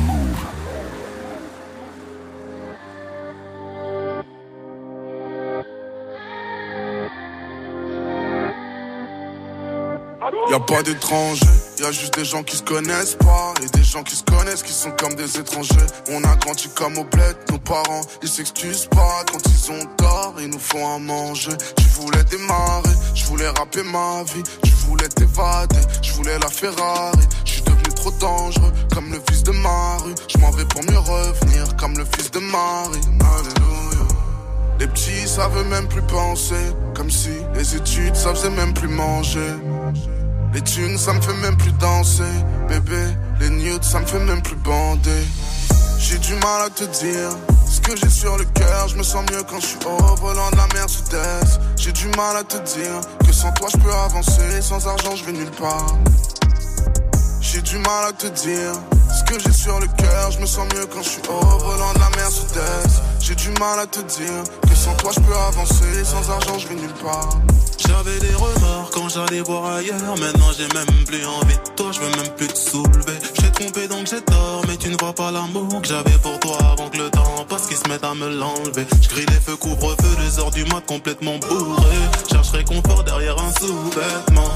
Y 10.51 10.55
a 10.55 10.61
pas 10.61 10.83
d'étrangers, 10.83 11.47
y 11.83 11.87
a 11.87 11.93
juste 11.93 12.15
des 12.15 12.25
gens 12.25 12.43
qui 12.43 12.57
se 12.57 12.63
connaissent 12.63 13.17
pas 13.17 13.55
et 13.63 13.67
des 13.77 13.83
gens 13.83 14.03
qui 14.03 14.17
se 14.17 14.23
connaissent 14.23 14.63
qui 14.63 14.73
sont 14.73 14.93
comme 14.93 15.15
des 15.15 15.39
étrangers. 15.39 15.87
On 16.11 16.23
a 16.25 16.37
grandi 16.37 16.69
comme 16.75 16.97
au 16.99 17.05
bled, 17.05 17.37
nos 17.51 17.59
parents 17.59 18.03
ils 18.23 18.29
s'excusent 18.29 18.87
pas 18.87 19.25
quand 19.31 19.41
ils 19.47 19.73
ont 19.73 19.87
tort, 19.97 20.35
ils 20.39 20.49
nous 20.49 20.59
font 20.59 20.95
à 20.95 20.99
manger. 20.99 21.53
Je 21.79 22.01
voulais 22.01 22.25
démarrer, 22.25 22.95
je 23.15 23.25
voulais 23.27 23.49
rapper 23.49 23.83
ma 23.83 24.23
vie, 24.25 24.43
je 24.65 24.87
voulais 24.87 25.09
t'évader, 25.09 25.81
je 26.03 26.13
voulais 26.13 26.39
la 26.39 26.49
Ferrari. 26.49 27.27
Je 27.45 27.53
suis 27.53 27.63
devenu 27.63 27.95
trop 27.97 28.11
dangereux 28.13 28.73
comme 28.93 29.11
le 29.13 29.21
fils 29.29 29.43
de 29.43 29.53
Marie. 29.53 30.15
Je 30.29 30.39
m'en 30.39 30.51
vais 30.51 30.65
pour 30.65 30.83
mieux 30.85 30.99
revenir 30.99 31.77
comme 31.77 31.97
le 31.97 32.05
fils 32.05 32.31
de 32.31 32.39
Marie. 32.41 33.01
Alléluia. 33.21 34.09
Les 34.81 34.87
petits 34.89 35.29
savent 35.29 35.67
même 35.69 35.89
plus 35.89 36.03
penser, 36.03 36.73
comme 36.95 37.11
si 37.11 37.31
les 37.55 37.77
études 37.77 38.17
ça 38.17 38.35
faisait 38.35 38.51
même 38.51 38.75
plus 38.75 38.89
manger. 38.89 39.55
Les 40.55 40.63
thunes, 40.63 40.97
ça 40.97 41.13
me 41.13 41.21
fait 41.21 41.35
même 41.35 41.57
plus 41.57 41.73
danser. 41.73 42.23
Bébé, 42.69 43.09
les 43.41 43.51
nudes, 43.51 43.83
ça 43.83 43.99
me 43.99 44.07
fait 44.07 44.21
même 44.21 44.41
plus 44.41 44.55
bander. 44.55 45.27
J'ai 45.99 46.19
du 46.19 46.35
mal 46.35 46.67
à 46.67 46.71
te 46.71 46.85
dire 46.85 47.31
ce 47.67 47.81
que 47.81 47.97
j'ai 47.97 48.09
sur 48.09 48.37
le 48.39 48.45
cœur. 48.45 48.87
Je 48.89 48.97
me 48.97 49.03
sens 49.03 49.25
mieux 49.33 49.43
quand 49.51 49.59
je 49.59 49.67
suis 49.67 49.79
au 49.85 50.15
volant 50.15 50.51
de 50.53 50.57
la 50.57 50.69
Mercedes. 50.75 51.61
J'ai 51.77 51.91
du 51.91 52.07
mal 52.17 52.37
à 52.37 52.45
te 52.45 52.57
dire 52.57 53.01
que 53.27 53.33
sans 53.33 53.51
toi 53.53 53.69
je 53.73 53.79
peux 53.79 53.93
avancer. 53.93 54.63
Sans 54.63 54.87
argent, 54.87 55.17
je 55.17 55.25
vais 55.25 55.33
nulle 55.33 55.51
part. 55.51 55.99
J'ai 57.45 57.61
du 57.61 57.77
mal 57.77 58.09
à 58.09 58.13
te 58.13 58.27
dire 58.27 58.73
ce 59.13 59.23
que 59.25 59.39
j'ai 59.39 59.53
sur 59.53 59.79
le 59.79 59.87
cœur. 59.87 60.31
Je 60.31 60.41
me 60.41 60.47
sens 60.47 60.67
mieux 60.75 60.87
quand 60.87 61.03
je 61.03 61.09
suis 61.11 61.23
au 61.29 61.59
volant 61.59 61.93
de 61.93 61.99
la 61.99 62.09
Mercedes. 62.17 63.03
J'ai 63.21 63.35
du 63.35 63.51
mal 63.61 63.79
à 63.79 63.87
te 63.87 64.01
dire 64.01 64.43
que 64.63 64.75
sans 64.75 64.95
toi 64.95 65.11
je 65.15 65.21
peux 65.21 65.37
avancer. 65.37 66.05
Sans 66.05 66.31
argent, 66.31 66.59
je 66.59 66.69
vais 66.69 66.75
nulle 66.75 66.95
part. 67.05 67.39
J'avais 67.87 68.19
des 68.19 68.35
remords 68.35 68.91
quand 68.93 69.11
j'allais 69.11 69.43
voir 69.43 69.77
ailleurs. 69.77 70.17
Maintenant 70.19 70.51
j'ai 70.57 70.67
même 70.75 71.05
plus 71.05 71.25
envie 71.27 71.55
de 71.55 71.71
toi, 71.77 71.93
je 71.93 72.01
veux 72.01 72.17
même 72.17 72.35
plus 72.35 72.49
te 72.49 72.59
soulever. 72.59 73.19
J'ai 73.39 73.53
trompé 73.53 73.89
donc 73.89 74.07
j'ai 74.07 74.23
tort, 74.23 74.63
mais 74.67 74.79
tu 74.79 74.89
ne 74.89 74.97
vois 74.99 75.13
pas 75.13 75.31
l'amour 75.31 75.83
que 75.83 75.89
j'avais 75.89 76.19
pour 76.23 76.41
toi 76.41 76.57
avant 76.73 76.89
que 76.89 76.97
le 76.97 77.11
temps 77.11 77.45
passe 77.47 77.67
qu'ils 77.67 77.77
se 77.77 77.87
mettent 77.89 78.05
à 78.05 78.15
me 78.15 78.35
l'enlever. 78.35 78.87
Je 79.03 79.17
les 79.17 79.27
feux, 79.45 79.57
couvre-feu, 79.57 80.17
deux 80.19 80.41
heures 80.41 80.51
du 80.51 80.65
mat 80.65 80.83
complètement 80.87 81.37
bourré. 81.39 81.97
Cherche 82.33 82.51
réconfort 82.53 83.05
derrière 83.05 83.37
un 83.39 83.53
sous-vêtement. 83.61 84.51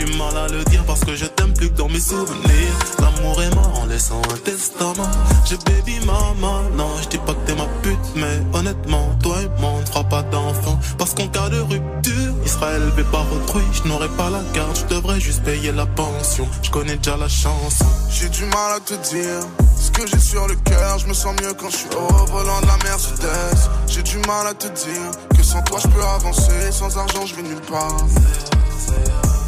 J'ai 0.00 0.06
du 0.06 0.16
mal 0.16 0.34
à 0.34 0.48
le 0.48 0.64
dire 0.64 0.82
parce 0.86 1.00
que 1.00 1.14
je 1.14 1.26
t'aime 1.26 1.52
plus 1.52 1.68
que 1.68 1.76
dans 1.76 1.88
mes 1.88 2.00
souvenirs. 2.00 2.74
L'amour 3.00 3.42
est 3.42 3.54
mort 3.54 3.80
en 3.82 3.86
laissant 3.86 4.22
un 4.32 4.36
testament. 4.38 5.10
J'ai 5.44 5.58
baby 5.58 6.00
maman, 6.06 6.62
non, 6.74 6.88
je 7.02 7.08
dis 7.08 7.18
pas 7.18 7.34
que 7.34 7.46
t'es 7.46 7.54
ma 7.54 7.66
pute, 7.82 7.98
mais 8.16 8.40
honnêtement, 8.54 9.10
toi 9.22 9.36
et 9.42 9.60
moi 9.60 9.72
ne 9.78 9.84
fera 9.84 10.04
pas 10.04 10.22
d'enfant. 10.22 10.78
Parce 10.96 11.12
qu'en 11.12 11.28
cas 11.28 11.50
de 11.50 11.58
rupture, 11.58 12.34
il 12.42 12.48
sera 12.48 12.72
élevé 12.76 13.04
par 13.12 13.30
autrui. 13.30 13.62
Je 13.72 13.88
n'aurai 13.88 14.08
pas 14.08 14.30
la 14.30 14.40
garde, 14.54 14.74
je 14.74 14.94
devrais 14.94 15.20
juste 15.20 15.42
payer 15.42 15.72
la 15.72 15.84
pension. 15.84 16.48
Je 16.62 16.70
connais 16.70 16.96
déjà 16.96 17.18
la 17.18 17.28
chanson. 17.28 17.86
J'ai 18.10 18.30
du 18.30 18.44
mal 18.46 18.76
à 18.76 18.80
te 18.80 18.94
dire 18.94 19.40
ce 19.78 19.90
que 19.90 20.06
j'ai 20.06 20.20
sur 20.20 20.46
le 20.48 20.54
cœur. 20.54 20.98
Je 20.98 21.08
me 21.08 21.14
sens 21.14 21.34
mieux 21.42 21.52
quand 21.52 21.68
je 21.68 21.76
suis 21.76 21.88
au 21.94 22.26
volant 22.26 22.60
de 22.62 22.66
la 22.66 22.78
Mercedes. 22.84 23.68
J'ai 23.86 24.02
du 24.02 24.16
mal 24.26 24.46
à 24.46 24.54
te 24.54 24.66
dire 24.66 25.10
que 25.36 25.42
sans 25.42 25.60
toi 25.62 25.78
je 25.82 25.88
peux 25.88 26.02
avancer. 26.02 26.72
Sans 26.72 26.96
argent, 26.96 27.26
je 27.26 27.34
vais 27.34 27.42
nulle 27.42 27.60
part. 27.70 28.06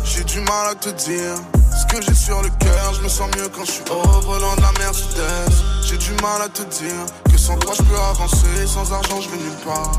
J'ai 0.05 0.24
du 0.24 0.41
mal 0.41 0.69
à 0.70 0.74
te 0.74 0.89
dire 0.91 1.35
ce 1.70 1.87
que 1.87 2.03
j'ai 2.03 2.15
sur 2.15 2.43
le 2.43 2.49
cœur. 2.49 2.95
Je 2.95 3.03
me 3.03 3.09
sens 3.09 3.29
mieux 3.37 3.49
quand 3.49 3.65
je 3.65 3.73
suis 3.73 3.85
au 3.91 4.20
volant 4.20 4.55
de 4.57 4.62
la 4.62 4.73
Mercedes. 4.79 5.53
J'ai 5.85 5.97
du 5.97 6.12
mal 6.23 6.43
à 6.43 6.49
te 6.49 6.62
dire 6.62 7.07
que 7.31 7.39
sans 7.39 7.57
toi 7.59 7.73
je 7.77 7.83
peux 7.83 7.99
avancer. 7.99 8.66
Sans 8.66 8.93
argent, 8.93 9.20
je 9.20 9.29
vais 9.31 9.37
nulle 9.37 9.65
part. 9.65 9.93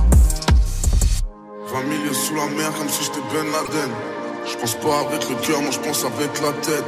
20 1.74 1.84
milieux 1.84 2.14
sous 2.14 2.36
la 2.36 2.46
mer 2.48 2.72
comme 2.78 2.90
si 2.90 3.04
j'étais 3.04 3.22
Ben 3.34 3.46
Laden. 3.46 3.92
Je 4.46 4.58
pense 4.58 4.76
pas 4.76 5.00
avec 5.00 5.30
le 5.30 5.36
cœur, 5.36 5.62
moi 5.62 5.72
je 5.72 5.80
pense 5.80 6.04
avec 6.04 6.42
la 6.42 6.52
tête. 6.62 6.86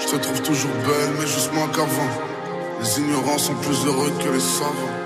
Je 0.00 0.06
te 0.06 0.16
trouve 0.16 0.42
toujours 0.42 0.70
belle, 0.86 1.14
mais 1.18 1.26
juste 1.26 1.52
moins 1.54 1.68
qu'avant. 1.68 2.12
Les 2.80 2.98
ignorants 3.00 3.38
sont 3.38 3.54
plus 3.54 3.86
heureux 3.86 4.12
que 4.22 4.28
les 4.28 4.40
savants. 4.40 5.01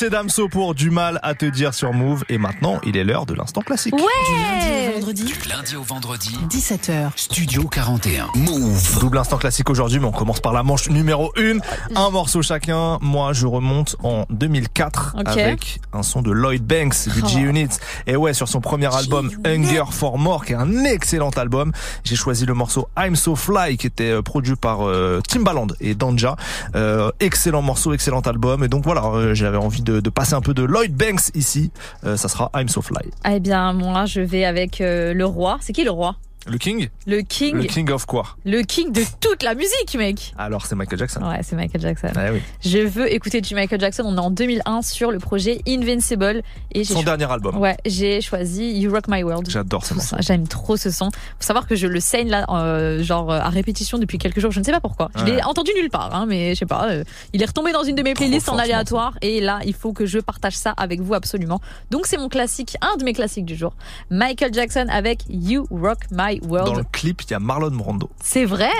C'est 0.00 0.08
Damso 0.08 0.48
pour 0.48 0.74
du 0.74 0.88
mal 0.88 1.20
à 1.22 1.34
te 1.34 1.44
dire 1.44 1.74
sur 1.74 1.92
Move. 1.92 2.24
Et 2.30 2.38
maintenant, 2.38 2.80
il 2.86 2.96
est 2.96 3.04
l'heure 3.04 3.26
de 3.26 3.34
l'instant 3.34 3.60
classique. 3.60 3.94
Ouais. 3.94 4.94
vendredi. 4.94 5.24
Du 5.24 5.34
lundi 5.46 5.76
au 5.76 5.82
vendredi. 5.82 6.38
17h. 6.48 7.10
Studio 7.16 7.68
41. 7.68 8.28
Move. 8.34 8.98
Double 8.98 9.18
instant 9.18 9.36
classique 9.36 9.68
aujourd'hui, 9.68 9.98
mais 9.98 10.06
on 10.06 10.10
commence 10.12 10.40
par 10.40 10.54
la 10.54 10.62
manche 10.62 10.88
numéro 10.88 11.34
1. 11.36 11.58
Un 11.96 12.08
morceau 12.08 12.40
chacun. 12.40 12.96
Moi, 13.02 13.34
je 13.34 13.46
remonte 13.46 13.96
en 14.02 14.24
2004 14.30 15.16
Ok. 15.18 15.28
avec 15.28 15.80
un 15.92 16.02
son 16.02 16.22
de 16.22 16.30
Lloyd 16.30 16.62
Banks 16.64 17.08
du 17.08 17.20
Oh. 17.22 17.28
G-Unit. 17.28 17.68
Et 18.06 18.16
ouais, 18.16 18.32
sur 18.32 18.48
son 18.48 18.62
premier 18.62 18.94
album 18.94 19.30
Hunger 19.44 19.84
for 19.90 20.16
More, 20.16 20.46
qui 20.46 20.52
est 20.52 20.56
un 20.56 20.84
excellent 20.84 21.28
album, 21.30 21.72
j'ai 22.04 22.16
choisi 22.16 22.46
le 22.46 22.54
morceau 22.54 22.88
I'm 22.98 23.16
So 23.16 23.36
Fly, 23.36 23.76
qui 23.76 23.86
était 23.88 24.12
euh, 24.12 24.22
produit 24.22 24.56
par 24.56 24.88
euh, 24.88 25.20
Timbaland 25.28 25.66
et 25.80 25.94
Danja. 25.94 26.36
Euh, 26.74 27.10
excellent 27.20 27.60
morceau, 27.60 27.92
excellent 27.92 28.20
album. 28.20 28.64
Et 28.64 28.68
donc 28.68 28.84
voilà, 28.84 29.04
euh, 29.04 29.34
j'avais 29.34 29.58
envie 29.58 29.82
de, 29.82 29.89
de 29.98 30.10
passer 30.10 30.34
un 30.34 30.40
peu 30.40 30.54
de 30.54 30.62
Lloyd 30.62 30.94
Banks 30.94 31.34
ici. 31.34 31.72
Euh, 32.04 32.16
ça 32.16 32.28
sera 32.28 32.50
I'm 32.54 32.68
So 32.68 32.82
Fly. 32.82 33.10
Eh 33.28 33.40
bien, 33.40 33.72
moi, 33.72 34.06
je 34.06 34.20
vais 34.20 34.44
avec 34.44 34.80
euh, 34.80 35.12
le 35.12 35.24
roi. 35.24 35.58
C'est 35.60 35.72
qui 35.72 35.82
le 35.82 35.90
roi? 35.90 36.16
Le 36.46 36.56
King 36.56 36.88
Le 37.06 37.20
king. 37.20 37.54
Le 37.56 37.64
King 37.64 37.90
of 37.90 38.06
quoi 38.06 38.36
Le 38.46 38.62
king 38.62 38.92
de 38.92 39.02
toute 39.20 39.42
la 39.42 39.54
musique, 39.54 39.94
mec. 39.96 40.32
Alors 40.38 40.64
c'est 40.64 40.74
Michael 40.74 40.98
Jackson. 40.98 41.20
Ouais, 41.22 41.40
c'est 41.42 41.54
Michael 41.54 41.82
Jackson. 41.82 42.08
Ah 42.16 42.32
oui. 42.32 42.40
Je 42.64 42.78
veux 42.78 43.12
écouter 43.12 43.40
du 43.42 43.54
Michael 43.54 43.78
Jackson. 43.80 44.04
On 44.06 44.16
est 44.16 44.20
en 44.20 44.30
2001 44.30 44.80
sur 44.82 45.10
le 45.10 45.18
projet 45.18 45.60
Invincible. 45.68 46.42
Et 46.72 46.84
Son 46.84 46.96
cho- 47.00 47.02
dernier 47.04 47.30
album. 47.30 47.58
Ouais, 47.58 47.76
j'ai 47.84 48.20
choisi 48.22 48.72
You 48.80 48.90
Rock 48.90 49.04
My 49.08 49.22
World. 49.22 49.50
J'adore 49.50 49.84
ce 49.84 49.92
morceau. 49.94 50.16
J'aime 50.20 50.48
trop 50.48 50.76
ce 50.78 50.90
son. 50.90 51.10
Faut 51.10 51.18
savoir 51.40 51.66
que 51.66 51.76
je 51.76 51.86
le 51.86 52.00
saigne 52.00 52.28
là, 52.30 52.46
euh, 52.48 53.02
genre 53.02 53.30
euh, 53.30 53.38
à 53.40 53.50
répétition 53.50 53.98
depuis 53.98 54.16
quelques 54.18 54.40
jours. 54.40 54.50
Je 54.50 54.60
ne 54.60 54.64
sais 54.64 54.72
pas 54.72 54.80
pourquoi. 54.80 55.10
Je 55.16 55.24
l'ai 55.26 55.42
entendu 55.42 55.72
nulle 55.76 55.90
part, 55.90 56.14
hein, 56.14 56.24
mais 56.26 56.54
je 56.54 56.60
sais 56.60 56.66
pas. 56.66 56.88
euh, 56.90 57.04
il 57.34 57.42
est 57.42 57.46
retombé 57.46 57.72
dans 57.72 57.84
une 57.84 57.96
de 57.96 58.02
mes 58.02 58.14
playlists 58.14 58.48
en 58.48 58.56
aléatoire. 58.56 59.14
Et 59.20 59.40
là, 59.40 59.60
il 59.66 59.74
faut 59.74 59.92
que 59.92 60.06
je 60.06 60.18
partage 60.18 60.56
ça 60.56 60.72
avec 60.78 61.00
vous 61.02 61.12
absolument. 61.14 61.60
Donc 61.90 62.06
c'est 62.06 62.16
mon 62.18 62.28
classique, 62.30 62.76
un 62.80 62.96
de 62.96 63.04
mes 63.04 63.12
classiques 63.12 63.44
du 63.44 63.56
jour. 63.56 63.74
Michael 64.10 64.54
Jackson 64.54 64.86
avec 64.88 65.24
You 65.28 65.66
Rock 65.70 65.98
My 66.10 66.29
World. 66.38 66.66
Dans 66.72 66.74
le 66.78 66.84
clip, 66.92 67.22
il 67.22 67.30
y 67.30 67.34
a 67.34 67.38
Marlon 67.40 67.70
Brando. 67.72 68.08
C'est 68.22 68.44
vrai, 68.44 68.70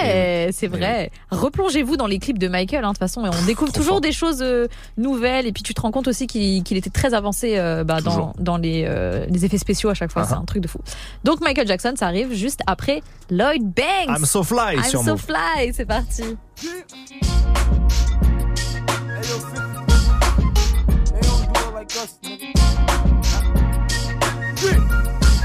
Eh 0.48 0.52
c'est 0.52 0.68
vrai. 0.68 1.10
Replongez-vous 1.30 1.96
dans 1.96 2.06
les 2.06 2.18
clips 2.18 2.38
de 2.38 2.48
Michael. 2.48 2.84
hein, 2.84 2.88
De 2.88 2.92
toute 2.94 2.98
façon, 2.98 3.24
et 3.26 3.28
on 3.28 3.44
découvre 3.46 3.72
toujours 3.72 4.00
des 4.00 4.12
choses 4.12 4.40
euh, 4.42 4.68
nouvelles. 4.96 5.46
Et 5.46 5.52
puis 5.52 5.62
tu 5.62 5.74
te 5.74 5.80
rends 5.80 5.90
compte 5.90 6.08
aussi 6.08 6.26
qu'il 6.26 6.62
qu'il 6.62 6.76
était 6.76 6.90
très 6.90 7.14
avancé 7.14 7.58
euh, 7.58 7.82
bah, 7.84 8.00
dans, 8.00 8.32
dans 8.38 8.56
les, 8.56 8.84
euh, 8.86 9.26
les 9.28 9.44
effets 9.44 9.58
spéciaux 9.58 9.90
à 9.90 9.94
chaque 9.94 10.12
fois. 10.12 10.22
Ah 10.22 10.26
C'est 10.28 10.34
ah. 10.34 10.38
un 10.40 10.44
truc 10.44 10.62
de 10.62 10.68
fou. 10.68 10.78
Donc 11.24 11.40
Michael 11.40 11.66
Jackson, 11.66 11.94
ça 11.96 12.06
arrive 12.06 12.32
juste 12.34 12.60
après 12.66 13.02
Lloyd 13.30 13.62
Banks. 13.64 14.18
I'm 14.18 14.24
So 14.24 14.42
Fly 14.42 14.76
I'm 14.76 14.84
sur 14.84 15.02
so 15.02 15.10
Move. 15.12 15.20
fly. 15.22 15.72
C'est 15.74 15.86
parti. 15.86 16.22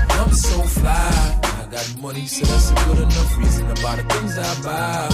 I'm 0.09 0.31
so 0.31 0.61
fly. 0.63 1.44
Got 1.75 2.01
money, 2.01 2.25
so 2.25 2.45
that's 2.45 2.71
a 2.71 2.73
good 2.85 2.99
enough 2.99 3.37
reason 3.37 3.67
to 3.67 3.83
buy 3.83 3.97
the 3.97 4.03
things 4.03 4.37
I 4.37 4.63
buy. 4.63 5.09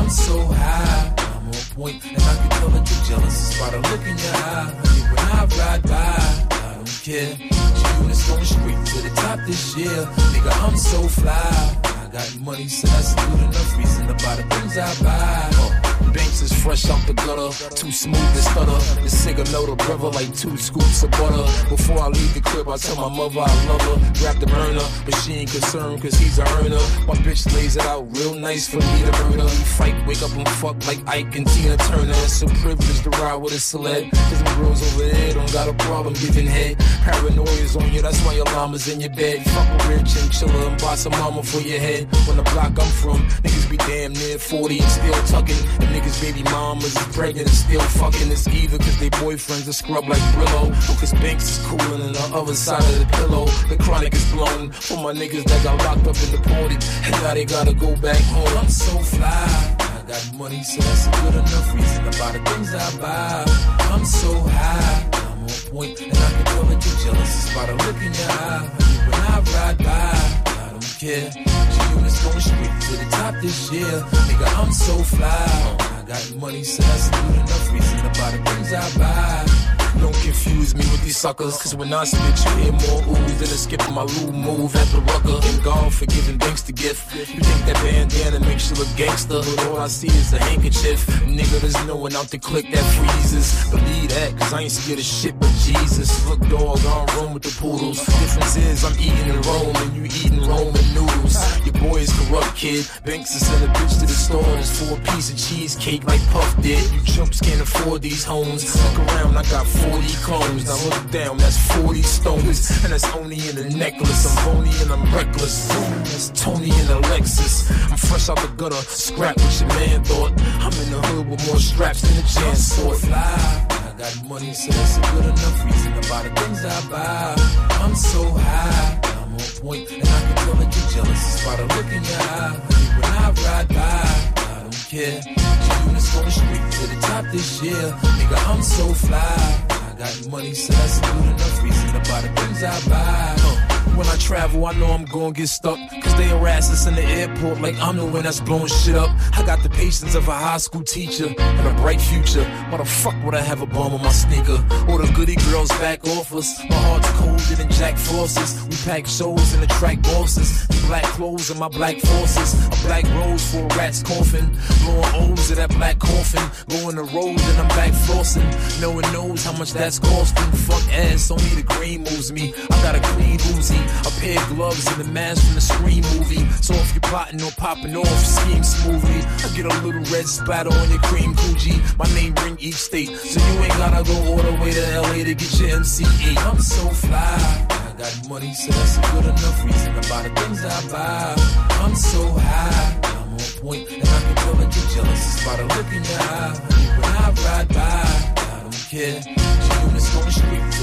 I'm 0.00 0.08
so 0.08 0.46
high. 0.46 1.12
I'm 1.18 1.46
on 1.48 1.52
point, 1.76 2.02
and 2.06 2.16
I 2.16 2.34
can 2.40 2.50
tell 2.56 2.70
that 2.70 2.88
you're 2.88 3.04
jealous 3.04 3.36
just 3.36 3.60
by 3.60 3.68
the 3.68 3.80
look 3.84 4.00
in 4.00 4.16
your 4.16 4.32
eye. 4.32 4.72
When 5.12 5.24
I 5.28 5.44
ride 5.44 5.82
by, 5.82 6.56
I 6.56 6.74
don't 6.76 6.88
care. 7.04 7.36
G-Unit's 7.36 8.30
going 8.30 8.44
straight 8.46 8.86
to 8.86 8.98
the 9.04 9.12
top 9.14 9.40
this 9.44 9.76
year. 9.76 10.08
Nigga, 10.32 10.52
I'm 10.64 10.76
so 10.78 11.02
fly. 11.06 11.76
I 11.84 12.08
got 12.10 12.38
money, 12.40 12.66
so 12.66 12.88
that's 12.88 13.12
a 13.12 13.16
good 13.16 13.40
enough 13.40 13.76
reason 13.76 14.06
to 14.06 14.14
buy 14.24 14.36
the 14.36 14.44
things 14.56 14.78
I 14.78 14.88
buy. 15.04 15.50
Uh, 15.52 15.95
Banks 16.16 16.40
is 16.40 16.52
fresh 16.64 16.88
out 16.88 17.06
the 17.06 17.12
gutter, 17.12 17.52
too 17.74 17.92
smooth 17.92 18.32
to 18.32 18.40
stutter. 18.40 18.80
The 19.02 19.10
cigar 19.10 19.44
know 19.52 19.66
the 19.66 19.76
brother 19.76 20.08
like 20.08 20.34
two 20.34 20.56
scoops 20.56 21.02
of 21.02 21.10
butter. 21.10 21.44
Before 21.68 22.00
I 22.00 22.08
leave 22.08 22.32
the 22.32 22.40
crib, 22.40 22.70
I 22.70 22.78
tell 22.78 22.96
my 22.96 23.14
mother 23.14 23.40
I 23.40 23.52
love 23.68 23.82
her. 23.82 23.98
Grab 24.16 24.40
the 24.40 24.46
burner, 24.46 24.86
but 25.04 25.14
she 25.20 25.34
ain't 25.34 25.50
concerned 25.50 26.00
cause 26.00 26.14
he's 26.14 26.38
a 26.38 26.44
earner. 26.56 26.80
My 27.04 27.20
bitch 27.20 27.44
lays 27.52 27.76
it 27.76 27.84
out 27.84 28.08
real 28.16 28.32
nice 28.34 28.66
for 28.66 28.78
me 28.78 28.98
to 29.04 29.12
murder. 29.28 29.44
We 29.44 29.64
fight, 29.76 30.06
wake 30.06 30.22
up 30.22 30.32
and 30.32 30.48
fuck 30.56 30.80
like 30.86 31.06
Ike 31.06 31.36
and 31.36 31.46
Tina 31.46 31.76
Turner. 31.76 32.16
It's 32.24 32.40
a 32.40 32.46
privilege 32.64 33.02
to 33.02 33.10
ride 33.20 33.36
with 33.36 33.52
a 33.52 33.60
celeb. 33.60 34.10
Cause 34.10 34.42
my 34.42 34.54
girls 34.56 34.80
over 34.88 35.12
there 35.12 35.34
don't 35.34 35.52
got 35.52 35.68
a 35.68 35.74
problem 35.84 36.14
giving 36.14 36.46
head. 36.46 36.78
Paranoia's 37.04 37.76
on 37.76 37.92
you, 37.92 38.00
that's 38.00 38.24
why 38.24 38.32
your 38.32 38.46
llama's 38.56 38.88
in 38.88 39.00
your 39.00 39.12
bed. 39.12 39.44
Fuck 39.52 39.68
a 39.68 39.88
real 39.88 40.02
chinchilla 40.04 40.66
and 40.68 40.80
buy 40.80 40.94
some 40.94 41.12
mama 41.12 41.42
for 41.42 41.60
your 41.60 41.78
head. 41.78 42.08
When 42.26 42.38
the 42.38 42.42
block 42.54 42.72
I'm 42.80 42.88
from, 43.04 43.20
niggas 43.44 43.68
be 43.70 43.76
damn 43.76 44.14
near 44.14 44.38
40 44.38 44.80
and 44.80 44.90
still 44.90 45.22
tucking. 45.28 45.60
And 45.84 45.92
niggas 45.94 46.05
baby 46.20 46.42
mamas 46.44 46.96
is 46.96 47.16
pregnant 47.16 47.48
and 47.48 47.56
still 47.56 47.80
fucking. 47.80 48.30
It's 48.30 48.46
either 48.48 48.78
cause 48.78 48.98
they 48.98 49.10
boyfriends 49.10 49.68
are 49.68 49.72
scrub 49.72 50.08
like 50.08 50.20
Brillo. 50.34 50.72
Cause 51.00 51.12
Banks 51.14 51.58
is 51.58 51.66
cooling 51.66 52.02
on 52.02 52.12
the 52.12 52.30
other 52.34 52.54
side 52.54 52.82
of 52.82 52.98
the 53.00 53.06
pillow. 53.16 53.46
The 53.68 53.76
chronic 53.76 54.14
is 54.14 54.24
blown 54.32 54.70
for 54.70 54.96
my 54.98 55.12
niggas 55.12 55.44
that 55.44 55.62
got 55.64 55.78
locked 55.84 56.06
up 56.06 56.16
and 56.16 56.30
deported. 56.32 56.84
And 57.04 57.12
now 57.22 57.34
they 57.34 57.44
gotta 57.44 57.74
go 57.74 57.94
back 57.96 58.20
home. 58.32 58.58
I'm 58.58 58.68
so 58.68 58.98
fly. 58.98 59.76
I 59.80 60.02
got 60.06 60.34
money, 60.34 60.62
so 60.62 60.80
that's 60.82 61.06
a 61.06 61.10
good 61.22 61.34
enough 61.34 61.74
reason 61.74 62.04
to 62.04 62.18
buy 62.18 62.32
the 62.32 62.40
things 62.50 62.74
I 62.74 62.98
buy. 63.00 63.44
I'm 63.92 64.04
so 64.04 64.32
high. 64.48 65.10
I'm 65.12 65.42
on 65.42 65.48
point, 65.70 66.00
and 66.00 66.16
I 66.16 66.30
can 66.30 66.44
tell 66.44 66.62
that 66.64 66.86
you're 66.86 66.98
jealous 67.04 67.32
just 67.34 67.54
by 67.54 67.66
the 67.66 67.74
look 67.74 67.96
in 67.96 68.12
your 68.14 68.30
eye. 68.30 68.70
When 69.06 69.14
I 69.14 69.38
ride 69.54 69.78
by, 69.78 70.62
I 70.62 70.68
don't 70.70 70.96
care. 70.98 71.30
G-Unit's 71.30 72.22
going 72.24 72.40
straight 72.40 72.80
to 72.86 72.92
the 72.96 73.08
top 73.10 73.34
this 73.42 73.72
year. 73.72 73.84
Nigga, 73.84 74.62
I'm 74.62 74.72
so 74.72 74.94
fly. 75.02 75.95
Got 76.06 76.36
money, 76.36 76.62
so 76.62 76.84
that's 76.84 77.10
good 77.10 77.34
enough 77.34 77.72
reason 77.72 77.98
to 77.98 78.20
buy 78.20 78.30
the 78.30 78.38
things 78.48 78.72
I 78.72 78.96
buy. 78.96 79.66
Don't 79.98 80.14
confuse 80.22 80.72
me 80.72 80.84
with 80.92 81.02
these 81.02 81.16
suckers, 81.16 81.56
cause 81.60 81.74
when 81.74 81.92
I 81.92 82.04
spit, 82.04 82.44
you 82.44 82.62
hear 82.62 82.72
more 82.72 83.02
oohs 83.10 83.38
than 83.38 83.48
a 83.48 83.58
skip 83.58 83.80
my 83.90 84.02
loo 84.02 84.30
move 84.30 84.76
at 84.76 84.86
the 84.94 85.00
rucker. 85.00 85.40
And 85.48 85.64
God 85.64 85.92
for 85.92 86.06
giving 86.06 86.38
thanks 86.38 86.62
to 86.62 86.72
gift. 86.72 87.12
You 87.12 87.40
think 87.40 87.66
that 87.66 87.74
bandana 87.82 88.38
makes 88.38 88.70
you 88.70 88.76
look 88.76 88.94
gangster, 88.96 89.40
but 89.40 89.66
all 89.66 89.78
I 89.78 89.88
see 89.88 90.06
is 90.06 90.32
a 90.32 90.38
handkerchief. 90.38 91.04
Nigga, 91.26 91.60
there's 91.60 91.86
no 91.88 91.96
one 91.96 92.14
out 92.14 92.28
to 92.28 92.38
click 92.38 92.70
that 92.70 92.84
freezes. 92.94 93.68
Believe 93.70 94.10
that, 94.10 94.38
cause 94.38 94.52
I 94.52 94.60
ain't 94.62 94.70
scared 94.70 95.00
of 95.00 95.04
shit 95.04 95.36
but 95.40 95.50
Jesus. 95.66 96.24
Look, 96.28 96.40
dog, 96.48 96.78
I 96.78 96.82
don't 96.82 97.16
roam 97.16 97.34
with 97.34 97.42
the 97.42 97.54
poodles. 97.60 97.98
Difference 97.98 98.56
is 98.56 98.84
I'm 98.84 98.94
eating 99.00 99.34
in 99.34 99.40
Rome 99.42 99.74
and 99.74 99.96
you 99.96 100.04
eating 100.04 100.38
Roman 100.46 100.86
noodles. 100.94 101.34
Your 101.66 101.74
boy 101.82 101.98
is 102.06 102.12
corrupt, 102.18 102.54
kid. 102.54 102.86
Banks 103.04 103.34
is 103.34 103.46
send 103.46 103.64
a 103.64 103.68
bitch 103.74 103.98
to 103.98 104.06
the 104.06 104.14
store 104.14 104.44
just 104.62 104.78
for 104.78 104.94
a 104.94 105.00
piece 105.10 105.28
of 105.32 105.36
cheesecake 105.36 106.04
like 106.04 106.22
Puff 106.30 106.62
did. 106.62 106.82
You 106.92 107.02
chumps 107.02 107.40
can't 107.40 107.60
afford 107.60 108.02
these 108.02 108.22
homes. 108.22 108.62
Look 108.62 109.08
around, 109.08 109.36
I 109.36 109.42
got 109.50 109.66
40 109.66 110.06
clones. 110.22 110.64
Now 110.66 110.78
look 110.88 111.10
down, 111.10 111.38
that's 111.38 111.58
40 111.74 112.02
stones. 112.02 112.70
And 112.84 112.92
that's 112.92 113.08
only 113.16 113.36
in 113.48 113.56
the 113.56 113.68
necklace. 113.76 114.22
I'm 114.26 114.54
bony 114.54 114.70
and 114.82 114.92
I'm 114.92 115.04
reckless. 115.14 115.66
That's 116.06 116.28
Tony 116.30 116.70
in 116.70 116.86
the 116.86 117.00
Lexus. 117.10 117.70
I'm 117.90 117.96
fresh 117.96 118.28
out 118.28 118.38
the 118.38 118.48
gutter. 118.56 118.76
Scrap 118.86 119.36
what 119.36 119.60
your 119.60 119.68
man 119.70 120.04
thought. 120.04 120.32
I'm 120.62 120.72
in 120.84 120.90
the 120.92 121.00
hood 121.08 121.28
with 121.28 121.46
more 121.48 121.58
straps 121.58 122.02
than 122.02 122.24
a 122.24 122.28
chance 122.28 122.78
for 122.78 122.94
fly. 122.94 123.75
Got 123.98 124.28
money, 124.28 124.52
so 124.52 124.70
that's 124.72 124.98
a 124.98 125.00
good 125.00 125.24
enough 125.24 125.64
reason 125.64 125.92
to 125.94 126.08
buy 126.10 126.22
the 126.22 126.40
things 126.40 126.62
I 126.66 126.90
buy. 126.90 127.34
I'm 127.80 127.94
so 127.94 128.24
high. 128.30 129.00
I'm 129.04 129.32
on 129.32 129.40
point, 129.62 129.90
and 129.90 130.02
I 130.06 130.20
can 130.20 130.36
tell 130.36 130.54
that 130.54 130.76
you're 130.76 130.90
jealous 130.92 131.22
just 131.24 131.46
by 131.46 131.56
the 131.56 131.62
look 131.62 131.86
in 131.86 132.04
your 132.04 132.20
eye. 132.20 132.60
Honey, 132.60 132.88
when 133.00 133.12
I 133.16 133.30
ride 133.30 133.68
by, 133.68 134.34
I 134.36 134.62
don't 134.64 134.86
care. 134.92 135.20
G-Unit's 135.22 136.14
going 136.14 136.30
straight 136.30 136.72
to 136.72 136.86
the 136.92 137.00
top 137.08 137.24
this 137.32 137.62
year. 137.62 137.72
Nigga, 137.72 138.38
I'm 138.50 138.62
so 138.62 138.92
fly. 138.92 139.64
I 139.70 139.94
got 139.96 140.28
money, 140.28 140.52
so 140.52 140.74
that's 140.74 140.98
a 140.98 141.00
good 141.00 141.24
enough 141.32 141.62
reason 141.62 141.86
to 141.94 142.10
buy 142.10 142.20
the 142.20 142.28
things 142.38 142.62
I 142.64 142.90
buy. 142.90 143.75
When 143.94 144.06
I 144.06 144.16
travel, 144.16 144.66
I 144.66 144.72
know 144.74 144.86
I'm 144.86 145.04
gonna 145.04 145.32
get 145.32 145.48
stuck. 145.48 145.78
Cause 146.02 146.16
they 146.16 146.24
harass 146.24 146.70
us 146.70 146.86
in 146.86 146.94
the 146.94 147.02
airport 147.02 147.60
like 147.60 147.76
I'm 147.78 147.96
the 147.96 148.04
one 148.04 148.24
that's 148.24 148.40
blowing 148.40 148.66
shit 148.66 148.94
up. 148.94 149.10
I 149.32 149.44
got 149.44 149.62
the 149.62 149.70
patience 149.70 150.14
of 150.14 150.28
a 150.28 150.32
high 150.32 150.58
school 150.58 150.82
teacher 150.82 151.28
and 151.38 151.68
a 151.68 151.80
bright 151.80 152.00
future. 152.00 152.44
Why 152.70 152.78
the 152.78 152.84
fuck 152.84 153.14
would 153.24 153.34
I 153.34 153.40
have 153.40 153.62
a 153.62 153.66
bomb 153.66 153.94
on 153.94 154.02
my 154.02 154.10
sneaker? 154.10 154.64
Or 154.88 154.98
the 154.98 155.10
goody 155.14 155.36
girls 155.50 155.68
back 155.80 156.06
off 156.08 156.34
us. 156.34 156.58
My 156.68 156.76
heart's 156.76 157.10
colder 157.12 157.54
than 157.54 157.70
Jack 157.70 157.96
Frost's. 157.96 158.64
We 158.64 158.76
pack 158.84 159.06
shows 159.06 159.54
and 159.54 159.62
attract 159.64 160.02
bosses. 160.02 160.66
The 160.68 160.86
black 160.86 161.04
clothes 161.04 161.50
and 161.50 161.60
my 161.60 161.68
black 161.68 161.98
forces. 162.00 162.66
A 162.66 162.70
black 162.86 163.04
rose 163.14 163.50
for 163.50 163.64
a 163.64 163.76
rat's 163.76 164.02
coffin. 164.02 164.46
Blowing 164.84 165.32
O's 165.32 165.50
of 165.50 165.56
that 165.56 165.70
black 165.70 165.98
coffin. 165.98 166.44
Going 166.68 166.96
the 166.96 167.04
road 167.04 167.40
and 167.40 167.58
I'm 167.58 167.68
back 167.68 167.92
flossing. 167.92 168.46
No 168.80 168.90
one 168.90 169.10
knows 169.12 169.44
how 169.44 169.52
much 169.52 169.72
that's 169.72 169.98
costing. 169.98 170.52
Fuck 170.52 170.84
ass, 170.92 171.30
only 171.30 171.48
the 171.54 171.62
green 171.62 172.00
moves 172.00 172.32
me. 172.32 172.52
I 172.70 172.82
got 172.82 172.94
a 172.94 173.00
clean 173.00 173.38
movie. 173.76 174.08
A 174.08 174.10
pair 174.20 174.40
of 174.40 174.48
gloves 174.56 174.86
and 174.92 175.02
a 175.02 175.12
mask 175.12 175.44
from 175.44 175.54
the 175.54 175.60
screen 175.60 176.02
movie. 176.14 176.46
So 176.62 176.74
if 176.74 176.94
you're 176.94 177.00
plotting 177.02 177.42
or 177.42 177.50
popping 177.52 177.96
off, 177.96 178.18
scheme 178.24 178.62
smoothly. 178.62 179.20
I 179.44 179.48
get 179.56 179.66
a 179.66 179.74
little 179.84 180.02
red 180.12 180.26
splatter 180.26 180.70
on 180.72 180.90
your 180.90 181.00
cream 181.00 181.34
Gucci. 181.34 181.76
My 181.98 182.06
name 182.14 182.34
ring 182.42 182.56
each 182.60 182.74
state, 182.76 183.10
so 183.16 183.40
you 183.40 183.64
ain't 183.64 183.76
gotta 183.78 184.04
go 184.04 184.16
all 184.30 184.38
the 184.38 184.52
way 184.62 184.72
to 184.72 185.00
LA 185.00 185.24
to 185.24 185.34
get 185.34 185.60
your 185.60 185.70
MCE. 185.80 186.36
I'm 186.38 186.60
so 186.60 186.88
fly. 186.90 187.66
I 187.70 187.94
got 187.98 188.28
money, 188.28 188.52
so 188.54 188.72
that's 188.72 188.98
a 188.98 189.00
good 189.12 189.24
enough 189.24 189.64
reason 189.64 189.94
to 189.94 190.08
buy 190.08 190.22
the 190.22 190.40
things 190.40 190.64
I 190.64 190.92
buy. 190.92 191.34
I'm 191.82 191.94
so 191.94 192.26
high. 192.38 193.00
I'm 193.04 193.32
on 193.32 193.40
point, 193.60 193.90
and 193.90 194.08
I 194.08 194.20
can 194.20 194.34
tell 194.36 194.54
that 194.54 194.76
you're 194.76 194.90
jealous. 194.94 195.34
It's 195.34 195.44
by 195.44 195.56
the 195.56 195.64
look 195.64 195.88
in 195.92 196.04
your 196.04 196.20
eye. 196.20 196.54
When 196.96 197.04
I 197.04 197.30
ride 197.44 197.68
by, 197.68 198.34
I 198.36 198.60
don't 198.62 198.72
care. 198.90 199.22
She 199.22 199.34
doing 199.80 199.94
this 199.94 200.16
on 200.16 200.24
the 200.24 200.32
street. 200.32 200.75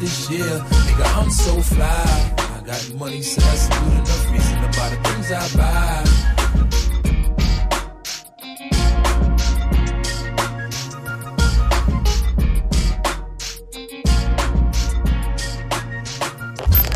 this. 0.00 0.28
Nigga, 0.28 1.06
I'm 1.18 1.30
so 1.30 1.60
fly. 1.60 2.34
I 2.38 2.60
got 2.64 2.94
money, 2.94 3.22
so 3.22 3.40
that's 3.40 3.68
good 3.68 3.92
enough 3.92 4.32
reason 4.32 4.56
to 4.62 4.78
buy 4.78 4.88
the 4.90 4.98
things 5.08 5.32
I 5.32 5.56
buy. 5.56 6.04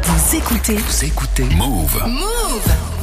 Vous 0.04 0.36
écoutez. 0.36 0.76
Vous 0.76 1.04
écoutez. 1.04 1.44
Move. 1.56 2.02
Move. 2.06 2.97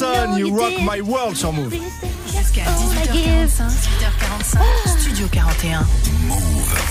You 0.00 0.56
Rock 0.56 0.72
My 0.80 1.02
World 1.02 1.36
sur 1.36 1.52
Move. 1.52 1.74
Jusqu'à 2.26 2.62
18h45, 2.62 3.68
18h45, 3.68 4.98
Studio 4.98 5.26
41. 5.30 5.86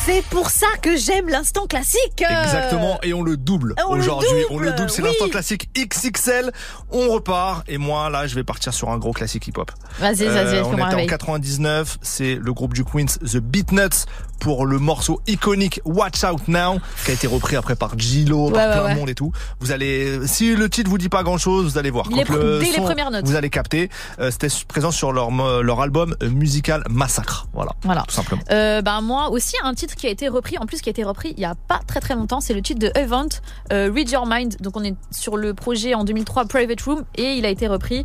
C'est 0.06 0.24
pour 0.26 0.52
ça 0.52 0.68
que 0.80 0.96
j'aime 0.96 1.28
l'instant 1.28 1.66
classique. 1.66 2.22
Exactement, 2.22 3.00
et 3.02 3.14
on 3.16 3.24
le 3.24 3.36
double 3.36 3.74
aujourd'hui. 3.88 4.30
On 4.52 4.60
le 4.60 4.74
double, 4.74 4.92
c'est 4.92 5.02
oui. 5.02 5.08
l'instant 5.08 5.28
classique 5.30 5.70
XXL. 5.76 6.52
On 6.92 7.10
repart, 7.10 7.64
et 7.68 7.80
moi 7.80 8.12
là, 8.12 8.28
je 8.28 8.36
vais 8.36 8.44
partir 8.44 8.76
sur 8.76 8.90
un 8.92 9.00
gros 9.00 9.12
classique 9.14 9.48
hip-hop. 9.48 9.72
Vas-y, 10.00 10.26
vas-y, 10.26 10.58
Euh, 10.58 10.64
on 10.66 10.74
était 10.74 10.82
en 10.84 10.90
rêver. 10.90 11.08
99, 11.08 11.98
c'est 12.04 12.36
le 12.36 12.54
groupe 12.54 12.76
du 12.76 12.84
Queens, 12.84 13.18
The 13.26 13.38
Beatnuts, 13.38 14.06
pour 14.50 14.66
le 14.66 14.80
morceau 14.80 15.22
iconique 15.28 15.80
Watch 15.86 16.24
Out 16.24 16.48
Now, 16.48 16.80
qui 17.06 17.12
a 17.12 17.14
été 17.14 17.28
repris 17.28 17.56
après 17.56 17.76
par 17.76 17.96
Gilo, 18.00 18.50
par 18.50 18.66
Ouais, 18.68 18.74
plein 18.74 18.84
ouais. 18.84 18.94
de 18.96 19.00
monde 19.00 19.10
et 19.12 19.14
tout. 19.14 19.32
Vous 19.60 19.72
allez, 19.72 20.26
si 20.26 20.56
le 20.56 20.68
titre 20.72 20.90
vous 20.90 20.98
dit 20.98 21.08
pas 21.08 21.22
grand 21.22 21.38
chose, 21.38 21.66
vous 21.74 21.78
allez 21.78 21.92
voir. 21.92 22.10
Quand 22.10 22.28
le 22.30 22.58
dès 22.58 22.72
les 22.72 22.82
premières 22.82 23.12
notes. 23.12 23.26
Vous 23.28 23.36
allez 23.36 23.52
capter. 23.52 23.92
Euh, 24.20 24.32
C'était 24.32 24.48
présent 24.68 24.90
sur 24.90 25.12
leur, 25.12 25.30
leur 25.62 25.82
album 25.82 26.16
euh, 26.24 26.32
musical 26.32 26.84
Massacre. 26.90 27.46
Voilà. 27.54 27.74
Voilà. 27.84 28.06
Tout 28.08 28.16
simplement. 28.16 28.42
Euh, 28.50 28.82
ben 28.82 29.02
moi 29.02 29.30
aussi 29.30 29.54
un 29.64 29.76
titre 29.76 29.94
qui 29.96 30.08
a 30.08 30.10
été 30.10 30.28
repris, 30.28 30.58
en 30.58 30.66
plus 30.66 30.82
qui 30.82 30.90
a 30.90 30.94
été 30.94 31.04
repris 31.04 31.36
il 31.38 31.40
y 31.42 31.46
a 31.46 31.54
pas 31.54 31.82
très 31.86 32.00
très 32.00 32.16
longtemps, 32.16 32.42
c'est 32.42 32.56
le 32.56 32.64
titre 32.64 32.80
de 32.80 32.92
Event, 32.96 33.28
euh, 33.72 33.92
Read 33.94 34.10
Your 34.10 34.26
Mind. 34.26 34.56
Donc 34.62 34.76
on 34.78 34.84
est 34.84 34.96
sur 35.12 35.38
le 35.38 35.54
projet 35.54 35.94
en 35.94 36.04
2003 36.06 36.46
Private 36.46 36.82
Room 36.82 37.04
et 37.14 37.34
il 37.36 37.46
a 37.46 37.50
été 37.50 37.68
repris, 37.68 38.04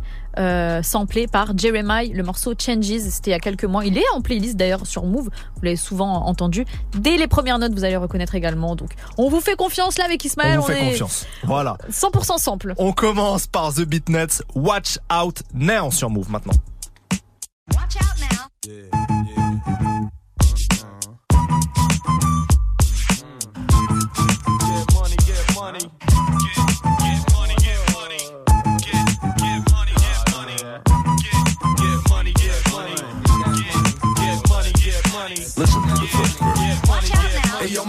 samplé 0.83 1.25
par 1.27 1.57
Jeremiah, 1.57 2.13
le 2.13 2.21
morceau 2.21 2.53
Changes. 2.55 2.99
C'était 3.09 3.31
il 3.31 3.33
y 3.33 3.33
a 3.33 3.39
quelques 3.39 3.63
mois. 3.65 3.83
Il 3.83 3.97
est 3.97 4.03
en 4.13 4.21
playlist 4.21 4.57
d'ailleurs 4.57 4.85
sur 4.85 5.05
Move. 5.05 5.29
Vous 5.55 5.61
l'avez 5.63 5.75
souvent 5.75 6.13
entendu. 6.27 6.34
Dès 6.93 7.17
les 7.17 7.27
premières 7.27 7.59
notes, 7.59 7.73
vous 7.73 7.83
allez 7.83 7.93
le 7.93 7.99
reconnaître 7.99 8.35
également. 8.35 8.75
Donc 8.75 8.91
on 9.17 9.29
vous 9.29 9.41
fait 9.41 9.55
confiance 9.55 9.97
là 9.97 10.05
avec 10.05 10.23
Ismaël. 10.23 10.59
on 10.59 10.61
vous 10.61 10.67
fait 10.67 10.81
est 10.81 10.91
confiance. 10.91 11.25
Voilà. 11.43 11.77
100% 11.91 12.37
sample. 12.37 12.73
On 12.77 12.91
commence 12.91 13.47
par 13.47 13.73
The 13.73 13.81
Beatnuts, 13.81 14.41
Watch 14.55 14.99
Out 15.11 15.41
Now 15.53 15.91
sur 15.91 16.09
Move 16.09 16.29
maintenant. 16.29 16.53
Listen 18.67 19.94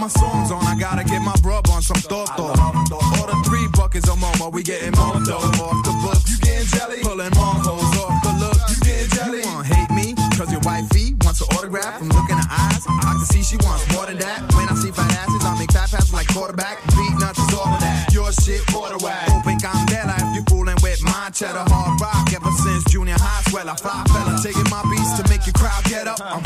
my 0.07 0.21
song's 0.21 0.51
on. 0.51 0.63
I 0.63 0.75
gotta 0.79 1.03
get 1.03 1.21
my 1.21 1.35
rub 1.43 1.67
on 1.69 1.81
some 1.81 1.97
thought 1.97 2.29
thought. 2.37 2.59
All 2.59 3.27
the 3.27 3.37
three 3.45 3.67
buckets 3.75 4.07
of 4.07 4.17
Momo. 4.17 4.51
We 4.53 4.63
getting 4.63 4.95
more 4.95 5.19
dough 5.25 5.51
off 5.59 5.83
the 5.83 5.93
books. 6.03 6.31
You 6.31 6.37
getting 6.39 6.67
jelly? 6.67 6.99
Pulling 7.03 7.33
more 7.35 7.57
hoes 7.59 7.97
off 7.99 8.23
the 8.23 8.31
look. 8.39 8.57
You 8.71 8.77
getting 8.87 9.09
jelly? 9.11 9.39
You 9.39 9.47
wanna 9.47 9.67
hate 9.67 9.91
me? 9.91 10.15
Cause 10.37 10.51
your 10.51 10.61
wifey 10.61 11.15
wants 11.23 11.41
an 11.41 11.47
autograph 11.57 11.99
from 11.99 12.09
looking 12.09 12.37
her 12.37 12.49
eyes. 12.49 12.83
I 12.87 13.19
can 13.19 13.25
see 13.25 13.43
she 13.43 13.57
wants 13.67 13.83
more 13.91 14.05
than 14.05 14.17
that. 14.19 14.47
When 14.55 14.69
I 14.69 14.75
see 14.75 14.91
fat 14.91 15.11
asses, 15.11 15.43
I 15.43 15.59
make 15.59 15.71
fat 15.71 15.91
passes 15.91 16.13
like 16.13 16.27
quarterback. 16.31 16.79
Beat 16.95 17.13
nuts 17.19 17.39
is 17.39 17.53
all 17.53 17.67
of 17.67 17.79
that. 17.81 18.13
Your 18.13 18.31
shit, 18.31 18.63
whack. 19.03 19.29
Open 19.35 19.57
candela 19.59 20.15
if 20.23 20.35
you 20.35 20.43
fooling 20.47 20.77
with 20.81 21.03
my 21.03 21.29
cheddar 21.33 21.65
hard 21.67 21.99
rock. 21.99 22.31
Ever 22.31 22.51
since 22.63 22.83
junior 22.85 23.19
high, 23.19 23.43
swell, 23.49 23.69
I 23.69 23.75
fly 23.75 24.03
fella. 24.13 24.39
Taking 24.41 24.69
my 24.71 24.81
beats 24.89 25.19
to 25.19 25.23
make 25.27 25.45
your 25.45 25.53
crowd 25.53 25.83
get 25.85 26.07
up. 26.07 26.21
I'm 26.21 26.43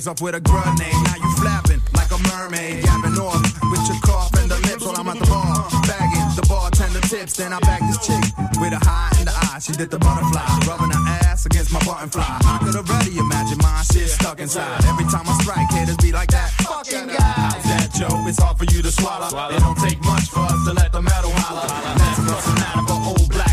legs 0.00 0.08
off 0.08 0.22
with 0.22 0.34
a 0.34 0.40
grenade. 0.40 1.00
Now 1.04 1.16
you 1.16 1.30
flapping 1.36 1.80
like 1.92 2.10
a 2.10 2.18
mermaid. 2.32 2.84
Yapping 2.84 3.18
off 3.20 3.42
with 3.70 3.84
your 3.88 4.00
cough 4.00 4.32
and 4.40 4.50
the 4.50 4.58
lips 4.68 4.84
while 4.84 4.96
I'm 4.96 5.08
at 5.08 5.18
the 5.18 5.26
bar. 5.26 5.68
Bagging 5.84 6.30
the 6.36 6.46
bartender 6.48 7.00
tips. 7.00 7.36
Then 7.36 7.52
I 7.52 7.60
bag 7.60 7.82
this 7.84 8.00
chick 8.06 8.24
with 8.60 8.72
a 8.72 8.80
high 8.80 9.12
in 9.20 9.26
the 9.26 9.34
eye. 9.34 9.58
She 9.60 9.72
did 9.72 9.90
the 9.90 9.98
butterfly. 9.98 10.40
Rubbing 10.66 10.90
her 10.90 11.04
ass 11.28 11.44
against 11.44 11.72
my 11.72 11.80
button 11.84 12.08
fly. 12.08 12.24
I 12.24 12.58
could 12.64 12.76
already 12.76 13.18
imagine 13.18 13.58
my 13.58 13.82
shit 13.92 14.08
stuck 14.08 14.40
inside. 14.40 14.84
Every 14.86 15.04
time 15.04 15.28
I 15.28 15.34
strike, 15.42 15.68
haters 15.68 15.98
be 15.98 16.12
like 16.12 16.30
that. 16.30 16.50
Fucking 16.64 17.08
guy. 17.08 17.34
How's 17.36 17.64
that, 17.64 17.88
Joe? 17.92 18.24
It's 18.26 18.40
hard 18.40 18.56
for 18.56 18.64
you 18.72 18.80
to 18.82 18.90
swallow. 18.90 19.28
It 19.52 19.60
don't 19.60 19.78
take 19.78 20.00
much 20.04 20.30
for 20.30 20.40
us 20.40 20.60
to 20.64 20.72
let 20.72 20.92
the 20.92 21.02
metal 21.02 21.32
holler. 21.44 21.68
That's 21.68 22.20
bustin' 22.24 22.62
out 22.64 22.78
of 22.80 22.86
a 22.88 22.96
old 23.10 23.28
black 23.28 23.49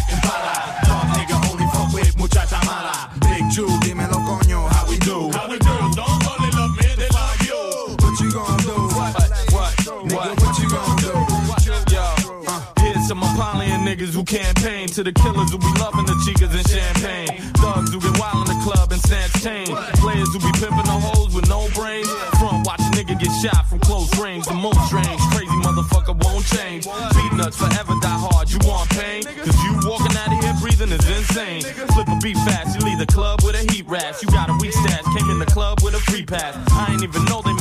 campaign, 14.28 14.88
to 14.90 15.04
the 15.04 15.14
killers 15.14 15.50
who 15.52 15.58
be 15.58 15.72
loving 15.80 16.06
the 16.06 16.14
chicas 16.28 16.52
and 16.52 16.68
champagne, 16.68 17.32
thugs 17.64 17.92
who 17.92 18.00
get 18.00 18.20
wild 18.20 18.48
in 18.48 18.60
the 18.60 18.60
club 18.62 18.92
and 18.92 19.02
snatch 19.02 19.32
chain, 19.42 19.72
players 20.04 20.28
who 20.36 20.40
be 20.40 20.52
pimping 20.60 20.84
the 20.84 21.00
hoes 21.00 21.34
with 21.34 21.48
no 21.48 21.68
brains. 21.74 22.12
Front 22.38 22.68
watch 22.68 22.84
a 22.84 22.92
nigga 22.92 23.16
get 23.18 23.32
shot 23.40 23.66
from 23.66 23.80
close 23.80 24.12
range, 24.20 24.46
the 24.46 24.54
most 24.54 24.78
strange, 24.86 25.22
crazy 25.32 25.58
motherfucker 25.64 26.14
won't 26.28 26.46
change. 26.46 26.84
Beat 27.16 27.34
nuts 27.40 27.56
forever 27.56 27.96
die 28.04 28.20
hard, 28.20 28.52
you 28.52 28.60
want 28.68 28.92
pain? 28.92 29.24
Cause 29.24 29.58
you 29.64 29.72
walking 29.88 30.16
out 30.20 30.28
of 30.28 30.38
here 30.44 30.56
breathing 30.60 30.92
is 30.92 31.08
insane. 31.08 31.64
Flip 31.96 32.08
a 32.12 32.18
beat 32.20 32.38
fast, 32.44 32.76
you 32.76 32.84
leave 32.84 33.00
the 33.00 33.08
club 33.08 33.42
with 33.44 33.56
a 33.56 33.64
heat 33.72 33.88
rash. 33.88 34.22
You 34.22 34.28
got 34.30 34.52
a 34.52 34.56
weak 34.60 34.74
stash, 34.74 35.08
came 35.16 35.32
in 35.32 35.40
the 35.40 35.48
club 35.48 35.80
with 35.82 35.96
a 35.96 36.04
free 36.12 36.26
pass. 36.26 36.52
I 36.76 36.92
ain't 36.92 37.04
even 37.04 37.24
know 37.26 37.42
they 37.42 37.56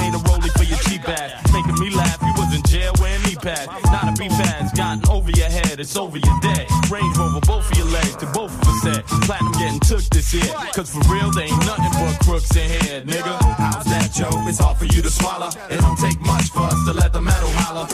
it's 5.86 5.96
over 5.96 6.18
your 6.18 6.40
dead. 6.40 6.66
Range 6.90 7.16
Rover, 7.16 7.40
both 7.46 7.70
of 7.70 7.78
your 7.78 7.86
legs, 7.86 8.16
to 8.16 8.26
both 8.26 8.50
of 8.50 8.68
us 8.68 8.82
said. 8.82 9.06
Platinum 9.22 9.52
getting 9.52 9.80
took 9.80 10.02
this 10.10 10.34
year. 10.34 10.52
Cause 10.74 10.90
for 10.90 10.98
real, 11.12 11.30
they 11.30 11.44
ain't 11.44 11.64
nothing 11.64 11.92
but 11.94 12.18
crooks 12.26 12.54
in 12.56 12.68
here, 12.68 13.02
nigga. 13.02 13.38
How's 13.54 13.84
that, 13.84 14.10
Joe? 14.12 14.30
It's 14.48 14.58
hard 14.58 14.78
for 14.78 14.86
you 14.86 15.00
to 15.00 15.10
swallow. 15.10 15.48
It 15.70 15.80
don't 15.80 15.98
take 15.98 16.20
much 16.20 16.50
for 16.50 16.62
us 16.62 16.84
to 16.86 16.92
let 16.92 17.12
the 17.12 17.22
metal 17.22 17.50
holler. 17.62 17.86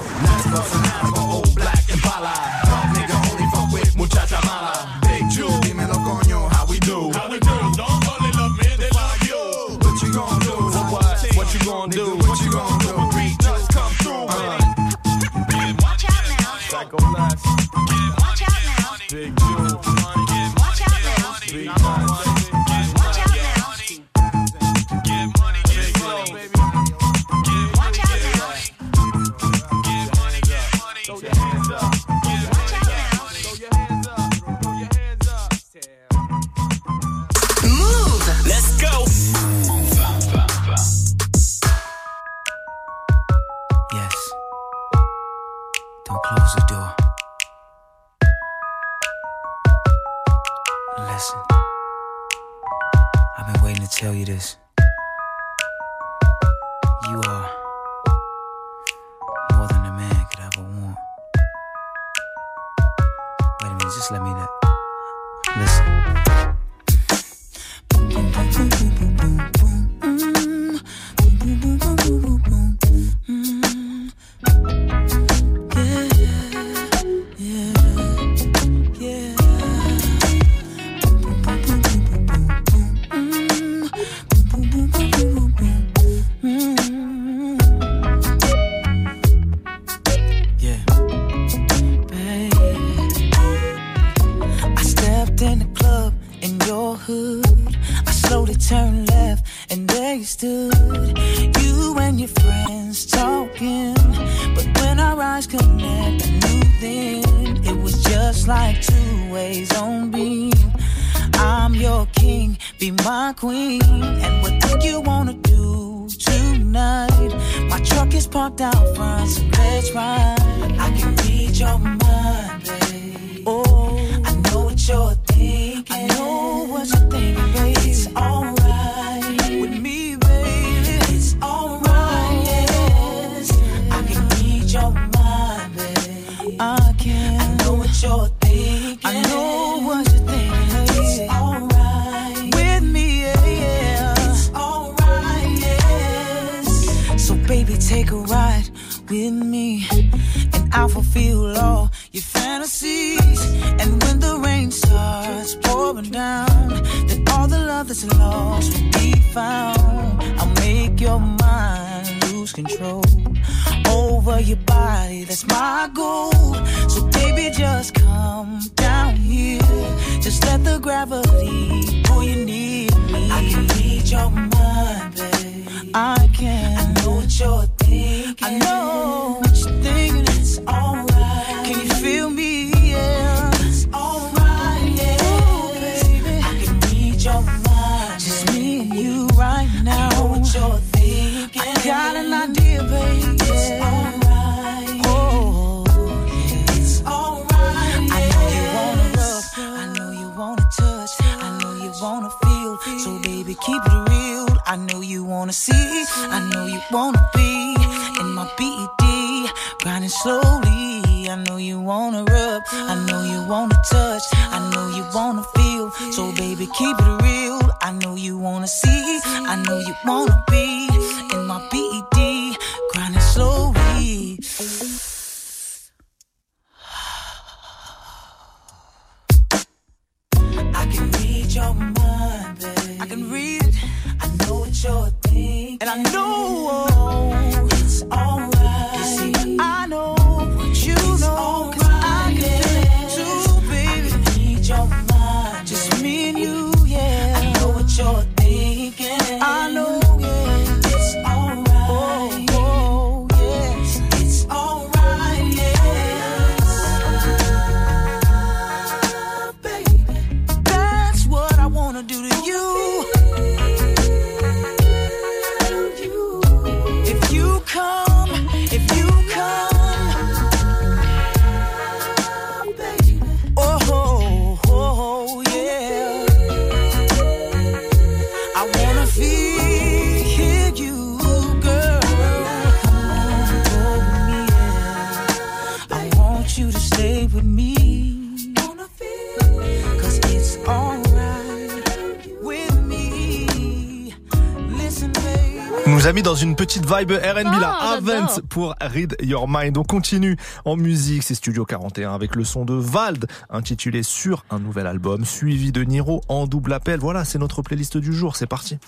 Vibe 296.98 297.12
R&B 297.12 297.60
là. 297.60 297.76
Ah, 297.80 297.94
Avent 297.96 298.40
pour 298.48 298.74
Read 298.80 299.16
Your 299.22 299.46
Mind. 299.48 299.78
On 299.78 299.84
continue 299.84 300.36
en 300.64 300.76
musique, 300.76 301.22
c'est 301.22 301.34
Studio 301.34 301.64
41 301.64 302.12
avec 302.12 302.36
le 302.36 302.44
son 302.44 302.64
de 302.64 302.74
Vald 302.74 303.26
intitulé 303.50 304.02
Sur 304.02 304.44
un 304.50 304.58
nouvel 304.58 304.86
album, 304.86 305.24
suivi 305.24 305.72
de 305.72 305.82
Niro 305.82 306.22
en 306.28 306.46
double 306.46 306.72
appel. 306.72 307.00
Voilà, 307.00 307.24
c'est 307.24 307.38
notre 307.38 307.62
playlist 307.62 307.96
du 307.96 308.12
jour, 308.12 308.36
c'est 308.36 308.46
parti. 308.46 308.78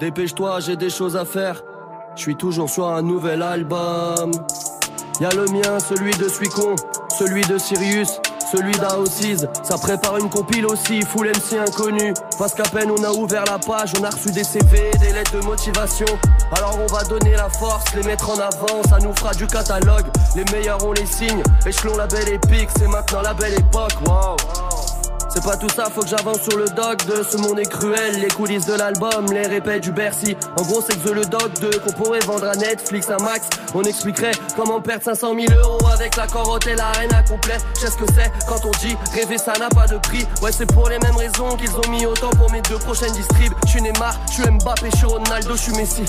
Dépêche-toi, 0.00 0.60
j'ai 0.60 0.76
des 0.76 0.90
choses 0.90 1.16
à 1.16 1.24
faire. 1.24 1.62
Je 2.16 2.22
suis 2.22 2.36
toujours 2.36 2.70
sur 2.70 2.88
un 2.88 3.02
nouvel 3.02 3.42
album. 3.42 4.30
Y 5.20 5.24
a 5.24 5.30
le 5.30 5.44
mien, 5.52 5.78
celui 5.78 6.12
de 6.12 6.28
Suicon, 6.28 6.74
celui 7.18 7.42
de 7.42 7.58
Sirius, 7.58 8.20
celui 8.52 8.72
d'Aosis. 8.72 9.46
Ça 9.62 9.78
prépare 9.78 10.18
une 10.18 10.28
compile 10.28 10.66
aussi, 10.66 11.02
full 11.02 11.28
MC 11.28 11.58
inconnu. 11.58 12.12
Parce 12.38 12.54
qu'à 12.54 12.64
peine 12.64 12.90
on 12.90 13.02
a 13.02 13.10
ouvert 13.10 13.44
la 13.46 13.58
page, 13.58 13.92
on 13.98 14.04
a 14.04 14.10
reçu 14.10 14.30
des 14.30 14.44
CV, 14.44 14.90
des 15.00 15.12
lettres 15.12 15.32
de 15.32 15.44
motivation. 15.44 16.06
Alors 16.54 16.78
on 16.80 16.92
va 16.92 17.02
donner 17.04 17.32
la 17.32 17.48
force, 17.48 17.84
les 17.94 18.02
mettre 18.02 18.30
en 18.30 18.38
avant, 18.38 18.82
ça 18.88 18.98
nous 18.98 19.14
fera 19.14 19.32
du 19.32 19.46
catalogue. 19.46 20.06
Les 20.36 20.44
meilleurs 20.52 20.84
on 20.84 20.92
les 20.92 21.06
signe, 21.06 21.42
échelon 21.66 21.96
la 21.96 22.06
belle 22.06 22.28
épique, 22.28 22.68
c'est 22.78 22.88
maintenant 22.88 23.22
la 23.22 23.34
belle 23.34 23.54
époque, 23.54 23.94
wow. 24.06 24.36
C'est 25.34 25.42
pas 25.42 25.56
tout 25.56 25.68
ça, 25.74 25.84
faut 25.84 26.02
que 26.02 26.08
j'avance 26.08 26.42
sur 26.42 26.58
le 26.58 26.66
doc 26.66 27.06
de 27.06 27.22
ce 27.22 27.38
monde 27.38 27.58
est 27.58 27.68
cruel, 27.68 28.20
les 28.20 28.28
coulisses 28.28 28.66
de 28.66 28.74
l'album, 28.74 29.24
les 29.32 29.46
répètes 29.46 29.82
du 29.82 29.90
Bercy. 29.90 30.36
En 30.58 30.62
gros, 30.62 30.82
c'est 30.86 31.02
que 31.02 31.08
le 31.08 31.24
doc 31.24 31.54
de 31.60 31.70
qu'on 31.78 31.92
pourrait 31.92 32.20
vendre 32.20 32.46
à 32.46 32.54
Netflix 32.54 33.08
un 33.08 33.16
max. 33.16 33.48
On 33.74 33.82
expliquerait 33.82 34.32
comment 34.56 34.82
perdre 34.82 35.04
500 35.04 35.34
000 35.34 35.58
euros 35.58 35.86
avec 35.90 36.16
la 36.16 36.26
hôtel 36.46 36.78
arena 36.78 37.22
complet. 37.22 37.56
Je 37.76 37.80
sais 37.80 37.86
ce 37.86 37.96
que 37.96 38.04
c'est 38.14 38.30
quand 38.46 38.66
on 38.66 38.70
dit 38.86 38.94
rêver 39.14 39.38
ça 39.38 39.54
n'a 39.58 39.70
pas 39.70 39.86
de 39.86 39.96
prix. 39.96 40.26
Ouais, 40.42 40.52
c'est 40.52 40.70
pour 40.70 40.90
les 40.90 40.98
mêmes 40.98 41.16
raisons 41.16 41.56
qu'ils 41.56 41.74
ont 41.74 41.90
mis 41.90 42.04
autant 42.04 42.30
pour 42.30 42.50
mes 42.50 42.60
deux 42.62 42.78
prochaines 42.78 43.12
distribs. 43.12 43.54
Je 43.64 43.70
suis 43.70 43.82
Neymar, 43.82 44.14
je 44.28 44.34
suis 44.34 44.42
Mbappé, 44.42 44.90
je 44.92 44.96
suis 44.96 45.06
Ronaldo, 45.06 45.56
je 45.56 45.62
suis 45.62 45.72
Messi. 45.72 46.04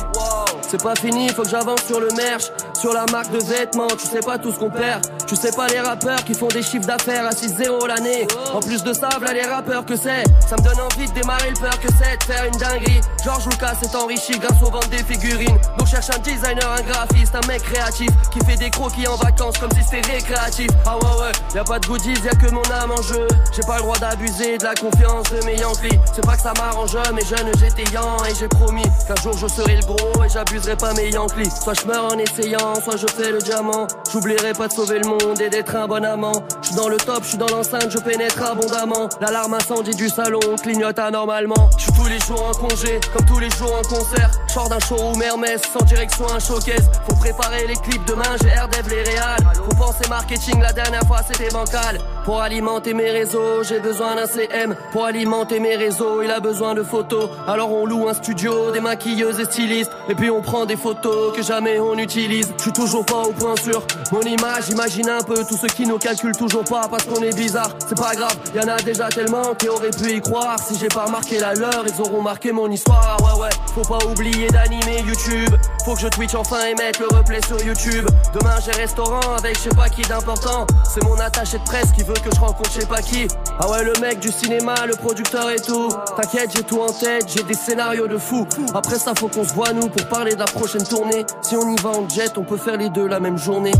C'est 0.73 0.81
pas 0.81 0.95
fini, 0.95 1.29
faut 1.29 1.43
que 1.43 1.49
j'avance 1.49 1.83
sur 1.85 1.99
le 1.99 2.07
merch, 2.17 2.45
sur 2.81 2.93
la 2.93 3.05
marque 3.11 3.29
de 3.29 3.37
vêtements. 3.43 3.89
Tu 3.95 4.07
sais 4.07 4.21
pas 4.21 4.39
tout 4.39 4.51
ce 4.51 4.57
qu'on 4.57 4.71
perd, 4.71 5.05
tu 5.27 5.35
sais 5.35 5.51
pas 5.51 5.67
les 5.67 5.79
rappeurs 5.79 6.23
qui 6.23 6.33
font 6.33 6.47
des 6.47 6.63
chiffres 6.63 6.87
d'affaires 6.87 7.27
à 7.27 7.29
6-0 7.29 7.87
l'année. 7.87 8.25
En 8.51 8.59
plus 8.59 8.83
de 8.83 8.91
ça, 8.91 9.09
voilà 9.19 9.33
les 9.33 9.45
rappeurs 9.45 9.85
que 9.85 9.95
c'est. 9.95 10.23
Ça 10.49 10.55
me 10.57 10.63
donne 10.63 10.79
envie 10.81 11.07
de 11.07 11.13
démarrer 11.13 11.51
le 11.51 11.59
peur 11.59 11.79
que 11.79 11.89
c'est 11.89 12.17
de 12.17 12.23
faire 12.23 12.45
une 12.45 12.57
dinguerie. 12.57 13.01
George 13.23 13.45
Lucas 13.51 13.75
s'est 13.83 13.95
enrichi 13.95 14.39
grâce 14.39 14.63
aux 14.63 14.71
ventes 14.71 14.89
des 14.89 15.03
figurines. 15.03 15.59
Donc 15.77 15.87
cherche 15.87 16.09
un 16.09 16.17
designer, 16.17 16.67
un 16.67 16.81
graphiste, 16.81 17.35
un 17.35 17.47
mec 17.47 17.61
créatif 17.61 18.09
qui 18.31 18.39
fait 18.43 18.57
des 18.57 18.71
croquis 18.71 19.07
en 19.07 19.15
vacances 19.17 19.59
comme 19.59 19.71
si 19.73 19.83
c'était 19.83 20.11
récréatif. 20.11 20.71
Ah 20.87 20.97
ouais 20.97 21.21
ouais, 21.21 21.31
y 21.53 21.59
a 21.59 21.63
pas 21.63 21.77
de 21.77 21.85
goodies, 21.85 22.19
y 22.25 22.29
a 22.29 22.31
que 22.31 22.49
mon 22.49 22.63
âme 22.81 22.89
en 22.89 23.01
jeu. 23.03 23.27
J'ai 23.55 23.61
pas 23.61 23.75
le 23.75 23.83
droit 23.83 23.99
d'abuser 23.99 24.57
de 24.57 24.63
la 24.63 24.73
confiance 24.73 25.29
de 25.29 25.45
mes 25.45 25.55
Yankees. 25.55 25.99
C'est 26.15 26.25
pas 26.25 26.35
que 26.35 26.41
ça 26.41 26.53
m'arrange, 26.57 26.97
mais 27.13 27.21
jeune 27.21 27.51
j'étais 27.59 27.91
yan 27.93 28.17
et 28.27 28.33
j'ai 28.33 28.47
promis 28.47 28.85
qu'un 29.07 29.21
jour 29.21 29.37
je 29.37 29.45
serai 29.45 29.75
le 29.75 29.85
gros 29.85 30.23
et 30.23 30.29
j'abuserai 30.63 30.75
pas 30.77 30.93
mes 30.93 31.09
Yankees. 31.09 31.51
Soit 31.61 31.73
je 31.73 31.87
meurs 31.87 32.05
en 32.05 32.17
essayant 32.17 32.75
soit 32.75 32.97
je 32.97 33.07
fais 33.07 33.31
le 33.31 33.39
diamant. 33.39 33.87
J'oublierai 34.11 34.53
pas 34.53 34.67
de 34.67 34.73
sauver 34.73 34.99
le 34.99 35.07
monde 35.07 35.39
et 35.41 35.49
d'être 35.49 35.75
un 35.75 35.87
bon 35.87 36.03
amant. 36.03 36.43
Je 36.61 36.67
suis 36.67 36.75
dans 36.75 36.87
le 36.87 36.97
top, 36.97 37.23
je 37.23 37.29
suis 37.29 37.37
dans 37.37 37.47
l'enceinte, 37.47 37.89
je 37.89 37.97
pénètre 37.97 38.41
abondamment. 38.43 39.09
L'alarme 39.21 39.53
incendie 39.55 39.95
du 39.95 40.09
salon 40.09 40.39
clignote 40.61 40.99
anormalement. 40.99 41.69
Je 41.77 41.83
suis 41.83 41.93
tous 41.93 42.07
les 42.07 42.19
jours 42.19 42.43
en 42.49 42.53
congé, 42.53 42.99
comme 43.15 43.25
tous 43.25 43.39
les 43.39 43.49
jours 43.51 43.73
en 43.73 43.81
concert. 43.81 44.31
Sors 44.47 44.69
d'un 44.69 44.79
showroom 44.79 45.21
Hermès, 45.21 45.61
sans 45.61 45.83
direction 45.85 46.25
un 46.29 46.39
showcase. 46.39 46.89
Faut 47.09 47.15
préparer 47.15 47.67
les 47.67 47.75
clips 47.75 48.05
demain, 48.05 48.35
j'ai 48.41 48.49
RDEV 48.49 48.89
les 48.89 49.03
réals. 49.03 49.43
Faut 49.55 49.75
penser 49.75 50.07
marketing, 50.09 50.61
la 50.61 50.73
dernière 50.73 51.03
fois 51.07 51.21
c'était 51.27 51.49
bancal. 51.49 51.99
Pour 52.25 52.41
alimenter 52.41 52.93
mes 52.93 53.09
réseaux, 53.09 53.63
j'ai 53.63 53.79
besoin 53.79 54.15
d'un 54.15 54.27
CM. 54.27 54.75
Pour 54.91 55.05
alimenter 55.05 55.59
mes 55.59 55.75
réseaux, 55.75 56.21
il 56.21 56.31
a 56.31 56.39
besoin 56.39 56.73
de 56.73 56.83
photos. 56.83 57.29
Alors 57.47 57.71
on 57.71 57.85
loue 57.85 58.07
un 58.07 58.13
studio, 58.13 58.71
des 58.71 58.79
maquilleuses 58.79 59.39
et 59.39 59.45
stylistes. 59.45 59.91
Et 60.07 60.15
puis 60.15 60.29
on 60.29 60.41
prend 60.41 60.52
des 60.53 60.77
photos 60.77 61.35
que 61.35 61.41
jamais 61.41 61.79
on 61.79 61.97
utilise. 61.97 62.53
Je 62.57 62.63
suis 62.63 62.71
toujours 62.71 63.05
pas 63.05 63.23
au 63.23 63.31
point 63.31 63.55
sûr. 63.55 63.81
Mon 64.11 64.21
image, 64.21 64.69
imagine 64.69 65.09
un 65.09 65.23
peu 65.23 65.43
tous 65.43 65.57
ceux 65.57 65.67
qui 65.67 65.85
nous 65.85 65.97
calculent 65.97 66.37
toujours 66.37 66.63
pas 66.63 66.87
parce 66.87 67.05
qu'on 67.05 67.21
est 67.23 67.35
bizarre. 67.35 67.71
C'est 67.87 67.97
pas 67.97 68.13
grave, 68.13 68.35
y 68.55 68.59
en 68.59 68.67
a 68.67 68.77
déjà 68.77 69.09
tellement 69.09 69.55
qui 69.55 69.67
auraient 69.67 69.89
pu 69.89 70.11
y 70.11 70.21
croire. 70.21 70.57
Si 70.59 70.77
j'ai 70.77 70.87
pas 70.87 71.07
marqué 71.09 71.39
la 71.39 71.55
leur, 71.55 71.83
ils 71.87 72.01
auront 72.01 72.21
marqué 72.21 72.51
mon 72.51 72.69
histoire. 72.69 73.17
Ouais 73.21 73.41
ouais, 73.41 73.49
faut 73.73 73.81
pas 73.81 74.05
oublier 74.05 74.47
d'animer 74.47 75.01
YouTube. 75.05 75.49
Faut 75.85 75.95
que 75.95 76.01
je 76.01 76.07
Twitch 76.07 76.35
enfin 76.35 76.65
et 76.67 76.75
mettre 76.75 77.01
le 77.01 77.17
replay 77.17 77.39
sur 77.47 77.61
YouTube. 77.61 78.07
Demain 78.33 78.55
j'ai 78.63 78.71
restaurant 78.79 79.35
avec 79.37 79.57
je 79.57 79.63
sais 79.63 79.75
pas 79.75 79.89
qui 79.89 80.01
d'important. 80.03 80.67
C'est 80.87 81.03
mon 81.03 81.19
attaché 81.19 81.57
de 81.57 81.63
presse 81.63 81.91
qui 81.91 82.03
veut 82.03 82.13
que 82.13 82.33
je 82.33 82.39
rencontre 82.39 82.69
je 82.73 82.81
sais 82.81 82.87
pas 82.87 83.01
qui. 83.01 83.27
Ah 83.59 83.69
ouais, 83.69 83.83
le 83.83 83.93
mec 83.99 84.19
du 84.19 84.31
cinéma, 84.31 84.75
le 84.85 84.95
producteur 84.95 85.49
et 85.49 85.59
tout. 85.59 85.89
T'inquiète, 86.15 86.51
j'ai 86.55 86.63
tout 86.63 86.79
en 86.79 86.91
tête, 86.91 87.25
j'ai 87.35 87.43
des 87.43 87.53
scénarios 87.53 88.07
de 88.07 88.17
fou. 88.17 88.45
Après 88.73 88.97
ça, 88.97 89.13
faut 89.17 89.27
qu'on 89.27 89.43
se 89.43 89.53
voit 89.53 89.73
nous 89.73 89.89
pour 89.89 90.07
parler 90.07 90.32
la 90.39 90.45
prochaine 90.45 90.83
tournée. 90.83 91.25
Si 91.41 91.55
on 91.55 91.69
y 91.69 91.75
va 91.81 91.89
en 91.89 92.07
jet, 92.09 92.37
on 92.37 92.43
peut 92.43 92.57
faire 92.57 92.77
les 92.77 92.89
deux 92.89 93.07
la 93.07 93.19
même 93.19 93.37
journée. 93.37 93.73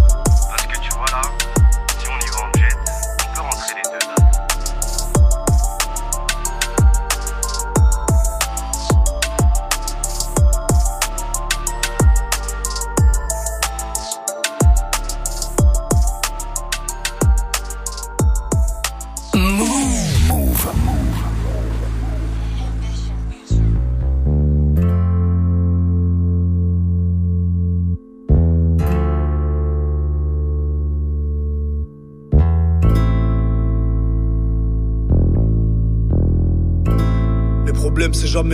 Parce 0.50 0.68
que 0.68 0.80
tu 0.80 0.92
vois 0.92 1.06
là, 1.12 1.22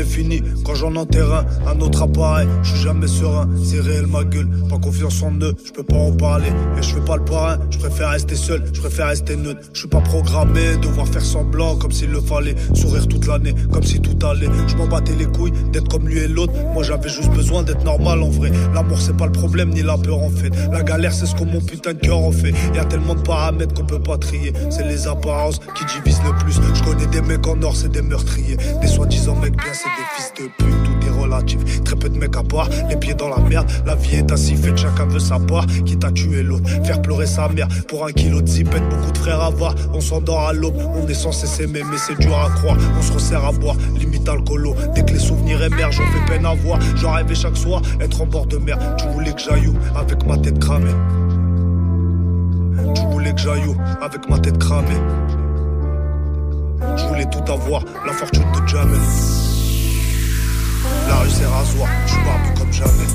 fini. 0.03 0.41
Quand 0.65 0.75
j'en 0.75 0.95
enterre 0.95 1.33
un, 1.33 1.71
un 1.71 1.79
autre 1.81 2.03
appareil 2.03 2.47
Je 2.63 2.71
suis 2.71 2.83
jamais 2.83 3.07
serein, 3.07 3.47
c'est 3.63 3.79
réel 3.79 4.07
ma 4.07 4.23
gueule. 4.23 4.47
Pas 4.69 4.77
confiance 4.77 5.21
en 5.23 5.31
eux, 5.41 5.53
je 5.65 5.71
peux 5.71 5.83
pas 5.83 5.95
en 5.95 6.11
parler. 6.11 6.49
Et 6.77 6.81
je 6.81 6.95
fais 6.95 7.01
pas 7.01 7.17
le 7.17 7.25
parrain, 7.25 7.57
je 7.69 7.77
préfère 7.77 8.09
rester 8.09 8.35
seul 8.35 8.63
Je 8.73 8.79
préfère 8.79 9.07
rester 9.07 9.35
neutre, 9.35 9.61
je 9.73 9.79
suis 9.79 9.89
pas 9.89 10.01
programmé 10.01 10.77
Devoir 10.81 11.07
faire 11.07 11.23
semblant 11.23 11.75
comme 11.75 11.91
s'il 11.91 12.11
le 12.11 12.21
fallait. 12.21 12.55
Sourire 12.73 13.07
toute 13.07 13.27
l'année, 13.27 13.53
comme 13.71 13.83
si 13.83 13.99
tout 13.99 14.17
allait. 14.25 14.49
Je 14.67 14.75
m'en 14.75 14.87
battais 14.87 15.15
les 15.15 15.25
couilles 15.25 15.53
d'être 15.71 15.87
comme 15.89 16.07
lui 16.07 16.19
et 16.19 16.27
l'autre. 16.27 16.53
Moi 16.73 16.83
j'avais 16.83 17.09
juste 17.09 17.31
besoin 17.31 17.63
d'être 17.63 17.83
normal 17.83 18.21
en 18.21 18.29
vrai. 18.29 18.51
L'amour 18.73 19.01
c'est 19.01 19.15
pas 19.15 19.25
le 19.25 19.31
problème 19.31 19.69
ni 19.69 19.81
la 19.81 19.97
peur 19.97 20.19
en 20.19 20.29
fait. 20.29 20.51
La 20.71 20.83
galère 20.83 21.13
c'est 21.13 21.25
ce 21.25 21.35
que 21.35 21.43
mon 21.43 21.61
putain 21.61 21.93
de 21.93 21.99
cœur 21.99 22.19
en 22.19 22.31
fait. 22.31 22.53
Y 22.73 22.79
a 22.79 22.85
tellement 22.85 23.15
de 23.15 23.21
paramètres 23.21 23.73
qu'on 23.73 23.85
peut 23.85 24.01
pas 24.01 24.17
trier. 24.17 24.53
C'est 24.69 24.87
les 24.87 25.07
apparences 25.07 25.59
qui 25.59 25.85
divisent 25.85 26.21
le 26.25 26.37
plus. 26.43 26.59
Je 26.73 26.83
connais 26.83 27.07
des 27.07 27.21
mecs 27.21 27.47
en 27.47 27.61
or, 27.61 27.75
c'est 27.75 27.91
des 27.91 28.01
meurtriers. 28.01 28.57
Des 28.81 28.87
soi-disant 28.87 29.35
mecs 29.35 29.57
bien, 29.57 29.73
c'est 29.73 29.88
des 29.97 30.05
fils 30.15 30.33
de 30.37 30.43
pute 30.43 30.83
Tout 30.83 31.07
est 31.07 31.21
relatif, 31.21 31.83
très 31.83 31.95
peu 31.95 32.09
de 32.09 32.17
mecs 32.17 32.35
à 32.35 32.43
part 32.43 32.69
Les 32.89 32.95
pieds 32.95 33.15
dans 33.15 33.29
la 33.29 33.37
merde, 33.37 33.69
la 33.85 33.95
vie 33.95 34.17
est 34.17 34.31
ainsi 34.31 34.55
faite 34.55 34.77
Chacun 34.77 35.05
veut 35.05 35.19
sa 35.19 35.39
part, 35.39 35.65
quitte 35.85 36.03
à 36.03 36.11
tuer 36.11 36.43
l'autre 36.43 36.69
Faire 36.83 37.01
pleurer 37.01 37.25
sa 37.27 37.47
mère. 37.49 37.67
Pour 37.87 38.05
un 38.05 38.11
kilo 38.11 38.41
de 38.41 38.47
zipette 38.47 38.87
Beaucoup 38.89 39.11
de 39.11 39.17
frères 39.17 39.41
à 39.41 39.49
voir, 39.49 39.75
on 39.93 40.01
s'endort 40.01 40.47
à 40.47 40.53
l'aube 40.53 40.77
On 40.95 41.07
est 41.07 41.13
censé 41.13 41.47
s'aimer 41.47 41.79
mais 41.89 41.97
c'est 41.97 42.17
dur 42.19 42.37
à 42.37 42.49
croire. 42.49 42.77
On 42.97 43.01
se 43.01 43.11
resserre 43.13 43.45
à 43.45 43.51
boire, 43.51 43.75
limite 43.97 44.27
alcoolo. 44.27 44.75
Dès 44.95 45.03
que 45.03 45.13
les 45.13 45.19
souvenirs 45.19 45.61
émergent, 45.61 46.01
on 46.01 46.11
fait 46.11 46.33
peine 46.33 46.45
à 46.45 46.53
voir. 46.53 46.79
J'en 46.95 47.13
rêvais 47.13 47.35
chaque 47.35 47.57
soir, 47.57 47.81
être 47.99 48.21
en 48.21 48.25
bord 48.25 48.45
de 48.45 48.57
mer. 48.57 48.77
Tu 48.97 49.07
voulais 49.07 49.33
que 49.33 49.41
j'aille 49.41 49.67
où? 49.67 49.75
Avec 49.95 50.25
ma 50.25 50.37
tête 50.37 50.59
cramée. 50.59 50.95
Tu 52.95 53.01
voulais 53.11 53.33
que 53.33 53.39
j'aille 53.39 53.65
où? 53.65 53.75
Avec 54.01 54.29
ma 54.29 54.39
tête 54.39 54.57
cramée. 54.57 55.01
Je 56.97 57.05
voulais 57.05 57.25
tout 57.25 57.51
avoir, 57.51 57.83
la 58.05 58.13
fortune 58.13 58.43
de 58.51 58.67
jamais. 58.67 59.58
La 61.07 61.17
rue 61.17 61.29
c'est 61.29 61.45
rasoir, 61.45 61.89
je 62.07 62.15
barbu 62.25 62.59
comme 62.59 62.71
jamais. 62.71 63.07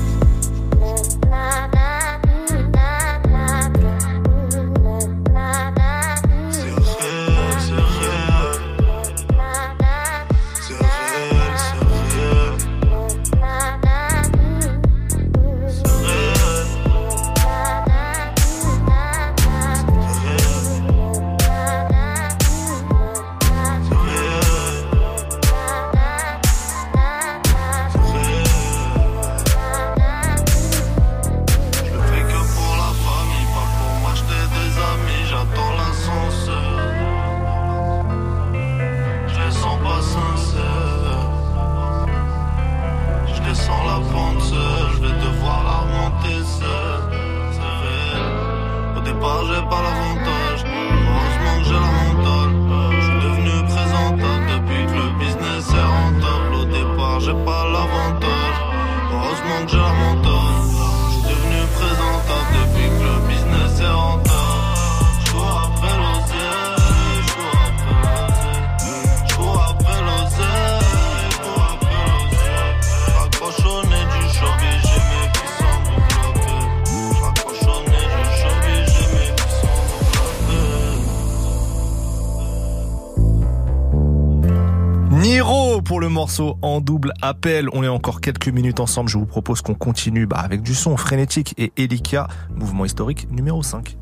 Le 86.05 86.09
morceau 86.09 86.59
en 86.61 86.81
double 86.81 87.13
appel. 87.23 87.67
On 87.73 87.83
est 87.83 87.87
encore 87.87 88.21
quelques 88.21 88.49
minutes 88.49 88.79
ensemble. 88.79 89.09
Je 89.09 89.17
vous 89.17 89.25
propose 89.25 89.61
qu'on 89.61 89.73
continue 89.73 90.27
bah, 90.27 90.37
avec 90.37 90.61
du 90.61 90.75
son 90.75 90.97
frénétique 90.97 91.55
et 91.57 91.71
Elika, 91.77 92.27
mouvement 92.55 92.85
historique 92.85 93.27
numéro 93.31 93.63
5. 93.63 93.97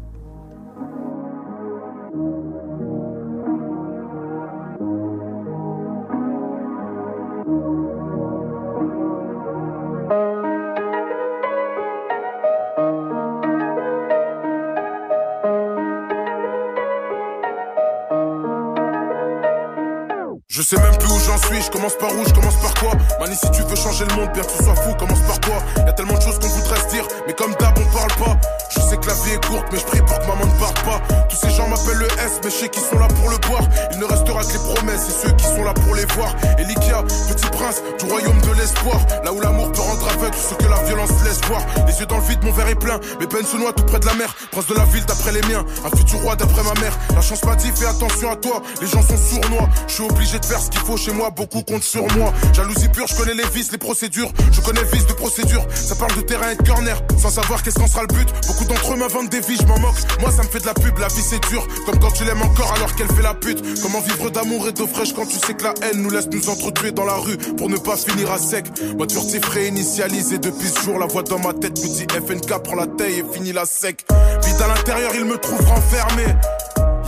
Je 20.56 20.62
sais 20.62 20.78
même 20.78 20.96
plus 21.00 21.10
où 21.10 21.20
j'en 21.26 21.38
suis, 21.48 21.64
je 21.64 21.72
commence 21.72 21.98
par 21.98 22.12
où, 22.12 22.24
je 22.28 22.32
commence 22.32 22.54
par 22.62 22.76
quoi? 22.76 22.92
Mani 23.20 23.36
si 23.36 23.50
tu 23.50 23.64
veux 23.64 23.76
changer 23.76 24.06
le 24.06 24.14
monde, 24.14 24.32
bien 24.34 24.44
que 24.44 24.52
tu 24.56 24.64
sois 24.64 24.76
fou, 24.76 24.94
commence 25.00 25.22
par 25.22 25.42
quoi? 25.42 25.64
Y 25.84 25.90
a 25.90 25.94
tellement 25.94 26.14
de 26.14 26.22
choses 26.22 26.38
qu'on 26.38 26.48
voudrait 26.48 26.80
se 26.80 26.94
dire, 26.94 27.08
mais 27.26 27.34
comme 27.34 27.56
d'hab 27.56 27.74
on 27.76 27.98
parle 27.98 28.14
pas. 28.20 28.38
Je 28.70 28.80
sais 28.80 28.98
que 28.98 29.08
la 29.08 29.16
vie 29.16 29.32
est 29.32 29.46
courte, 29.48 29.66
mais 29.72 29.80
je 29.80 29.86
prie 29.86 30.02
pour 30.02 30.20
que 30.20 30.28
maman 30.28 30.46
ne 30.46 30.60
parte 30.60 30.80
pas. 30.86 31.02
Tous 31.28 31.38
ces 31.38 31.50
gens 31.50 31.68
m'appellent 31.68 31.98
le 31.98 32.06
S, 32.06 32.40
mais 32.44 32.52
je 32.52 32.56
sais 32.56 32.70
qu'ils 32.70 32.84
sont 32.84 33.00
là 33.00 33.08
pour 33.08 33.32
le 33.32 33.38
boire. 33.50 33.64
Il 33.94 33.98
ne 33.98 34.06
restera 34.06 34.44
que 34.44 34.54
les 34.54 34.76
promesses 34.76 35.10
et 35.10 35.26
ceux 35.26 35.34
qui 35.34 35.46
sont 35.46 35.64
là 35.64 35.74
pour 35.74 35.96
les 35.96 36.06
voir. 36.14 36.36
Elikia, 36.60 37.02
petit 37.02 37.50
prince 37.50 37.82
du 37.98 38.06
royaume 38.06 38.40
de 38.42 38.54
l'espoir. 38.54 39.02
Là 39.26 39.34
où 39.34 39.42
l'amour 39.42 39.72
peut 39.72 39.82
rendre 39.82 40.08
aveugle 40.08 40.38
ce 40.38 40.54
que 40.54 40.70
la 40.70 40.84
violence 40.84 41.10
laisse 41.26 41.42
voir. 41.50 41.66
Les 41.88 41.98
yeux 41.98 42.06
dans 42.06 42.18
le 42.18 42.26
vide, 42.26 42.44
mon 42.44 42.52
verre 42.52 42.70
est 42.70 42.76
plein, 42.76 43.00
mes 43.20 43.26
peines 43.26 43.48
se 43.48 43.58
noient 43.58 43.74
tout 43.74 43.86
près 43.86 44.00
de 44.00 44.06
la 44.06 44.14
mer. 44.14 44.36
Prince 44.52 44.68
de 44.68 44.76
la 44.76 44.86
ville 44.86 45.06
d'après 45.06 45.32
les 45.32 45.42
miens, 45.50 45.66
un 45.84 45.98
futur 45.98 46.20
roi 46.22 46.36
d'après 46.36 46.62
ma 46.62 46.80
mère. 46.80 46.94
La 47.16 47.22
chance 47.22 47.44
m'a 47.44 47.56
dit 47.56 47.72
fais 47.74 47.88
attention 47.88 48.30
à 48.30 48.36
toi, 48.36 48.62
les 48.82 48.88
gens 48.88 49.02
sont 49.02 49.18
sournois. 49.18 49.68
Je 49.88 49.94
suis 49.96 50.04
obligé 50.04 50.38
de 50.44 50.48
faire 50.48 50.60
ce 50.60 50.70
qu'il 50.70 50.82
faut 50.82 50.98
chez 50.98 51.12
moi, 51.14 51.30
beaucoup 51.30 51.62
comptent 51.62 51.84
sur 51.84 52.04
moi. 52.18 52.34
Jalousie 52.54 52.90
pure, 52.90 53.08
je 53.08 53.16
connais 53.16 53.34
les 53.34 53.48
vices, 53.54 53.72
les 53.72 53.78
procédures. 53.78 54.32
Je 54.52 54.62
connais 54.62 54.82
le 54.82 54.88
de 54.88 55.14
procédure, 55.14 55.66
ça 55.74 55.96
parle 55.96 56.16
de 56.16 56.22
terrain 56.22 56.50
et 56.52 56.56
de 56.56 56.64
corner 56.68 57.02
Sans 57.18 57.30
savoir 57.30 57.64
qu'est-ce 57.64 57.80
qu'en 57.80 57.88
sera 57.88 58.02
le 58.02 58.14
but. 58.14 58.28
Beaucoup 58.48 58.66
d'entre 58.66 58.94
eux 58.94 58.98
m'inventent 58.98 59.30
des 59.30 59.40
vies, 59.42 59.58
je 59.60 59.66
m'en 59.66 59.80
moque. 59.80 59.96
Moi 60.20 60.32
ça 60.32 60.44
me 60.44 60.48
fait 60.48 60.60
de 60.60 60.66
la 60.66 60.74
pub, 60.74 60.98
la 60.98 61.08
vie 61.08 61.22
c'est 61.22 61.42
dur. 61.50 61.66
Comme 61.86 62.00
quand 62.00 62.12
tu 62.12 62.24
l'aimes 62.26 62.42
encore 62.42 62.72
alors 62.74 62.94
qu'elle 62.96 63.08
fait 63.08 63.22
la 63.22 63.34
pute. 63.34 63.82
Comment 63.82 64.02
vivre 64.02 64.30
d'amour 64.30 64.68
et 64.68 64.72
d'eau 64.72 64.88
fraîche 64.88 65.14
quand 65.14 65.26
tu 65.26 65.38
sais 65.38 65.54
que 65.54 65.64
la 65.64 65.74
haine 65.82 66.02
nous 66.02 66.10
laisse 66.10 66.28
nous 66.32 66.50
entretuer 66.50 66.92
dans 66.92 67.06
la 67.06 67.16
rue 67.16 67.38
Pour 67.38 67.70
ne 67.70 67.78
pas 67.78 67.98
finir 67.98 68.32
à 68.32 68.38
sec. 68.38 68.66
Moi 68.98 69.08
furtif 69.10 69.46
réinitialisé 69.50 70.38
depuis 70.38 70.68
ce 70.68 70.82
jour. 70.82 71.00
La 71.00 71.06
voix 71.06 71.24
dans 71.24 71.40
ma 71.40 71.54
tête 71.54 71.80
me 71.82 71.88
dit 71.88 72.08
FNK 72.10 72.64
prends 72.64 72.76
la 72.76 72.88
taille 72.88 73.20
et 73.20 73.26
finis 73.34 73.54
la 73.54 73.66
sec. 73.66 74.06
Vite 74.46 74.62
à 74.62 74.68
l'intérieur 74.68 75.12
il 75.16 75.26
me 75.26 75.38
trouve 75.38 75.66
renfermé. 75.66 76.26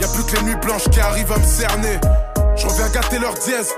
Y'a 0.00 0.08
plus 0.08 0.24
que 0.24 0.36
les 0.36 0.42
nuits 0.42 0.60
blanches 0.62 0.88
qui 0.90 1.00
arrivent 1.00 1.32
à 1.32 1.38
me 1.38 1.44
cerner 1.44 2.00
Je 2.56 2.66
reviens 2.66 2.88
gâter 2.88 3.18
leur 3.18 3.34
dièse 3.34 3.74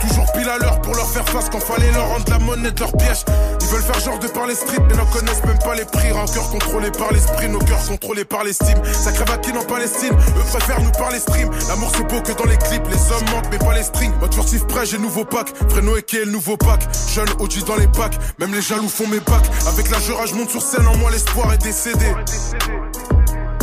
Toujours 0.00 0.30
pile 0.32 0.48
à 0.48 0.58
l'heure 0.58 0.80
pour 0.80 0.94
leur 0.94 1.08
faire 1.08 1.28
face 1.28 1.48
quand 1.50 1.60
fallait 1.60 1.90
leur 1.92 2.08
rendre 2.08 2.24
la 2.30 2.38
monnaie 2.38 2.70
de 2.70 2.80
leur 2.80 2.92
piège. 2.92 3.24
Ils 3.60 3.66
veulent 3.66 3.82
faire 3.82 4.00
genre 4.00 4.18
de 4.18 4.28
par 4.28 4.46
les 4.46 4.54
mais 4.88 4.94
n'en 4.94 5.06
connaissent 5.06 5.44
même 5.44 5.58
pas 5.58 5.74
les 5.74 5.84
prix. 5.84 6.10
Rancœur 6.12 6.48
contrôlé 6.50 6.90
par 6.90 7.12
l'esprit, 7.12 7.48
nos 7.48 7.58
cœurs 7.58 7.84
contrôlés 7.86 8.24
par 8.24 8.44
l'estime. 8.44 8.78
Ça 8.92 9.12
qui 9.12 9.52
en 9.52 9.64
Palestine, 9.64 10.12
eux 10.12 10.44
préfèrent 10.50 10.80
nous 10.80 10.92
parler 10.92 11.18
stream. 11.18 11.50
L'amour 11.68 11.90
c'est 11.96 12.04
beau 12.04 12.20
que 12.20 12.32
dans 12.32 12.48
les 12.48 12.56
clips, 12.56 12.86
les 12.88 13.12
hommes 13.12 13.24
manquent 13.32 13.50
mais 13.50 13.58
pas 13.58 13.74
les 13.74 13.82
strings. 13.82 14.12
Mode 14.20 14.34
furtif 14.34 14.66
prêt, 14.66 14.86
j'ai 14.86 14.98
nouveau 14.98 15.24
pack. 15.24 15.52
Fréno 15.68 15.96
et 15.96 16.02
qui 16.02 16.16
est 16.16 16.24
le 16.24 16.30
nouveau 16.32 16.56
pack. 16.56 16.86
Jeune 17.12 17.28
OG 17.40 17.64
dans 17.66 17.76
les 17.76 17.88
packs, 17.88 18.18
même 18.38 18.54
les 18.54 18.62
jaloux 18.62 18.88
font 18.88 19.08
mes 19.08 19.20
packs. 19.20 19.50
Avec 19.66 19.90
la 19.90 19.98
je 19.98 20.34
monte 20.34 20.50
sur 20.50 20.62
scène, 20.62 20.86
en 20.86 20.96
moi 20.96 21.10
l'espoir 21.10 21.52
est 21.52 21.58
décédé. 21.58 22.06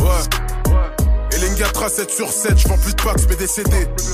Ouais. 0.00 0.51
L'Engatra 1.42 1.88
7 1.88 2.08
sur 2.12 2.30
7, 2.30 2.56
je 2.56 2.68
vends 2.68 2.78
plus 2.78 2.94
de 2.94 3.02
packs 3.02 3.28
mais 3.28 3.34
décédé. 3.34 3.88
J'ai 3.98 4.12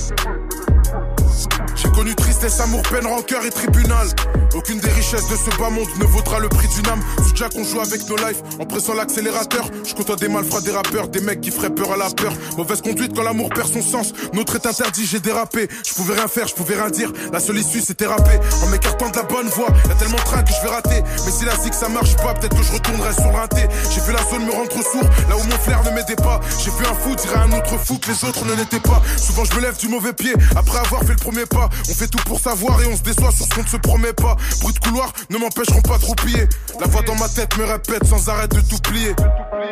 connu 1.99 2.15
tristesse, 2.15 2.61
amour, 2.61 2.83
peine, 2.83 3.07
rancœur 3.07 3.45
et 3.45 3.51
tribunal. 3.51 4.07
Aucune 4.55 4.79
des 4.79 4.91
richesses 4.91 5.29
de 5.29 5.35
ce 5.35 5.51
bas 5.59 5.69
monde 5.69 5.89
ne 5.99 6.05
vaudra 6.05 6.39
le 6.39 6.49
prix 6.49 6.69
d'une 6.69 6.87
âme. 6.87 7.01
Sous 7.27 7.35
Jack, 7.35 7.53
on 7.57 7.65
joue 7.65 7.81
avec 7.81 8.09
nos 8.09 8.17
lives 8.17 8.41
en 8.61 8.67
pressant 8.67 8.95
l'accélérateur. 8.95 9.69
Je 9.85 9.95
côtoie 9.95 10.15
des 10.15 10.29
malfrats, 10.29 10.61
des 10.61 10.71
rappeurs, 10.71 11.09
des 11.09 11.21
mecs 11.21 11.41
qui 11.41 11.51
feraient 11.51 11.75
peur 11.75 11.91
à 11.93 11.97
la 11.97 12.09
peur. 12.11 12.33
Mauvaise 12.57 12.83
conduite 12.83 13.17
quand 13.17 13.25
l'amour 13.25 13.49
perd 13.49 13.69
son 13.69 13.83
sens. 13.83 14.13
Notre 14.33 14.55
est 14.55 14.67
interdit, 14.67 15.07
j'ai 15.07 15.19
dérapé. 15.19 15.69
Je 15.85 15.93
pouvais 15.95 16.15
rien 16.15 16.29
faire, 16.29 16.47
je 16.47 16.55
pouvais 16.55 16.77
rien 16.77 16.89
dire. 16.89 17.13
La 17.33 17.41
seule 17.41 17.59
issue 17.59 17.81
c'était 17.81 18.07
rapper. 18.07 18.39
En 18.63 18.69
m'écartant 18.69 19.11
de 19.11 19.17
la 19.17 19.25
bonne 19.25 19.49
voie, 19.49 19.69
y 19.89 19.91
a 19.91 19.95
tellement 19.97 20.19
de 20.19 20.23
train 20.23 20.43
que 20.45 20.53
je 20.53 20.63
vais 20.63 20.73
rater. 20.73 21.03
Mais 21.25 21.33
si 21.33 21.45
la 21.45 21.57
zig 21.57 21.75
ça 21.75 21.89
marche 21.89 22.15
pas, 22.17 22.33
peut-être 22.35 22.57
que 22.57 22.63
je 22.63 22.73
retournerai 22.75 23.13
sur 23.13 23.25
le 23.25 23.37
rinté. 23.37 23.63
J'ai 23.93 24.01
fait 24.01 24.13
la 24.13 24.23
zone 24.31 24.47
me 24.47 24.53
rendre 24.53 24.71
sourd, 24.71 25.09
là 25.29 25.37
où 25.37 25.43
mon 25.43 25.59
flair 25.59 25.83
ne 25.85 25.91
m'aidait 25.91 26.15
pas. 26.15 26.41
J'ai 26.63 26.71
vu 26.71 26.87
un 26.89 26.95
fou 26.95 27.17
dire 27.17 27.37
à 27.37 27.43
un 27.43 27.53
autre 27.59 27.77
fou 27.85 27.99
que 27.99 28.09
les 28.09 28.25
autres 28.25 28.45
ne 28.45 28.55
l'étaient 28.55 28.81
pas. 28.81 29.03
Souvent 29.17 29.45
je 29.45 29.55
me 29.57 29.63
lève 29.63 29.77
du 29.77 29.89
mauvais 29.89 30.13
pied 30.13 30.33
après 30.55 30.79
avoir 30.79 31.03
fait 31.03 31.15
le 31.15 31.17
premier 31.17 31.45
pas. 31.45 31.69
On 31.91 31.95
fait 31.95 32.09
tout 32.09 32.23
pour 32.27 32.39
savoir 32.39 32.83
et 32.83 32.87
on 32.87 32.97
se 32.97 33.03
déçoit 33.03 33.31
sur 33.31 33.47
ce 33.47 33.51
qu'on 33.55 33.63
ne 33.63 33.69
se 33.69 33.77
promet 33.77 34.13
pas. 34.13 34.37
Bruit 34.61 34.75
de 34.75 34.79
couloir 34.79 35.13
ne 35.31 35.39
m'empêcheront 35.39 35.81
pas 35.81 35.99
de 35.99 36.05
roupiller. 36.05 36.49
La 36.81 36.87
voix 36.87 37.03
dans 37.03 37.15
ma 37.15 37.29
tête 37.29 37.57
me 37.57 37.65
répète 37.65 38.05
sans 38.05 38.29
arrêt 38.29 38.49
de 38.49 38.61
tout 38.61 38.79
plier. 38.83 39.15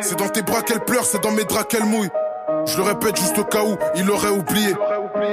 C'est 0.01 0.17
dans 0.17 0.29
tes 0.29 0.41
bras 0.41 0.61
qu'elle 0.61 0.83
pleure, 0.83 1.05
c'est 1.05 1.21
dans 1.21 1.31
mes 1.31 1.43
draps 1.43 1.67
qu'elle 1.69 1.85
mouille. 1.85 2.09
Je 2.65 2.77
le 2.77 2.83
répète 2.83 3.17
juste 3.17 3.37
au 3.37 3.43
cas 3.43 3.63
où 3.63 3.77
il 3.95 4.09
aurait 4.09 4.29
oublié. 4.29 4.73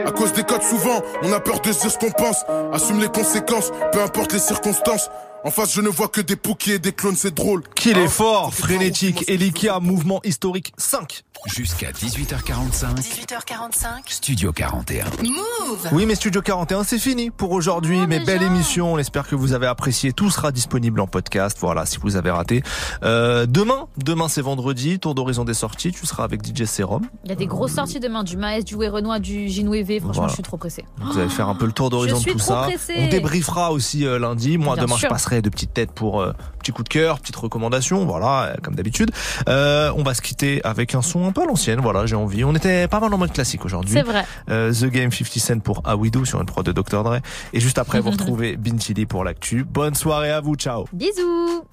À 0.06 0.10
cause 0.10 0.32
des 0.34 0.44
codes, 0.44 0.62
souvent, 0.62 1.02
on 1.22 1.32
a 1.32 1.40
peur 1.40 1.60
de 1.60 1.70
dire 1.70 1.90
ce 1.90 1.98
qu'on 1.98 2.10
pense. 2.10 2.44
Assume 2.72 3.00
les 3.00 3.08
conséquences, 3.08 3.70
peu 3.92 4.02
importe 4.02 4.32
les 4.32 4.38
circonstances. 4.38 5.10
En 5.46 5.50
face, 5.50 5.74
je 5.74 5.82
ne 5.82 5.90
vois 5.90 6.08
que 6.08 6.22
des 6.22 6.36
poukies 6.36 6.72
et 6.72 6.78
des 6.78 6.92
clones, 6.92 7.16
c'est 7.16 7.34
drôle. 7.34 7.62
Qu'il 7.74 7.98
est 7.98 8.08
fort, 8.08 8.54
frénétique, 8.54 9.24
Elikia, 9.28 9.78
mouvement 9.78 10.20
historique 10.24 10.72
5. 10.78 11.22
Jusqu'à 11.46 11.90
18h45, 11.90 12.94
18h45. 12.96 13.86
Studio 14.06 14.52
41. 14.54 15.04
Move 15.22 15.88
Oui, 15.92 16.06
mais 16.06 16.14
Studio 16.14 16.40
41, 16.40 16.84
c'est 16.84 16.98
fini 16.98 17.30
pour 17.30 17.50
aujourd'hui. 17.50 18.06
mais 18.06 18.20
belle 18.20 18.42
émission. 18.42 18.94
On 18.94 18.98
espère 18.98 19.28
que 19.28 19.34
vous 19.34 19.52
avez 19.52 19.66
apprécié. 19.66 20.14
Tout 20.14 20.30
sera 20.30 20.50
disponible 20.50 20.98
en 21.00 21.06
podcast. 21.06 21.58
Voilà, 21.60 21.84
si 21.84 21.98
vous 22.00 22.16
avez 22.16 22.30
raté. 22.30 22.62
Euh, 23.02 23.44
demain, 23.44 23.88
demain 23.98 24.28
c'est 24.28 24.40
vendredi. 24.40 24.98
Tour 24.98 25.14
d'horizon 25.14 25.44
des 25.44 25.52
sorties. 25.52 25.92
Tu 25.92 26.06
seras 26.06 26.24
avec 26.24 26.40
DJ 26.42 26.64
Serum. 26.64 27.02
Il 27.24 27.28
y 27.28 27.32
a 27.32 27.36
des 27.36 27.46
grosses 27.46 27.74
sorties 27.74 28.00
demain, 28.00 28.24
du 28.24 28.38
Maes, 28.38 28.62
du 28.62 28.76
Renoir, 28.76 29.20
du 29.20 29.48
Ginouévé. 29.50 29.98
Franchement, 30.00 30.14
Voilà. 30.14 30.28
je 30.28 30.34
suis 30.34 30.42
trop 30.42 30.56
pressée. 30.56 30.86
Vous 31.02 31.18
allez 31.18 31.28
faire 31.28 31.50
un 31.50 31.54
peu 31.54 31.66
le 31.66 31.72
tour 31.72 31.90
d'horizon 31.90 32.16
Je 32.16 32.20
de 32.24 32.28
suis 32.30 32.32
tout 32.32 32.38
trop 32.38 32.54
ça. 32.54 32.62
pressée. 32.62 32.94
On 32.96 33.08
débriefera 33.08 33.70
aussi 33.72 34.06
euh, 34.06 34.18
lundi. 34.18 34.56
Moi, 34.56 34.76
Bien 34.76 34.84
demain, 34.84 34.96
sûr. 34.96 35.08
je 35.08 35.12
passerai 35.12 35.33
de 35.42 35.48
petites 35.48 35.74
têtes 35.74 35.92
pour 35.92 36.20
euh, 36.20 36.32
petit 36.64 36.72
coup 36.72 36.82
de 36.82 36.88
cœur, 36.88 37.20
petite 37.20 37.36
recommandation. 37.36 38.04
Voilà, 38.04 38.44
euh, 38.44 38.54
comme 38.62 38.74
d'habitude. 38.74 39.10
Euh, 39.48 39.92
on 39.96 40.02
va 40.02 40.14
se 40.14 40.22
quitter 40.22 40.60
avec 40.64 40.94
un 40.94 41.02
son 41.02 41.26
un 41.26 41.32
peu 41.32 41.42
à 41.42 41.46
l'ancienne. 41.46 41.80
Voilà, 41.80 42.06
j'ai 42.06 42.16
envie. 42.16 42.44
On 42.44 42.54
était 42.54 42.88
pas 42.88 43.00
mal 43.00 43.12
en 43.12 43.18
mode 43.18 43.32
classique 43.32 43.64
aujourd'hui. 43.64 43.92
C'est 43.92 44.02
vrai. 44.02 44.24
Euh, 44.48 44.72
The 44.72 44.86
Game 44.86 45.12
50 45.12 45.38
Cent 45.38 45.60
pour 45.60 45.82
How 45.86 45.96
We 45.96 46.10
Do 46.10 46.24
sur 46.24 46.40
une 46.40 46.46
prod 46.46 46.64
de 46.64 46.72
Dr. 46.72 47.02
Dre. 47.04 47.18
Et 47.52 47.60
juste 47.60 47.78
après, 47.78 48.00
vous 48.00 48.10
retrouvez 48.12 48.56
Bintili 48.56 49.06
pour 49.06 49.24
l'actu. 49.24 49.64
Bonne 49.64 49.94
soirée 49.94 50.30
à 50.30 50.40
vous. 50.40 50.54
Ciao. 50.56 50.86
Bisous 50.92 51.64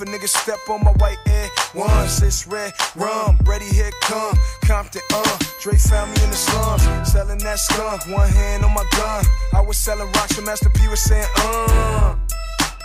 If 0.00 0.06
a 0.06 0.10
nigga 0.12 0.28
step 0.28 0.60
on 0.70 0.84
my 0.84 0.92
white 0.92 1.18
air, 1.26 1.50
once 1.74 2.22
it's 2.22 2.46
red 2.46 2.72
rum, 2.94 3.36
ready 3.42 3.64
here 3.64 3.90
come, 4.02 4.38
Compton, 4.64 5.02
uh, 5.12 5.38
Dre 5.60 5.76
found 5.76 6.16
me 6.16 6.22
in 6.22 6.30
the 6.30 6.36
slums, 6.36 7.10
selling 7.10 7.38
that 7.38 7.58
skunk, 7.58 8.06
one 8.06 8.28
hand 8.28 8.64
on 8.64 8.72
my 8.74 8.84
gun. 8.92 9.24
I 9.52 9.60
was 9.60 9.76
selling 9.76 10.06
rocks 10.12 10.40
Master 10.40 10.70
P 10.70 10.86
was 10.86 11.02
saying, 11.02 11.26
uh. 11.38 12.14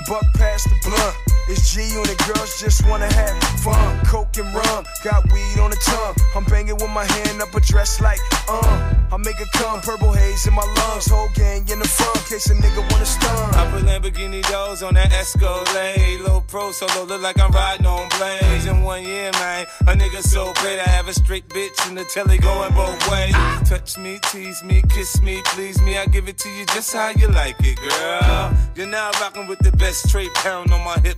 Buck 0.08 0.24
past 0.34 0.64
the 0.64 0.90
blunt. 0.90 1.33
It's 1.50 1.74
G 1.74 1.82
and 1.82 2.06
the 2.06 2.16
girls 2.24 2.60
just 2.60 2.88
wanna 2.88 3.12
have 3.12 3.44
fun. 3.60 4.00
Coke 4.06 4.38
and 4.38 4.54
rum, 4.56 4.86
got 5.04 5.24
weed 5.32 5.60
on 5.60 5.72
the 5.72 5.76
tongue. 5.76 6.16
I'm 6.36 6.46
banging 6.46 6.76
with 6.76 6.90
my 6.90 7.04
hand 7.04 7.42
up 7.42 7.54
a 7.54 7.60
dress 7.60 8.00
like, 8.00 8.20
uh. 8.48 8.94
I 9.12 9.18
make 9.18 9.40
it 9.40 9.52
come, 9.54 9.80
purple 9.82 10.12
haze 10.12 10.48
in 10.48 10.54
my 10.54 10.64
lungs. 10.64 11.08
Whole 11.08 11.30
gang 11.36 11.68
in 11.70 11.80
the 11.80 11.88
front, 11.88 12.18
case 12.26 12.50
a 12.50 12.56
nigga 12.56 12.82
wanna 12.92 13.06
stun. 13.06 13.56
I 13.56 13.70
put 13.70 13.84
Lamborghini 13.84 14.42
doors 14.50 14.82
on 14.82 14.96
that 14.96 15.12
Escalade. 15.12 16.22
Low 16.22 16.42
pro 16.42 16.72
solo, 16.72 17.04
look 17.06 17.22
like 17.22 17.40
I'm 17.40 17.52
riding 17.52 17.86
on 17.86 18.10
blades. 18.18 18.66
In 18.66 18.82
one 18.82 19.04
year, 19.04 19.32
man, 19.34 19.68
a 19.82 19.94
nigga 19.94 20.24
so 20.24 20.52
great. 20.62 20.80
I 20.80 20.90
have 20.90 21.08
a 21.10 21.14
straight 21.14 21.48
bitch 21.50 21.88
in 21.88 21.96
the 21.96 22.06
telly 22.06 22.40
going 22.40 22.74
both 22.74 23.12
ways. 23.12 23.36
Touch 23.70 23.98
me, 23.98 24.20
tease 24.32 24.64
me, 24.64 24.82
kiss 24.90 25.22
me, 25.22 25.42
please 25.46 25.80
me. 25.82 25.98
I 25.98 26.06
give 26.08 26.28
it 26.28 26.38
to 26.40 26.50
you 26.50 26.66
just 26.68 26.92
how 26.94 27.10
you 27.10 27.28
like 27.28 27.58
it, 27.60 27.78
girl. 27.78 28.54
You're 28.76 28.88
now 28.88 29.12
rocking 29.22 29.46
with 29.46 29.60
the 29.60 29.72
best 29.74 30.08
straight 30.08 30.34
pound 30.34 30.72
on 30.72 30.84
my 30.84 30.98
hip, 31.02 31.18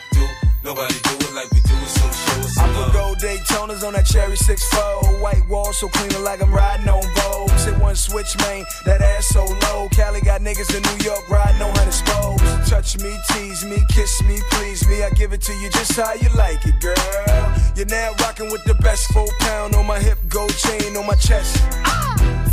Nobody 0.63 0.93
do 0.93 1.09
it 1.25 1.33
like 1.33 1.49
we 1.51 1.59
do 1.61 1.73
it, 1.73 1.89
so 1.89 2.05
show 2.05 2.39
us 2.41 2.57
I 2.57 2.65
some 2.65 2.73
put 2.75 2.81
love. 2.81 2.93
gold 2.93 3.17
Daytonas 3.17 3.83
on 3.83 3.93
that 3.93 4.05
cherry 4.05 4.35
6-4 4.37 5.19
White 5.21 5.47
wall 5.49 5.73
so 5.73 5.87
clean 5.89 6.23
like 6.23 6.41
I'm 6.41 6.53
riding 6.53 6.87
on 6.87 7.01
Vogue. 7.15 7.49
Hit 7.61 7.77
one 7.79 7.95
switch, 7.95 8.37
man, 8.39 8.65
that 8.85 9.01
ass 9.01 9.27
so 9.27 9.43
low. 9.45 9.89
Cali 9.89 10.21
got 10.21 10.41
niggas 10.41 10.75
in 10.75 10.83
New 10.83 11.05
York 11.05 11.27
riding 11.29 11.61
on 11.61 11.73
hundred 11.75 11.93
spokes. 11.93 12.69
Touch 12.69 12.99
me, 12.99 13.15
tease 13.29 13.63
me, 13.65 13.77
kiss 13.89 14.21
me, 14.23 14.39
please 14.51 14.87
me. 14.87 15.03
I 15.03 15.09
give 15.11 15.33
it 15.33 15.41
to 15.41 15.53
you 15.53 15.69
just 15.71 15.95
how 15.95 16.13
you 16.13 16.29
like 16.35 16.63
it, 16.65 16.79
girl. 16.79 16.95
You're 17.75 17.85
now 17.87 18.11
rocking 18.21 18.51
with 18.51 18.63
the 18.65 18.75
best 18.75 19.11
four 19.13 19.27
pound 19.39 19.75
On 19.75 19.85
my 19.87 19.99
hip, 19.99 20.17
gold 20.27 20.53
chain 20.57 20.95
on 20.97 21.07
my 21.07 21.15
chest. 21.15 21.57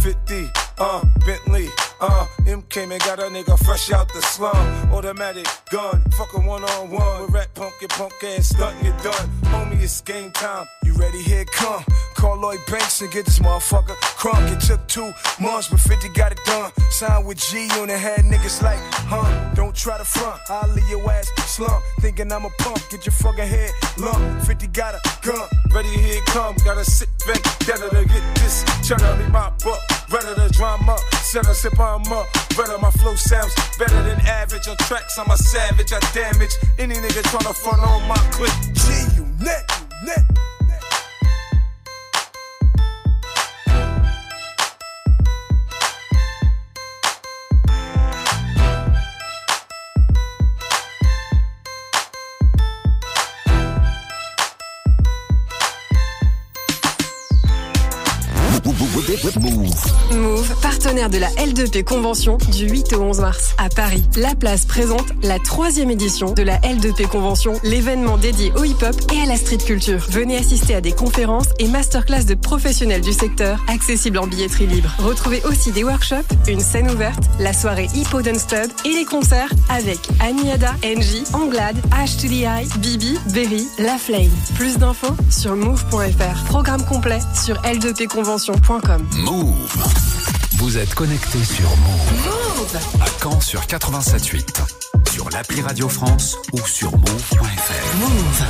50, 0.03 0.49
uh, 0.79 1.05
Bentley, 1.27 1.69
uh, 2.01 2.27
MK 2.45 2.89
man 2.89 2.99
got 2.99 3.19
a 3.19 3.23
nigga 3.23 3.59
fresh 3.65 3.91
out 3.91 4.13
the 4.13 4.23
slum. 4.23 4.57
Automatic 4.93 5.47
gun, 5.71 6.03
fuck 6.17 6.33
a 6.35 6.41
one 6.41 6.65
on 6.65 6.91
one. 6.91 7.23
With 7.23 7.31
rat 7.31 7.55
punk, 7.55 7.75
your 7.81 7.89
punk 7.89 8.13
ass 8.25 8.53
stuntin', 8.53 8.85
you 8.85 8.93
done. 9.03 9.29
Homie, 9.53 9.83
it's 9.83 10.01
game 10.01 10.31
time. 10.33 10.67
You 10.85 10.93
ready? 10.95 11.23
Here 11.23 11.45
come. 11.45 11.85
Call 12.15 12.37
Lloyd 12.37 12.61
Banks 12.71 13.01
and 13.01 13.11
get 13.13 13.27
this 13.27 13.39
motherfucker 13.39 13.97
crunk. 14.19 14.53
It 14.53 14.61
took 14.61 14.87
two 14.89 15.13
months, 15.41 15.69
but 15.69 15.81
50 15.81 16.09
got 16.11 16.33
it 16.33 16.39
done. 16.45 16.73
Signed 16.91 17.27
with 17.27 17.39
G 17.39 17.69
on 17.79 17.91
it, 17.91 17.99
had 17.99 18.21
niggas 18.21 18.63
like, 18.63 18.81
huh? 19.07 19.55
Don't 19.55 19.75
try 19.75 19.99
to 19.99 20.05
front, 20.05 20.41
I'll 20.49 20.69
leave 20.75 20.89
your 20.89 21.11
ass 21.11 21.29
slump. 21.47 21.83
Thinking 22.01 22.33
I'm 22.33 22.45
a 22.45 22.51
punk, 22.59 22.81
get 22.91 23.07
your 23.07 23.13
fucking 23.13 23.47
head 23.47 23.71
lump. 23.99 24.43
50 24.43 24.67
got 24.69 24.95
a 24.95 25.01
gun, 25.27 25.49
ready, 25.73 25.89
here 25.91 26.21
come. 26.27 26.57
Gotta 26.65 26.85
sit 26.85 27.09
back, 27.27 27.43
to 27.61 28.05
get 28.05 28.35
this. 28.37 28.65
Cheddar 28.87 29.17
me 29.17 29.29
my 29.31 29.47
up, 29.47 29.81
better 30.11 30.35
the 30.35 30.49
drama. 30.53 30.97
Set 31.23 31.47
a 31.47 31.55
sip 31.55 31.79
on 31.79 31.88
up, 31.89 32.27
better 32.57 32.79
my 32.79 32.91
flow 32.91 33.15
sounds 33.17 33.55
better 33.79 34.03
than 34.03 34.21
average. 34.21 34.69
On 34.69 34.77
tracks, 34.77 35.19
I'm 35.19 35.31
a 35.31 35.37
savage, 35.37 35.93
I 35.93 36.01
damage 36.13 36.55
any 36.79 36.95
nigga 36.95 37.23
tryna 37.31 37.55
front 37.55 37.81
on 37.81 38.07
my 38.07 38.17
clip. 38.31 38.53
G, 38.75 39.17
you 39.17 39.27
net, 39.41 39.65
you 40.03 40.07
net. 40.07 40.25
Move, 60.13 60.61
partenaire 60.61 61.09
de 61.09 61.17
la 61.17 61.31
L2P 61.31 61.83
Convention 61.83 62.37
du 62.53 62.69
8 62.69 62.93
au 62.93 63.01
11 63.05 63.21
mars 63.21 63.55
à 63.57 63.71
Paris. 63.71 64.05
La 64.17 64.35
place 64.35 64.67
présente 64.67 65.07
la 65.23 65.39
troisième 65.39 65.91
édition 65.91 66.35
de 66.35 66.43
la 66.43 66.59
L2P 66.59 67.09
Convention, 67.09 67.55
l'événement 67.65 68.19
dédié 68.19 68.53
au 68.59 68.65
hip-hop 68.65 68.95
et 69.15 69.23
à 69.23 69.25
la 69.25 69.37
street 69.37 69.65
culture. 69.65 70.05
Venez 70.11 70.37
assister 70.37 70.75
à 70.75 70.83
des 70.83 70.93
conférences 70.93 71.47
et 71.59 71.69
masterclass 71.69 72.25
de 72.25 72.35
professionnels 72.35 73.01
du 73.01 73.15
secteur, 73.15 73.65
accessibles 73.67 74.19
en 74.19 74.27
billetterie 74.27 74.67
libre. 74.67 74.95
Retrouvez 74.99 75.43
aussi 75.45 75.73
des 75.73 75.85
workshops, 75.85 76.29
une 76.47 76.61
scène 76.61 76.91
ouverte, 76.91 77.25
la 77.41 77.55
soirée 77.55 77.89
Hippo 77.95 78.19
Club 78.21 78.69
et 78.85 78.91
les 78.91 79.07
concerts 79.07 79.53
avec 79.71 80.01
Aniada, 80.21 80.75
NJ, 80.85 81.25
Anglade, 81.33 81.77
H2DI, 81.93 82.79
Bibi, 82.79 83.19
Berry, 83.33 83.67
La 83.79 83.97
Flame. 83.97 84.31
Plus 84.55 84.77
d'infos 84.77 85.17
sur 85.31 85.57
move.fr. 85.57 86.45
Programme 86.45 86.85
complet 86.85 87.21
sur 87.35 87.57
l2pconvention.com. 87.63 88.98
Move. 88.99 89.85
Vous 90.59 90.77
êtes 90.77 90.95
connecté 90.95 91.43
sur 91.45 91.69
Move. 91.77 92.77
À 93.01 93.07
Caen 93.23 93.41
sur 93.41 93.61
87.8. 93.61 95.11
Sur 95.11 95.31
l'appli 95.31 95.61
Radio 95.61 95.89
France 95.89 96.37
ou 96.53 96.59
sur 96.67 96.91
move.fr. 96.93 97.97
Move. 98.01 98.45